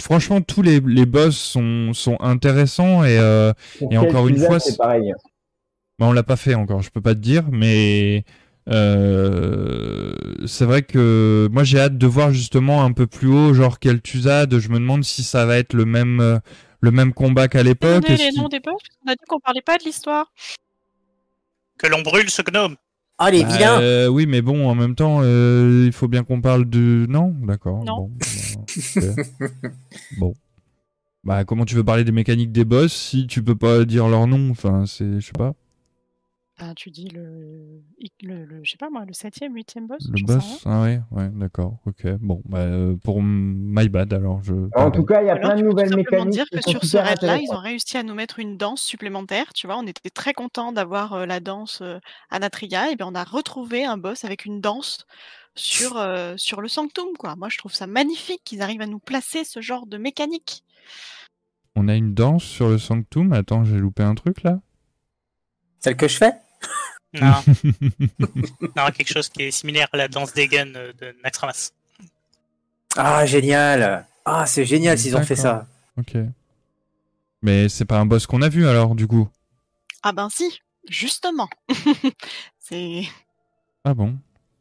[0.00, 3.16] franchement, tous les, les boss sont, sont intéressants et,
[3.90, 5.12] et encore une fois, c'est pareil.
[5.98, 8.24] Bah, on l'a pas fait encore, je peux pas te dire, mais
[8.68, 10.12] euh,
[10.46, 14.02] c'est vrai que moi j'ai hâte de voir justement un peu plus haut, genre quel
[14.02, 14.58] Tuzad.
[14.58, 16.38] Je me demande si ça va être le même euh,
[16.80, 18.04] le même combat qu'à l'époque.
[18.08, 20.32] On les noms des On a dit qu'on parlait pas de l'histoire.
[21.78, 22.76] Que l'on brûle ce gnome.
[23.18, 26.68] Ah les bah, euh, Oui, mais bon, en même temps, il faut bien qu'on parle
[26.68, 27.06] de.
[27.08, 27.84] Non, d'accord.
[27.84, 28.10] Non.
[28.10, 29.14] Bon,
[30.18, 30.34] bon.
[31.24, 34.26] Bah, comment tu veux parler des mécaniques des boss si tu peux pas dire leur
[34.26, 34.50] nom?
[34.50, 35.54] Enfin, c'est, je sais pas.
[36.58, 37.82] Ah, tu dis le,
[38.22, 41.80] le, je sais pas moi, le septième, huitième boss Le boss Ah ouais, ouais, d'accord,
[41.84, 42.06] ok.
[42.18, 44.54] Bon, bah, euh, pour My Bad, alors je...
[44.74, 46.30] En tout cas, il y a plein de nouvelles mécaniques.
[46.30, 49.66] dire que sur ce raid-là, ils ont réussi à nous mettre une danse supplémentaire, tu
[49.66, 51.98] vois, on était très contents d'avoir euh, la danse euh,
[52.30, 55.06] Anatria, et bien on a retrouvé un boss avec une danse
[55.56, 56.02] sur,
[56.36, 57.34] sur le Sanctum, quoi.
[57.36, 60.64] Moi, je trouve ça magnifique qu'ils arrivent à nous placer ce genre de mécanique.
[61.74, 63.32] On a une danse sur le Sanctum?
[63.32, 64.60] Attends, j'ai loupé un truc, là?
[65.80, 66.32] Celle que je fais?
[67.20, 67.42] Non.
[68.76, 71.72] non, quelque chose qui est similaire à la danse d'Egen euh, de Naxxramas.
[72.96, 75.66] Ah, génial Ah, c'est génial s'ils ont fait ça.
[75.98, 76.16] Ok.
[77.42, 79.28] Mais c'est pas un boss qu'on a vu alors, du coup
[80.02, 81.48] Ah ben si, justement.
[82.58, 83.02] c'est...
[83.84, 84.16] Ah bon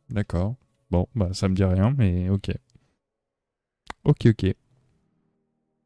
[0.10, 0.56] D'accord.
[0.92, 2.52] Bon, bah ça me dit rien, mais ok.
[4.04, 4.54] Ok, ok.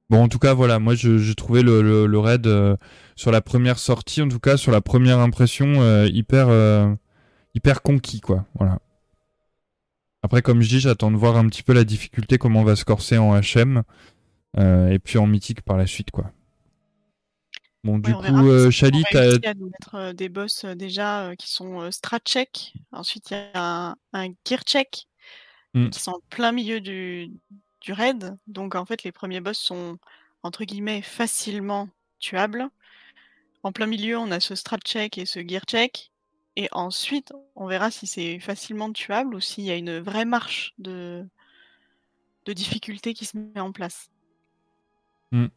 [0.09, 2.75] Bon, en tout cas, voilà, moi j'ai trouvé le, raid euh,
[3.19, 6.95] sur la première sortie, en tout cas sur la première impression, euh, hyper, euh,
[7.53, 8.45] hyper conquis, quoi.
[8.55, 8.79] Voilà.
[10.23, 12.77] Après, comme je dis, j'attends de voir un petit peu la difficulté, comment on va
[12.77, 13.83] se corser en HM,
[14.57, 16.31] et puis en mythique par la suite, quoi.
[17.83, 19.35] Bon, du coup, euh, Chali, tu as.
[19.43, 22.73] à nous mettre des boss euh, déjà qui sont strat check.
[22.93, 25.07] Ensuite, il y a un, gear check
[25.73, 25.89] mmh.
[25.89, 27.31] qui sont en plein milieu du,
[27.81, 28.37] du raid.
[28.47, 29.97] Donc, en fait, les premiers boss sont
[30.43, 31.89] entre guillemets facilement
[32.19, 32.69] tuables.
[33.63, 36.11] En plein milieu, on a ce strat check et ce gear check.
[36.55, 40.73] Et ensuite, on verra si c'est facilement tuable ou s'il y a une vraie marche
[40.77, 41.25] de,
[42.45, 44.09] de difficulté qui se met en place.
[45.31, 45.47] Mmh.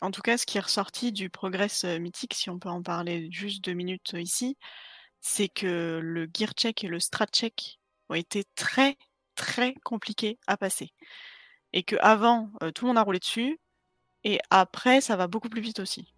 [0.00, 3.28] En tout cas, ce qui est ressorti du Progress mythique, si on peut en parler
[3.32, 4.56] juste deux minutes ici,
[5.20, 8.96] c'est que le gear check et le strat check ont été très
[9.34, 10.92] très compliqués à passer.
[11.72, 13.58] Et que avant, tout le monde a roulé dessus,
[14.24, 16.12] et après, ça va beaucoup plus vite aussi.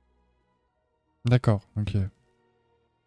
[1.25, 1.97] D'accord, ok.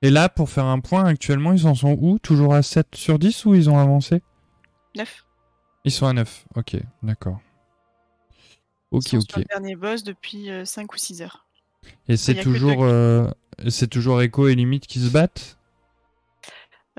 [0.01, 2.19] Et là, pour faire un point, actuellement, ils en sont où?
[2.19, 4.22] Toujours à 7 sur 10 ou ils ont avancé?
[4.95, 5.25] 9.
[5.85, 7.40] Ils sont à 9, ok, d'accord.
[8.92, 9.38] Ok, ok.
[9.38, 11.48] le dernier boss depuis 5 euh, ou 6 heures.
[12.08, 13.27] Et c'est toujours, euh,
[13.69, 15.58] c'est toujours Echo et Limite qui se battent?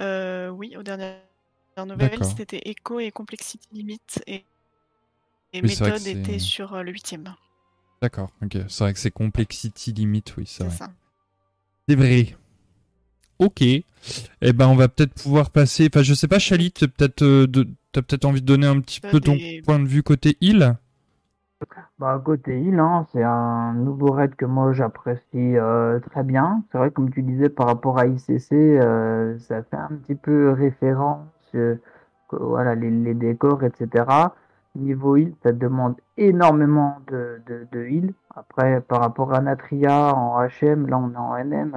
[0.01, 1.21] Euh, Oui, aux dernières
[1.87, 4.45] nouvelles, c'était Echo et Complexity Limite et,
[5.53, 7.17] et Méthode était sur le 8
[8.03, 8.59] D'accord, ok.
[8.69, 10.77] C'est vrai que c'est Complexity Limite, oui, c'est vrai.
[11.89, 12.35] C'est vrai.
[13.39, 13.63] Ok.
[13.63, 15.89] Eh ben, on va peut-être pouvoir passer.
[15.93, 17.69] Enfin, je sais pas, Chalit, peut-être, de...
[17.93, 20.77] t'as peut-être envie de donner un petit peu ton point de vue côté île?
[21.99, 26.65] Bah, côté île, hein, c'est un nouveau raid que moi j'apprécie euh, très bien.
[26.71, 30.51] C'est vrai, comme tu disais, par rapport à ICC, euh, ça fait un petit peu
[30.51, 31.77] référence, euh,
[32.33, 34.05] voilà, les, décors, etc.
[34.77, 38.15] Niveau île, ça demande énormément de, de, de île.
[38.35, 41.73] Après, par rapport à Natria en HM, là on est en NM,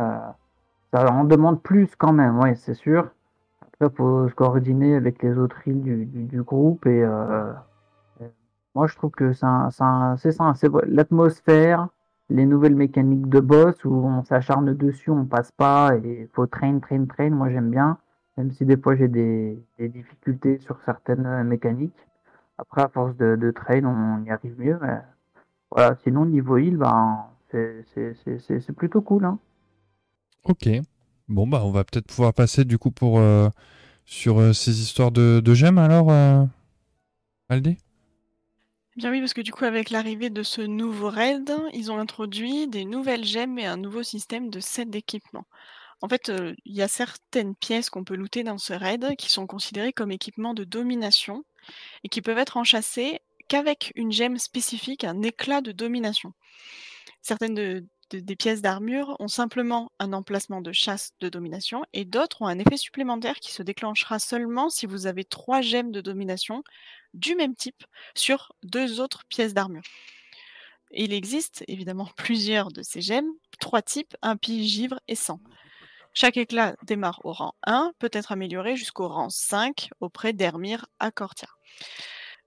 [0.92, 3.09] ça en demande plus quand même, ouais, c'est sûr.
[3.61, 7.06] Après, faut se coordonner avec les autres îles du, du, du groupe et
[8.77, 9.42] moi, je trouve que c'est
[10.32, 11.88] ça, c'est l'atmosphère,
[12.30, 16.45] les nouvelles mécaniques de boss où on s'acharne dessus, on passe pas et il faut
[16.45, 17.32] train, train, train.
[17.32, 17.98] Moi, j'aime bien,
[18.38, 22.07] même si des fois j'ai des, difficultés sur certaines euh, mécaniques.
[22.58, 24.77] Après, à force de, train, on y arrive mieux.
[24.82, 24.98] Mais
[25.72, 29.26] voilà, sinon, niveau heal, ben, c'est plutôt cool.
[29.26, 29.40] Hein.
[30.44, 30.69] Ok.
[31.27, 33.50] Bon, bah, on va peut-être pouvoir passer du coup pour euh,
[34.06, 36.10] sur euh, ces histoires de, de gemmes alors,
[37.50, 37.77] Aldé?
[38.98, 42.68] Bien oui, parce que du coup, avec l'arrivée de ce nouveau raid, ils ont introduit
[42.68, 45.45] des nouvelles gemmes et un nouveau système de set d'équipement.
[46.02, 49.30] En fait, euh, il y a certaines pièces qu'on peut looter dans ce raid qui
[49.30, 51.44] sont considérées comme équipements de domination
[52.04, 56.34] et qui peuvent être enchâssés qu'avec une gemme spécifique, un éclat de domination.
[57.22, 62.48] Certaines des pièces d'armure ont simplement un emplacement de chasse de domination et d'autres ont
[62.48, 66.64] un effet supplémentaire qui se déclenchera seulement si vous avez trois gemmes de domination
[67.14, 67.84] du même type
[68.16, 69.84] sur deux autres pièces d'armure.
[70.92, 75.40] Il existe évidemment plusieurs de ces gemmes, trois types, impie, givre et sang.
[76.14, 81.12] Chaque éclat démarre au rang 1, peut être amélioré jusqu'au rang 5 auprès d'Hermir à
[81.12, 81.57] Cortia.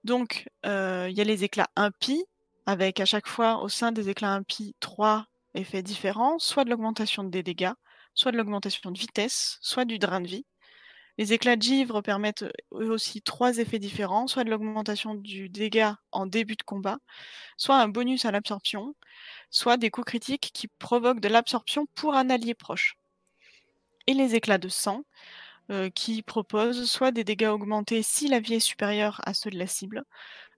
[0.05, 2.25] Donc, euh, il y a les éclats impies,
[2.67, 7.25] avec à chaque fois au sein des éclats impies trois effets différents, soit de l'augmentation
[7.25, 7.73] des dégâts,
[8.15, 10.47] soit de l'augmentation de vitesse, soit du drain de vie.
[11.19, 15.99] Les éclats de givre permettent eux aussi trois effets différents, soit de l'augmentation du dégât
[16.13, 16.99] en début de combat,
[17.59, 18.95] soit un bonus à l'absorption,
[19.51, 22.97] soit des coups critiques qui provoquent de l'absorption pour un allié proche.
[24.07, 25.05] Et les éclats de sang,
[25.95, 29.67] qui proposent soit des dégâts augmentés si la vie est supérieure à ceux de la
[29.67, 30.05] cible,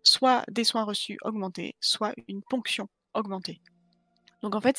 [0.03, 3.61] soit des soins reçus augmentés, soit une ponction augmentée.
[4.43, 4.79] Donc en fait,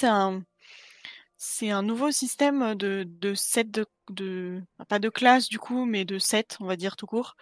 [1.38, 3.70] c'est un, nouveau système de, de set
[4.10, 7.36] de, pas de classe du coup, mais de set, on va dire tout court,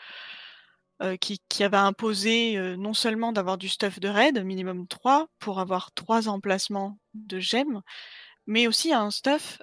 [1.19, 5.91] qui, qui, avait imposé non seulement d'avoir du stuff de raid, minimum 3, pour avoir
[5.93, 7.81] trois emplacements de gemmes,
[8.45, 9.59] mais aussi un stuff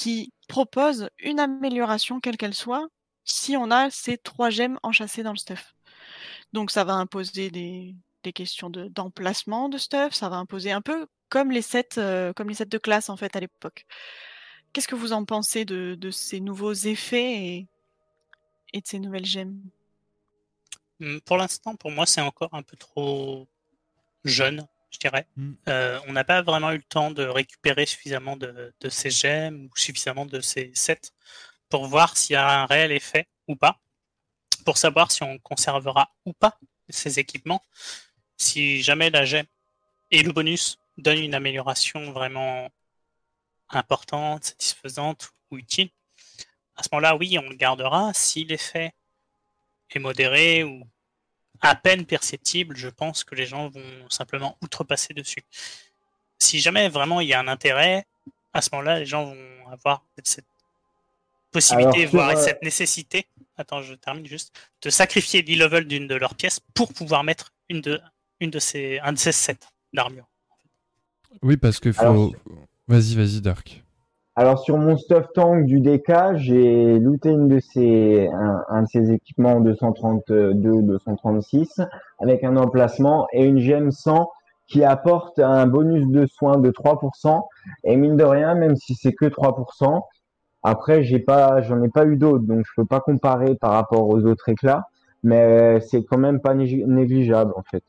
[0.00, 2.88] qui propose une amélioration quelle qu'elle soit,
[3.24, 5.74] si on a ces trois gemmes enchâssées dans le stuff.
[6.54, 7.94] Donc ça va imposer des,
[8.32, 12.54] questions d'emplacement de, stuff, ça va imposer un peu comme les sets, euh, comme les
[12.54, 13.84] sets de classe en fait à l'époque.
[14.72, 17.66] Qu'est-ce que vous en pensez de, ces nouveaux effets
[18.72, 19.60] et, de ces nouvelles gemmes?
[21.00, 23.46] Mmh, Pour l'instant, pour moi, c'est encore un peu trop
[24.24, 25.26] jeune, je dirais.
[25.36, 25.52] Mmh.
[25.68, 29.66] Euh, on n'a pas vraiment eu le temps de récupérer suffisamment de, de, ces gemmes
[29.66, 31.12] ou suffisamment de ces sets
[31.68, 33.80] pour voir s'il y a un réel effet ou pas,
[34.64, 37.62] pour savoir si on conservera ou pas ces équipements.
[38.36, 39.46] Si jamais la gemme
[40.10, 42.70] et le bonus donne une amélioration vraiment
[43.68, 45.90] importante, satisfaisante ou utile.
[46.76, 48.12] à ce moment-là, oui, on le gardera.
[48.14, 48.92] Si l'effet
[49.90, 50.82] est modéré ou
[51.60, 55.42] à peine perceptible, je pense que les gens vont simplement outrepasser dessus.
[56.38, 58.06] Si jamais vraiment il y a un intérêt,
[58.52, 60.46] à ce moment-là, les gens vont avoir cette
[61.50, 66.34] possibilité, voire euh, cette nécessité, attends, je termine juste, de sacrifier l'e-level d'une de leurs
[66.34, 68.00] pièces pour pouvoir mettre une de,
[68.40, 69.58] une de ces, un de ces sets
[69.92, 70.26] d'armure.
[71.42, 72.34] Oui, parce que faut.
[72.88, 73.82] Vas-y, vas-y, Dark.
[74.40, 78.26] Alors sur mon stuff tank du DK, j'ai looté une de ces,
[78.70, 81.86] un, de ces équipements 232-236
[82.20, 84.30] avec un emplacement et une gemme 100
[84.66, 87.42] qui apporte un bonus de soins de 3%.
[87.84, 90.00] Et mine de rien, même si c'est que 3%,
[90.62, 94.08] après j'ai pas, j'en ai pas eu d'autres, donc je peux pas comparer par rapport
[94.08, 94.86] aux autres éclats,
[95.22, 97.84] mais c'est quand même pas négligeable en fait.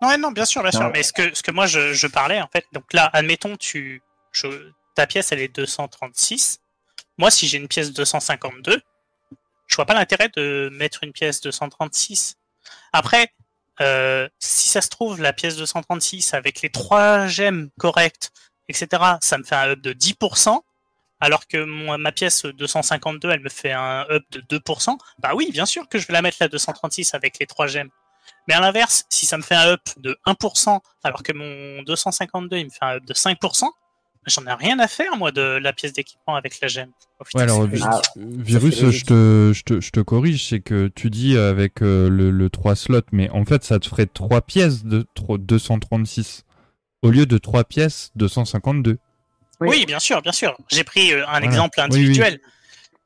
[0.00, 0.92] Ouais, non, bien sûr, bien sûr.
[0.94, 4.00] Mais ce que, ce que moi je, je parlais en fait, donc là, admettons, tu,
[4.30, 4.46] je,
[5.06, 6.60] pièce elle est 236.
[7.18, 8.80] Moi, si j'ai une pièce 252,
[9.66, 12.36] je vois pas l'intérêt de mettre une pièce 236.
[12.92, 13.32] Après,
[13.80, 18.32] euh, si ça se trouve, la pièce 236 avec les trois gemmes correctes,
[18.68, 20.60] etc., ça me fait un up de 10%,
[21.20, 21.64] alors que
[21.96, 24.98] ma pièce 252, elle me fait un up de 2%.
[25.18, 27.90] Bah oui, bien sûr que je vais la mettre la 236 avec les trois gemmes.
[28.48, 32.56] Mais à l'inverse, si ça me fait un up de 1%, alors que mon 252,
[32.58, 33.68] il me fait un up de 5%,
[34.26, 36.90] J'en ai rien à faire, moi, de la pièce d'équipement avec la gemme.
[37.34, 41.36] ouais, alors, ah, Virus, je te, je, te, je te, corrige, c'est que tu dis
[41.36, 45.04] avec euh, le, le, 3 slots, mais en fait, ça te ferait 3 pièces de
[45.16, 46.44] 236
[47.02, 48.98] au lieu de 3 pièces 252.
[49.60, 50.56] Oui, oui bien sûr, bien sûr.
[50.68, 52.40] J'ai pris euh, un exemple individuel.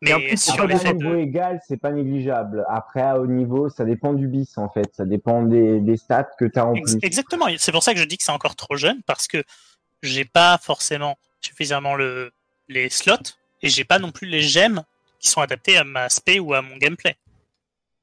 [0.03, 2.67] Mais en plus, sur le niveau égal, c'est pas négligeable.
[2.69, 4.91] Après, à haut niveau, ça dépend du bis, en fait.
[4.93, 6.99] Ça dépend des, des stats que tu as en plus.
[7.03, 7.47] Exactement.
[7.57, 9.43] C'est pour ça que je dis que c'est encore trop jeune, parce que
[10.07, 12.33] j'ai pas forcément suffisamment le,
[12.69, 14.83] les slots et j'ai pas non plus les gemmes
[15.19, 17.17] qui sont adaptées à ma spé ou à mon gameplay.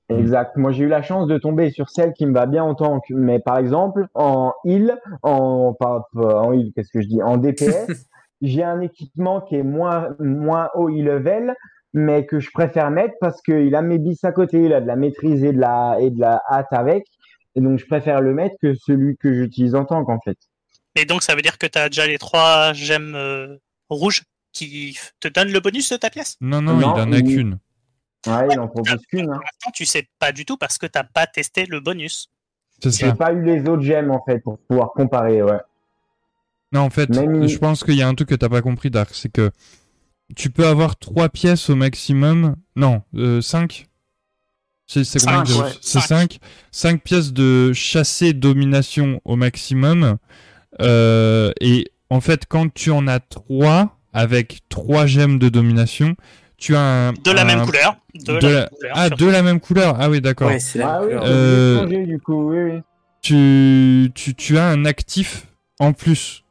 [0.09, 0.57] Exact.
[0.57, 3.03] Moi, j'ai eu la chance de tomber sur celle qui me va bien en tank.
[3.09, 8.07] Mais par exemple, en heal, en, en heal, qu'est-ce que je dis, en DPS,
[8.41, 11.55] j'ai un équipement qui est moins, moins haut e-level,
[11.93, 14.87] mais que je préfère mettre parce qu'il a mes bis à côté, il a de
[14.87, 17.05] la maîtrise et de la, et de la hâte avec.
[17.55, 20.37] Et donc, je préfère le mettre que celui que j'utilise en tank, en fait.
[20.95, 23.57] Et donc, ça veut dire que tu as déjà les trois gemmes euh,
[23.89, 26.37] rouges qui te donnent le bonus de ta pièce?
[26.39, 27.59] Non, non, il en a qu'une.
[28.27, 29.29] Ouais, il en propose qu'une.
[29.31, 29.41] Hein.
[29.73, 32.29] tu sais pas du tout parce que t'as pas testé le bonus.
[32.83, 35.59] J'ai pas eu les autres gemmes en fait pour pouvoir comparer, ouais.
[36.71, 39.11] Non, en fait, je pense qu'il y a un truc que t'as pas compris, Dark,
[39.13, 39.51] c'est que
[40.35, 42.55] tu peux avoir trois pièces au maximum.
[42.75, 43.87] Non, euh, 5
[44.87, 45.43] C'est combien
[45.81, 46.39] C'est 5
[46.71, 50.17] 5 pièces de chassé domination au maximum.
[50.81, 56.15] Euh, et en fait, quand tu en as trois, avec trois gemmes de domination,
[56.57, 57.13] tu as un.
[57.13, 57.97] De la même couleur.
[58.13, 59.97] De, la, couleur, ah, de la même couleur.
[59.99, 60.47] Ah oui, d'accord.
[60.47, 62.81] Ouais, ah, oui, euh, du coup, oui, oui.
[63.21, 65.47] Tu, tu, tu as un actif
[65.79, 66.43] en plus.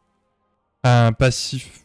[0.85, 1.81] Un passif.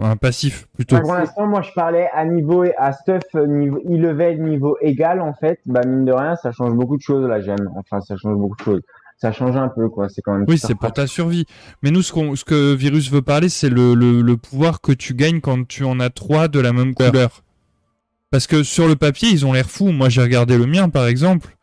[0.00, 1.00] Un passif plutôt.
[1.00, 5.58] Pour l'instant, moi je parlais à niveau à stuff niveau e-level niveau égal en fait.
[5.66, 7.70] Bah mine de rien, ça change beaucoup de choses la gemme.
[7.76, 8.82] Enfin, ça change beaucoup de choses
[9.16, 10.08] ça change un peu, quoi.
[10.08, 10.44] C'est quand même.
[10.48, 11.46] Oui, c'est pour ta survie.
[11.82, 15.66] Mais nous, ce, que Virus veut parler, c'est le, le, pouvoir que tu gagnes quand
[15.66, 17.42] tu en as trois de la même couleur.
[18.30, 19.92] Parce que sur le papier, ils ont l'air fous.
[19.92, 21.56] Moi, j'ai regardé le mien, par exemple.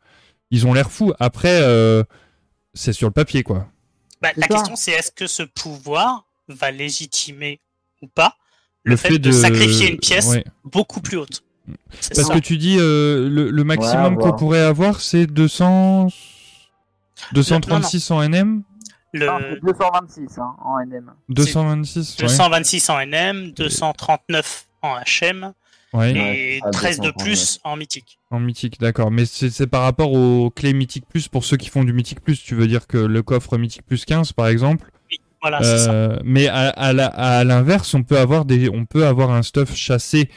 [0.52, 1.14] Ils ont l'air fous.
[1.20, 2.04] Après, euh,
[2.74, 3.68] c'est sur le papier, quoi.
[4.22, 7.60] Bah, la question, c'est est-ce que ce pouvoir va légitimer
[8.02, 8.36] ou pas
[8.84, 9.32] le, fait, de...
[9.32, 11.44] sacrifier une pièce beaucoup plus haute?
[12.16, 16.08] Parce que tu dis euh, le, maximum qu'on pourrait avoir, c'est 200.
[17.34, 18.64] 236 en NM
[19.14, 19.60] le...
[19.62, 21.12] 226 hein, en NM.
[21.30, 25.54] 226 226 en NM, 239 en HM
[25.94, 28.20] et 13 de plus en mythique.
[28.30, 29.12] En mythique, d'accord.
[29.12, 32.42] Mais c'est par rapport aux clés mythique plus pour ceux qui font du mythique plus.
[32.42, 35.92] Tu veux dire que le coffre mythique plus 15 par exemple Oui, voilà, c'est ça.
[35.92, 36.94] Euh, mais à,
[37.44, 40.30] l'inverse, on peut avoir des, on peut avoir un stuff chassé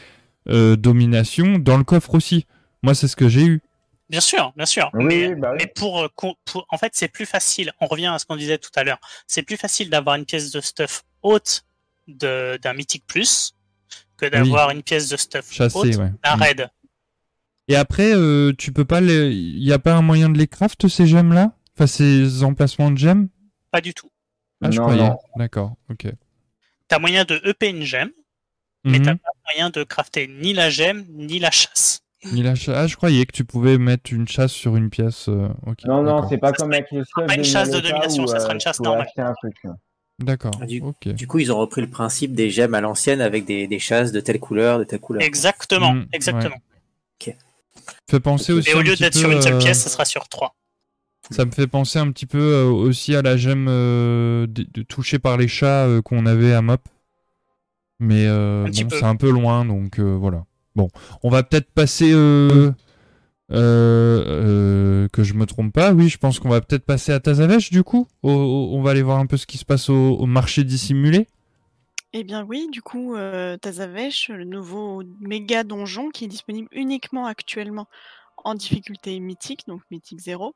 [0.48, 2.46] euh, domination dans le coffre aussi.
[2.82, 3.62] Moi, c'est ce que j'ai eu.
[4.10, 4.90] Bien sûr, bien sûr.
[4.92, 7.72] mais, bah mais euh, pour, en fait, c'est plus facile.
[7.80, 9.00] On revient à ce qu'on disait tout à l'heure.
[9.26, 11.64] C'est plus facile d'avoir une pièce de stuff haute
[12.06, 13.54] d'un mythique plus
[14.18, 15.90] que d'avoir une pièce de stuff Chassé, haute
[16.22, 16.42] d'un mm.
[16.42, 16.68] raid.
[17.68, 20.86] Et après, euh, tu peux pas il y a pas un moyen de les craft
[20.86, 23.28] ces gemmes là, enfin ces emplacements de gemmes?
[23.70, 24.10] Pas du tout.
[24.62, 25.08] Ah, je croyais.
[25.36, 26.08] D'accord, ok.
[26.88, 28.10] T'as moyen de EP une gemme,
[28.84, 29.04] mais mhm.
[29.06, 32.03] t'as pas moyen de crafter ni la gemme ni la chasse.
[32.24, 35.28] Ah, je croyais que tu pouvais mettre une chasse sur une pièce.
[35.28, 35.48] Euh,
[35.86, 38.60] non, non, c'est pas comme avec le pas une chasse de domination, ça sera une
[38.60, 39.06] chasse normale.
[39.16, 39.56] Un truc.
[40.20, 40.52] D'accord.
[40.66, 40.80] Du,
[41.14, 44.12] du, coup, ils ont repris le principe des gemmes à l'ancienne avec des, des, chasses
[44.12, 45.22] de telle couleur, de telle couleur.
[45.24, 46.56] Exactement, mmh, exactement.
[47.20, 47.34] Ok.
[48.08, 48.70] Fait penser aussi.
[48.70, 50.54] Et au lieu d'être sur une seule pièce, ça sera sur trois.
[51.30, 55.36] Ça me fait penser un petit peu aussi à la gemme de, de, touchée par
[55.36, 56.82] les chats qu'on avait à Mop.
[57.98, 60.44] Mais bon, c'est un peu loin, donc voilà.
[60.74, 60.88] Bon,
[61.22, 62.10] on va peut-être passer.
[62.12, 62.72] Euh,
[63.52, 67.20] euh, euh, que je me trompe pas, oui, je pense qu'on va peut-être passer à
[67.20, 68.08] Tazavesh du coup.
[68.22, 71.28] on va aller voir un peu ce qui se passe au, marché dissimulé.
[72.12, 73.14] Eh bien oui, du coup,
[73.60, 77.86] Tazavesh, le nouveau méga donjon qui est disponible uniquement actuellement
[78.38, 80.54] en difficulté mythique, donc mythique 0,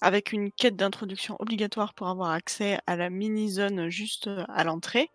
[0.00, 5.10] avec une quête d'introduction obligatoire pour avoir accès à la mini-zone juste à l'entrée.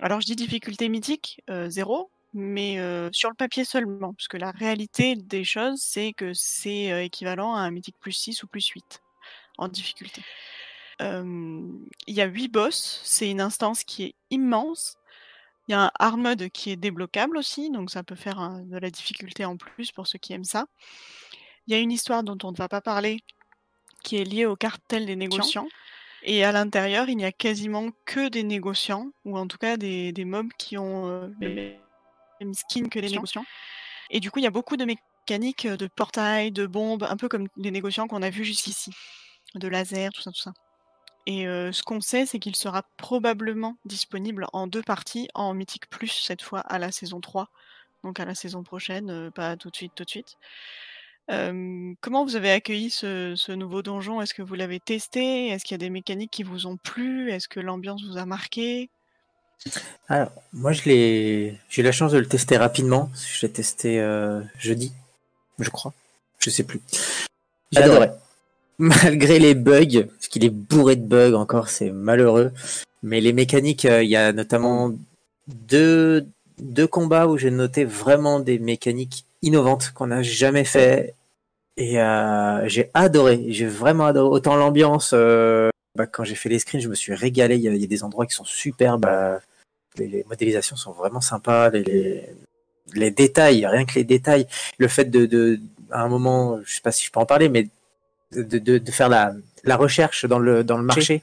[0.00, 2.76] Alors je dis difficulté mythique 0, mais
[3.12, 7.60] sur le papier seulement, parce que la réalité des choses, c'est que c'est équivalent à
[7.60, 9.00] un mythique plus 6 ou plus 8
[9.58, 10.22] en difficulté.
[11.00, 14.96] Il y a 8 boss, c'est une instance qui est immense.
[15.66, 18.78] Il y a un hard mode qui est débloquable aussi, donc ça peut faire de
[18.78, 20.66] la difficulté en plus pour ceux qui aiment ça.
[21.66, 23.20] Il y a une histoire dont on ne va pas parler,
[24.02, 25.68] qui est liée au cartel des négociants.
[26.22, 30.12] Et à l'intérieur, il n'y a quasiment que des négociants, ou en tout cas des,
[30.24, 31.30] mobs qui ont
[32.40, 33.44] même skin que les négociants.
[34.10, 37.28] Et du coup, il y a beaucoup de mécaniques de portail, de bombes, un peu
[37.28, 38.92] comme les négociants qu'on a vus jusqu'ici.
[39.54, 40.52] De laser, tout ça, tout ça.
[41.26, 46.08] Et ce qu'on sait, c'est qu'il sera probablement disponible en deux parties, en Mythique Plus
[46.08, 47.48] cette fois à la saison 3,
[48.02, 50.36] donc à la saison prochaine, pas tout de suite, tout de suite.
[51.26, 54.20] comment vous avez accueilli ce, ce nouveau donjon?
[54.20, 55.48] Est-ce que vous l'avez testé?
[55.48, 57.30] Est-ce qu'il y a des mécaniques qui vous ont plu?
[57.30, 58.90] Est-ce que l'ambiance vous a marqué?
[60.08, 63.10] Alors, moi, je l'ai, j'ai eu la chance de le tester rapidement.
[63.14, 64.92] Je l'ai testé euh, jeudi,
[65.58, 65.92] je crois.
[66.38, 66.80] Je sais plus.
[67.72, 68.10] J'ai adoré.
[68.78, 72.52] Malgré les bugs, parce qu'il est bourré de bugs encore, c'est malheureux.
[73.02, 74.92] Mais les mécaniques, euh, il y a notamment
[75.46, 76.26] deux,
[76.58, 81.14] deux combats où j'ai noté vraiment des mécaniques innovantes qu'on n'a jamais fait.
[81.76, 84.28] Et euh, j'ai adoré, j'ai vraiment adoré.
[84.28, 85.14] Autant l'ambiance,
[85.94, 87.56] bah, quand j'ai fait les screens, je me suis régalé.
[87.56, 89.06] Il y, a, des endroits qui sont superbes
[89.98, 92.28] les, modélisations sont vraiment sympas, les,
[92.94, 94.46] les, détails, rien que les détails,
[94.78, 97.48] le fait de, de, à un moment, je sais pas si je peux en parler,
[97.48, 97.68] mais
[98.32, 101.22] de, de, de faire la, la recherche dans le, dans le marché,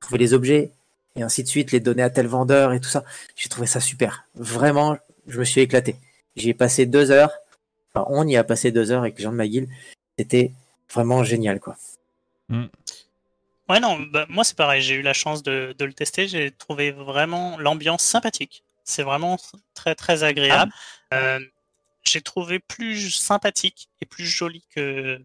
[0.00, 0.70] trouver les objets,
[1.16, 3.04] et ainsi de suite, les donner à tel vendeur et tout ça.
[3.36, 4.26] J'ai trouvé ça super.
[4.34, 5.96] Vraiment, je me suis éclaté.
[6.36, 7.32] J'y ai passé deux heures.
[7.94, 9.68] Enfin, on y a passé deux heures avec Jean de Maguil.
[10.18, 10.52] C'était
[10.92, 11.76] vraiment génial, quoi.
[12.50, 12.66] Mm.
[13.68, 16.92] Ouais, non, bah, moi c'est pareil, j'ai eu la chance de, le tester, j'ai trouvé
[16.92, 18.64] vraiment l'ambiance sympathique.
[18.84, 19.38] C'est vraiment
[19.74, 20.72] très très agréable.
[21.10, 21.16] Ah.
[21.16, 21.40] Euh,
[22.04, 25.20] j'ai trouvé plus sympathique et plus joli que,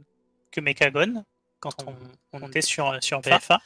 [0.51, 1.23] que Mechagon
[1.59, 1.95] quand on,
[2.33, 3.61] on était sur, sur VFA.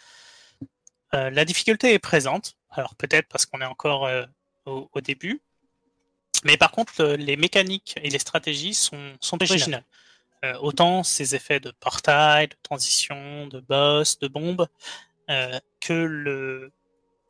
[1.14, 4.26] Euh, la difficulté est présente, alors peut-être parce qu'on est encore euh,
[4.66, 5.42] au, début,
[6.44, 9.86] mais par contre les mécaniques et les stratégies sont, sont originales.
[10.44, 14.68] Euh, autant ces effets de portail, de transition, de boss, de bombe,
[15.30, 16.72] euh, que le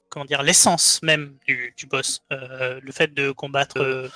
[0.09, 4.09] comment dire l'essence même du, boss, euh, le fait de combattre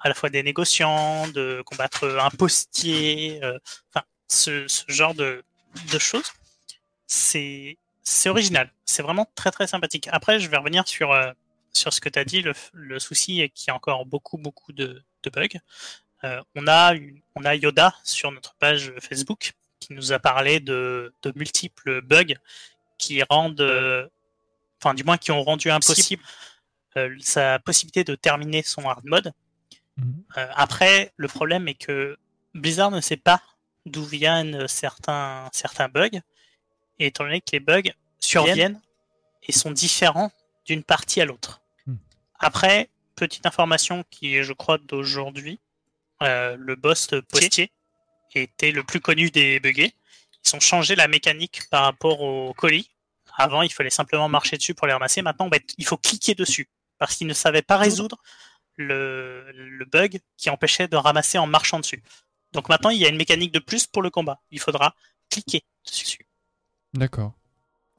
[0.00, 3.40] à la fois des négociants, de combattre un postier,
[3.90, 5.42] enfin ce, genre de,
[5.98, 6.32] choses,
[7.06, 10.08] c'est c'est original, c'est vraiment très très sympathique.
[10.12, 11.14] Après, je vais revenir sur
[11.72, 12.42] sur ce que tu as dit.
[12.72, 15.58] Le, souci est qu'il y a encore beaucoup beaucoup de, de bugs.
[16.26, 16.94] Euh, on, a
[17.36, 22.34] on a Yoda sur notre page Facebook qui nous a parlé de, multiples bugs
[22.98, 24.08] qui rendent, euh,
[24.80, 26.22] enfin du moins qui ont rendu impossible
[26.96, 29.32] euh, sa possibilité de terminer son hard mode.
[29.98, 30.24] Mhm.
[30.54, 32.18] après, le problème est que
[32.52, 33.40] Blizzard ne sait pas
[33.86, 36.20] d'où viennent certains, certains bugs,
[36.98, 37.90] et étant donné que les bugs
[38.20, 38.78] surviennent
[39.42, 40.30] et sont différents
[40.66, 41.62] d'une partie à l'autre.
[41.86, 41.96] Hmm.
[42.38, 45.60] Après, petite information qui est, je crois, d'aujourd'hui,
[46.22, 47.70] euh, le boss postier
[48.34, 49.94] était le plus connu des buggés.
[50.44, 52.90] Ils ont changé la mécanique par rapport au colis.
[53.36, 55.22] Avant, il fallait simplement marcher dessus pour les ramasser.
[55.22, 58.16] Maintenant, il faut cliquer dessus parce qu'ils ne savaient pas résoudre
[58.76, 62.02] le, bug qui empêchait de ramasser en marchant dessus.
[62.52, 64.40] Donc maintenant, il y a une mécanique de plus pour le combat.
[64.50, 64.94] Il faudra
[65.30, 66.26] cliquer dessus.
[66.94, 67.34] D'accord.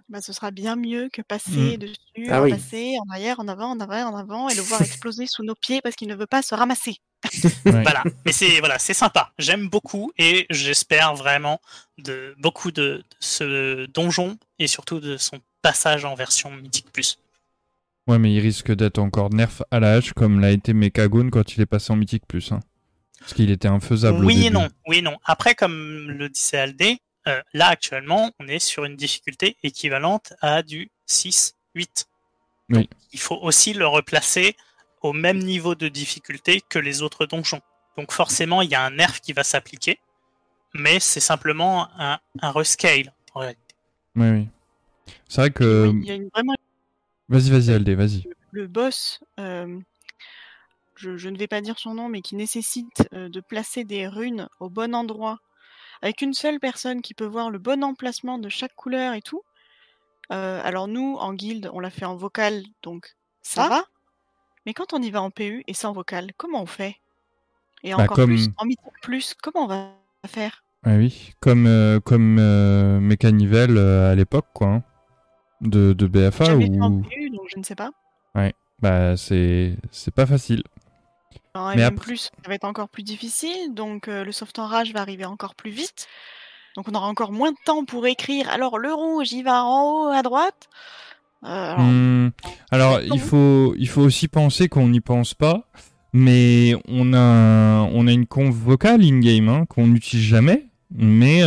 [0.10, 1.78] Bah, ce sera bien mieux que passer mmh.
[1.78, 5.28] dessus, ah passer en arrière, en avant, en arrière, en avant, et le voir exploser
[5.28, 6.98] sous nos pieds parce qu'il ne veut pas se ramasser.
[7.66, 9.34] Voilà, mais c'est voilà, c'est sympa.
[9.38, 11.60] J'aime beaucoup et j'espère vraiment
[11.98, 17.20] de beaucoup de, ce donjon et surtout de son passage en version mythique plus.
[18.08, 21.56] Ouais, mais il risque d'être encore nerf à la hache comme l'a été Mekagon quand
[21.56, 22.52] il est passé en mythique plus.
[22.52, 22.62] Hein.
[23.20, 24.24] Parce qu'il était infaisable.
[24.24, 25.18] Oui et non, oui et non.
[25.26, 30.64] Après, comme le disait Aldé, euh, là actuellement, on est sur une difficulté équivalente à
[30.64, 31.54] du 6-8.
[32.70, 32.90] 8.
[33.14, 34.56] il faut aussi le replacer
[35.02, 37.62] au même niveau de difficulté que les autres donjons.
[37.98, 40.00] Donc forcément, il y a un nerf qui va s'appliquer,
[40.74, 43.76] mais c'est simplement un, un rescale en réalité.
[44.16, 44.48] Oui, oui.
[45.28, 45.92] C'est vrai que.
[45.94, 46.56] il y a une vraiment...
[47.30, 48.24] Vas-y, vas-y, Aldé, vas-y.
[48.52, 49.80] Le, boss, euh,
[50.96, 54.48] je, ne vais pas dire son nom, mais qui nécessite euh, de placer des runes
[54.60, 55.40] au bon endroit,
[56.02, 59.44] avec une seule personne qui peut voir le bon emplacement de chaque couleur et tout.
[60.32, 63.70] Euh, alors nous, en guilde, on l'a fait en vocal, donc ça ah.
[63.70, 63.84] va.
[64.66, 66.98] Mais quand on y va en PU et sans vocal, comment on fait?
[67.84, 69.94] Et bah, encore plus, en mythique plus, comment on va
[70.28, 70.64] faire?
[70.84, 74.68] Ah Oui, comme, euh, comme Mécanivel à l'époque, quoi.
[74.68, 74.84] Hein,
[75.62, 76.82] de, de BFA ou...
[76.82, 77.92] en PU, donc je ne sais pas.
[78.36, 79.78] Ouais, bah c'est
[80.14, 80.64] pas facile
[81.76, 82.06] mais après...
[82.06, 85.72] plus, ça va être encore plus difficile, donc le soft enrage va arriver encore plus
[85.72, 86.08] vite.
[86.78, 88.50] Donc on aura encore moins de temps pour écrire.
[88.50, 90.70] Alors le rouge, il va en haut à droite.
[91.44, 92.30] Euh,
[92.72, 93.04] alors, mmh.
[93.14, 95.68] il faut, il faut aussi penser qu'on n'y pense pas,
[96.14, 101.42] mais on a, on a une conf vocale in-game hein, qu'on n'utilise jamais, mais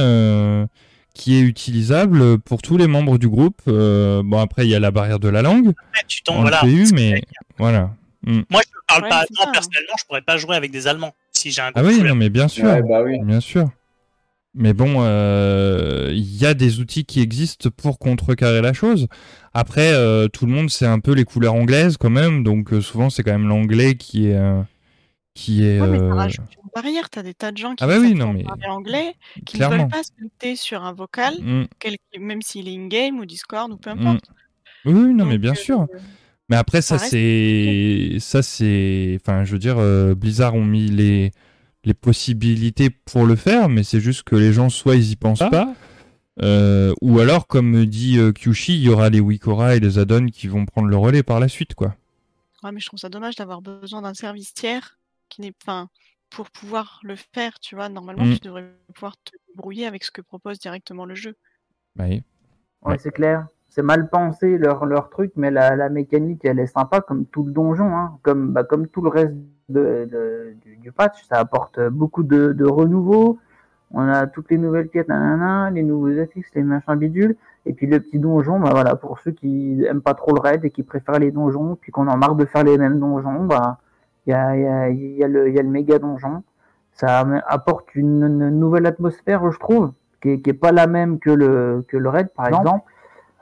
[1.15, 3.63] qui est utilisable pour tous les membres du groupe.
[3.67, 5.75] bon, après, il y a la barrière de la langue.
[6.09, 7.23] tu tombes, voilà, PU, mais
[7.59, 7.91] voilà.
[8.23, 8.41] Mmh.
[8.51, 11.51] Moi, je ne parle pas allemand personnellement, je pourrais pas jouer avec des Allemands si
[11.51, 11.71] j'ai un.
[11.75, 13.19] Ah oui, non, mais bien sûr, bah oui.
[13.23, 13.71] bien sûr.
[14.55, 19.07] Mais bon, euh, il y a des outils qui existent pour contrecarrer la chose.
[19.55, 22.81] Après, euh, tout le monde sait un peu les couleurs anglaises quand même, donc euh,
[22.81, 24.41] souvent c'est quand même l'anglais qui est
[25.35, 25.81] qui est.
[25.81, 27.11] Ouais, mais ça rajoute une barrière.
[27.11, 28.45] T'as des tas de gens qui ah bah oui, non, mais...
[28.69, 29.15] anglais,
[29.47, 31.67] qui ne veulent pas se sur un vocal, mmh.
[32.19, 34.07] même s'il est in-game ou Discord ou peu mmh.
[34.07, 34.31] importe.
[34.85, 35.87] Oui, non, mais bien sûr.
[36.51, 38.17] Mais après, ça, c'est.
[38.19, 39.19] Ça, c'est.
[39.21, 41.31] Enfin, je veux dire, euh, Blizzard ont mis les...
[41.85, 45.43] les possibilités pour le faire, mais c'est juste que les gens, soit ils y pensent
[45.43, 45.49] ah.
[45.49, 45.75] pas,
[46.43, 50.27] euh, ou alors, comme dit euh, Kyushi, il y aura les Wikora et les add-ons
[50.27, 51.95] qui vont prendre le relais par la suite, quoi.
[52.63, 54.99] Ouais, mais je trouve ça dommage d'avoir besoin d'un service tiers
[55.29, 55.53] qui n'est.
[55.63, 55.89] Enfin,
[56.31, 58.35] pour pouvoir le faire, tu vois, normalement, mm.
[58.35, 61.37] tu devrais pouvoir te brouiller avec ce que propose directement le jeu.
[61.95, 62.23] Bah oui.
[62.83, 66.67] Ouais, c'est clair c'est mal pensé leur, leur truc, mais la, la, mécanique, elle est
[66.67, 68.19] sympa comme tout le donjon, hein.
[68.23, 69.33] comme, bah, comme tout le reste
[69.69, 71.25] de, de, du, patch.
[71.29, 73.39] Ça apporte beaucoup de, de renouveau.
[73.93, 77.37] On a toutes les nouvelles quêtes, nanana, les nouveaux affixes, les machins bidules.
[77.65, 80.65] Et puis le petit donjon, bah voilà, pour ceux qui aiment pas trop le raid
[80.65, 83.79] et qui préfèrent les donjons, puis qu'on en marre de faire les mêmes donjons, bah
[84.27, 86.43] il y a, y, a, y, a le, y a le méga donjon.
[86.93, 91.31] Ça apporte une, nouvelle atmosphère, je trouve, qui est, qui est pas la même que
[91.31, 92.83] le, que le raid, par exemple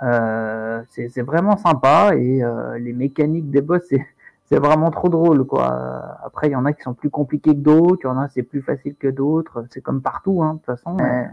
[0.03, 3.83] euh, c'est vraiment sympa et euh, les mécaniques des boss,
[4.47, 6.19] c'est vraiment trop drôle quoi.
[6.25, 8.29] Après, il y en a qui sont plus compliqués que d'autres, il y en a
[8.29, 9.65] c'est plus facile que d'autres.
[9.71, 10.97] C'est comme partout, hein, de toute façon.
[11.01, 11.29] Mais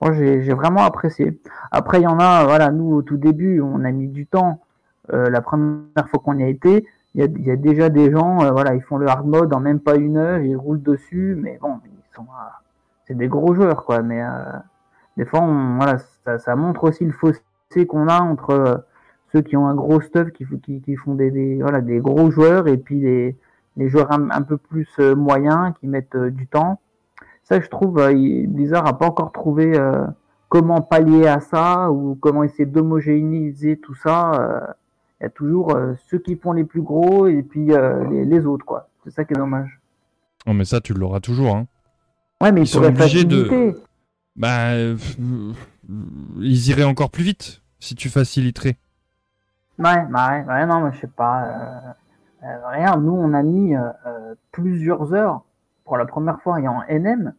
[0.00, 1.40] moi, j'ai vraiment apprécié.
[1.70, 4.60] Après, il y en a, voilà, nous au tout début, on a mis du temps.
[5.12, 8.10] Euh, la première fois qu'on y a été, il y a, y a, déjà des
[8.10, 10.82] gens, euh, voilà, ils font le hard mode en même pas une heure, ils roulent
[10.82, 12.26] dessus, mais bon, ils sont,
[13.06, 14.02] c'est des gros joueurs quoi.
[14.02, 14.20] Mais
[15.16, 17.40] des fois, on, voilà, ça, ça montre aussi le fossé
[17.86, 18.76] qu'on a entre euh,
[19.32, 20.46] ceux qui ont un gros stuff, qui,
[20.80, 23.36] qui, font des, voilà, des gros joueurs, et puis les,
[23.76, 26.80] les joueurs un, peu plus euh, moyens qui mettent euh, du temps.
[27.42, 29.78] Ça, je trouve, Blizzard n'a pas encore trouvé
[30.48, 34.74] comment pallier à ça ou comment essayer d'homogénéiser tout ça.
[35.20, 35.78] Il y a toujours
[36.08, 37.68] ceux qui font les plus gros et puis
[38.10, 38.88] les, autres, quoi.
[39.04, 39.78] C'est ça qui est dommage.
[40.44, 41.68] Non, mais ça, tu l'auras toujours, hein.
[42.40, 43.80] Ouais, mais ils, sont obligés de.
[44.34, 44.72] Bah,
[46.40, 48.76] ils iraient encore plus vite si tu faciliterais.
[49.78, 51.44] Ouais, bah ouais, non, mais je sais pas.
[51.44, 53.80] Euh, euh, regarde, nous, on a mis euh,
[54.52, 55.42] plusieurs heures
[55.84, 57.34] pour la première fois et en NM.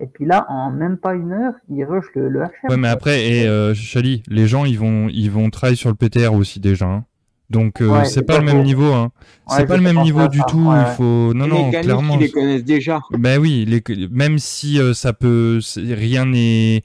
[0.00, 2.70] Et puis là, en même pas une heure, ils rushent le, le HM.
[2.70, 6.34] Ouais, mais après, et Chali, les gens, ils vont, ils vont travailler sur le PTR
[6.34, 6.86] aussi déjà.
[6.86, 7.04] Hein.
[7.50, 9.10] Donc c'est pas le même niveau, hein.
[9.46, 10.72] c'est pas le même niveau du tout.
[10.74, 12.14] Il faut non non clairement.
[12.14, 13.00] Ils les connaissent déjà.
[13.10, 14.08] Ben oui, les...
[14.08, 16.82] même si ça peut, rien n'est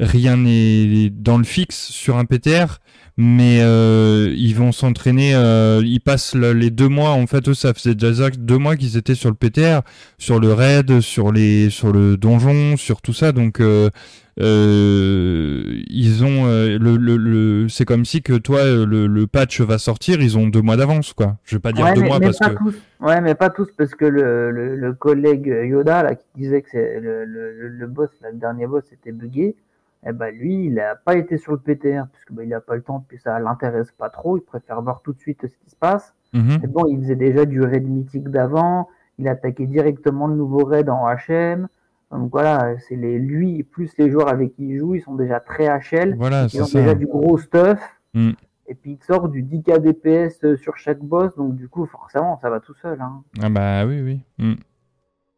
[0.00, 2.78] rien n'est dans le fixe sur un PTR,
[3.16, 5.34] mais euh, ils vont s'entraîner.
[5.34, 7.10] Euh, ils passent les deux mois.
[7.10, 9.80] En fait, eux, ça faisait déjà deux mois qu'ils étaient sur le PTR,
[10.18, 13.32] sur le raid, sur les, sur le donjon, sur tout ça.
[13.32, 13.90] Donc euh,
[14.38, 20.20] ils ont le, le, le c'est comme si que toi le, le, patch va sortir,
[20.20, 21.38] ils ont deux mois d'avance quoi.
[21.42, 22.76] Je vais pas dire deux mois parce que tous.
[23.00, 27.00] ouais mais pas tous parce que le, le, collègue Yoda là qui disait que c'est
[27.00, 29.56] le, le, boss le dernier boss était buggé
[30.06, 32.76] eh ben lui, il n'a pas été sur le PTR puisque ben, il n'a pas
[32.76, 34.36] le temps, puis ça l'intéresse pas trop.
[34.36, 36.14] Il préfère voir tout de suite ce qui se passe.
[36.32, 36.58] Mhm.
[36.68, 38.88] bon, il faisait déjà du raid mythique d'avant.
[39.18, 41.68] Il attaquait directement le nouveau raid en HM.
[42.10, 45.40] Donc voilà, c'est les lui plus les joueurs avec qui il joue, ils sont déjà
[45.40, 46.14] très HL.
[46.16, 47.80] Voilà, ils ont déjà du gros stuff.
[48.14, 48.30] Mm.
[48.68, 52.48] et puis il sort du 10k DPS sur chaque boss, donc du coup, forcément, ça
[52.48, 52.98] va tout seul.
[53.02, 53.22] Hein.
[53.42, 54.20] Ah bah oui, oui.
[54.38, 54.54] Mm.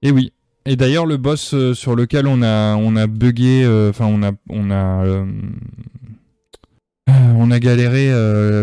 [0.03, 0.33] Et oui.
[0.67, 4.23] Et d'ailleurs, le boss euh, sur lequel on a, on a bugué, euh, enfin, on
[4.23, 5.25] a, on a, euh,
[7.09, 8.13] on a galéré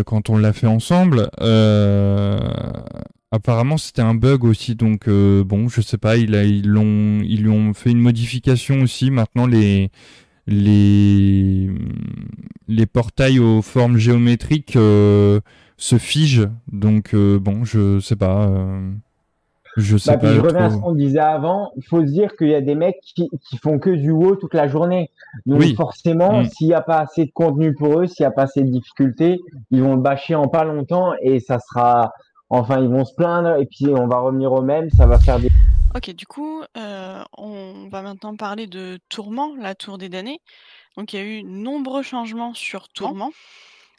[0.06, 1.28] quand on l'a fait ensemble.
[3.30, 6.16] apparemment, c'était un bug aussi, donc bon, je sais pas.
[6.16, 9.10] Ils l'ont, ils lui ont fait une modification aussi.
[9.10, 9.90] Maintenant, les
[10.46, 11.68] les,
[12.68, 16.48] les portails aux formes géométriques se figent.
[16.72, 18.50] Donc, bon, je sais pas.
[19.78, 20.34] Je sais bah, pas.
[20.34, 21.70] je reviens à ce qu'on disait avant.
[21.76, 24.34] Il faut se dire qu'il y a des mecs qui, qui font que du WoW
[24.34, 25.10] toute la journée.
[25.46, 26.46] Donc, forcément, mm.
[26.46, 28.70] s'il n'y a pas assez de contenu pour eux, s'il n'y a pas assez de
[28.70, 29.38] difficultés,
[29.70, 32.12] ils vont le bâcher en pas longtemps et ça sera.
[32.50, 34.90] Enfin, ils vont se plaindre et puis on va revenir au même.
[34.90, 35.48] Ça va faire des.
[35.94, 40.40] Ok, du coup, euh, on va maintenant parler de Tourment, la tour des damnés.
[40.96, 43.30] Donc il y a eu nombreux changements sur Tourment.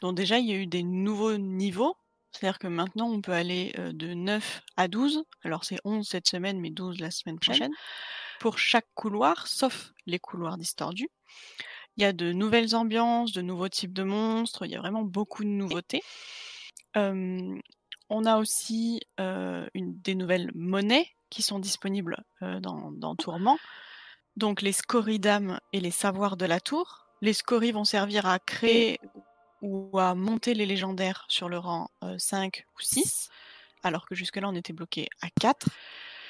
[0.02, 1.96] Donc déjà, il y a eu des nouveaux niveaux.
[2.32, 5.24] C'est-à-dire que maintenant, on peut aller euh, de 9 à 12.
[5.42, 7.72] Alors c'est 11 cette semaine, mais 12 la semaine prochaine.
[8.38, 11.08] Pour chaque couloir, sauf les couloirs distordus.
[11.96, 14.64] Il y a de nouvelles ambiances, de nouveaux types de monstres.
[14.64, 16.02] Il y a vraiment beaucoup de nouveautés.
[16.94, 23.58] on a aussi euh, une, des nouvelles monnaies qui sont disponibles dans, Tourment.
[24.36, 27.06] Donc les scoridam et les savoirs de la tour.
[27.20, 28.98] Les scories vont servir à créer
[29.62, 33.28] ou à monter les légendaires sur le rang 5 ou 6,
[33.82, 35.68] alors que jusque-là on était bloqué à 4.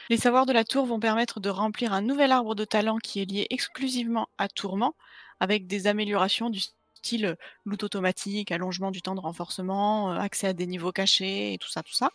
[0.09, 3.20] Les savoirs de la tour vont permettre de remplir un nouvel arbre de talent qui
[3.20, 4.97] est lié exclusivement à Tourment,
[5.39, 6.60] avec des améliorations du
[6.94, 11.70] style loot automatique, allongement du temps de renforcement, accès à des niveaux cachés et tout
[11.70, 12.10] ça, tout ça.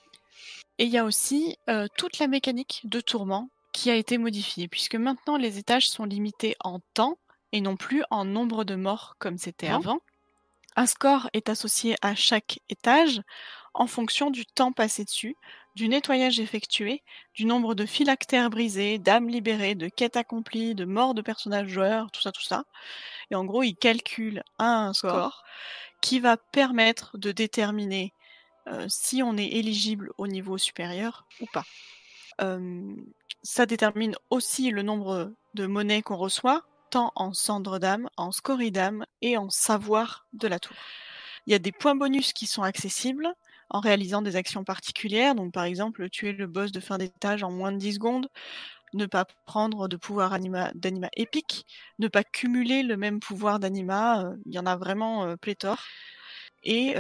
[0.78, 1.58] Et il y a aussi
[1.98, 6.56] toute la mécanique de tourment qui a été modifiée, puisque maintenant les étages sont limités
[6.62, 7.18] en temps
[7.52, 9.76] et non plus en nombre de morts comme c'était ah.
[9.76, 10.00] avant.
[10.76, 13.22] Un score est associé à chaque étage
[13.74, 15.36] en fonction du temps passé dessus,
[15.76, 21.14] du nettoyage effectué, du nombre de phylactères brisés, d'âmes libérées, de quêtes accomplies, de morts
[21.14, 22.64] de personnages joueurs, tout ça, tout ça.
[23.32, 25.44] Et en gros, il calcule un score
[26.02, 28.14] qui va permettre de déterminer
[28.88, 31.66] si on est éligible au niveau supérieur ou pas.
[33.44, 36.64] ça détermine aussi le nombre de monnaies qu'on reçoit,
[36.96, 40.78] tant en cendre d'âme, en scorie d'âme et en savoir de la tour.
[41.46, 43.28] Il y a des points bonus qui sont accessibles
[43.70, 47.52] en réalisant des actions particulières, donc par exemple tuer le boss de fin d'étage en
[47.52, 48.30] moins de 10 secondes,
[48.94, 51.66] ne pas prendre de pouvoir d'anima épique,
[52.00, 55.84] ne pas cumuler le même pouvoir d'anima, il y en a vraiment pléthore.
[56.64, 56.96] Et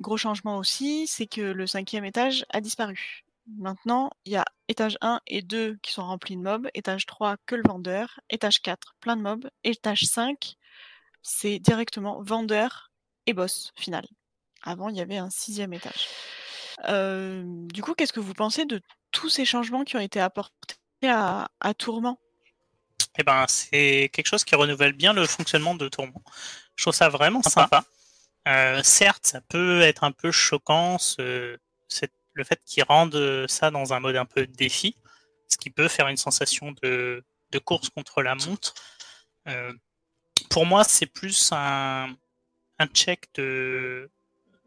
[0.00, 3.22] gros changement aussi, c'est que le cinquième étage a disparu.
[3.46, 7.36] Maintenant, il y a étage 1 et 2 qui sont remplis de mobs, étage 3
[7.46, 10.56] que le vendeur, étage 4 plein de mobs, étage 5
[11.22, 12.90] c'est directement vendeur
[13.26, 14.06] et boss final.
[14.62, 16.08] Avant, il y avait un sixième étage.
[16.86, 18.80] du coup, qu'est-ce que vous pensez de
[19.12, 22.18] tous ces changements qui ont été apportés à, à Tourment?
[23.18, 26.22] Eh ben, c'est quelque chose qui renouvelle bien le fonctionnement de Tourment.
[26.76, 27.84] Je trouve ça vraiment sympa.
[28.48, 31.56] Euh, certes, ça peut être un peu choquant, ce,
[32.34, 34.96] le fait qu'ils rendent ça dans un mode un peu défi,
[35.48, 38.74] ce qui peut faire une sensation de, de course contre la montre.
[39.48, 39.72] Euh,
[40.50, 42.14] pour moi, c'est plus un,
[42.78, 44.10] un check de,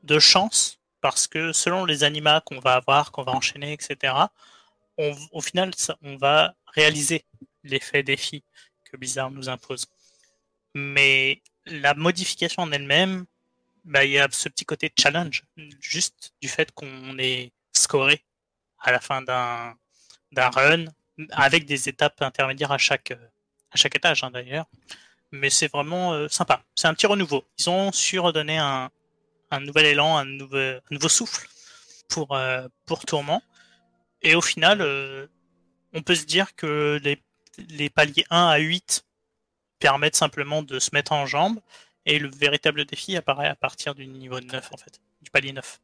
[0.03, 4.13] de chance, parce que selon les animats qu'on va avoir, qu'on va enchaîner, etc.,
[4.97, 5.71] on, au final,
[6.01, 7.25] on va réaliser
[7.63, 8.43] l'effet défi
[8.85, 9.85] que Blizzard nous impose.
[10.73, 13.25] Mais la modification en elle-même,
[13.83, 15.43] bah, il y a ce petit côté challenge,
[15.79, 18.23] juste du fait qu'on est scoré
[18.79, 20.85] à la fin d'un run,
[21.31, 23.13] avec des étapes intermédiaires à chaque
[23.71, 24.65] à chaque étage hein, d'ailleurs.
[25.31, 26.63] Mais c'est vraiment euh, sympa.
[26.75, 27.43] C'est un petit renouveau.
[27.59, 28.89] Ils ont su redonner un,
[29.51, 31.47] un nouvel élan, un nouveau, un nouveau souffle
[32.07, 33.41] pour, euh, pour Tourment.
[34.21, 35.27] Et au final, euh,
[35.93, 37.21] on peut se dire que les,
[37.69, 39.05] les paliers 1 à 8
[39.79, 41.59] permettent simplement de se mettre en jambes
[42.05, 45.81] et le véritable défi apparaît à partir du niveau 9, en fait, du palier 9.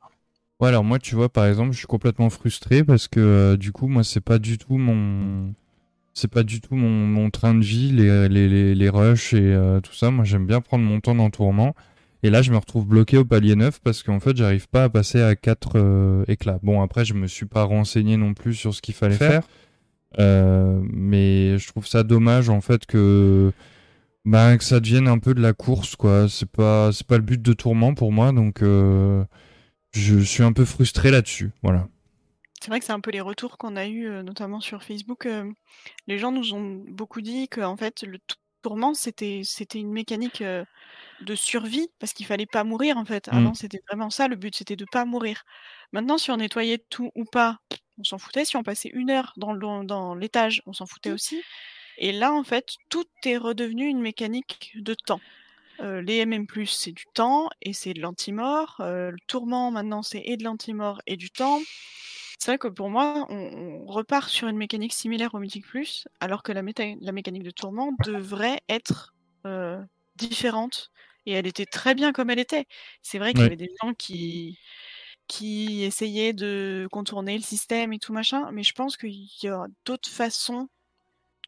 [0.62, 3.72] Ouais, alors moi, tu vois, par exemple, je suis complètement frustré parce que euh, du
[3.72, 5.54] coup, moi, c'est pas du tout mon.
[6.14, 9.80] C'est pas du tout mon, mon, train de vie, les, les, les, rushs et euh,
[9.80, 10.12] tout ça.
[10.12, 11.74] Moi, j'aime bien prendre mon temps dans tourment.
[12.22, 14.90] Et là, je me retrouve bloqué au palier 9 parce qu'en fait, j'arrive pas à
[14.90, 16.60] passer à 4 euh, éclats.
[16.64, 19.44] Bon, après, je me suis pas renseigné non plus sur ce qu'il fallait faire.
[20.20, 23.54] mais je trouve ça dommage, en fait, que
[24.26, 26.28] bah, que ça devienne un peu de la course, quoi.
[26.30, 29.24] C'est pas, c'est pas le but de tourment pour moi, donc euh,
[29.92, 31.52] je suis un peu frustré là-dessus.
[31.64, 31.88] Voilà.
[32.62, 35.26] C'est vrai que c'est un peu les retours qu'on a eu, euh, notamment sur Facebook.
[35.26, 35.52] Euh,
[36.08, 38.20] les gens nous ont beaucoup dit que en fait, le
[38.62, 40.44] tourment, c'était c'était une mécanique
[41.22, 43.28] de survie parce qu'il fallait pas mourir en fait.
[43.30, 43.56] Avant, mmh.
[43.56, 45.44] c'était vraiment ça le but, c'était de pas mourir.
[45.92, 47.58] Maintenant, si on nettoyait tout ou pas,
[47.98, 48.46] on s'en foutait.
[48.46, 51.14] Si on passait une heure dans, dans l'étage, on s'en foutait mmh.
[51.14, 51.42] aussi.
[51.98, 55.22] Et là, en fait, tout est redevenu une mécanique de temps.
[55.82, 58.76] Les MM+, c'est du temps et c'est de l'anti-mort.
[58.80, 61.60] le tourment, maintenant, c'est et de l'anti-mort et du temps.
[62.40, 66.44] C'est vrai que pour moi, on, repart sur une mécanique similaire au Mythic Plus, alors
[66.44, 66.62] que la,
[67.02, 69.14] la mécanique de tourment devrait être
[70.16, 70.92] différente.
[71.26, 72.66] Et elle était très bien comme elle était.
[73.02, 74.58] C'est vrai qu'il y avait des gens qui,
[75.28, 79.68] qui essayaient de contourner le système et tout machin, mais je pense qu'il y a
[79.86, 80.68] d'autres façons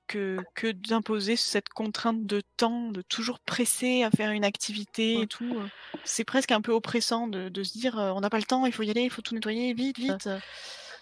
[0.08, 5.28] que, que d'imposer cette contrainte de temps, de toujours presser à faire une activité et
[5.28, 5.56] tout.
[6.04, 8.72] C'est presque un peu oppressant de, de se dire on n'a pas le temps, il
[8.72, 10.30] faut y aller, il faut tout nettoyer, vite, vite.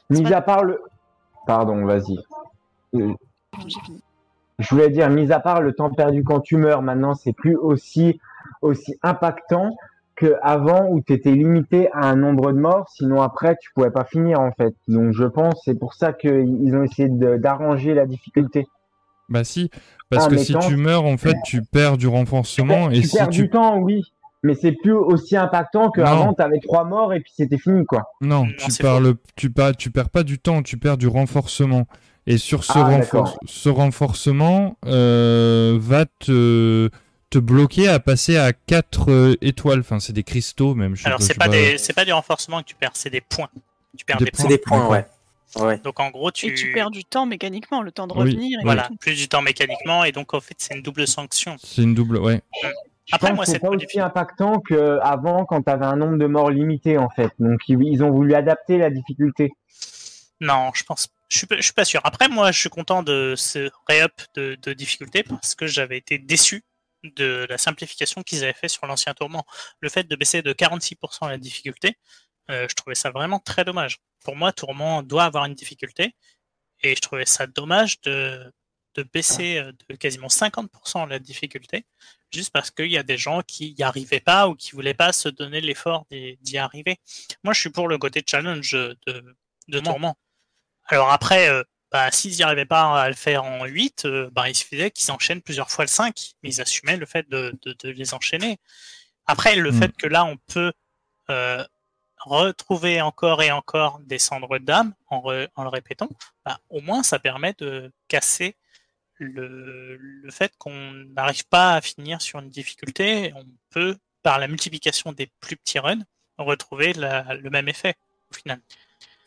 [0.09, 0.81] Mis à part le.
[1.47, 2.17] Pardon, vas-y.
[2.93, 7.55] Je voulais dire, mis à part le temps perdu quand tu meurs, maintenant, c'est plus
[7.55, 8.19] aussi,
[8.61, 9.75] aussi impactant
[10.15, 14.03] qu'avant où tu étais limité à un nombre de morts, sinon après, tu pouvais pas
[14.03, 14.75] finir, en fait.
[14.87, 18.67] Donc, je pense, c'est pour ça qu'ils ont essayé d'arranger la difficulté.
[19.31, 19.71] Bah si,
[20.11, 22.89] parce ah, que si tu meurs, en fait, tu perds du renforcement.
[22.89, 24.03] Tu, et tu perds du temps, oui
[24.43, 28.11] mais c'est plus aussi impactant qu'avant, tu avais trois morts et puis c'était fini, quoi.
[28.21, 31.85] Non, tu, parles, tu, pas, tu perds pas du temps, tu perds du renforcement.
[32.27, 33.01] Et sur ce, ah,
[33.45, 36.89] ce renforcement euh, va te,
[37.29, 39.79] te bloquer à passer à 4 euh, étoiles.
[39.79, 40.95] Enfin, c'est des cristaux même.
[40.95, 41.77] Je Alors, c'est pas, des...
[41.95, 43.49] pas du renforcement que tu perds, c'est des points.
[43.97, 44.47] Tu perds des, points.
[44.47, 45.05] des points, ouais.
[45.57, 45.77] Ouais.
[45.79, 46.47] Donc en gros, tu...
[46.47, 48.59] Et tu perds du temps mécaniquement, le temps de revenir.
[48.63, 51.55] voilà, plus du temps mécaniquement, et donc en fait, c'est une double sanction.
[51.61, 52.41] C'est une double, ouais.
[52.63, 52.67] Mm.
[53.13, 56.97] Après, moi, c'est pas aussi impactant qu'avant quand tu avais un nombre de morts limité
[56.97, 57.31] en fait.
[57.39, 59.51] Donc ils ont voulu adapter la difficulté.
[60.39, 61.09] Non, je pense.
[61.29, 62.01] Je suis, je suis pas sûr.
[62.03, 66.17] Après, moi, je suis content de ce ré-up de, de, difficulté parce que j'avais été
[66.17, 66.63] déçu
[67.03, 69.45] de la simplification qu'ils avaient fait sur l'ancien tourment.
[69.79, 71.95] Le fait de baisser de 46% la difficulté,
[72.51, 73.99] euh, je trouvais ça vraiment très dommage.
[74.23, 76.15] Pour moi, tourment doit avoir une difficulté
[76.83, 78.51] et je trouvais ça dommage de,
[78.95, 81.85] de baisser euh, de quasiment 50% la difficulté
[82.31, 85.11] juste parce qu'il y a des gens qui n'y arrivaient pas ou qui voulaient pas
[85.11, 86.97] se donner l'effort d'y arriver.
[87.43, 88.97] Moi, je suis pour le côté challenge de,
[89.67, 90.17] de Tourment.
[90.87, 94.49] Alors après, euh, bah, s'ils n'y arrivaient pas à le faire en 8, euh, bah,
[94.49, 97.89] il suffisait qu'ils enchaînent plusieurs fois le 5, mais ils assumaient le fait de, de,
[97.89, 98.59] les enchaîner.
[99.25, 99.79] Après, le mm.
[99.79, 100.71] fait que là, on peut
[101.29, 101.65] euh,
[102.25, 105.21] retrouver encore et encore des cendres d'âme en,
[105.55, 106.09] en, le répétant,
[106.45, 108.55] bah, au moins ça permet de casser
[109.15, 114.47] le, le fait qu'on n'arrive pas à finir sur une difficulté, on peut, par la
[114.47, 116.03] multiplication des plus petits runs,
[116.37, 117.95] retrouver le même effet
[118.31, 118.61] au final.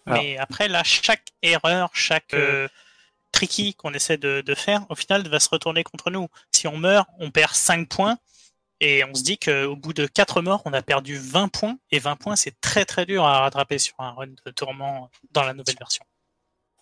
[0.07, 2.69] Mais après, là, chaque erreur, chaque euh,
[3.33, 6.29] tricky qu'on essaie de, de, faire, au final, va se retourner contre nous.
[6.53, 8.19] Si on meurt, on perd 5 points.
[8.81, 11.79] Et on se dit qu'au bout de 4 morts, on a perdu 20 points.
[11.91, 15.43] Et 20 points, c'est très très dur à rattraper sur un run de tourment dans
[15.43, 16.05] la nouvelle version.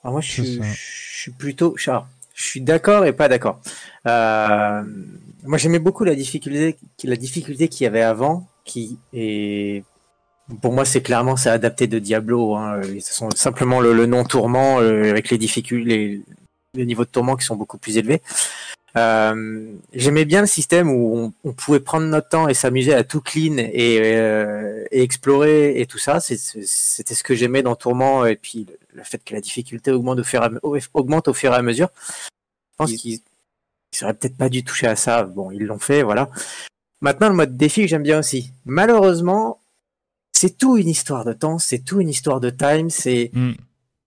[0.02, 1.76] Alors moi, je suis, je suis plutôt.
[1.76, 1.92] Je
[2.34, 3.60] suis d'accord et pas d'accord.
[4.06, 4.82] Euh,
[5.44, 9.84] moi, j'aimais beaucoup la difficulté, la difficulté qu'il y avait avant, qui est
[10.60, 12.54] pour moi, c'est clairement c'est adapté de Diablo.
[12.56, 12.80] Hein.
[13.00, 16.22] Ce sont simplement le, nom tourment euh, avec les difficultés,
[16.74, 18.22] les, niveaux de tourment qui sont beaucoup plus élevés.
[18.96, 23.04] Euh, J'aimais bien le système où on, on, pouvait prendre notre temps et s'amuser à
[23.04, 26.20] tout clean et, euh, et, explorer et tout ça.
[26.20, 30.24] C'était ce que j'aimais dans Tourment et puis le, fait que la difficulté augmente au
[30.24, 30.50] fur et à,
[30.92, 31.88] augmente au fur et à mesure.
[31.98, 33.20] Je pense qu'ils
[34.02, 35.24] auraient peut-être pas dû toucher à ça.
[35.24, 36.28] Bon, ils l'ont fait, voilà.
[37.00, 38.52] Maintenant, le mode défi que j'aime bien aussi.
[38.64, 39.60] Malheureusement,
[40.32, 43.52] c'est tout une histoire de temps, c'est tout une histoire de time, c'est mm.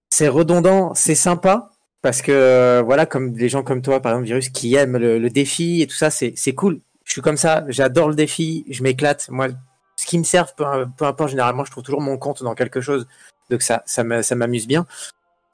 [0.10, 1.72] c'est redondant, c'est sympa,
[2.06, 5.28] parce que euh, voilà, comme des gens comme toi, par exemple, Virus, qui aiment le,
[5.32, 6.80] défi et tout ça, c'est cool.
[7.04, 9.28] Je suis comme ça, j'adore le défi, je m'éclate.
[9.32, 9.48] Moi,
[9.96, 10.66] ce qui me sert, peu,
[11.00, 13.08] importe, généralement, je trouve toujours mon compte dans quelque chose,
[13.50, 14.86] donc ça, ça m'amuse bien.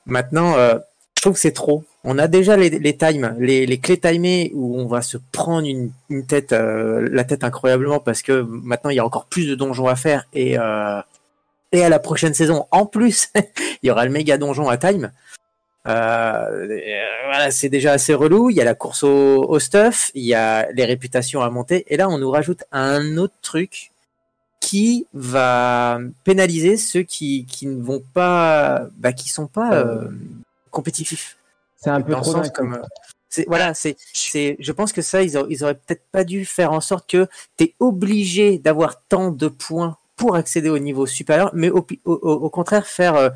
[0.05, 0.77] Maintenant, euh,
[1.15, 1.85] je trouve que c'est trop.
[2.03, 6.51] On a déjà les, times, les, clés timées où on va se prendre une, tête,
[6.51, 9.95] euh, la tête incroyablement parce que maintenant il y a encore plus de donjons à
[9.95, 11.05] faire et à
[11.71, 13.29] la prochaine saison, en plus,
[13.83, 15.11] il y aura le méga donjon à time.
[15.87, 16.79] Euh,
[17.25, 18.49] voilà, c'est déjà assez relou.
[18.49, 21.97] Il y a la course au, stuff, il y a les réputations à monter, et
[21.97, 23.91] là on nous rajoute un autre truc
[24.59, 30.07] qui va pénaliser ceux qui, qui ne vont pas, bah, qui sont pas euh,
[30.69, 31.37] compétitifs.
[31.77, 32.81] C'est un peu trop comme.
[33.27, 36.73] C'est, voilà, c'est, c'est, je pense que ça, ils, ils auraient peut-être pas dû faire
[36.73, 37.27] en sorte que
[37.57, 42.13] tu es obligé d'avoir tant de points pour accéder au niveau supérieur, mais au, au,
[42.13, 43.29] au contraire faire euh,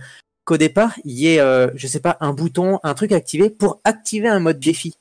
[0.45, 3.81] qu'au départ, il y ait, euh, je sais pas, un bouton, un truc activé pour
[3.83, 4.97] activer un mode défi.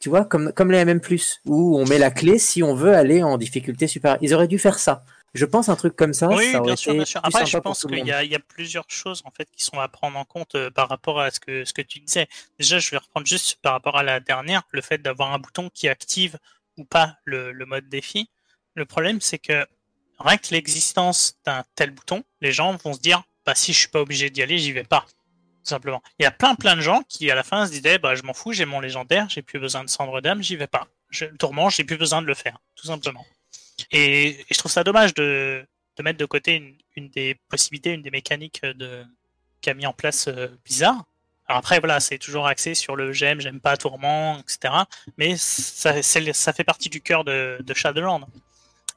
[0.00, 1.00] tu vois, comme, comme les MM+,
[1.46, 4.18] où on met la clé si on veut aller en difficulté supérieure.
[4.22, 5.04] Ils auraient dû faire ça.
[5.34, 6.28] Je pense un truc comme ça.
[6.28, 7.20] Oui, ça bien sûr, bien sûr.
[7.22, 10.16] Après, je pense qu'il y, y, a plusieurs choses en fait qui sont à prendre
[10.18, 12.26] en compte euh, par rapport à ce que ce que tu disais.
[12.58, 15.68] Déjà, je vais reprendre juste par rapport à la dernière, le fait d'avoir un bouton
[15.72, 16.38] qui active
[16.78, 18.30] ou pas le, le mode défi.
[18.74, 19.66] Le problème, c'est que
[20.18, 23.88] rien que l'existence d'un tel bouton, les gens vont se dire, bah si je suis
[23.88, 25.06] pas obligé d'y aller, j'y vais pas.
[25.64, 26.02] Tout simplement.
[26.18, 28.22] Il y a plein plein de gens qui à la fin se disaient, bah je
[28.22, 30.88] m'en fous, j'ai mon légendaire, j'ai plus besoin de cendre d'âme, j'y vais pas.
[31.10, 33.24] Je, le tourment, j'ai plus besoin de le faire, tout simplement.
[33.92, 35.66] Et, je trouve ça dommage de,
[36.02, 39.04] mettre de côté une, des possibilités, une des mécaniques de
[39.60, 41.04] qu'a mis en place euh, Blizzard.
[41.48, 44.74] Alors après, voilà, c'est toujours axé sur le j'aime, j'aime pas Tourment, etc.
[45.16, 47.74] Mais ça, fait partie du cœur de, de.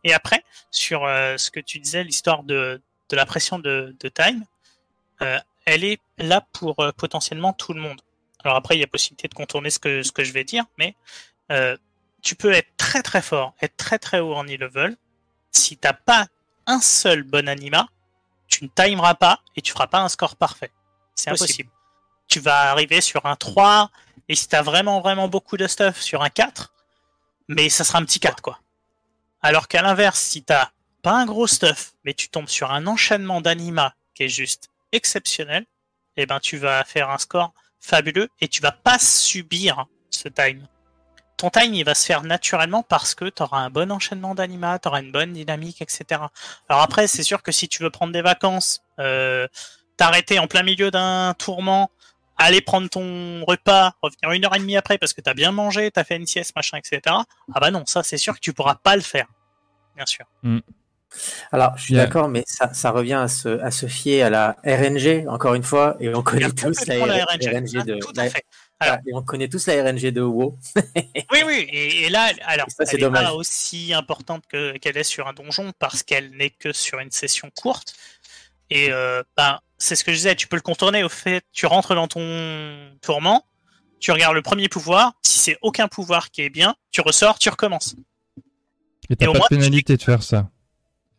[0.03, 4.09] Et après, sur euh, ce que tu disais, l'histoire de, de la pression de, de
[4.09, 4.45] time,
[5.21, 8.01] euh, elle est là pour euh, potentiellement tout le monde.
[8.43, 10.65] Alors après, il y a possibilité de contourner ce que, ce que je vais dire,
[10.77, 10.95] mais
[11.51, 11.75] euh,
[12.21, 14.95] tu peux être très très fort, être très très haut en e-level.
[15.51, 16.27] Si t'as pas
[16.65, 17.87] un seul bon anima,
[18.47, 20.71] tu ne timeras pas et tu feras pas un score parfait.
[21.15, 21.69] C'est impossible.
[22.27, 23.89] Tu vas arriver sur un 3
[24.29, 26.73] et si t'as vraiment vraiment beaucoup de stuff sur un 4,
[27.47, 28.59] mais ça sera un petit 4 quoi.
[29.41, 30.71] Alors qu'à l'inverse, si t'as
[31.01, 35.65] pas un gros stuff, mais tu tombes sur un enchaînement d'anima qui est juste exceptionnel,
[36.17, 40.67] eh ben tu vas faire un score fabuleux et tu vas pas subir ce time.
[41.37, 44.77] Ton time il va se faire naturellement parce que tu auras un bon enchaînement d'anima,
[44.79, 46.21] tu auras une bonne dynamique, etc.
[46.67, 49.47] Alors après, c'est sûr que si tu veux prendre des vacances, euh,
[49.95, 51.89] t'arrêter en plein milieu d'un tourment,
[52.37, 55.91] aller prendre ton repas, revenir une heure et demie après parce que t'as bien mangé,
[55.91, 57.01] t'as fait une sieste, machin, etc.
[57.07, 59.27] Ah bah non, ça c'est sûr que tu pourras pas le faire,
[59.95, 60.25] bien sûr.
[60.43, 60.59] Mm.
[61.51, 64.55] Alors, je suis d'accord, mais ça, ça, revient à se, à se fier à la
[64.63, 67.99] RNG, encore une fois, et on connaît tous la, RNG, de.
[69.07, 70.57] et on connaît tous la RNG de WoW.
[70.75, 75.71] oui, oui, et, là, alors, elle n'est pas aussi importante qu'elle est sur un donjon
[75.79, 77.95] parce qu'elle n'est que sur une session courte.
[78.69, 81.65] Et euh, ben, c'est ce que je disais, tu peux le contourner au fait, tu
[81.65, 83.45] rentres dans ton tourment,
[83.99, 87.49] tu regardes le premier pouvoir, si c'est aucun pouvoir qui est bien, tu ressors, tu
[87.49, 87.95] recommences.
[89.09, 90.49] Et t'as pas de pénalité de faire ça.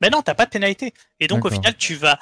[0.00, 0.94] Mais non, t'as pas de pénalité.
[1.18, 2.18] Et donc au final, tu vas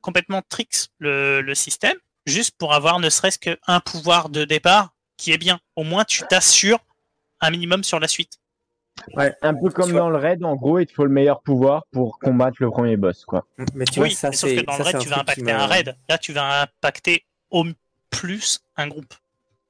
[0.00, 5.32] complètement tricks le, le système juste pour avoir ne serait-ce qu'un pouvoir de départ qui
[5.32, 5.60] est bien.
[5.76, 6.78] Au moins, tu t'assures
[7.40, 8.38] un minimum sur la suite.
[9.14, 11.84] Ouais, un peu comme dans le raid, en gros, il te faut le meilleur pouvoir
[11.92, 13.46] pour combattre le premier boss, quoi.
[13.74, 15.96] Mais tu oui, vois, ça, sauf que dans le raid, tu vas impacter un raid.
[16.08, 17.64] Là, tu vas impacter au
[18.10, 19.14] plus un groupe.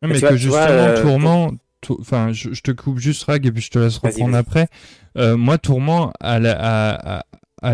[0.03, 1.53] mais que justement, euh, Tourment,
[2.01, 4.69] enfin, je, te coupe juste Rag et puis je te laisse reprendre après.
[5.17, 7.25] Euh, moi, Tourment, à, à, à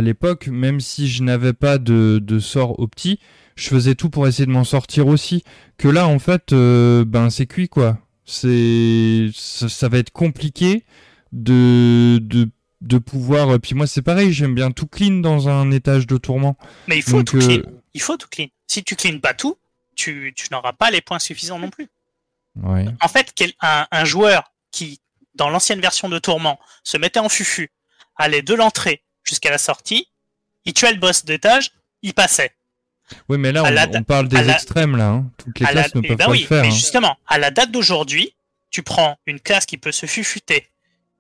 [0.01, 3.21] l'époque, même si je n'avais pas de, de sort opti,
[3.57, 5.45] je faisais tout pour essayer de m'en sortir aussi.
[5.79, 7.99] Que là, en fait, euh, ben c'est cuit quoi.
[8.25, 10.85] C'est ça, va être compliqué
[11.33, 12.49] de, de
[12.83, 13.59] de pouvoir.
[13.61, 16.57] Puis moi, c'est pareil, j'aime bien tout clean dans un étage de tourment.
[16.89, 17.61] Mais il faut tout clean.
[17.61, 18.47] Euh, il faut tout clean.
[18.67, 19.57] Si tu clean pas tout,
[19.95, 21.89] tu, tu n'auras pas les points suffisants non plus.
[22.63, 22.87] Ouais.
[23.01, 25.01] En fait, un, un joueur qui,
[25.35, 27.71] dans l'ancienne version de Tourment, se mettait en fufu,
[28.17, 30.09] allait de l'entrée jusqu'à la sortie,
[30.65, 31.73] il tuait le boss d'étage,
[32.03, 32.53] il passait.
[33.29, 35.09] Oui, mais là, on, parle des extrêmes, là.
[35.09, 35.31] Hein.
[35.37, 36.63] Toutes les classes ne eh peuvent ben pas le faire.
[36.63, 36.73] Mais hein.
[36.73, 38.35] justement, à la date d'aujourd'hui,
[38.71, 40.69] tu prends une classe qui peut se fufuter,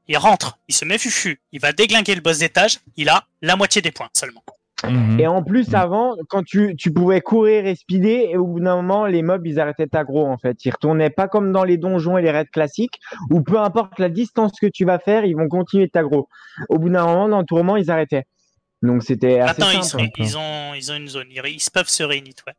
[0.08, 3.56] il rentre, il se met fufu, il va déglinguer le boss d'étage, il a la
[3.56, 4.44] moitié des points seulement.
[4.84, 5.20] Mhm.
[5.20, 5.74] Et en plus, mhm.
[5.74, 9.46] avant, quand tu, tu, pouvais courir et speeder, et au bout d'un moment, les mobs,
[9.46, 10.64] ils arrêtaient gros en fait.
[10.64, 12.98] Ils retournaient pas comme dans les donjons et les raids classiques,
[13.30, 16.28] où peu importe la distance que tu vas faire, ils vont continuer de t'aggro.
[16.68, 18.24] Au bout d'un moment, dans le tourment, ils arrêtaient.
[18.82, 20.04] Donc c'était assez Attends, simple.
[20.18, 22.52] Ils, ils, ont, ils ont une zone, ils, ils peuvent se réunir, ouais.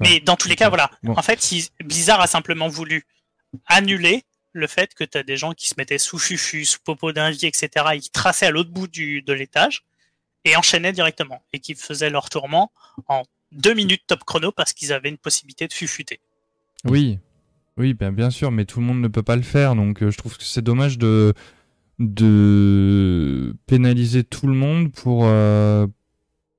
[0.00, 0.90] Mais dans tous les cas, voilà.
[1.06, 3.04] En fait, si Blizzard a simplement voulu
[3.66, 7.12] annuler le fait que tu as des gens qui se mettaient sous fufu, sous popo
[7.12, 9.84] d'invie, etc., et qui traçaient à l'autre bout du, de l'étage,
[10.46, 12.70] et enchaînaient directement, et qui faisaient leur tourment
[13.08, 16.20] en deux minutes top chrono parce qu'ils avaient une possibilité de fufuter.
[16.84, 17.18] Oui,
[17.76, 20.10] oui, bien, bien sûr, mais tout le monde ne peut pas le faire, donc euh,
[20.10, 21.34] je trouve que c'est dommage de,
[21.98, 25.86] de pénaliser tout le monde pour, euh,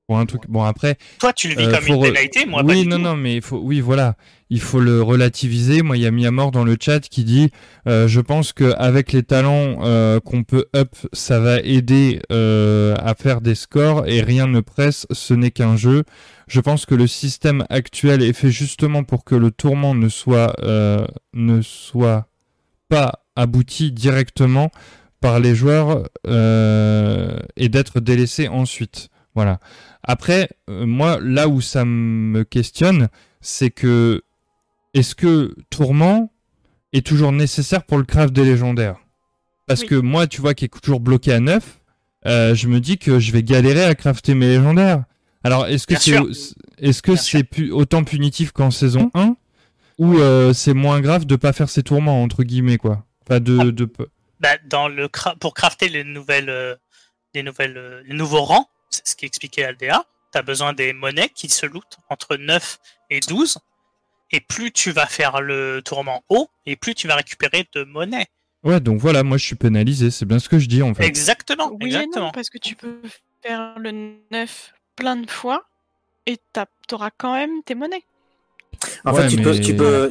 [0.08, 0.44] pour un truc.
[0.48, 0.96] Bon après.
[1.20, 3.42] Toi tu le vis euh, comme une pénalité, moi oui, pas non non mais il
[3.42, 4.16] faut oui voilà
[4.48, 5.82] il faut le relativiser.
[5.82, 7.50] Moi il y a Miamor dans le chat qui dit
[7.86, 13.14] euh, je pense que avec les talents euh, qu'on peut up ça va aider à
[13.14, 16.04] faire des scores et rien ne presse ce n'est qu'un jeu.
[16.48, 20.54] Je pense que le système actuel est fait justement pour que le tourment ne soit
[21.34, 22.28] ne soit
[22.88, 24.70] pas abouti directement
[25.20, 29.10] par les joueurs et d'être délaissé ensuite.
[29.38, 29.60] Voilà.
[30.02, 33.06] Après, euh, moi, là où ça me questionne,
[33.40, 34.24] c'est que
[34.94, 36.32] est-ce que Tourment
[36.92, 38.96] est toujours nécessaire pour le craft des légendaires?
[39.68, 41.62] Parce que moi, tu vois, qui est toujours bloqué à 9,
[42.26, 45.04] euh, je me dis que je vais galérer à crafter mes légendaires.
[45.44, 46.18] Alors, est-ce que c'est
[46.78, 49.36] est-ce que c'est autant punitif qu'en saison 1
[49.98, 53.04] ou euh, c'est moins grave de pas faire ces tourments entre guillemets quoi?
[53.24, 53.64] Pas de, ah.
[53.70, 53.88] de...
[54.40, 55.08] Bah, dans le
[55.38, 56.74] pour crafter les nouvelles euh,
[57.34, 61.48] les nouvelles les nouveaux rangs, c'est ce qu'expliquait Aldea, tu as besoin des monnaies qui
[61.48, 62.78] se lootent entre 9
[63.10, 63.58] et 12
[64.30, 68.26] et plus tu vas faire le tourment haut et plus tu vas récupérer de monnaie.
[68.64, 71.04] Ouais, donc voilà, moi je suis pénalisé, c'est bien ce que je dis en fait.
[71.04, 72.32] Exactement, exactement.
[72.32, 73.00] parce que tu peux
[73.42, 75.64] faire le 9 plein de fois
[76.26, 78.04] et tu auras quand même tes monnaies.
[79.04, 80.08] En fait, tu peux, tu peux,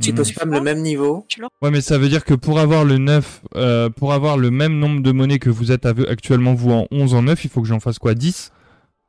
[0.00, 1.26] tu peux, spam, le même niveau.
[1.62, 4.78] Ouais, mais ça veut dire que pour avoir le 9, euh, pour avoir le même
[4.78, 7.68] nombre de monnaies que vous êtes actuellement vous en 11 en 9, il faut que
[7.68, 8.52] j'en fasse quoi 10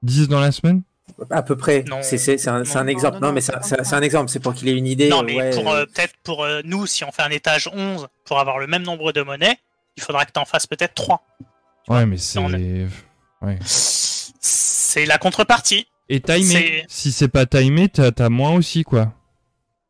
[0.03, 0.83] 10 dans la semaine?
[1.31, 1.83] À peu près.
[2.01, 3.19] C'est un, un, exemple.
[3.21, 4.29] Non, mais c'est un exemple.
[4.29, 5.09] C'est pour qu'il ait une idée.
[5.09, 8.59] Non, mais euh, peut-être pour euh, nous, si on fait un étage 11 pour avoir
[8.59, 9.57] le même nombre de monnaies,
[9.95, 11.25] il faudra que tu en fasses peut-être 3.
[11.89, 12.39] Ouais, mais c'est.
[14.39, 15.87] C'est la contrepartie.
[16.09, 16.85] Et timé.
[16.87, 19.13] Si c'est pas timé, t'as as moins aussi, quoi.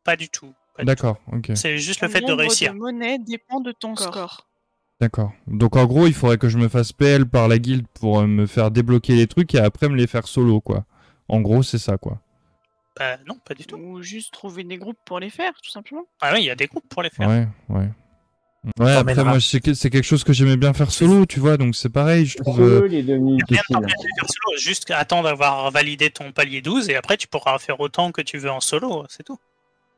[0.04, 0.52] Pas du tout.
[0.80, 1.52] D'accord, ok.
[1.54, 2.72] C'est juste le, fait de réussir.
[2.72, 4.46] Le monnaie dépend de ton score.
[5.00, 5.32] D'accord.
[5.46, 8.26] Donc en gros, il faudrait que je me fasse PL par la guilde pour euh,
[8.26, 10.84] me faire débloquer les trucs et après me les faire solo, quoi.
[11.28, 12.20] En gros, c'est ça, quoi.
[12.98, 13.76] Bah non, pas du tout.
[13.76, 16.04] Ou juste trouver des groupes pour les faire, tout simplement.
[16.20, 17.28] Ah oui, il y a des groupes pour les faire.
[17.28, 17.88] Ouais, ouais.
[18.78, 21.88] Ouais, après, moi, c'est quelque chose que j'aimais bien faire solo, tu vois, donc c'est
[21.88, 22.60] pareil, je trouve.
[22.60, 22.88] Euh...
[22.88, 27.80] Les faire solo, juste attendre d'avoir validé ton palier 12 et après tu pourras faire
[27.80, 29.38] autant que tu veux en solo, c'est tout.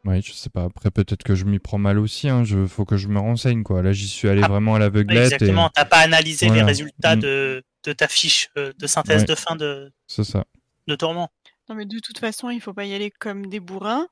[0.05, 0.65] Oui, je sais pas.
[0.65, 2.29] Après, peut-être que je m'y prends mal aussi.
[2.29, 2.45] Hein.
[2.45, 3.83] Je faut que je me renseigne, quoi.
[3.83, 5.33] Là, j'y suis allé ah, vraiment à l'aveuglette.
[5.33, 5.69] Exactement.
[5.69, 5.73] Et...
[5.75, 7.21] T'as pas analysé les résultats mm.
[7.21, 9.93] de, de, ta fiche euh, de synthèse de fin de.
[10.07, 10.45] C'est ça.
[10.87, 11.31] De tourment.
[11.69, 14.09] Non, mais de toute façon, il faut pas y aller comme des bourrins.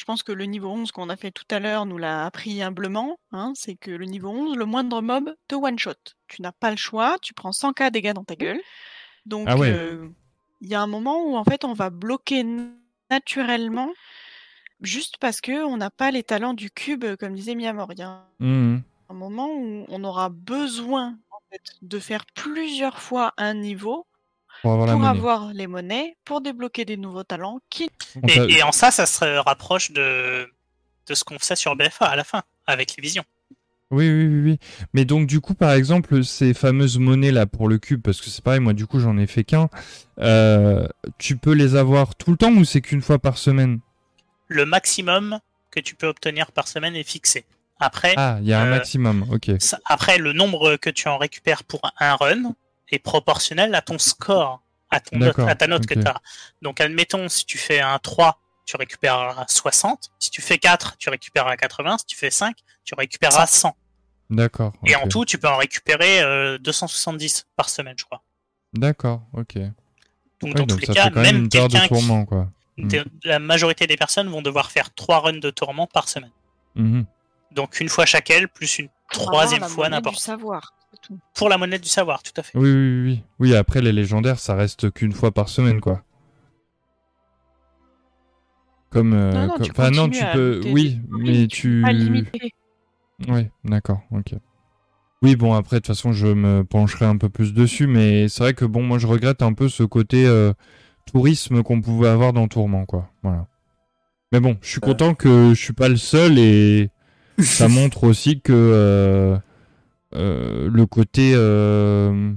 [0.00, 2.62] Je pense que le niveau 11 qu'on a fait tout à l'heure nous l'a appris
[2.62, 3.18] humblement.
[3.32, 5.92] Hein, c'est que le niveau 11, le moindre mob te one-shot.
[6.26, 8.62] Tu n'as pas le choix, tu prends 100k dégâts dans ta gueule.
[9.26, 10.08] Donc, ah euh,
[10.62, 12.46] il y a un moment où en fait on va bloquer
[13.10, 13.92] naturellement
[14.80, 17.92] juste parce que on n'a pas les talents du cube, comme disait Miyamor.
[17.92, 18.78] Il y a mmh
[19.10, 21.18] un, moment où on aura besoin
[21.82, 24.06] de faire plusieurs fois un niveau
[24.62, 27.60] pour avoir, les monnaies, pour débloquer des nouveaux talents.
[27.70, 27.90] Qui...
[28.28, 30.48] Et, en ça, ça se rapproche de,
[31.06, 33.24] de ce qu'on fait sur BFA à la fin, avec les visions.
[33.90, 34.58] Oui, oui, oui, oui.
[34.94, 38.30] Mais donc, du coup, par exemple, ces fameuses monnaies là pour le cube, parce que
[38.30, 39.68] c'est pareil, moi, du coup, j'en ai fait qu'un.
[40.20, 40.86] Euh,
[41.18, 43.80] tu peux les avoir tout le temps ou c'est qu'une fois par semaine?
[44.46, 45.40] Le maximum
[45.72, 47.44] que tu peux obtenir par semaine est fixé.
[47.80, 49.50] Après, ah, il y a un euh, maximum, ok.
[49.86, 52.54] après, le nombre que tu en récupères pour un run,
[52.94, 56.20] est proportionnel à ton score, à, ton à ta note que tu as.
[56.62, 60.10] Donc, admettons, si tu fais un 3, tu récupéreras 60.
[60.18, 61.98] Si tu fais 4, tu récupéreras 80.
[61.98, 63.76] Si tu fais 5, tu récupéreras 100.
[64.30, 64.72] D'accord.
[64.86, 66.22] Et en tout, tu peux en récupérer
[66.60, 68.22] 270 euh, par semaine, je crois.
[68.72, 69.58] D'accord, ok.
[70.40, 72.04] Donc, dans tous les cas, même, quelqu'un qui...
[72.76, 72.88] Hmm.
[73.24, 76.30] La majorité des personnes vont devoir faire 3 runs de tourment par semaine.
[76.76, 77.04] Mhm.
[77.52, 80.18] Donc une fois chaque aile, plus une troisième fois n'importe.
[80.18, 80.74] savoir.
[81.34, 82.56] Pour la monnaie du savoir, tout à fait.
[82.56, 83.22] Oui, oui, oui.
[83.38, 86.02] Oui, après, les légendaires, ça reste qu'une fois par semaine, quoi.
[88.90, 89.14] Comme.
[89.14, 90.60] Euh, non, non, Tu enfin, non, tu peux.
[90.66, 91.84] Oui, mais tu.
[93.28, 94.34] Oui, d'accord, ok.
[95.22, 98.42] Oui, bon, après, de toute façon, je me pencherai un peu plus dessus, mais c'est
[98.42, 100.54] vrai que, bon, moi, je regrette un peu ce côté euh,
[101.04, 103.10] tourisme qu'on pouvait avoir dans Tourment, quoi.
[103.22, 103.46] Voilà.
[104.32, 106.90] Mais bon, je suis content que je suis pas le seul et
[107.38, 108.52] ça montre aussi que.
[108.52, 109.38] Euh, euh,
[110.12, 112.32] le côté euh,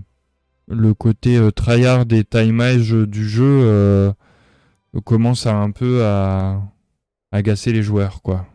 [0.67, 4.13] le côté euh, tryhard et timage du jeu
[5.03, 6.61] commence à un peu à,
[7.31, 8.45] agacer les joueurs quoi.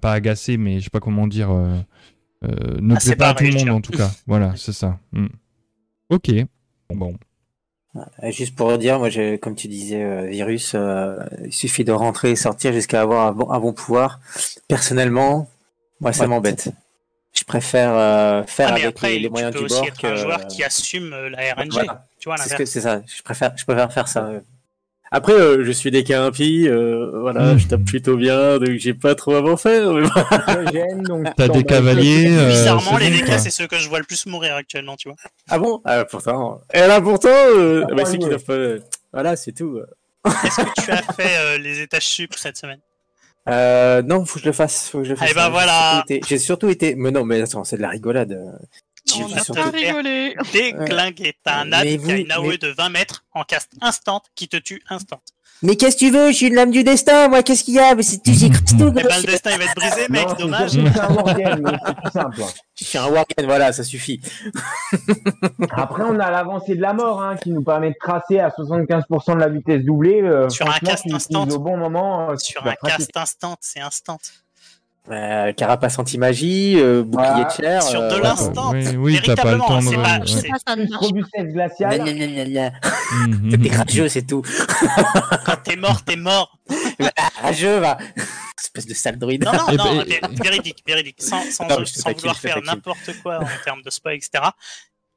[0.00, 3.52] pas agacer mais je sais pas comment dire ne ah, plaît pas à tout le
[3.52, 4.10] monde en tout cas.
[4.26, 4.98] voilà, c'est ça.
[5.12, 5.26] Hmm.
[6.10, 6.30] Ok.
[6.94, 7.16] Bon.
[8.28, 9.08] Juste pour dire, moi,
[9.40, 10.76] comme tu disais, Virus,
[11.44, 14.20] il suffit de rentrer et sortir jusqu'à avoir un bon, un bon pouvoir.
[14.68, 15.48] Personnellement,
[16.00, 16.70] moi, ça m'embête
[17.46, 19.84] préfère euh, faire ah, avec après, les, moyens du bord.
[19.86, 20.06] Être que...
[20.06, 21.86] un joueur qui assume euh, la RNG.
[22.18, 23.02] Tu vois, c'est ça.
[23.06, 24.30] Je préfère, je préfère faire ça.
[25.12, 27.58] Après, euh, je suis des KMP, euh, voilà, mmh.
[27.58, 29.92] je tape plutôt bien, donc j'ai pas trop avant faire.
[31.36, 32.26] T'as des cavaliers.
[32.28, 35.16] Euh, Bizarrement, les DK, c'est ceux que je vois le plus mourir actuellement, tu vois.
[35.48, 35.80] Ah bon?
[35.84, 36.60] Ah pourtant.
[36.74, 37.84] Et là pourtant, euh...
[37.94, 38.84] bah, c'est qu'ils doivent pas.
[39.12, 39.80] Voilà, c'est tout.
[40.26, 42.80] Est-ce que tu as fait les étages sup cette semaine?
[43.48, 44.88] Euh, non, faut que je le fasse.
[44.88, 45.30] Faut que je le fasse.
[45.30, 46.04] Eh ben voilà.
[46.08, 46.94] J'ai surtout, été...
[46.94, 48.38] Mais non, mais attends, c'est de la rigolade.
[49.14, 50.34] On n'a pas rigolé.
[50.52, 51.34] Déglingué.
[51.42, 54.56] T'as un ad qui a une AOE de 20 mètres en cast instant qui te
[54.56, 55.20] tue instant.
[55.62, 56.28] Mais qu'est-ce que tu veux?
[56.28, 57.94] Je suis une lame du destin, moi, qu'est-ce qu'il y a?
[57.94, 58.88] Mais c'est tu tout.
[58.88, 60.70] Eh ben, le destin, il va être brisé, mec, dommage.
[60.70, 62.40] C'est un wargame, c'est plus simple.
[62.78, 64.20] Je suis un wargame, voilà, ça suffit.
[65.70, 69.34] Après, on a l'avancée de la mort, hein, qui nous permet de tracer à 75%
[69.34, 70.20] de la vitesse doublée.
[70.22, 71.48] Euh, sur un cast instant.
[71.48, 72.30] Au bon moment.
[72.30, 74.18] Euh, sur un cast instant, c'est instant.
[75.08, 77.82] Euh, carapace anti-magie, euh, bouclier de chair.
[77.82, 78.72] Sur de l'instant.
[78.72, 80.26] Oui, oui t'as pas le temps de.
[80.26, 82.00] C'est pas, robustesse glaciale.
[82.02, 83.62] Mhm.
[83.62, 84.42] T'es rageux, c'est tout.
[85.46, 86.58] Quand t'es mort, t'es mort.
[87.42, 87.98] rageux, va.
[88.58, 89.44] Espèce de sale druide.
[89.44, 90.04] Non, non, non,
[90.42, 91.22] véridique, véridique.
[91.22, 94.42] Sans, sans, sans vouloir faire n'importe quoi en termes de spoil, etc.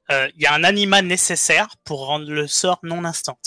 [0.09, 3.37] Il euh, y a un anima nécessaire pour rendre le sort non instant.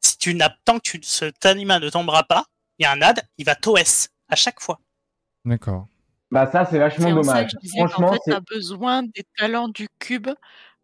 [0.00, 2.46] Si tu n'as tant que tu, cet anima ne tombera pas,
[2.78, 4.80] il y a un ad, il va t'OS à chaque fois.
[5.44, 5.86] D'accord.
[6.30, 7.50] Bah ça c'est vachement dommage.
[7.76, 10.28] Franchement, tu as besoin des talents du cube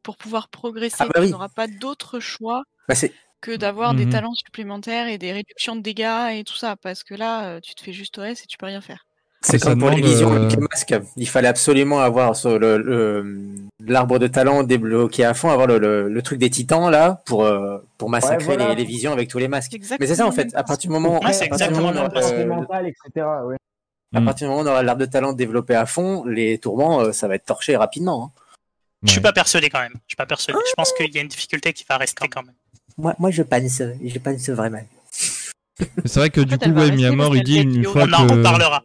[0.02, 0.96] pour pouvoir progresser.
[0.98, 2.94] Ah bah tu n'auras pas d'autre choix bah,
[3.40, 4.12] que d'avoir des mhm.
[4.12, 7.74] talents supplémentaires et des réductions de dégâts et tout ça, parce que là, euh, tu
[7.74, 9.06] te fais juste OS et tu peux rien faire.
[9.42, 10.48] C'est comme pour les visions euh...
[10.58, 10.94] masque.
[11.16, 16.50] Il fallait absolument avoir sur l'arbre de talent débloqué à fond, avoir le, truc des
[16.50, 19.76] titans là pour euh, pour massacrer les, visions avec tous les masques.
[20.00, 20.48] Mais c'est ça en fait.
[20.54, 23.26] À partir du moment, ouais, c'est exactement etc.
[24.16, 24.24] À mm.
[24.24, 27.12] partir du moment où on aura l'arbre de talent développé à fond, les tourments, euh,
[27.12, 28.32] ça va être torché rapidement.
[28.34, 28.40] Hein.
[29.02, 29.92] Je suis pas persuadé quand même.
[29.92, 30.58] Je suis pas persuadé.
[30.66, 32.54] Je pense qu'il y a une difficulté qui va rester quand même.
[32.96, 34.80] Moi, moi je pense, je pense vraiment.
[36.06, 38.82] C'est vrai que du coup, ouais, Miyamor, il dit une fois on en parlera.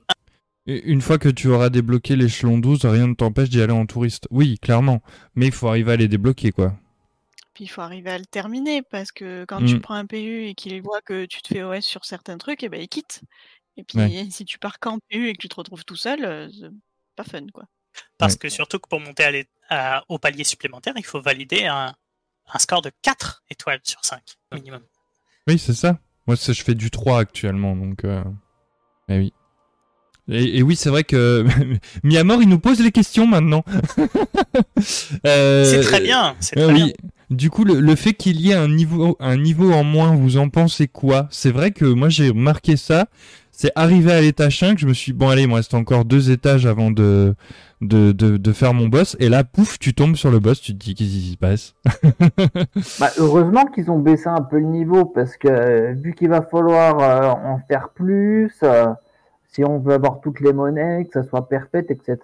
[0.67, 4.27] Une fois que tu auras débloqué l'échelon 12, rien ne t'empêche d'y aller en touriste.
[4.29, 5.01] Oui, clairement.
[5.33, 6.73] Mais il faut arriver à les débloquer, quoi.
[7.53, 9.81] Puis il faut arriver à le terminer, parce que quand tu mm.
[9.81, 12.67] prends un PU et qu'il voit que tu te fais OS sur certains trucs, et
[12.67, 13.21] eh ben il quitte.
[13.77, 16.49] Et puis si tu pars qu'en PU et que tu te retrouves tout seul, euh,
[16.51, 16.69] c'est
[17.15, 17.65] pas fun quoi.
[18.17, 19.45] Parce que surtout que pour monter
[20.07, 21.93] au palier supplémentaire, il faut valider un,
[22.57, 24.21] score de 4 étoiles sur 5
[24.53, 24.81] minimum.
[25.47, 25.99] Oui, c'est ça.
[26.27, 28.05] Moi, je fais du 3 actuellement, donc.
[28.05, 28.23] Euh...
[29.07, 29.33] Mais oui.
[30.29, 31.45] Et, oui, c'est vrai que
[32.03, 33.63] Miamor, il nous pose les questions maintenant.
[35.25, 36.35] Euh, c'est très bien.
[36.41, 36.73] Très oui.
[36.73, 36.93] Bien.
[37.29, 40.49] Du coup, le, fait qu'il y ait un niveau, un niveau en moins, vous en
[40.49, 41.27] pensez quoi?
[41.31, 43.07] C'est vrai que moi j'ai remarqué ça.
[43.61, 46.03] C'est arrivé à l'étage 5, je me suis dit, bon allez, il me reste encore
[46.03, 47.35] deux étages avant de,
[47.81, 49.15] de, de, faire mon boss.
[49.19, 51.75] Et là, pouf, tu tombes sur le boss, tu te dis, qu'est-ce qui se passe
[52.99, 56.97] bah, Heureusement qu'ils ont baissé un peu le niveau, parce que vu qu'il va falloir
[57.01, 58.87] euh, en faire plus, euh,
[59.49, 62.17] si on veut avoir toutes les monnaies, que ça soit perpète, etc.,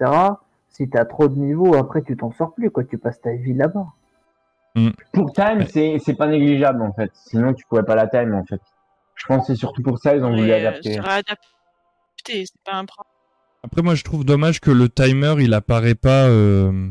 [0.72, 2.84] si tu as trop de niveaux, après tu t'en sors plus, quoi.
[2.84, 3.86] tu passes ta vie là-bas.
[4.74, 4.90] Mm.
[5.12, 7.12] Pour time, c'est pas négligeable en fait.
[7.14, 8.62] Sinon, tu pourrais pas la time en fait.
[9.18, 11.00] Je pense que c'est surtout pour ça qu'ils ont voulu euh, adapter.
[13.64, 16.90] Après, moi, je trouve dommage que le timer, il apparaît pas, euh,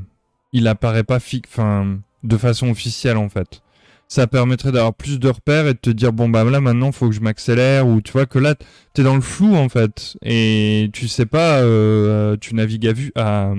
[0.53, 3.63] il apparaît pas enfin, de façon officielle en fait.
[4.09, 7.09] Ça permettrait d'avoir plus de repères et de te dire bon bah là maintenant faut
[7.09, 8.55] que je m'accélère ou tu vois que là
[8.93, 13.11] t'es dans le flou en fait et tu sais pas, euh, tu navigues à vue
[13.17, 13.53] à.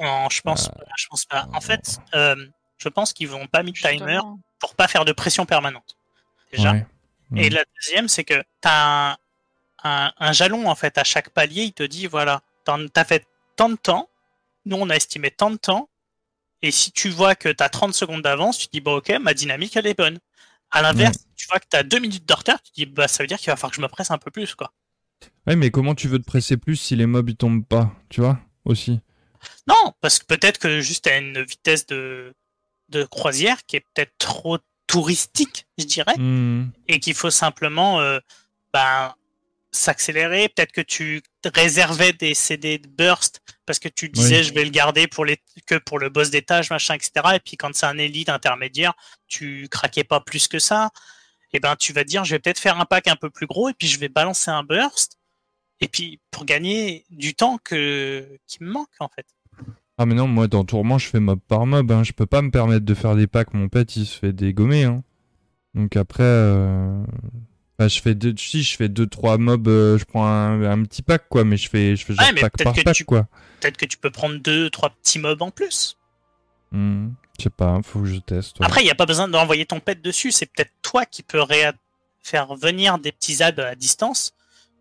[0.00, 1.48] Non, je pense, je pense pas.
[1.52, 4.20] En fait, je pense qu'ils vont pas mis timer
[4.60, 5.96] pour pas faire de pression permanente.
[6.52, 6.74] Déjà.
[7.36, 9.18] Et la deuxième, c'est que tu as
[9.82, 11.64] un, jalon en fait à chaque palier.
[11.64, 13.26] Il te dit voilà, t'as fait
[13.56, 14.08] tant de temps.
[14.66, 15.88] Nous, on a estimé tant de temps.
[16.62, 19.10] Et si tu vois que tu as 30 secondes d'avance, tu te dis bon, ok,
[19.20, 20.18] ma dynamique elle est bonne.
[20.70, 23.08] À l'inverse, tu vois que tu as 2 minutes de retard, tu te dis bah
[23.08, 24.72] ça veut dire qu'il va falloir que je me presse un peu plus quoi.
[25.46, 28.20] Ouais, mais comment tu veux te presser plus si les mobs ils tombent pas, tu
[28.20, 29.00] vois aussi?
[29.66, 32.34] Non, parce que peut-être que juste à une vitesse de,
[32.90, 34.58] de croisière qui est peut-être trop
[34.90, 36.72] touristique, je dirais, hmm.
[36.88, 38.18] et qu'il faut simplement euh,
[38.72, 39.14] ben,
[39.70, 40.48] s'accélérer.
[40.48, 44.70] Peut-être que tu réservais des CD de burst parce que tu disais je vais le
[44.70, 47.12] garder pour les que pour le boss d'étage, machin, etc.
[47.34, 48.94] Et puis quand c'est un élite intermédiaire,
[49.28, 50.90] tu craquais pas plus que ça.
[51.52, 53.68] Et ben tu vas dire je vais peut-être faire un pack un peu plus gros
[53.68, 55.18] et puis je vais balancer un burst.
[55.80, 59.26] Et puis pour gagner du temps que qui me manque en fait.
[60.02, 62.04] Ah mais non, moi dans Tourment je fais mob par mob, hein.
[62.04, 64.84] je peux pas me permettre de faire des packs, mon pet il se fait dégommer.
[64.84, 65.04] Hein.
[65.74, 67.04] Donc après, euh...
[67.78, 71.28] je fais deux, si je fais deux trois mobs, euh, je prends un, petit pack
[71.28, 73.28] quoi, mais je fais je fais genre pack par pack quoi.
[73.60, 75.98] Peut-être que tu peux prendre deux trois petits mobs en plus.
[76.72, 78.56] Hmm, je sais pas, faut que je teste.
[78.62, 81.42] Après il y a pas besoin d'envoyer ton pet dessus, c'est peut-être toi qui peux
[82.22, 84.32] faire venir des petits abs à distance,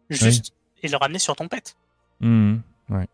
[0.09, 1.75] juste et le ramener sur ton pet.
[2.21, 3.09] Hmm, ouais.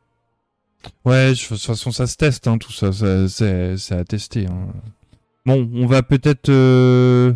[1.06, 2.92] Ouais, de toute façon, ça se teste, hein, tout ça,
[3.28, 4.48] c'est à tester.
[4.48, 4.68] Hein.
[5.46, 7.34] Bon, on va peut-être euh,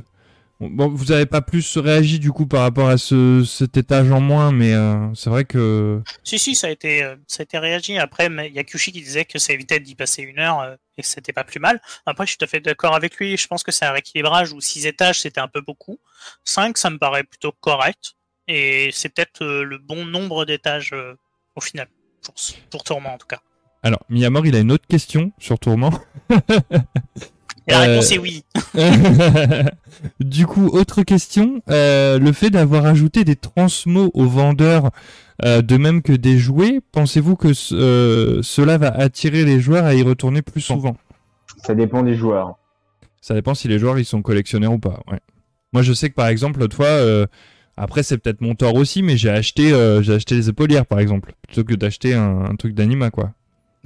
[0.60, 4.19] Bon, vous avez pas plus réagi du coup par rapport à ce, cet étage en
[4.19, 6.02] moins, mais euh, c'est vrai que.
[6.26, 7.98] Si si, ça a été euh, ça a été réagi.
[7.98, 10.76] Après, il y a Kushi qui disait que ça évitait d'y passer une heure euh,
[10.98, 11.82] et que c'était pas plus mal.
[12.06, 13.38] Après, je suis tout à fait d'accord avec lui.
[13.38, 15.98] Je pense que c'est un rééquilibrage où six étages c'était un peu beaucoup.
[16.44, 18.16] Cinq, ça me paraît plutôt correct
[18.50, 20.94] et c'est peut-être le bon nombre d'étages
[21.56, 21.88] au final
[22.23, 22.35] pour
[22.69, 23.39] pour Tourment en tout cas.
[23.81, 25.91] Alors, Miyamor, il a une autre question sur Tourment.
[27.67, 28.43] la réponse est oui.
[30.19, 31.61] du coup, autre question.
[31.69, 34.91] Euh, le fait d'avoir ajouté des transmos aux vendeurs,
[35.45, 39.93] euh, de même que des jouets, pensez-vous que euh, cela va attirer les joueurs à
[39.93, 40.98] y retourner plus souvent?
[41.64, 42.57] Ça dépend des joueurs.
[43.22, 45.01] Ça dépend si les joueurs ils sont collectionneurs ou pas.
[45.09, 45.19] Ouais.
[45.72, 47.27] Moi, je sais que par exemple, l'autre fois,
[47.80, 49.69] après c'est peut-être mon tort aussi, mais j'ai acheté,
[50.03, 53.33] j'ai acheté les épaulières par exemple, plutôt que d'acheter un, truc d'anima quoi.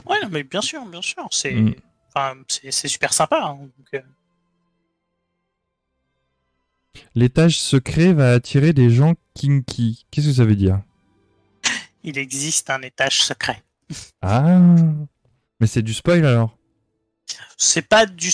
[0.05, 1.53] Ouais, mais bien sûr, bien sûr, c'est.
[1.53, 1.75] Mm.
[2.49, 3.41] C'est super sympa.
[3.41, 4.01] Hein, euh.
[7.15, 10.05] L'étage secret va attirer des gens kinky.
[10.11, 10.81] Qu'est-ce que ça veut dire?
[12.03, 13.63] Il existe un étage secret.
[14.21, 14.59] Ah
[15.59, 16.57] Mais c'est du spoil alors?
[17.57, 18.31] C'est pas du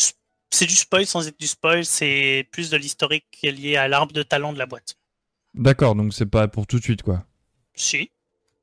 [0.52, 3.88] c'est du spoil sans être du spoil, c'est plus de l'historique qui est lié à
[3.88, 4.98] l'arbre de talent de la boîte.
[5.54, 7.26] D'accord, donc c'est pas pour tout de suite quoi.
[7.74, 8.12] Si.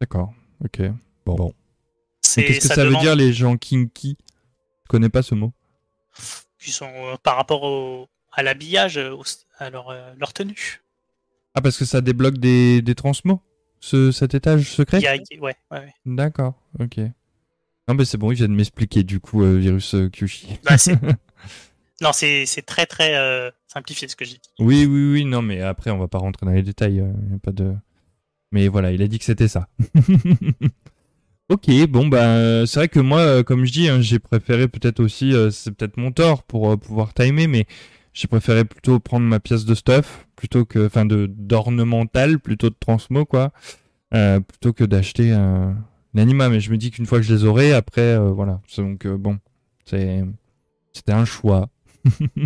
[0.00, 0.32] D'accord,
[0.64, 0.82] ok.
[1.24, 1.34] Bon.
[1.34, 1.52] bon.
[2.22, 4.16] Qu'est-ce que ça, veut dire les gens kinky
[4.86, 5.52] je connais pas ce mot.
[6.60, 9.16] Qui sont euh, par rapport au, à l'habillage, euh,
[9.58, 10.80] à leur, euh, leur, tenue.
[11.54, 13.40] Ah, parce que ça débloque des, des transmos
[13.80, 15.00] ce, cet étage secret
[15.40, 16.98] Ouais, ouais, D'accord, ok.
[17.88, 20.60] Non, mais c'est bon, il vient de m'expliquer du coup, Virus Kyushi.
[20.64, 20.76] Bah,
[22.00, 24.50] non, c'est très très simplifié ce que j'ai dit.
[24.58, 27.00] Oui, oui, oui, non, mais après, on va pas rentrer dans les détails.
[27.00, 27.74] a pas de...
[28.52, 29.68] Mais voilà, il a dit que c'était ça.
[31.48, 34.98] Ok, bon bah c'est vrai que moi, euh, comme je dis, hein, j'ai préféré peut-être
[34.98, 37.66] aussi, euh, c'est peut-être mon tort pour euh, pouvoir timer, mais
[38.12, 42.74] j'ai préféré plutôt prendre ma pièce de stuff plutôt que, enfin de d'ornemental plutôt de
[42.80, 43.52] transmo quoi,
[44.10, 45.76] plutôt que d'acheter un,
[46.16, 46.48] anima.
[46.48, 49.38] Mais je me dis qu'une fois que je les aurai, après voilà, donc bon,
[49.84, 50.24] c'est
[50.92, 51.68] c'était un choix.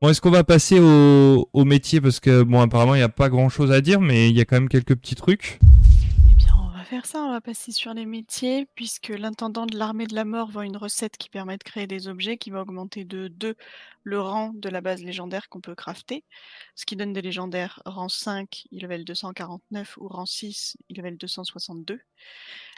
[0.00, 2.00] bon, est-ce qu'on va passer au, au métier?
[2.00, 4.40] Parce que bon apparemment il n'y a pas grand chose à dire, mais il y
[4.40, 5.58] a quand même quelques petits trucs.
[6.88, 10.50] Faire ça, on va passer sur les métiers, puisque l'intendant de l'armée de la mort
[10.50, 13.56] vend une recette qui permet de créer des objets qui va augmenter de 2
[14.04, 16.24] le rang de la base légendaire qu'on peut crafter,
[16.76, 21.18] ce qui donne des légendaires rang 5, il level 249, ou rang 6, il level
[21.18, 22.00] 262.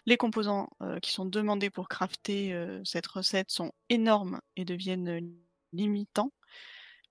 [0.06, 5.20] Les composants euh, qui sont demandés pour crafter euh, cette recette sont énormes et deviennent
[5.72, 6.32] limitants,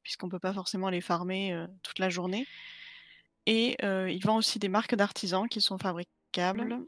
[0.03, 2.47] puisqu'on ne peut pas forcément les farmer euh, toute la journée.
[3.45, 6.83] Et il vend aussi des marques d'artisans qui sont fabriquées câble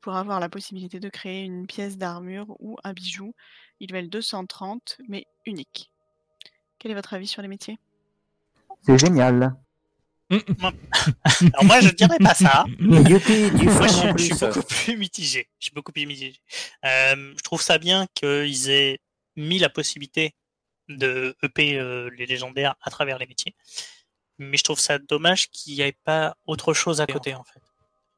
[0.00, 3.34] pour avoir la possibilité de créer une pièce d'armure ou un bijou.
[3.80, 5.90] Il level 230, mais unique.
[6.78, 7.78] Quel est votre avis sur les métiers?
[8.82, 9.56] C'est génial.
[10.30, 12.64] Alors moi je dirais pas ça.
[12.80, 15.48] moi je, suis beaucoup plus mitigé.
[15.58, 16.38] Je suis beaucoup plus mitigé.
[16.82, 18.98] je trouve ça bien qu'ils aient
[19.36, 20.34] mis la possibilité
[20.88, 21.80] de EP
[22.16, 23.54] les légendaires à travers les métiers.
[24.38, 27.60] Mais je trouve ça dommage qu'il n'y ait pas autre chose à côté en fait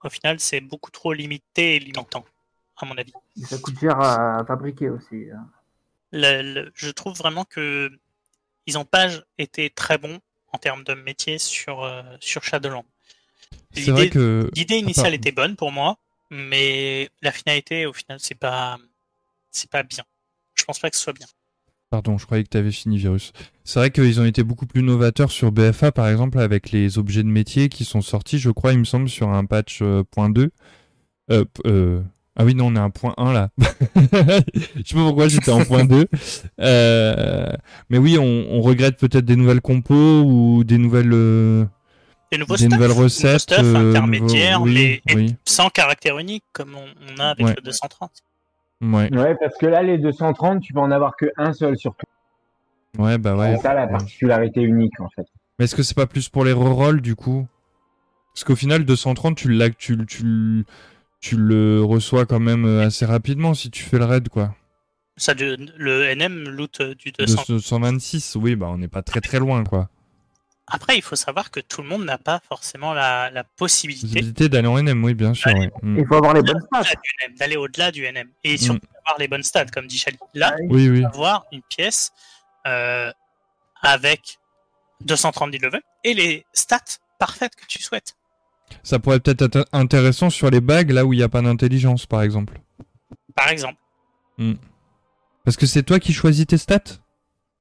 [0.02, 2.24] au final, c'est beaucoup trop limité et limitant,
[2.76, 3.12] à mon avis.
[3.44, 5.26] Ça coûte cher à fabriquer aussi.
[5.32, 5.46] Hein.
[6.12, 7.90] je trouve vraiment que
[8.66, 9.08] ils n'ont pas
[9.38, 10.20] été très bons
[10.52, 12.84] en termes de métier sur, euh, sur Shadowland.
[13.74, 14.50] L'idée que...
[14.54, 15.98] initiale était bonne pour moi,
[16.30, 18.78] mais la finalité, au final, c'est pas,
[19.50, 20.04] c'est pas bien.
[20.54, 21.26] Je pense pas que ce soit bien.
[21.90, 23.32] Pardon, je croyais que tu avais fini, Virus.
[23.64, 27.24] C'est vrai qu'ils ont été beaucoup plus novateurs sur BFA, par exemple, avec les objets
[27.24, 30.30] de métier qui sont sortis, je crois, il me semble, sur un patch euh, point
[30.30, 30.50] .2.
[31.32, 32.00] Euh, euh,
[32.36, 33.48] ah oui, non, on est à point 1 là.
[33.58, 33.64] je
[34.86, 36.06] sais pas pourquoi j'étais en point 2.
[37.90, 41.10] mais oui, on, regrette peut-être des nouvelles compos ou des nouvelles...
[42.30, 43.40] Des, nouvelles recettes.
[43.40, 45.02] Stuff, intermédiaires, mais
[45.44, 48.22] sans caractère unique, comme on, a avec le 230.
[48.80, 49.14] Ouais.
[49.14, 52.06] ouais, parce que là, les 230, tu peux en avoir qu'un seul surtout.
[52.98, 53.56] Ouais, bah ouais.
[53.56, 55.26] C'est ça la particularité unique en fait.
[55.58, 57.46] Mais est-ce que c'est pas plus pour les rerolls du coup?
[58.34, 60.64] Parce qu'au final, 230, tu, tu, tu,
[61.20, 64.54] tu le reçois quand même euh, assez rapidement si tu fais le raid quoi.
[65.16, 69.64] Ça, le NM loot euh, du 226, oui, bah on n'est pas très très loin
[69.64, 69.90] quoi.
[70.70, 74.68] Après, il faut savoir que tout le monde n'a pas forcément la, la possibilité, d'aller
[74.68, 75.52] en NM, oui, bien sûr.
[75.82, 75.98] Mm.
[75.98, 76.94] Il faut avoir les bonnes stats.
[77.38, 78.28] D'aller au-delà du NM.
[78.44, 78.58] Et mm.
[78.58, 80.16] surtout avoir les bonnes stats, comme dit Chali.
[80.34, 81.04] Là, oui, oui.
[81.04, 82.12] avoir une pièce
[82.66, 83.10] euh,
[83.82, 84.38] avec
[85.02, 88.14] 230 level et les stats parfaites que tu souhaites.
[88.84, 92.06] Ça pourrait peut-être être intéressant sur les bagues, là où il n'y a pas d'intelligence,
[92.06, 92.60] par exemple.
[93.34, 93.78] Par exemple.
[94.38, 94.54] Mm.
[95.44, 96.99] Parce que c'est toi qui choisis tes stats?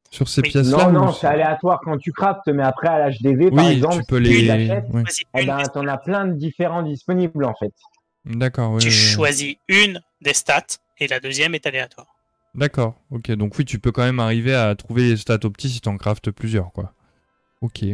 [0.09, 3.67] Sur ces pièces-là Non, non, c'est aléatoire quand tu craftes, mais après à l'HDV, par
[3.67, 4.47] exemple, tu peux les.
[4.47, 7.73] Tu eh ben, en as plein de différents disponibles en fait.
[8.25, 8.77] D'accord.
[8.79, 12.07] tu choisis une des stats et la deuxième est aléatoire.
[12.55, 13.31] D'accord, ok.
[13.31, 15.97] Donc oui, tu peux quand même arriver à trouver les stats optis si tu en
[15.97, 16.93] craftes plusieurs, quoi.
[17.61, 17.85] Ok.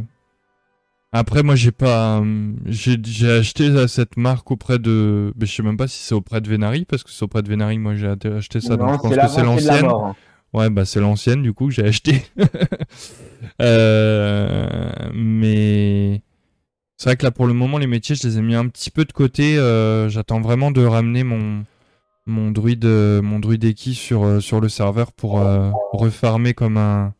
[1.11, 2.19] Après, moi, j'ai pas.
[2.19, 5.31] Euh, j'ai acheté cette marque auprès de.
[5.39, 7.49] Mais je sais même pas si c'est auprès de Venari, parce que c'est auprès de
[7.49, 9.87] Venari, moi j'ai acheté ça, donc je pense que c'est l'ancienne.
[10.55, 12.23] Ouais, bah c'est l'ancienne, du coup, que j'ai acheté.
[13.61, 14.89] euh...
[15.13, 16.21] Mais.
[16.95, 18.89] C'est vrai que là, pour le moment, les métiers, je les ai mis un petit
[18.89, 19.57] peu de côté.
[19.57, 21.65] Euh, j'attends vraiment de ramener mon
[22.27, 25.39] mon druide mon druide sur euh, sur le serveur pour
[25.91, 27.13] refarmer comme un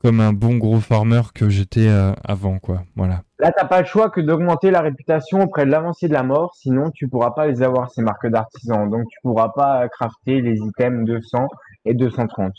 [0.00, 1.88] comme un bon gros farmer que j'étais
[2.24, 6.08] avant quoi voilà là t'as pas le choix que d'augmenter la réputation auprès de l'avancée
[6.08, 9.50] de la mort sinon tu pourras pas les avoir ces marques d'artisan donc tu pourras
[9.50, 11.46] pas crafter les items 200
[11.84, 12.52] et 230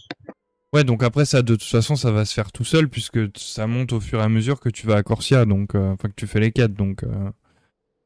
[0.74, 3.68] ouais donc après ça de toute façon ça va se faire tout seul puisque ça
[3.68, 6.28] monte au fur et à mesure que tu vas à Corsia donc enfin que tu
[6.28, 7.04] fais les quêtes donc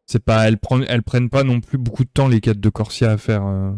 [0.07, 2.69] c'est pas, elles, prennent, elles prennent pas non plus beaucoup de temps les quêtes de
[2.69, 3.45] Corsia à faire.
[3.45, 3.71] Euh.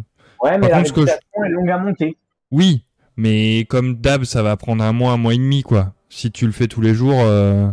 [0.43, 2.17] Ouais, mais la réputation est longue à monter.
[2.51, 2.85] Oui,
[3.17, 5.93] mais comme d'hab, ça va prendre un mois, un mois et demi, quoi.
[6.09, 7.67] Si tu le fais tous les jours, euh,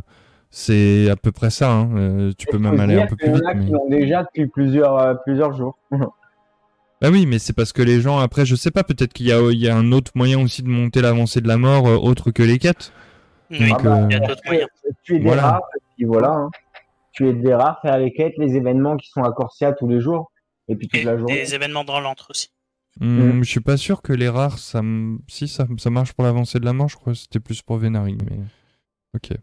[0.50, 1.70] c'est à peu près ça.
[1.70, 1.90] Hein.
[1.96, 3.42] Euh, tu peux même aller un peu plus vite.
[3.44, 5.78] Il y en a qui l'ont déjà depuis plusieurs, plusieurs jours.
[7.06, 9.32] bah oui, mais c'est parce que les gens, après, je sais pas, peut-être qu'il y
[9.32, 12.30] a, il y a un autre moyen aussi de monter l'avancée de la mort autre
[12.30, 12.92] que les quêtes.
[13.50, 14.68] Oui, ah bah, il y a d'autres moyens.
[15.02, 15.60] Tu es des voilà.
[15.98, 16.30] et voilà.
[16.30, 16.50] Hein
[17.16, 20.00] tu es des rares, faire les quêtes, les événements qui sont à Corsia tous les
[20.00, 20.30] jours,
[20.68, 21.34] et puis toute la journée.
[21.34, 22.50] Les événements dans l'antre aussi.
[23.00, 23.44] Hmm, mm.
[23.44, 24.82] Je suis pas sûr que les rares, ça,
[25.26, 27.78] si ça, ça marche pour l'avancée de la mort, je crois que c'était plus pour
[27.78, 28.36] Vénari, mais
[29.14, 29.38] ok.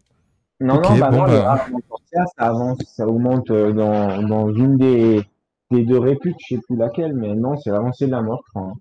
[0.60, 1.42] Non, non, bah non, les bah.
[1.42, 5.24] rares Corsia, ça avance, ça augmente euh, dans, dans une des,
[5.70, 8.50] des deux réputes, je sais plus laquelle, mais non, c'est l'avancée de la mort, je
[8.50, 8.70] crois.
[8.70, 8.74] Hein.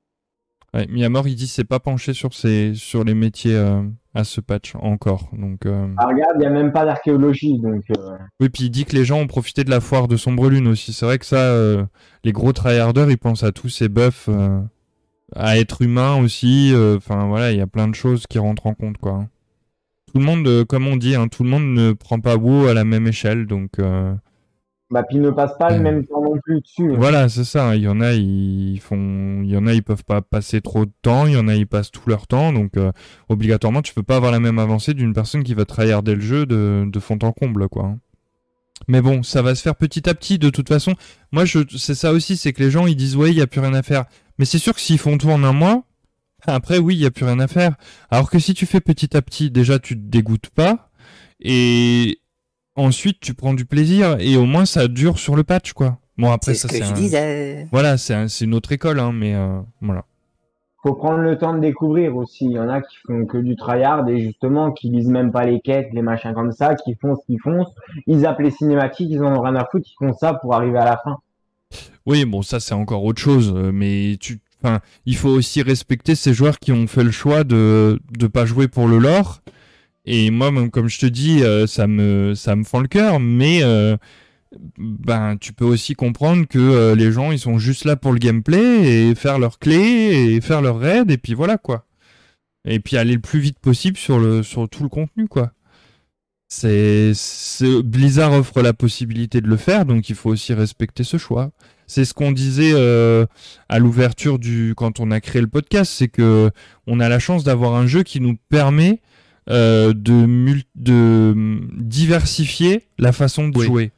[0.74, 3.84] Ouais, Miyamor, il dit c'est pas penché sur, ses, sur les métiers euh,
[4.16, 5.30] à ce patch encore.
[5.32, 5.88] Donc, euh...
[5.98, 7.60] ah, regarde, il n'y a même pas d'archéologie.
[7.60, 8.18] Donc, euh...
[8.40, 10.68] Oui, puis il dit que les gens ont profité de la foire de Sombre Lune
[10.68, 10.92] aussi.
[10.92, 11.56] C'est vrai que ça,
[12.24, 14.30] les gros tryharders, ils pensent à tous ces buffs,
[15.36, 16.74] à être humain aussi.
[16.98, 18.98] Enfin voilà, il y a plein de choses qui rentrent en compte.
[18.98, 19.28] quoi.
[20.12, 22.74] Tout le monde, comme on dit, hein, tout le monde ne prend pas WoW à
[22.74, 23.45] la même échelle.
[23.45, 23.74] Donc
[24.92, 26.95] bah, puis ne passe pas le même temps non plus dessus.
[26.95, 27.76] Voilà, c'est ça.
[27.76, 30.86] Il y en a, ils font, il y en a, ils peuvent pas passer trop
[30.86, 31.26] de temps.
[31.26, 32.53] Il y en a, ils passent tout leur temps.
[32.53, 32.92] Donc, euh,
[33.30, 36.45] obligatoirement, tu peux pas avoir la même avancée d'une personne qui va tryharder le jeu
[36.45, 37.95] de, de fond en comble, quoi.
[38.88, 40.38] Mais bon, ça va se faire petit à petit.
[40.38, 40.94] De toute façon,
[41.32, 43.48] moi, je, c'est ça aussi, c'est que les gens, ils disent, ouais, il y a
[43.48, 44.06] plus rien à faire.
[44.38, 45.84] Mais c'est sûr que s'ils font tout en un mois,
[46.45, 47.76] après, oui, il y a plus rien à faire.
[48.12, 50.92] Alors que si tu fais petit à petit, déjà, tu te dégoûtes pas.
[51.40, 52.20] Et,
[52.76, 55.98] ensuite tu prends du plaisir et au moins ça dure sur le patch quoi.
[56.18, 60.06] Bon après ça c'est voilà c'est une autre école hein, mais euh, voilà.
[60.82, 62.43] Faut prendre le temps de découvrir aussi.
[62.43, 65.45] Il y en a qui font que du tryhard et justement qui lisent même pas
[65.45, 67.66] les quêtes, les machins comme ça, qui font ce qu'ils font.
[68.06, 70.77] Ils appellent les cinématiques, ils en ont rien à foutre, ils font ça pour arriver
[70.77, 71.19] à la fin.
[72.06, 76.16] Oui bon ça c'est encore autre chose euh, mais tu Enfin, il faut aussi respecter
[76.16, 79.42] ces joueurs qui ont fait le choix de ne pas jouer pour le lore
[80.06, 83.19] et moi, même comme je te dis, euh, ça me ça me fend le cœur,
[83.19, 83.95] mais euh,
[84.77, 88.19] ben tu peux aussi comprendre que euh, les gens ils sont juste là pour le
[88.19, 91.85] gameplay et faire leurs clés et faire leur raid et puis voilà quoi.
[92.65, 95.53] Et puis aller le plus vite possible sur le sur tout le contenu quoi.
[96.49, 97.14] C'est
[97.83, 101.51] Blizzard offre la possibilité de le faire, donc il faut aussi respecter ce choix.
[101.88, 102.73] C'est ce qu'on disait
[103.69, 106.51] à l'ouverture du quand on a créé le podcast, c'est que
[106.85, 109.01] on a la chance d'avoir un jeu qui nous permet
[109.50, 113.92] euh, de, de diversifier la façon de jouer.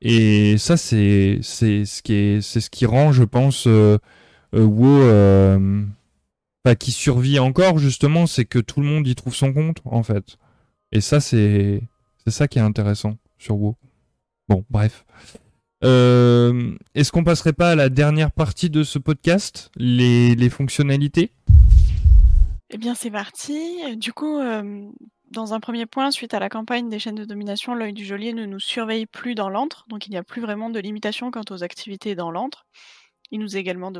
[0.00, 3.98] Et ça, c'est c'est ce qui est c'est ce qui rend, je pense, euh,
[4.54, 5.86] euh WoW
[6.78, 10.38] qui survit encore justement, c'est que tout le monde y trouve son compte en fait.
[10.92, 11.82] Et ça, c'est
[12.24, 13.76] c'est ça qui est intéressant sur WoW.
[14.48, 15.04] Bon, bref.
[15.82, 21.30] Est-ce qu'on passerait pas à la dernière partie de ce podcast, les, les fonctionnalités?
[22.70, 23.96] Eh bien, c'est parti.
[23.96, 24.40] Du coup,
[25.30, 28.32] dans un premier point, suite à la campagne des chaînes de domination, l'œil du geôlier
[28.32, 31.44] ne nous surveille plus dans l'antre, donc il n'y a plus vraiment de limitation quant
[31.50, 32.66] aux activités dans l'antre.
[33.30, 33.92] Il nous est également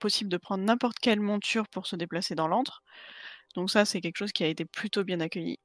[0.00, 2.82] possible de prendre n'importe quelle monture pour se déplacer dans l'antre.
[3.54, 5.58] Donc ça, c'est quelque chose qui a été plutôt bien accueilli.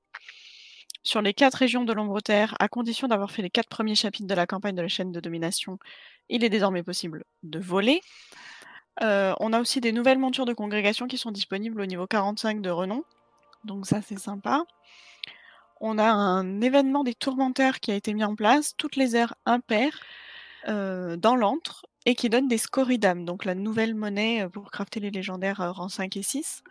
[1.03, 4.33] Sur les quatre régions de l'ombre-terre, à condition d'avoir fait les quatre premiers chapitres de
[4.33, 5.77] la campagne de la chaîne de domination,
[6.29, 8.01] il est désormais possible de voler.
[9.01, 12.61] Euh, on a aussi des nouvelles montures de congrégation qui sont disponibles au niveau 45
[12.61, 13.03] de renom.
[13.63, 14.63] Donc ça, c'est sympa.
[15.79, 19.35] On a un événement des tourmenteurs qui a été mis en place, toutes les heures
[19.45, 19.99] impaires,
[20.67, 24.99] euh, dans l'antre, et qui donne des scoridam, donc la nouvelle monnaie euh, pour crafter
[24.99, 26.63] les légendaires rang 5 et 6.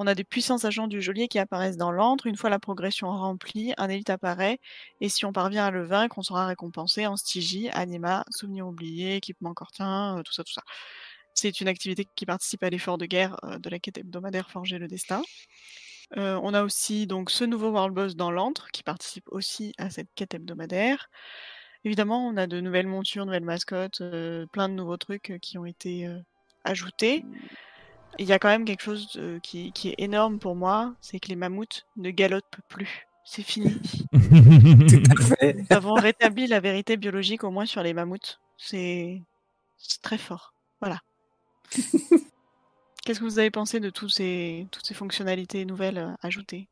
[0.00, 2.28] On a des puissants agents du geôlier qui apparaissent dans l'antre.
[2.28, 4.60] Une fois la progression remplie, un élite apparaît.
[5.00, 9.16] Et si on parvient à le vaincre, on sera récompensé en stygie, anima, souvenir oublié,
[9.16, 10.62] équipement cortien, euh, tout ça, tout ça.
[11.40, 14.78] C'est une activité qui participe à l'effort de guerre euh, de la quête hebdomadaire Forger
[14.78, 15.22] le Destin.
[16.16, 19.88] Euh, on a aussi donc ce nouveau World Boss dans l'antre qui participe aussi à
[19.88, 21.10] cette quête hebdomadaire.
[21.84, 24.02] Évidemment, on a de nouvelles montures, nouvelles mascottes,
[24.52, 26.10] plein de nouveaux trucs qui ont été
[26.64, 27.24] ajoutés.
[28.18, 31.28] Il y a quand même quelque chose euh, qui, est énorme pour moi, c'est que
[31.28, 33.06] les mammouths ne galopent plus.
[33.24, 33.76] C'est fini.
[34.12, 38.40] Nous avons rétabli la vérité biologique au moins sur les mammouths.
[38.56, 39.22] C'est
[40.02, 40.52] très fort.
[40.80, 40.98] Voilà.
[43.04, 46.68] Qu'est-ce que vous avez pensé de tous ces, toutes ces fonctionnalités nouvelles euh, ajoutées?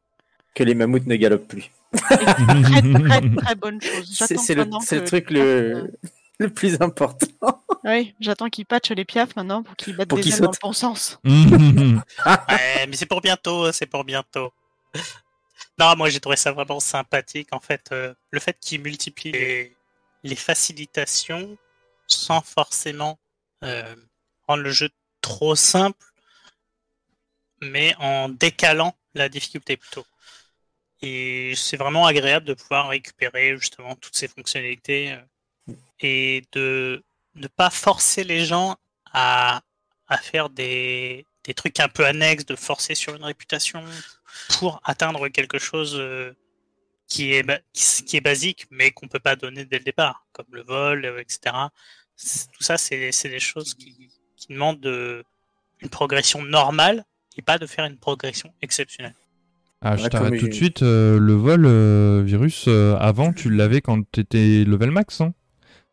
[0.55, 1.71] Que les mammouths ne galopent plus.
[1.97, 4.07] très, très, bonne chose.
[4.13, 5.93] C'est le, truc le,
[6.39, 7.63] le plus important.
[7.85, 10.73] Oui, j'attends qu'ils patchent les piafs maintenant pour qu'ils battent des ailes dans le bon
[10.73, 11.19] sens.
[11.25, 14.53] ouais, mais c'est pour bientôt, c'est pour bientôt.
[15.79, 17.49] Non, moi j'ai trouvé ça vraiment sympathique.
[17.53, 19.33] En fait, euh, le fait qu'ils multiplient
[20.23, 21.57] les, facilitations
[22.07, 23.19] sans forcément
[23.63, 23.95] euh,
[24.47, 24.89] rendre le jeu
[25.21, 26.05] trop simple,
[27.61, 30.07] mais en décalant la difficulté plutôt.
[31.03, 37.49] Et c'est vraiment agréable de pouvoir récupérer justement toutes ces fonctionnalités euh, et de ne
[37.49, 38.77] pas forcer les gens
[39.13, 39.63] à,
[40.23, 43.85] faire des, trucs un peu annexes, de forcer sur une réputation
[44.59, 46.35] pour atteindre quelque chose euh,
[47.09, 50.63] qui est, qui est basique, mais qu'on peut pas donner dès le départ, comme le
[50.63, 51.55] vol, euh, etc.
[52.17, 54.11] Tout ça, c'est des choses qui,
[54.47, 55.25] qui demandent de,
[55.81, 57.05] une progression normale
[57.37, 59.15] et pas de faire une progression exceptionnelle.
[59.83, 60.83] Ah, je t'arrête tout de suite.
[60.83, 61.67] Euh, le vol,
[62.25, 65.35] virus, avant, tu l'avais quand tu étais level max, hein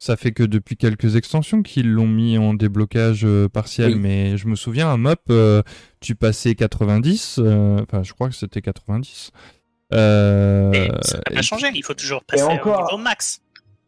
[0.04, 4.48] ça fait que depuis quelques extensions qu'ils l'ont mis en déblocage euh, partiel, mais je
[4.48, 5.64] me souviens, un mop, euh,
[6.02, 9.32] tu passais 90, euh, enfin je crois que c'était 90.
[9.92, 9.98] mais
[11.02, 12.80] ça n'a pas changé, il faut toujours passer encore...
[12.80, 13.42] au niveau max.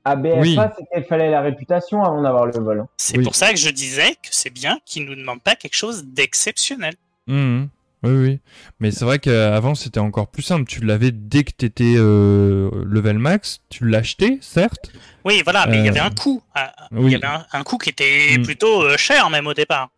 [0.06, 2.86] À BFA, il fallait la réputation avant d'avoir le vol.
[2.96, 6.06] C'est pour ça que je disais que c'est bien qu'ils nous demandent pas quelque chose
[6.06, 6.94] d'exceptionnel.
[7.26, 7.66] Mmh.
[8.06, 8.40] Oui, oui.
[8.80, 10.66] Mais c'est vrai qu'avant, c'était encore plus simple.
[10.66, 14.92] Tu l'avais dès que tu étais euh, level max, tu l'achetais, certes.
[15.24, 16.44] Oui, voilà, mais il y avait un euh, coût.
[16.54, 18.44] Ah, il y avait un, coût qui était mm.
[18.44, 19.90] plutôt euh, cher, même au départ.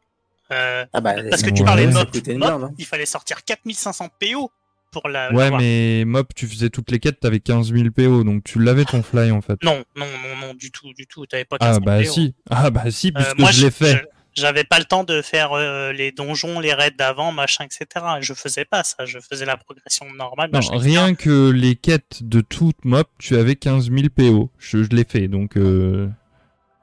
[0.49, 2.71] ah bah, parce que tu parlais de Mop, hein.
[2.77, 4.51] il fallait sortir 4500 PO
[4.91, 5.31] pour la.
[5.33, 8.85] Ouais, mais Mop, tu faisais toutes les quêtes, t'avais 15 000 PO, donc tu l'avais
[8.85, 9.61] ton fly en fait.
[9.63, 11.25] Non, non, non, non, du tout, du tout.
[11.25, 12.35] T'avais pas 15 000 ah, bah si.
[12.49, 14.03] Ah bah si, puisque je l'ai fait
[14.37, 18.05] j'avais pas le temps de faire euh, les donjons, les raids d'avant, machin, etc.
[18.21, 20.51] Je faisais pas ça, je faisais la progression normale.
[20.53, 24.51] Non, rien que les quêtes de toute mop, tu avais 15 000 PO.
[24.59, 25.57] Je, l'ai fait, donc.
[25.57, 26.07] Euh,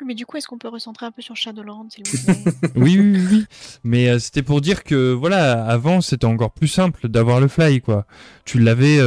[0.05, 2.98] mais du coup, est-ce qu'on peut recentrer un peu sur Shadowlands, s'il vous plaît oui,
[2.98, 3.44] oui, oui,
[3.84, 7.81] Mais euh, c'était pour dire que, voilà, avant, c'était encore plus simple d'avoir le fly,
[7.81, 8.06] quoi.
[8.44, 8.98] Tu l'avais,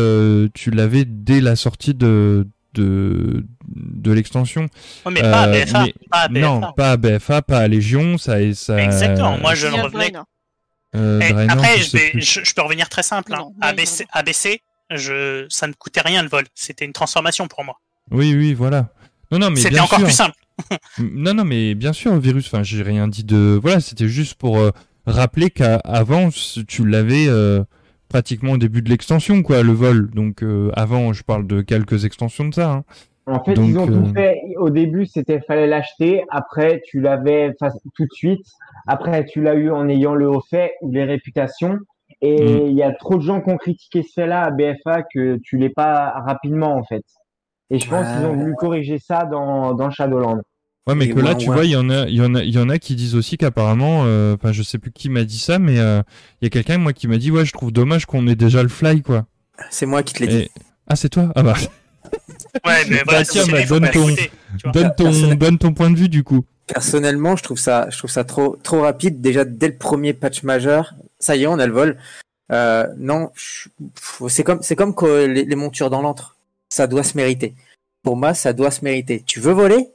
[0.53, 4.67] tu l'avais dès la sortie de, de, de l'extension.
[5.09, 5.85] mais pas à BFA.
[6.32, 8.17] Non, pas à BFA, pas à Légion.
[8.17, 8.82] Ça, ça...
[8.82, 10.14] Exactement, moi je ne revenais.
[10.95, 13.33] Euh, eh, après, je, je, peux revenir très simple.
[13.33, 13.49] Hein.
[13.61, 16.45] ABC, ABC je, ça ne coûtait rien le vol.
[16.56, 17.80] C'était une transformation pour moi.
[18.11, 18.88] Oui, oui, voilà.
[19.32, 20.35] Non, non, mais c'était encore plus simple.
[21.00, 22.48] Non, non, mais bien sûr, virus.
[22.48, 23.60] Enfin, j'ai rien dit de.
[23.61, 24.72] Voilà, c'était juste pour euh,
[25.06, 26.30] rappeler qu'avant,
[26.68, 27.27] tu l'avais.
[27.27, 27.64] Euh,
[28.10, 30.10] pratiquement au début de l'extension, quoi, le vol.
[30.11, 32.72] Donc euh, avant, je parle de quelques extensions de ça.
[32.72, 32.84] Hein.
[33.26, 34.40] En fait, ils ont tout fait.
[34.58, 36.24] Au début, c'était fallait l'acheter.
[36.30, 37.53] Après, tu l'avais
[37.94, 38.45] tout de suite.
[38.88, 41.77] Après, tu l'as eu en ayant le haut fait ou les réputations.
[42.22, 42.68] Et mm.
[42.68, 45.58] il y a trop de gens qui ont critiqué ce fait-là à BFA que tu
[45.58, 47.03] l'es pas rapidement, en fait.
[47.69, 50.41] Et je pense qu'ils ont voulu corriger ça dans, dans Shadowland.
[50.87, 52.55] Ouais, mais que là, tu vois, il y en a, il y en a, il
[52.55, 55.37] y en a qui disent aussi qu'apparemment, euh, enfin, je sais plus qui m'a dit
[55.37, 56.01] ça, mais euh,
[56.41, 58.63] il y a quelqu'un moi qui m'a dit, ouais, je trouve dommage qu'on ait déjà
[58.63, 59.25] le fly, quoi.
[59.69, 60.49] C'est moi qui te l'ai dit.
[60.87, 61.29] Ah, c'est toi?
[61.35, 61.55] Ah bah.
[62.65, 64.07] Ouais, mais voilà, bah, tiens, bah, donne ton,
[64.71, 66.45] donne ton, donne ton point de vue du coup.
[66.67, 69.19] Personnellement, je trouve ça, je trouve ça trop, trop rapide.
[69.19, 71.97] Déjà dès le premier patch majeur, ça y est, on a le vol.
[72.53, 73.31] Euh, non,
[74.29, 76.36] c'est comme, c'est comme que les, les montures dans l'antre.
[76.77, 77.56] Ça doit se mériter.
[78.03, 79.23] Pour moi, ça doit se mériter.
[79.25, 79.89] Tu veux voler?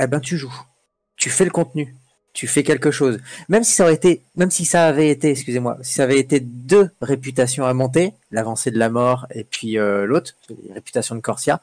[0.00, 0.60] Eh ben tu joues.
[1.14, 1.94] Tu fais le contenu.
[2.32, 3.20] Tu fais quelque chose.
[3.48, 6.40] Même si ça aurait été, même si ça avait été, excusez-moi, si ça avait été
[6.40, 10.32] deux réputations à monter, l'avancée de la mort et puis euh, l'autre,
[10.68, 11.60] la réputation de Corsia,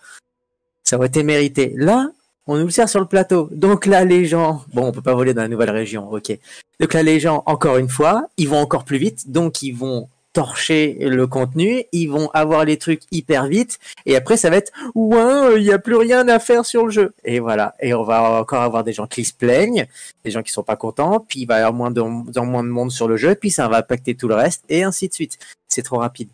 [0.86, 1.74] ça aurait été mérité.
[1.76, 2.10] Là,
[2.48, 3.50] on nous le sert sur le plateau.
[3.52, 6.40] Donc là, les gens, bon, on peut pas voler dans la nouvelle région, ok.
[6.80, 10.08] Donc là, les gens, encore une fois, ils vont encore plus vite, donc ils vont
[10.34, 14.72] torcher le contenu, ils vont avoir les trucs hyper vite, et après ça va être
[14.96, 17.14] ouais, il n'y a plus rien à faire sur le jeu.
[17.24, 19.86] Et voilà, et on va encore avoir des gens qui se plaignent,
[20.26, 22.70] des gens qui sont pas contents, puis il va y avoir moins de, moins de
[22.70, 25.38] monde sur le jeu, puis ça va impacter tout le reste, et ainsi de suite.
[25.68, 26.30] C'est trop rapide.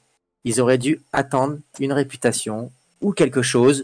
[0.45, 2.71] Ils auraient dû attendre une réputation
[3.01, 3.83] ou quelque chose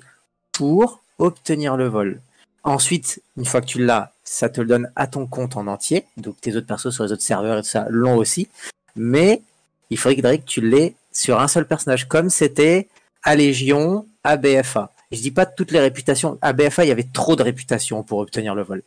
[0.51, 2.21] pour obtenir le vol.
[2.63, 6.05] Ensuite, une fois que tu l'as, ça te le donne à ton compte en entier.
[6.17, 8.49] Donc tes autres persos sur les autres serveurs et tout ça l'ont aussi.
[8.95, 9.41] Mais
[9.89, 12.87] il faudrait que tu l'aies sur un seul personnage, comme c'était
[13.23, 14.91] à Légion, à BFA.
[15.11, 16.37] je dis pas toutes les réputations.
[16.41, 18.83] À BFA, il y avait trop de réputations pour obtenir le vol.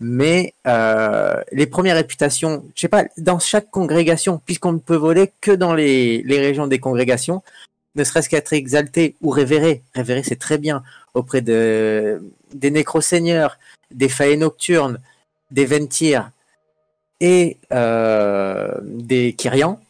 [0.00, 5.32] Mais euh, les premières réputations, je sais pas, dans chaque congrégation, puisqu'on ne peut voler
[5.40, 7.42] que dans les, les régions des congrégations,
[7.96, 9.82] ne serait-ce qu'être exalté ou révéré.
[9.94, 10.82] Révéré, c'est très bien
[11.14, 12.22] auprès de,
[12.54, 13.58] des nécro-seigneurs,
[13.90, 15.00] des failles nocturnes,
[15.50, 16.30] des ventirs
[17.20, 19.80] et euh, des Kyrians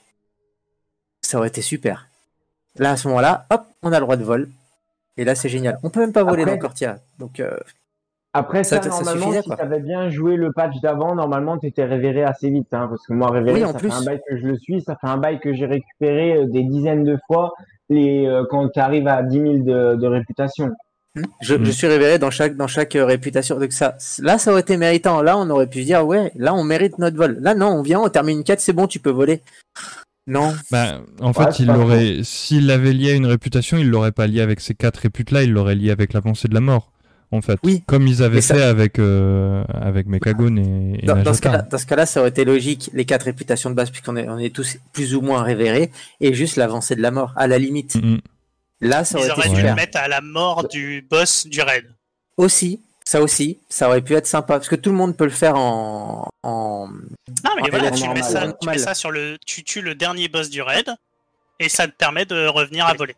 [1.26, 2.08] ça aurait été super.
[2.78, 4.48] Là, à ce moment-là, hop, on a le droit de vol.
[5.16, 5.78] Et là, c'est génial.
[5.82, 6.98] On peut même pas voler dans Cortia.
[7.18, 7.56] Donc, euh,
[8.34, 12.22] après ça, normalement, si tu avais bien joué le patch d'avant, normalement, tu étais révéré
[12.22, 12.68] assez vite.
[12.72, 14.82] Hein, parce que moi, révéré, ça fait un bail que je le suis.
[14.82, 17.55] Ça fait un bail que j'ai récupéré euh, des dizaines de fois
[17.88, 19.52] les, euh, quand tu arrives à 10 000
[19.96, 20.70] de, réputation.
[21.14, 21.22] Hmm.
[21.40, 23.58] Je, je, suis révéré dans chaque, dans chaque réputation.
[23.58, 25.22] Donc ça, là, ça aurait été méritant.
[25.22, 27.38] Là, on aurait pu se dire, ouais, là, on mérite notre vol.
[27.40, 29.40] Là, non, on vient, on termine une 4, c'est bon, tu peux voler.
[30.26, 30.55] Non.
[30.70, 34.40] Bah, en fait, il l'aurait, s'il l'avait lié à une réputation, il l'aurait pas lié
[34.40, 36.92] avec ces quatre réputes-là, il l'aurait lié avec l'avancée de la mort.
[37.32, 37.58] En fait.
[37.64, 37.82] Oui.
[37.86, 42.06] Comme ils avaient fait avec, euh, avec et, dans, dans, ce cas-là, dans ce cas-là,
[42.06, 45.14] ça aurait été logique, les quatre réputations de base, puisqu'on est, on est tous plus
[45.16, 45.90] ou moins révérés,
[46.20, 47.98] et juste l'avancée de la mort, à la limite.
[48.80, 51.84] Là, ça aurait Ils auraient dû le mettre à la mort du boss du raid.
[52.36, 55.30] Aussi, ça aussi, ça aurait pu être sympa parce que tout le monde peut le
[55.30, 56.28] faire en.
[56.42, 56.88] en...
[57.44, 59.38] Non, mais voilà, tu mets, ça, tu mets, ça, sur le.
[59.46, 60.90] Tu tues le dernier boss du raid
[61.60, 63.14] et ça te permet de revenir à voler.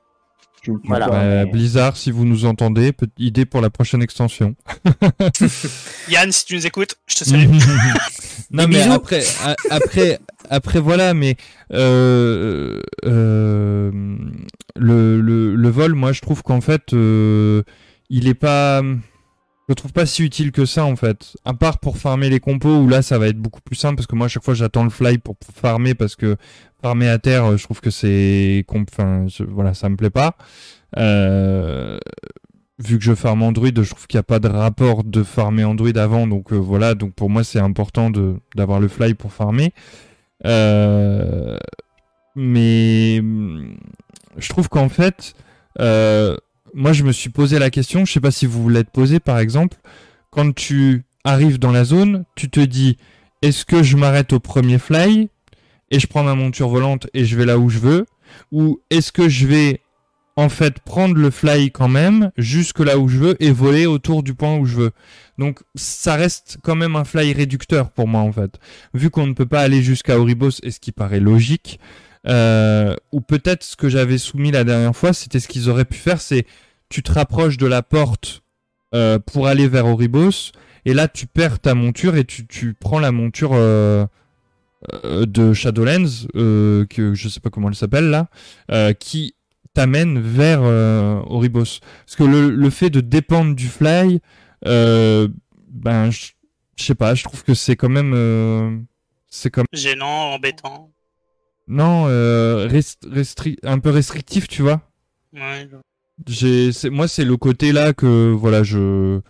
[0.85, 1.09] Voilà.
[1.09, 4.57] Bah, Blizzard, si vous nous entendez, idée pour la prochaine extension.
[6.11, 7.49] Yann, si tu nous écoutes, je te salue.
[8.51, 9.25] non, mais après,
[9.71, 10.19] après,
[10.51, 11.37] après, voilà, mais
[11.73, 13.91] euh, euh,
[14.77, 17.63] le, le, le, vol, moi, je trouve qu'en fait, euh,
[18.11, 18.83] il est pas
[19.69, 21.37] je trouve pas si utile que ça en fait.
[21.45, 24.07] À part pour farmer les compos où là ça va être beaucoup plus simple parce
[24.07, 26.37] que moi à chaque fois j'attends le fly pour farmer parce que
[26.81, 30.37] farmer à terre je trouve que c'est enfin voilà ça me plaît pas.
[30.97, 31.99] Euh...
[32.81, 35.65] Vu que je farme Android, je trouve qu'il n'y a pas de rapport de farmer
[35.65, 39.33] Android avant, donc euh, voilà, donc pour moi c'est important de d'avoir le fly pour
[39.33, 39.73] farmer.
[40.47, 41.59] Euh...
[42.37, 43.21] Mais
[44.37, 45.35] je trouve qu'en fait,
[45.81, 46.37] euh,
[46.79, 49.19] moi je me suis posé la question, je sais pas si vous vous l'êtes posé
[49.19, 49.77] par exemple,
[50.31, 52.97] quand tu arrives dans la zone, tu te dis
[53.43, 55.29] est-ce que je m'arrête au premier fly
[55.91, 58.07] et je prends ma monture volante et je vais là où je veux?
[58.53, 59.81] Ou est-ce que je vais
[60.37, 64.23] en fait prendre le fly quand même jusque là où je veux et voler autour
[64.23, 64.91] du point où je veux?
[65.37, 68.61] Donc ça reste quand même un fly réducteur pour moi en fait.
[68.95, 71.81] Vu qu'on ne peut pas aller jusqu'à Oribos et ce qui paraît logique,
[72.29, 75.99] euh, ou peut-être ce que j'avais soumis la dernière fois, c'était ce qu'ils auraient pu
[75.99, 76.47] faire, c'est
[76.89, 78.43] tu te rapproches de la porte
[78.95, 80.53] euh, pour aller vers Oribos,
[80.85, 84.07] et là tu perds ta monture et tu, tu prends la monture euh,
[85.03, 89.35] de Shadowlands, que je sais pas comment elle s'appelle là, qui
[89.75, 91.81] t'amène vers Oribos.
[92.07, 94.21] Parce que le, le, fait de dépendre du fly,
[94.65, 96.33] ben je
[96.77, 98.87] sais pas, je trouve que c'est quand même
[99.29, 100.91] c'est comme gênant, embêtant.
[101.69, 102.67] Non, euh,
[103.63, 104.81] un peu restrictif, tu vois.
[105.35, 105.69] Ouais.
[106.91, 109.21] Moi, c'est le côté là que voilà, je,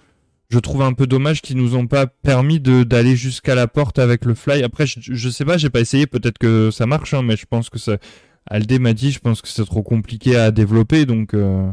[0.49, 3.99] je trouve un peu dommage qu'ils nous ont pas permis de d'aller jusqu'à la porte
[3.99, 4.63] avec le fly.
[4.63, 6.07] Après, je, je sais pas, j'ai pas essayé.
[6.07, 7.99] Peut-être que ça marche, hein, mais je pense que ça.
[8.51, 11.71] Aldé m'a dit, je pense que c'est trop compliqué à développer, donc euh,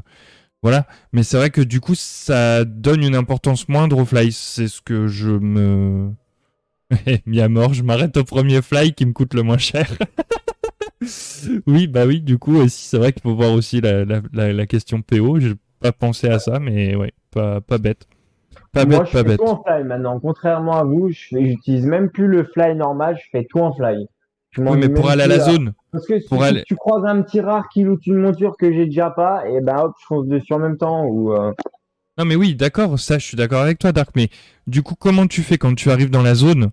[0.61, 0.87] voilà.
[1.13, 4.31] Mais c'est vrai que du coup, ça donne une importance moindre au fly.
[4.33, 6.11] C'est ce que je me
[7.25, 7.73] mis à mort.
[7.73, 9.97] Je m'arrête au premier fly qui me coûte le moins cher.
[11.67, 14.21] oui, bah oui, du coup, aussi, c'est vrai qu'il faut voir aussi la, la,
[14.53, 15.39] la, question PO.
[15.39, 18.07] J'ai pas pensé à ça, mais ouais, pas, pas bête.
[18.71, 19.39] Pas Moi, bête, je pas fais bête.
[19.39, 20.19] tout en fly maintenant.
[20.19, 24.07] Contrairement à vous, j'utilise même plus le fly normal, je fais tout en fly.
[24.57, 25.73] oui, mais pour aller à la zone.
[25.91, 29.09] Parce que si tu croises un petit rare qui loot une monture que j'ai déjà
[29.09, 31.05] pas, et ben hop, je fonce dessus en même temps.
[31.05, 31.51] Ou, euh,
[32.17, 34.09] Non, mais oui, d'accord, ça, je suis d'accord avec toi, Dark.
[34.15, 34.29] Mais
[34.67, 36.71] du coup, comment tu fais quand tu arrives dans la zone?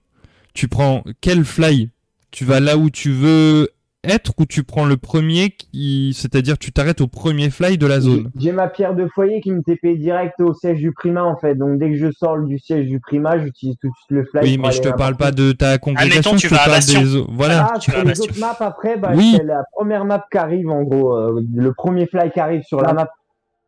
[0.54, 1.90] Tu prends quel fly?
[2.30, 3.68] Tu vas là où tu veux
[4.04, 8.00] être ou tu prends le premier qui, c'est-à-dire tu t'arrêtes au premier fly de la
[8.00, 11.36] zone J'ai ma pierre de foyer qui me TP direct au siège du Prima en
[11.36, 11.54] fait.
[11.54, 14.42] Donc dès que je sors du siège du Prima, j'utilise tout de suite le fly.
[14.42, 17.70] Oui, mais je te parle pas de ta congrégation, je te parle des voilà.
[17.72, 19.34] Ah, tu sur les autres maps après, bah, oui.
[19.36, 22.80] c'est la première map qui arrive en gros, euh, le premier fly qui arrive sur
[22.80, 23.08] la map.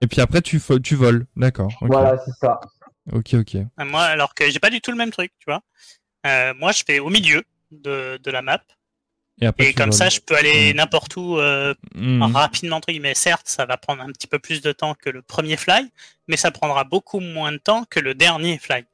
[0.01, 1.71] Et puis après tu tu voles, d'accord.
[1.81, 2.61] Voilà, c'est ça.
[3.13, 3.57] Ok, ok.
[3.57, 5.61] Euh, moi, alors que j'ai pas du tout le même truc, tu vois.
[6.27, 8.61] Euh, moi, je fais au milieu de, de la map.
[9.41, 12.23] Et, comme ça, je peux aller n'importe où euh, hmm.
[12.23, 15.57] rapidement, mais certes, ça va prendre un petit peu plus de temps que le premier
[15.57, 15.91] fly,
[16.29, 18.85] mais ça prendra beaucoup moins de temps que le dernier fly.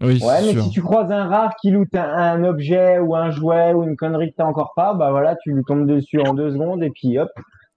[0.00, 3.72] Oui, ouais, mais si tu croises un rare qui loot un, objet ou un jouet
[3.72, 6.52] ou une connerie que t'as encore pas, bah voilà, tu lui tombes dessus en deux
[6.52, 7.30] secondes et puis hop.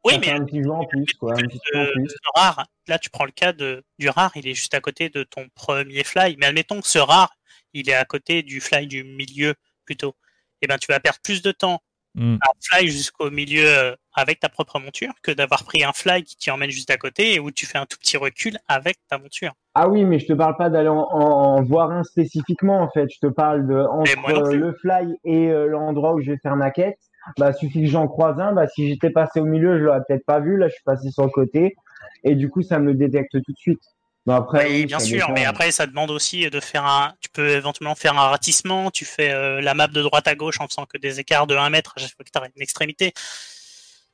[0.04, 1.34] Oui, mais un petit en plus, quoi.
[1.34, 2.16] Un petit en plus.
[2.36, 5.24] rare, là, tu prends le cas de, du rare, il est juste à côté de
[5.24, 6.36] ton premier fly.
[6.40, 7.34] Mais admettons que ce rare,
[7.74, 9.54] il est à côté du fly du milieu
[9.86, 10.16] plutôt.
[10.62, 11.82] Et eh ben, tu vas perdre plus de temps
[12.16, 12.38] mm.
[12.42, 16.36] à fly jusqu'au milieu euh, avec ta propre monture que d'avoir pris un fly qui
[16.36, 19.18] t'y emmène juste à côté et où tu fais un tout petit recul avec ta
[19.18, 19.54] monture.
[19.76, 23.10] Ah oui, mais je te parle pas d'aller en, voir un spécifiquement en fait.
[23.10, 26.72] Je te parle de entre le fly et euh, l'endroit où je vais faire ma
[26.72, 26.98] quête
[27.38, 30.26] bah suffit que j'en croise un, bah si j'étais passé au milieu, je l'aurais peut-être
[30.26, 31.76] pas vu, là je suis passé sur le côté
[32.24, 33.82] et du coup ça me le détecte tout de suite.
[34.30, 37.50] Bon, après, oui, bien sûr, mais après ça demande aussi de faire un, tu peux
[37.50, 40.86] éventuellement faire un ratissement, tu fais euh, la map de droite à gauche en faisant
[40.86, 43.12] que des écarts de 1 mètre à chaque fois que tu une extrémité.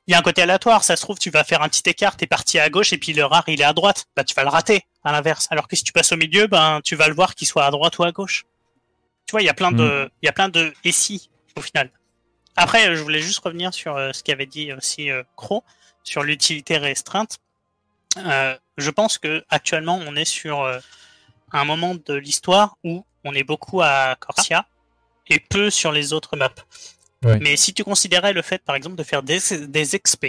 [0.06, 2.16] Il y a un côté aléatoire, ça se trouve, tu vas faire un petit écart,
[2.16, 4.42] t'es parti à gauche et puis le rare il est à droite, bah tu vas
[4.42, 5.48] le rater à l'inverse.
[5.50, 7.70] Alors que si tu passes au milieu, ben tu vas le voir qu'il soit à
[7.70, 8.46] droite ou à gauche.
[9.26, 10.10] Tu vois, il y a plein de, mm.
[10.22, 11.90] il y a plein de et si au final.
[12.56, 15.62] Après, je voulais juste revenir sur euh, ce qu'avait dit aussi euh, Cro
[16.04, 17.38] sur l'utilité restreinte.
[18.16, 20.66] Euh, je pense que actuellement, on est sur
[21.52, 24.66] un moment de l'histoire où on est beaucoup à Corsia
[25.28, 26.50] et peu sur les autres maps.
[27.22, 30.26] Mais si tu considérais le fait, par exemple, de faire des, des XP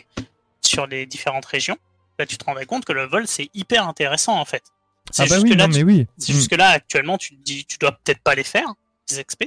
[0.61, 1.77] sur les différentes régions,
[2.17, 4.63] là, tu te rendrais compte que le vol, c'est hyper intéressant, en fait.
[5.11, 6.07] C'est ah bah oui, là, mais oui.
[6.17, 8.73] C'est juste que là, actuellement, tu te dis, tu dois peut-être pas les faire,
[9.07, 9.45] des XP,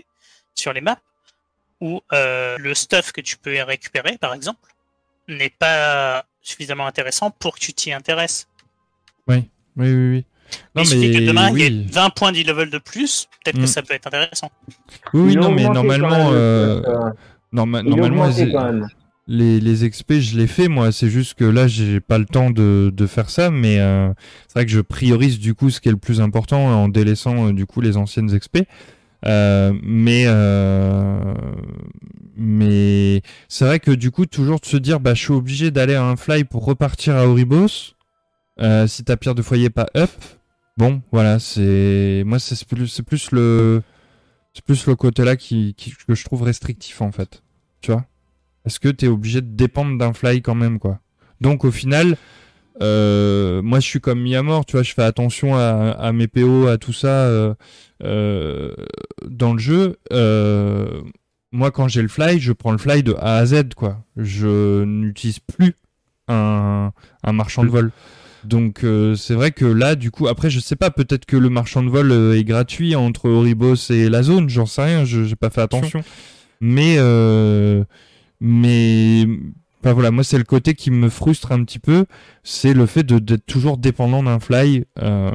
[0.54, 1.00] sur les maps,
[1.80, 4.72] où euh, le stuff que tu peux récupérer, par exemple,
[5.28, 8.48] n'est pas suffisamment intéressant pour que tu t'y intéresses.
[9.28, 10.10] Oui, oui, oui.
[10.10, 10.24] oui.
[10.74, 13.62] Non, il mais que demain, il y ait 20 points d'e-level de plus, peut-être que
[13.62, 13.68] mm.
[13.68, 14.50] ça peut être intéressant.
[15.14, 16.82] Oui, oui non, mais normalement, euh,
[17.52, 18.28] normalement
[19.30, 20.90] les, les XP, je les fais, moi.
[20.90, 24.12] C'est juste que là, j'ai pas le temps de, de faire ça, mais euh,
[24.48, 27.48] c'est vrai que je priorise du coup ce qui est le plus important en délaissant
[27.48, 28.64] euh, du coup les anciennes XP.
[29.26, 31.34] Euh, mais euh,
[32.36, 35.94] mais c'est vrai que du coup toujours de se dire bah je suis obligé d'aller
[35.94, 37.96] à un fly pour repartir à Oribos
[38.62, 40.08] euh, si ta pierre de foyer pas up
[40.78, 43.82] bon voilà c'est moi c'est plus c'est plus le
[44.54, 47.42] c'est plus le côté là qui, qui, que je trouve restrictif en fait.
[47.80, 48.04] Tu vois?
[48.64, 51.00] Est-ce que t'es obligé de dépendre d'un fly quand même quoi.
[51.40, 52.16] Donc au final
[52.82, 56.66] euh, moi, je suis comme Miamor, tu vois, je fais attention à, à mes PO,
[56.66, 57.54] à tout ça euh,
[58.02, 58.74] euh,
[59.26, 59.96] dans le jeu.
[61.52, 63.98] Moi, quand j'ai le fly, je prends le fly de A à Z, quoi.
[64.16, 65.74] Je n'utilise plus
[66.28, 66.92] un,
[67.24, 67.90] un marchand de vol.
[68.44, 71.50] Donc euh, c'est vrai que là, du coup, après, je sais pas, peut-être que le
[71.50, 75.36] marchand de vol est gratuit entre Oribos et la zone, j'en sais rien, je j'ai
[75.36, 76.02] pas fait attention.
[76.60, 76.96] Mais
[78.40, 79.26] mais
[79.80, 82.04] Enfin voilà, moi c'est le côté qui me frustre un petit peu,
[82.42, 84.84] c'est le fait d'être toujours dépendant d'un fly.
[84.98, 85.30] Euh,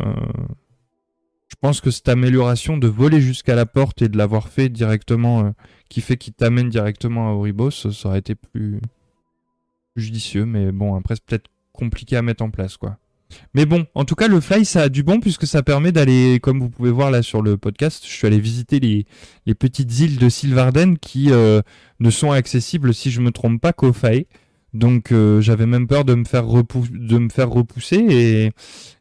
[1.47, 5.45] je pense que cette amélioration de voler jusqu'à la porte et de l'avoir fait directement,
[5.45, 5.49] euh,
[5.89, 8.79] qui fait qu'il t'amène directement à Oribos, ça aurait été plus,
[9.93, 12.97] plus judicieux, mais bon, après c'est peut-être compliqué à mettre en place, quoi.
[13.53, 16.39] Mais bon, en tout cas, le fly, ça a du bon puisque ça permet d'aller,
[16.41, 19.05] comme vous pouvez voir là sur le podcast, je suis allé visiter les,
[19.45, 21.61] les petites îles de Sylvarden qui euh,
[21.99, 24.25] ne sont accessibles, si je me trompe pas, qu'au Fae.
[24.73, 28.51] Donc euh, j'avais même peur de me faire, de me faire repousser et,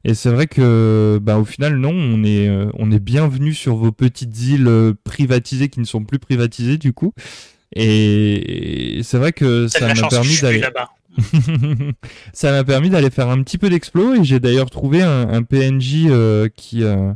[0.05, 3.75] et c'est vrai que bah, au final non, on est, euh, on est bienvenu sur
[3.75, 7.13] vos petites îles privatisées qui ne sont plus privatisées du coup.
[7.75, 10.63] Et, c'est vrai que ça m'a permis d'aller.
[12.33, 16.07] ça m'a permis d'aller faire un petit peu d'explo et j'ai d'ailleurs trouvé un, PNJ
[16.07, 17.13] euh, qui euh,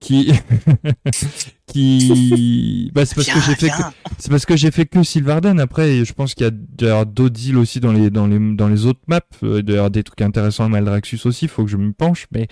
[0.00, 0.32] qui
[1.66, 3.82] qui bah, c'est parce que j'ai fait que...
[4.18, 7.46] c'est parce que j'ai fait que Sylvarden après je pense qu'il y a d'ailleurs d'autres
[7.46, 9.20] îles aussi dans les dans les dans les autres maps.
[9.42, 12.48] Euh, d'ailleurs des trucs intéressants à Maldraxxus aussi faut que je me penche mais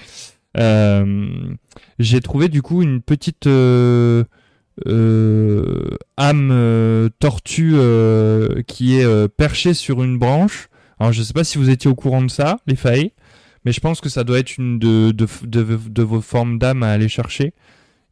[1.98, 4.24] j'ai trouvé du coup une petite euh,
[4.86, 10.68] âme euh, tortue euh, qui est perchée sur une branche.
[10.98, 13.12] Alors je sais pas si vous étiez au courant de ça, les failles,
[13.64, 17.54] mais je pense que ça doit être une de, vos formes d'âme à aller chercher.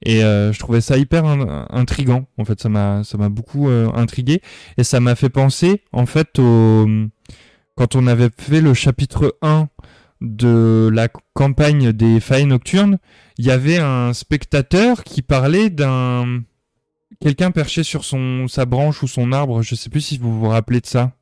[0.04, 1.24] Et je trouvais ça hyper
[1.70, 2.26] intrigant.
[2.38, 4.40] En fait, ça m'a ça m'a beaucoup intrigué
[4.78, 6.86] et ça m'a fait penser en fait au
[7.78, 9.68] quand on avait fait le chapitre 1
[10.20, 12.98] de la campagne des failles nocturnes,
[13.38, 16.42] il y avait un spectateur qui parlait d'un
[17.20, 20.48] quelqu'un perché sur son sa branche ou son arbre, je sais plus si vous vous
[20.48, 21.12] rappelez de ça.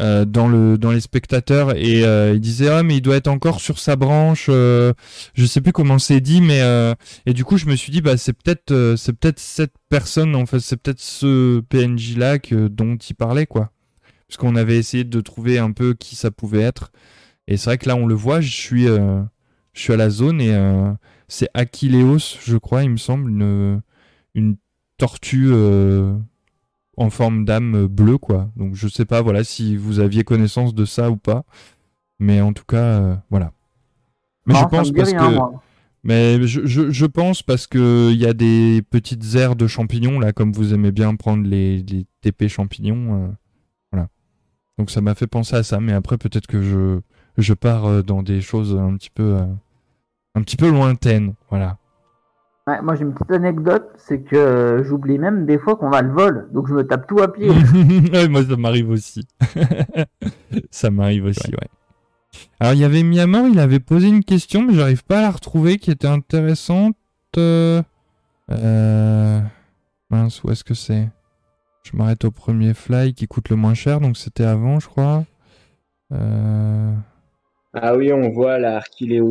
[0.00, 3.26] Euh, dans le dans les spectateurs et euh, il disait ah mais il doit être
[3.26, 4.92] encore sur sa branche euh,
[5.34, 6.60] je sais plus comment c'est dit mais
[7.26, 10.46] et du coup je me suis dit bah c'est peut-être c'est peut-être cette personne en
[10.46, 13.72] fait c'est peut-être ce PNJ là que, dont il parlait quoi
[14.28, 16.92] parce qu'on avait essayé de trouver un peu qui ça pouvait être
[17.48, 19.24] et c'est vrai que là on le voit je suis je
[19.74, 20.56] suis à la zone et
[21.26, 23.32] c'est Aquileos je crois il me semble
[24.36, 24.56] une
[24.98, 25.52] tortue
[26.98, 28.50] en forme d'âme bleue, quoi.
[28.56, 31.44] Donc je sais pas, voilà, si vous aviez connaissance de ça ou pas.
[32.18, 33.52] Mais en tout cas, euh, voilà.
[34.46, 35.38] Mais je pense parce que.
[36.04, 40.32] Mais je, je, pense parce que il y a des petites aires de champignons là,
[40.32, 43.28] comme vous aimez bien prendre les, les TP champignons, euh,
[43.92, 44.08] voilà.
[44.78, 47.00] Donc ça m'a fait penser à ça, mais après peut-être que je
[47.36, 49.38] je pars euh, dans des choses un petit peu
[50.34, 51.78] un petit peu lointaines, voilà
[52.82, 56.12] moi j'ai une petite anecdote, c'est que euh, j'oublie même des fois qu'on va le
[56.12, 57.48] vol, donc je me tape tout à pied.
[58.28, 59.26] moi ça m'arrive aussi.
[60.70, 61.68] ça m'arrive aussi, ouais.
[62.60, 65.30] Alors il y avait Myanmar, il avait posé une question, mais j'arrive pas à la
[65.30, 66.96] retrouver, qui était intéressante.
[67.36, 67.82] Euh...
[70.10, 71.08] Mince, où est-ce que c'est?
[71.82, 75.24] Je m'arrête au premier fly qui coûte le moins cher, donc c'était avant, je crois.
[76.12, 76.92] Euh...
[77.82, 78.82] Ah oui, on voit la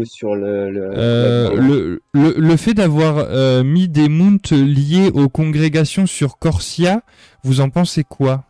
[0.06, 0.70] sur le.
[0.72, 7.02] Le, euh, le, fait d'avoir euh, mis des mounts liés aux congrégations sur Corsia,
[7.44, 8.44] vous en pensez quoi?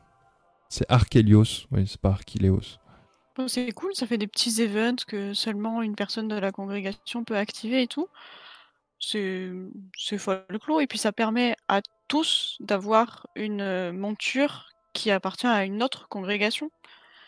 [0.70, 2.62] C'est Archelios, oui, c'est pas Archiléos.
[3.48, 7.38] C'est cool, ça fait des petits events que seulement une personne de la congrégation peut
[7.38, 8.08] activer et tout.
[9.00, 15.66] C'est folklore, et puis ça permet à tous d'avoir une euh, monture qui appartient à
[15.66, 16.72] une autre congrégation.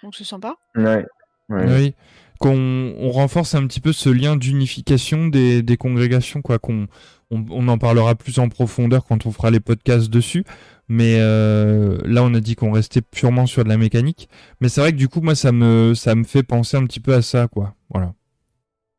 [0.01, 0.55] Donc c'est sympa.
[0.75, 1.05] Ouais.
[1.49, 1.95] Oui
[2.39, 6.57] qu'on on renforce un petit peu ce lien d'unification des, congrégations, quoi.
[6.57, 6.87] Qu'on
[7.29, 10.45] on, en parlera plus en profondeur quand on fera les podcasts dessus.
[10.87, 14.27] Mais euh, là, on a dit qu'on restait purement sur de la mécanique.
[14.61, 15.93] Mais c'est vrai que du coup, moi, ça me
[16.25, 17.75] fait penser un petit peu à ça, quoi.
[17.91, 18.13] Voilà.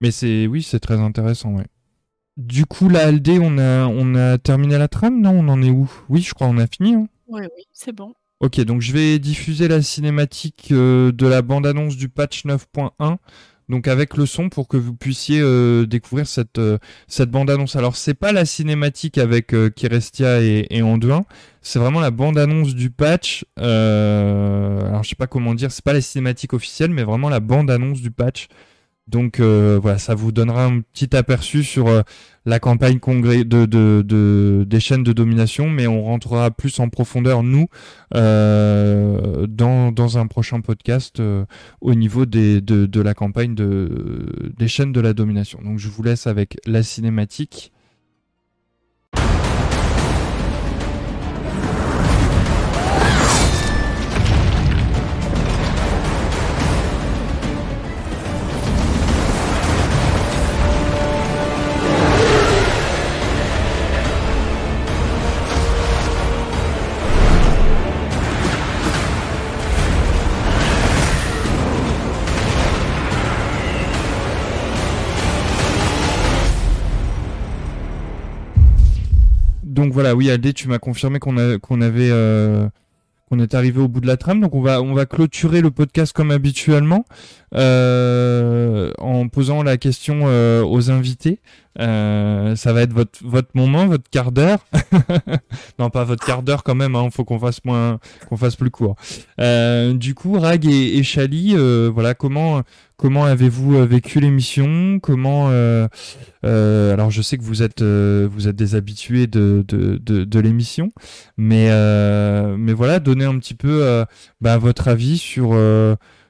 [0.00, 1.66] Mais c'est oui, c'est très intéressant, ouais.
[2.36, 5.70] Du coup, la LD, on a on a terminé la trame, non On en est
[5.70, 5.90] où?
[6.08, 6.94] Oui, je crois on a fini.
[6.94, 8.14] Hein oui, oui, c'est bon.
[8.40, 13.18] Ok, donc je vais diffuser la cinématique euh, de la bande-annonce du patch 9.1,
[13.68, 17.76] donc avec le son pour que vous puissiez euh, découvrir cette euh, cette bande-annonce.
[17.76, 21.26] Alors c'est pas la cinématique avec Kirestia et, et Anduin,
[21.60, 23.44] c'est vraiment la bande-annonce du patch.
[23.58, 28.00] alors je sais pas comment dire, c'est pas la cinématique officielle, mais vraiment la bande-annonce
[28.00, 28.48] du patch.
[29.10, 32.04] Donc voilà, ça vous donnera un petit aperçu sur
[32.46, 37.42] la campagne congrès de, de, des chaînes de domination, mais on rentrera plus en profondeur,
[37.42, 37.66] nous,
[38.14, 41.44] euh, dans, dans un prochain podcast euh,
[41.80, 45.60] au niveau des, de, de la campagne de, des chaînes de la domination.
[45.62, 47.72] Donc je vous laisse avec la cinématique.
[79.80, 84.18] Donc voilà, oui, Aldé, tu m'as confirmé euh, qu'on est arrivé au bout de la
[84.18, 87.06] trame, donc on va on va clôturer le podcast comme habituellement
[87.54, 91.38] euh, en posant la question euh, aux invités.
[91.76, 94.58] Ça va être votre votre moment, votre quart d'heure.
[95.78, 96.94] non, pas votre quart d'heure quand même.
[96.94, 98.96] Hein, faut qu'on fasse moins, qu'on fasse plus court.
[99.38, 101.56] du coup, Rag et, et Chali,
[101.92, 102.62] voilà comment
[103.00, 104.98] Comment avez-vous euh, vécu l'émission?
[105.00, 105.88] Comment euh,
[106.44, 110.92] euh, alors je sais que vous êtes vous êtes des habitués de de, de, l'émission,
[111.38, 111.70] mais
[112.58, 114.04] mais voilà, donnez un petit peu
[114.42, 115.54] bah, votre avis sur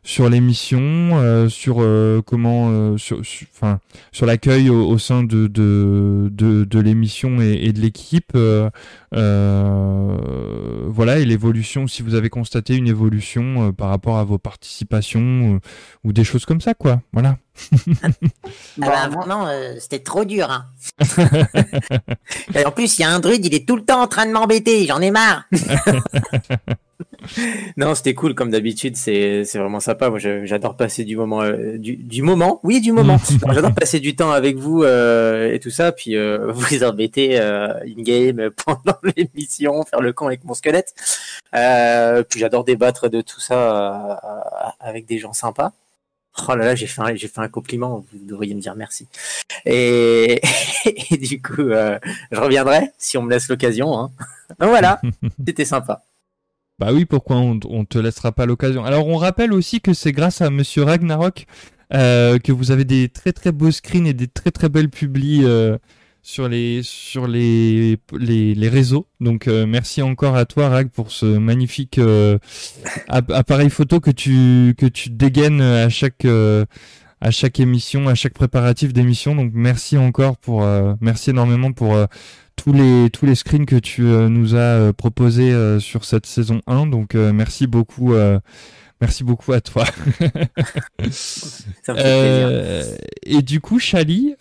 [0.03, 3.81] sur l'émission, euh, sur euh, comment, euh, sur, enfin,
[4.13, 8.33] sur l'accueil au, sein de de, de, l'émission et, et, de l'équipe,
[9.13, 10.19] voilà,
[11.19, 11.87] et l'évolution.
[11.87, 15.61] Si vous avez constaté une évolution par rapport à vos participations
[16.05, 17.03] ou des choses comme ça, quoi.
[17.13, 17.39] Voilà.
[17.73, 18.09] Ah
[18.79, 19.49] bah, vraiment,
[19.79, 20.51] c'était trop dur.
[20.51, 20.67] Hein.
[22.65, 24.33] en plus, il y a un druide, il est tout le temps en train de
[24.33, 24.87] m'embêter.
[24.87, 25.45] J'en ai marre.
[27.77, 28.97] non, c'était cool comme d'habitude.
[28.97, 30.11] C'est vraiment sympa.
[30.11, 32.61] Moi, j'adore passer du moment, euh, du, moment.
[32.63, 33.19] Oui, du moment.
[33.53, 35.93] j'adore passer du temps avec vous euh, et tout ça.
[35.93, 40.95] Puis euh, vous embêter in game pendant l'émission, faire le camp avec mon squelette.
[41.53, 44.21] puis j'adore débattre de tout ça
[44.81, 45.73] avec des gens sympas.
[46.49, 49.09] Oh là là, j'ai fait, un, j'ai fait un compliment, vous devriez me dire merci.
[49.67, 50.41] Et,
[51.11, 53.99] du coup, je reviendrai si on me laisse l'occasion.
[53.99, 54.11] Hein.
[54.59, 55.01] voilà,
[55.47, 56.05] c'était sympa.
[56.79, 58.85] Bah oui, pourquoi on, on te laissera pas l'occasion.
[58.85, 61.47] Alors on rappelle aussi que c'est grâce à Monsieur Ragnarok
[61.93, 65.41] euh, que vous avez des très très beaux screens et des très très belles publis
[65.45, 65.77] euh,
[66.31, 69.09] sur les sur les les, les réseaux.
[69.19, 72.39] Donc euh, merci encore à toi Rag pour ce magnifique euh,
[73.09, 76.65] appareil photo que tu que tu dégaines à chaque euh,
[77.21, 79.35] à chaque émission, à chaque préparatif d'émission.
[79.35, 80.65] Donc merci encore pour
[81.01, 81.97] merci énormément pour
[82.55, 86.87] tous les tous les screens que tu nous as proposés sur cette saison 1.
[86.87, 88.15] Donc merci beaucoup.
[89.03, 89.85] Merci beaucoup à toi.
[91.11, 92.97] Ça me fait plaisir.
[93.23, 94.35] Et du coup, Chali,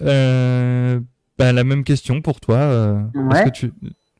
[1.40, 2.58] bah, la même question pour toi.
[3.14, 3.72] Que tu...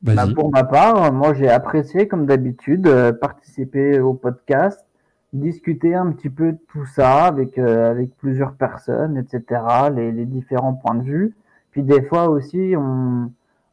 [0.02, 2.90] Bah, pour ma part, moi j'ai apprécié, comme d'habitude,
[3.20, 4.86] participer au podcast,
[5.34, 9.62] discuter un petit peu de tout ça avec, avec plusieurs personnes, etc.,
[9.94, 11.36] les, les différents points de vue.
[11.72, 13.30] Puis des fois aussi, on,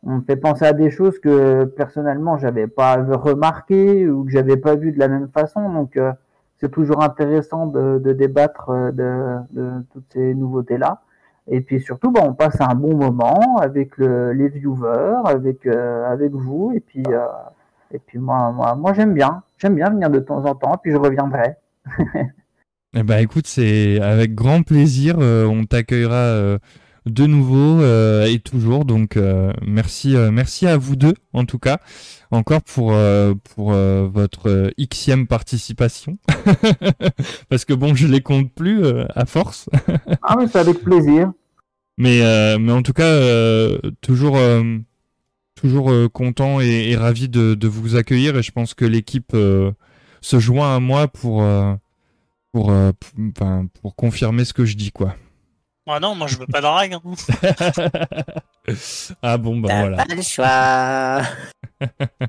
[0.06, 4.76] on fait penser à des choses que personnellement j'avais pas remarqué ou que j'avais pas
[4.76, 5.68] vu de la même façon.
[5.70, 6.12] Donc euh,
[6.58, 11.02] c'est toujours intéressant de, débattre euh, de, toutes ces nouveautés là.
[11.48, 16.32] Et puis surtout, bah, on passe un bon moment avec les viewers, avec euh, avec
[16.32, 16.72] vous.
[16.74, 17.04] Et puis
[17.92, 20.76] et puis moi moi, moi j'aime bien, j'aime bien venir de temps en temps.
[20.82, 21.54] Puis je reviendrai.
[22.96, 25.18] eh ben écoute, c'est avec grand plaisir.
[25.18, 26.58] on t'accueillera
[27.06, 28.84] de nouveau euh, et toujours.
[28.84, 31.78] Donc euh, merci, euh, merci à vous deux en tout cas
[32.30, 32.92] encore pour
[33.54, 36.18] pour votre xème participation
[37.48, 39.70] parce que bon je les compte plus à force.
[40.22, 41.32] ah mais c'est avec plaisir.
[41.98, 42.20] Mais
[42.58, 44.38] mais en tout cas toujours
[45.54, 49.36] toujours content et, ravi de, de, vous accueillir et je pense que l'équipe
[50.20, 51.46] se joint à moi pour
[52.50, 52.72] pour,
[53.34, 55.14] pour, pour confirmer ce que je dis quoi.
[55.88, 56.94] Ah non, moi je veux pas de rag.
[56.94, 57.00] Hein.
[59.22, 60.04] ah bon, bah voilà.
[60.04, 61.22] Pas le choix.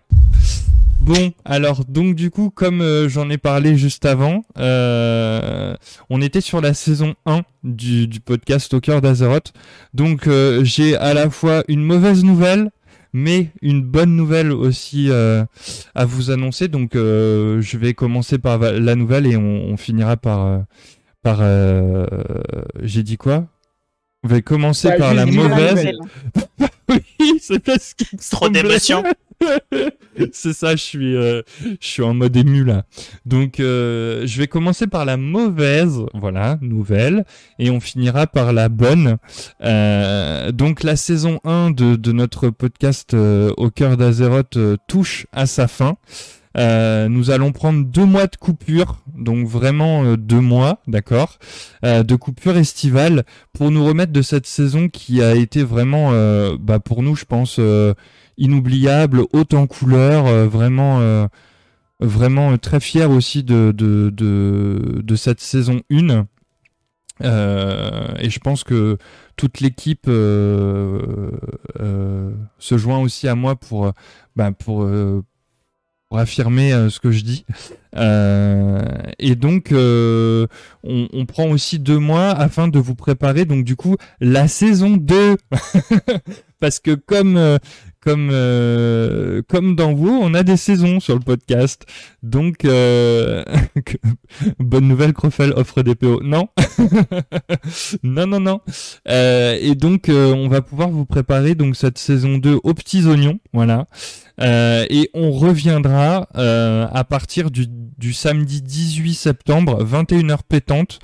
[1.00, 5.74] Bon, alors donc du coup, comme euh, j'en ai parlé juste avant, euh,
[6.10, 9.54] on était sur la saison 1 du, du podcast Au cœur d'Azeroth.
[9.94, 12.72] Donc euh, j'ai à la fois une mauvaise nouvelle,
[13.14, 16.68] mais une bonne nouvelle aussi à vous annoncer.
[16.68, 20.66] Donc je vais commencer par la nouvelle et on, on finira par
[21.24, 21.40] par.
[21.42, 22.06] Euh,
[22.82, 23.48] j'ai dit quoi?
[24.24, 25.90] On va commencer bah, par la mauvaise.
[26.90, 27.96] oui, c'est parce
[28.32, 29.04] Trop d'émotion.
[30.32, 31.44] c'est ça, je suis, euh,
[31.80, 32.86] je suis en mode ému là.
[33.26, 37.26] Donc, euh, je vais commencer par la mauvaise, voilà, nouvelle,
[37.60, 39.18] et on finira par la bonne.
[39.62, 45.98] donc, la saison 1 de, de notre podcast Au cœur d'Azeroth touche à sa fin.
[46.58, 51.38] Euh, nous allons prendre deux mois de coupure, donc vraiment euh, deux mois, d'accord,
[51.86, 56.12] euh, de coupure estivale pour nous remettre de cette saison qui a été vraiment,
[56.60, 57.60] bah, pour nous, je pense,
[58.38, 61.28] inoubliable, haute en couleur, vraiment,
[62.00, 66.26] vraiment très fier aussi de, de, de, de cette saison 1.
[68.20, 68.98] et je pense que
[69.36, 70.78] toute l'équipe se
[72.60, 73.92] joint aussi à moi pour,
[74.36, 74.88] bah, pour,
[76.10, 77.46] pour affirmer euh, ce que je dis.
[77.96, 78.82] Euh,
[79.20, 80.48] et donc, euh,
[80.84, 84.98] on, on, prend aussi deux mois afin de vous préparer, donc du coup, la saison
[84.98, 85.38] 2.
[86.60, 87.60] Parce que comme,
[88.08, 91.86] comme, euh, comme dans vous, on a des saisons sur le podcast.
[92.24, 92.64] Donc,
[94.60, 96.22] bonne nouvelle, Crofel offre des PO.
[96.24, 96.48] Non,
[98.04, 98.62] non, non, non.
[99.06, 103.40] et donc, on va pouvoir vous préparer donc cette saison 2 aux petits oignons.
[103.52, 103.88] Voilà.
[104.40, 111.00] Euh, et on reviendra euh, à partir du, du, samedi 18 septembre, 21h pétante.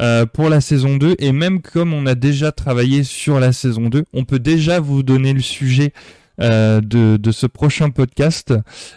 [0.00, 3.88] Euh, pour la saison 2 et même comme on a déjà travaillé sur la saison
[3.88, 5.92] 2, on peut déjà vous donner le sujet
[6.40, 8.54] euh, de, de, ce prochain podcast.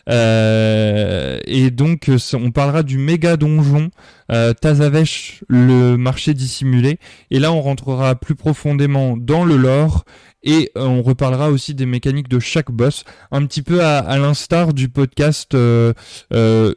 [0.09, 3.89] Euh, et donc, on parlera du méga donjon
[4.31, 6.99] euh, Tazavesh, le marché dissimulé.
[7.31, 10.05] Et là, on rentrera plus profondément dans le lore
[10.43, 14.17] et euh, on reparlera aussi des mécaniques de chaque boss, un petit peu à, à
[14.17, 15.93] l'instar du podcast euh,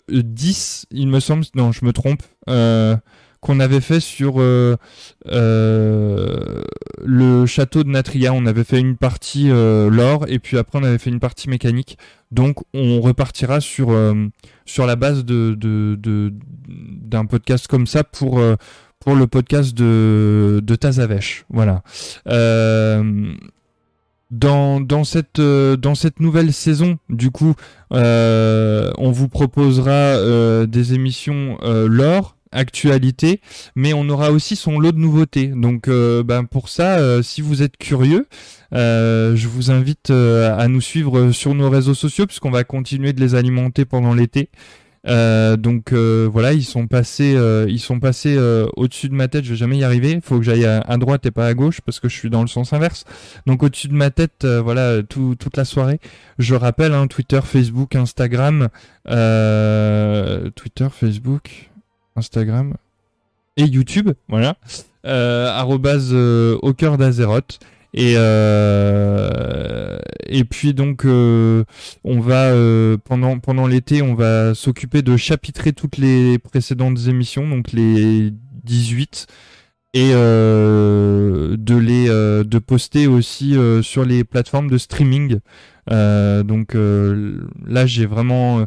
[0.09, 2.23] 10, il me semble, non, je me trompe,
[3.45, 4.77] qu'on avait fait sur le
[7.47, 8.33] château de Natria.
[8.33, 11.99] On avait fait une partie lore et puis après on avait fait une partie mécanique.
[12.33, 13.93] Donc on repartira sur
[14.87, 15.57] la base de
[16.67, 18.41] d'un podcast comme ça pour
[19.15, 21.45] le podcast de, de Tazavesh.
[21.51, 21.83] Voilà.
[22.29, 23.35] Euh,
[24.31, 25.77] dans, cette, euh,
[26.19, 27.55] nouvelle saison, du coup,
[27.93, 30.17] euh, on vous proposera
[30.67, 33.41] des émissions lore, actualité,
[33.77, 35.49] mais on aura aussi son lot de nouveautés.
[35.49, 38.27] Donc, ben pour ça, si vous êtes curieux,
[38.73, 43.35] je vous invite à nous suivre sur nos réseaux sociaux, puisqu'on va continuer de les
[43.35, 44.49] alimenter pendant l'été.
[45.07, 48.39] Euh, donc euh, voilà, ils sont passés, euh, ils sont passés
[48.77, 49.45] au-dessus de ma tête.
[49.45, 50.13] Je vais jamais y arriver.
[50.13, 52.43] Il faut que j'aille à, droite et pas à gauche parce que je suis dans
[52.43, 53.05] le sens inverse.
[53.47, 56.01] Donc au-dessus de ma tête, voilà, toute la soirée.
[56.39, 58.69] Je rappelle, hein, Twitter, Facebook, Instagram,
[59.05, 61.71] Twitter, Facebook,
[62.17, 62.75] Instagram
[63.57, 64.11] et YouTube.
[64.29, 64.57] Voilà.
[65.05, 67.61] arrobase au cœur d'Azeroth.
[67.97, 71.63] Et, euh, et puis donc euh,
[72.03, 77.49] on va euh, pendant pendant l'été on va s'occuper de chapitrer toutes les précédentes émissions
[77.49, 78.33] donc les
[78.65, 79.29] 18
[79.95, 85.39] et de les de poster aussi sur les plateformes de streaming.
[85.89, 88.67] donc là j'ai vraiment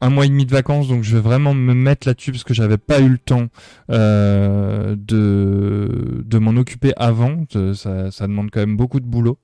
[0.00, 2.54] un mois et demi de vacances, donc je vais vraiment me mettre là-dessus parce que
[2.54, 3.46] j'avais pas eu le temps
[3.90, 7.44] euh, de, de m'en occuper avant.
[7.74, 9.38] Ça, ça, demande quand même beaucoup de boulot.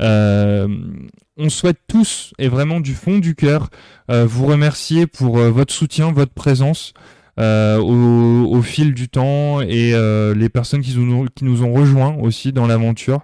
[0.00, 0.68] Euh,
[1.36, 3.70] on souhaite tous, et vraiment du fond du cœur,
[4.10, 6.92] euh, vous remercier pour votre soutien, votre présence.
[7.40, 9.92] Au, au, fil du temps et
[10.34, 13.20] les personnes qui nous, qui nous ont rejoints aussi dans l'aventure.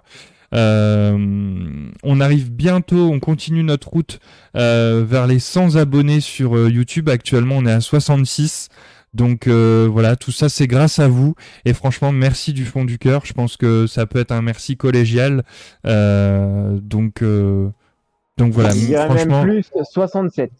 [0.53, 4.19] Euh, on arrive bientôt, on continue notre route
[4.55, 7.09] euh, vers les 100 abonnés sur euh, YouTube.
[7.09, 8.69] Actuellement, on est à 66.
[9.13, 13.25] Donc voilà, tout ça c'est grâce à vous et franchement merci du fond du cœur.
[13.25, 15.43] Je pense que ça peut être un merci collégial.
[15.85, 18.71] donc donc voilà.
[18.71, 19.45] franchement...
[19.45, 20.51] même plus 67.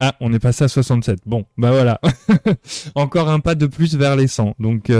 [0.00, 1.20] Ah, on est passé à 67.
[1.24, 2.00] Bon, bah voilà.
[2.96, 4.56] Encore un pas de plus vers les 100.
[4.58, 4.90] Donc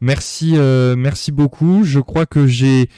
[0.00, 0.54] merci
[0.96, 1.84] merci beaucoup.
[1.84, 2.88] Je crois que j'ai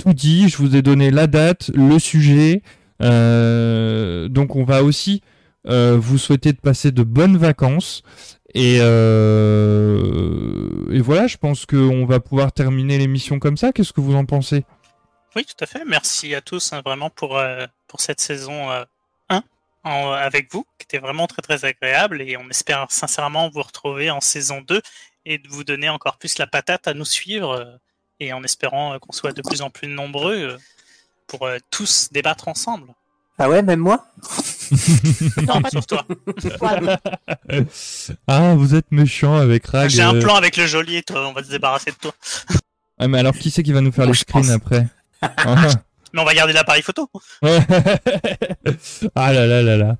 [0.00, 2.62] tout dit, je vous ai donné la date, le sujet.
[3.02, 5.22] Euh, donc on va aussi
[5.66, 8.02] euh, vous souhaiter de passer de bonnes vacances.
[8.54, 10.00] Et, euh,
[10.90, 13.72] et voilà, je pense qu'on va pouvoir terminer l'émission comme ça.
[13.72, 14.64] Qu'est-ce que vous en pensez?
[15.36, 15.84] Oui, tout à fait.
[15.86, 17.40] Merci à tous hein, vraiment pour,
[17.86, 18.70] pour cette saison
[19.28, 19.42] 1
[19.84, 22.22] avec vous, qui était vraiment très très agréable.
[22.22, 24.80] Et on espère sincèrement vous retrouver en saison 2
[25.26, 27.78] et de vous donner encore plus la patate à nous suivre
[28.20, 30.56] et en espérant euh, qu'on soit de plus en plus nombreux euh,
[31.26, 32.88] pour euh, tous débattre ensemble.
[33.38, 34.06] Ah ouais, même moi?
[35.48, 36.06] Non, pas sur toi.
[38.28, 39.90] ah, vous êtes méchant avec Rag.
[39.90, 42.12] J'ai un plan avec le geôlier, toi, on va se débarrasser de toi.
[42.98, 44.86] ah, mais alors qui c'est qui va nous faire les screens après?
[45.22, 45.68] Ah.
[46.14, 47.10] Mais on va garder l'appareil photo.
[47.42, 49.96] ah là là là là.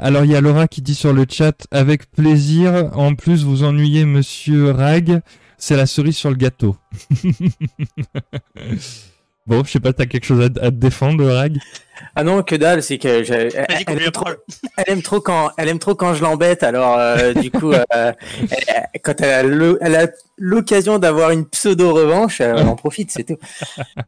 [0.00, 2.90] alors il y a Laura qui dit sur le chat avec plaisir.
[2.94, 5.22] En plus vous ennuyez Monsieur Rag
[5.58, 6.76] c'est la cerise sur le gâteau.
[9.46, 11.58] bon, je sais pas, t'as quelque chose à, te défendre, Rag?
[12.14, 14.28] Ah non, que dalle, c'est que elle, aime trop,
[14.76, 16.62] elle, aime trop, quand elle aime trop quand je l'embête.
[16.62, 18.12] Alors euh, du coup, euh,
[19.02, 23.38] quand elle a l'occasion d'avoir une pseudo revanche, elle en profite, c'est tout.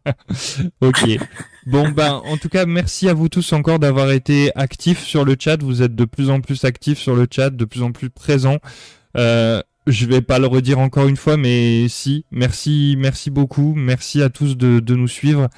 [0.80, 1.18] ok.
[1.66, 5.36] Bon ben, en tout cas, merci à vous tous encore d'avoir été actifs sur le
[5.38, 5.62] chat.
[5.62, 8.58] Vous êtes de plus en plus actifs sur le chat, de plus en plus présents.
[9.16, 14.22] Euh, je vais pas le redire encore une fois, mais si, merci, merci beaucoup, merci
[14.22, 15.48] à tous de, de nous suivre.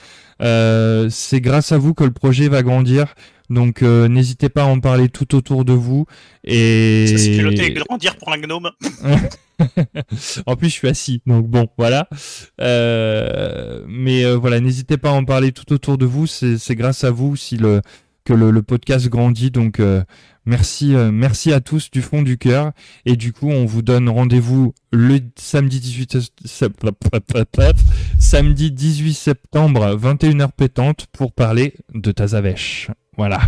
[0.40, 3.14] Euh, c'est grâce à vous que le projet va grandir.
[3.50, 6.06] Donc euh, n'hésitez pas à en parler tout autour de vous.
[6.44, 7.06] Et...
[7.16, 8.70] C'est grandir pour un gnome.
[10.46, 12.08] en plus, je suis assis, donc bon, voilà.
[12.60, 16.26] Euh, mais euh, voilà, n'hésitez pas à en parler tout autour de vous.
[16.28, 17.82] C'est grâce à vous si le
[18.24, 19.50] que le, le podcast grandit.
[19.50, 20.02] Donc euh,
[20.50, 22.72] Merci, euh, merci à tous du fond du cœur.
[23.06, 26.18] Et du coup, on vous donne rendez-vous le samedi 18
[28.18, 32.90] samedi 18 septembre, 21h pétante, pour parler de Tazavesh.
[33.16, 33.38] Voilà.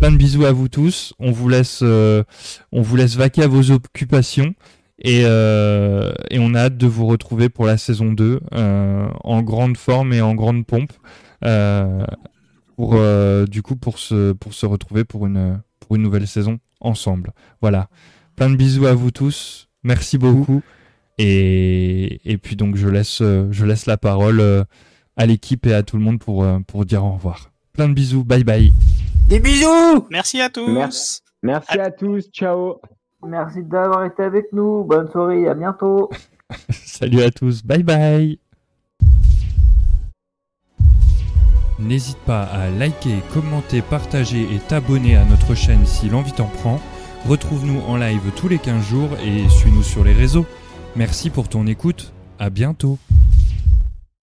[0.00, 1.14] Plein de bisous à vous tous.
[1.20, 2.24] On vous laisse, euh,
[2.72, 4.56] on vous laisse vaquer à vos occupations.
[4.98, 9.76] Et, euh, et, on a hâte de vous retrouver pour la saison 2 en grande
[9.76, 10.92] forme et en grande pompe.
[12.74, 12.98] pour,
[13.46, 17.32] du coup, pour se, pour se retrouver pour une, pour une nouvelle saison ensemble.
[17.60, 17.88] Voilà.
[18.36, 19.68] Plein de bisous à vous tous.
[19.82, 20.62] Merci beaucoup.
[21.18, 24.64] Et, et puis donc je laisse, je laisse la parole euh,
[25.16, 27.50] à l'équipe et à tout le monde pour, euh, pour dire au revoir.
[27.72, 28.24] Plein de bisous.
[28.24, 28.72] Bye bye.
[29.28, 30.06] Des bisous.
[30.10, 30.72] Merci à tous.
[31.42, 32.30] Merci, à tous.
[32.32, 32.80] Ciao.
[33.26, 34.84] Merci d'avoir été avec nous.
[34.84, 36.10] Bonne soirée, à bientôt.
[36.70, 38.38] Salut à tous, bye bye.
[41.78, 46.80] N'hésite pas à liker, commenter, partager et t'abonner à notre chaîne si l'envie t'en prend.
[47.28, 50.46] Retrouve-nous en live tous les 15 jours et suis-nous sur les réseaux.
[50.94, 52.98] Merci pour ton écoute, à bientôt.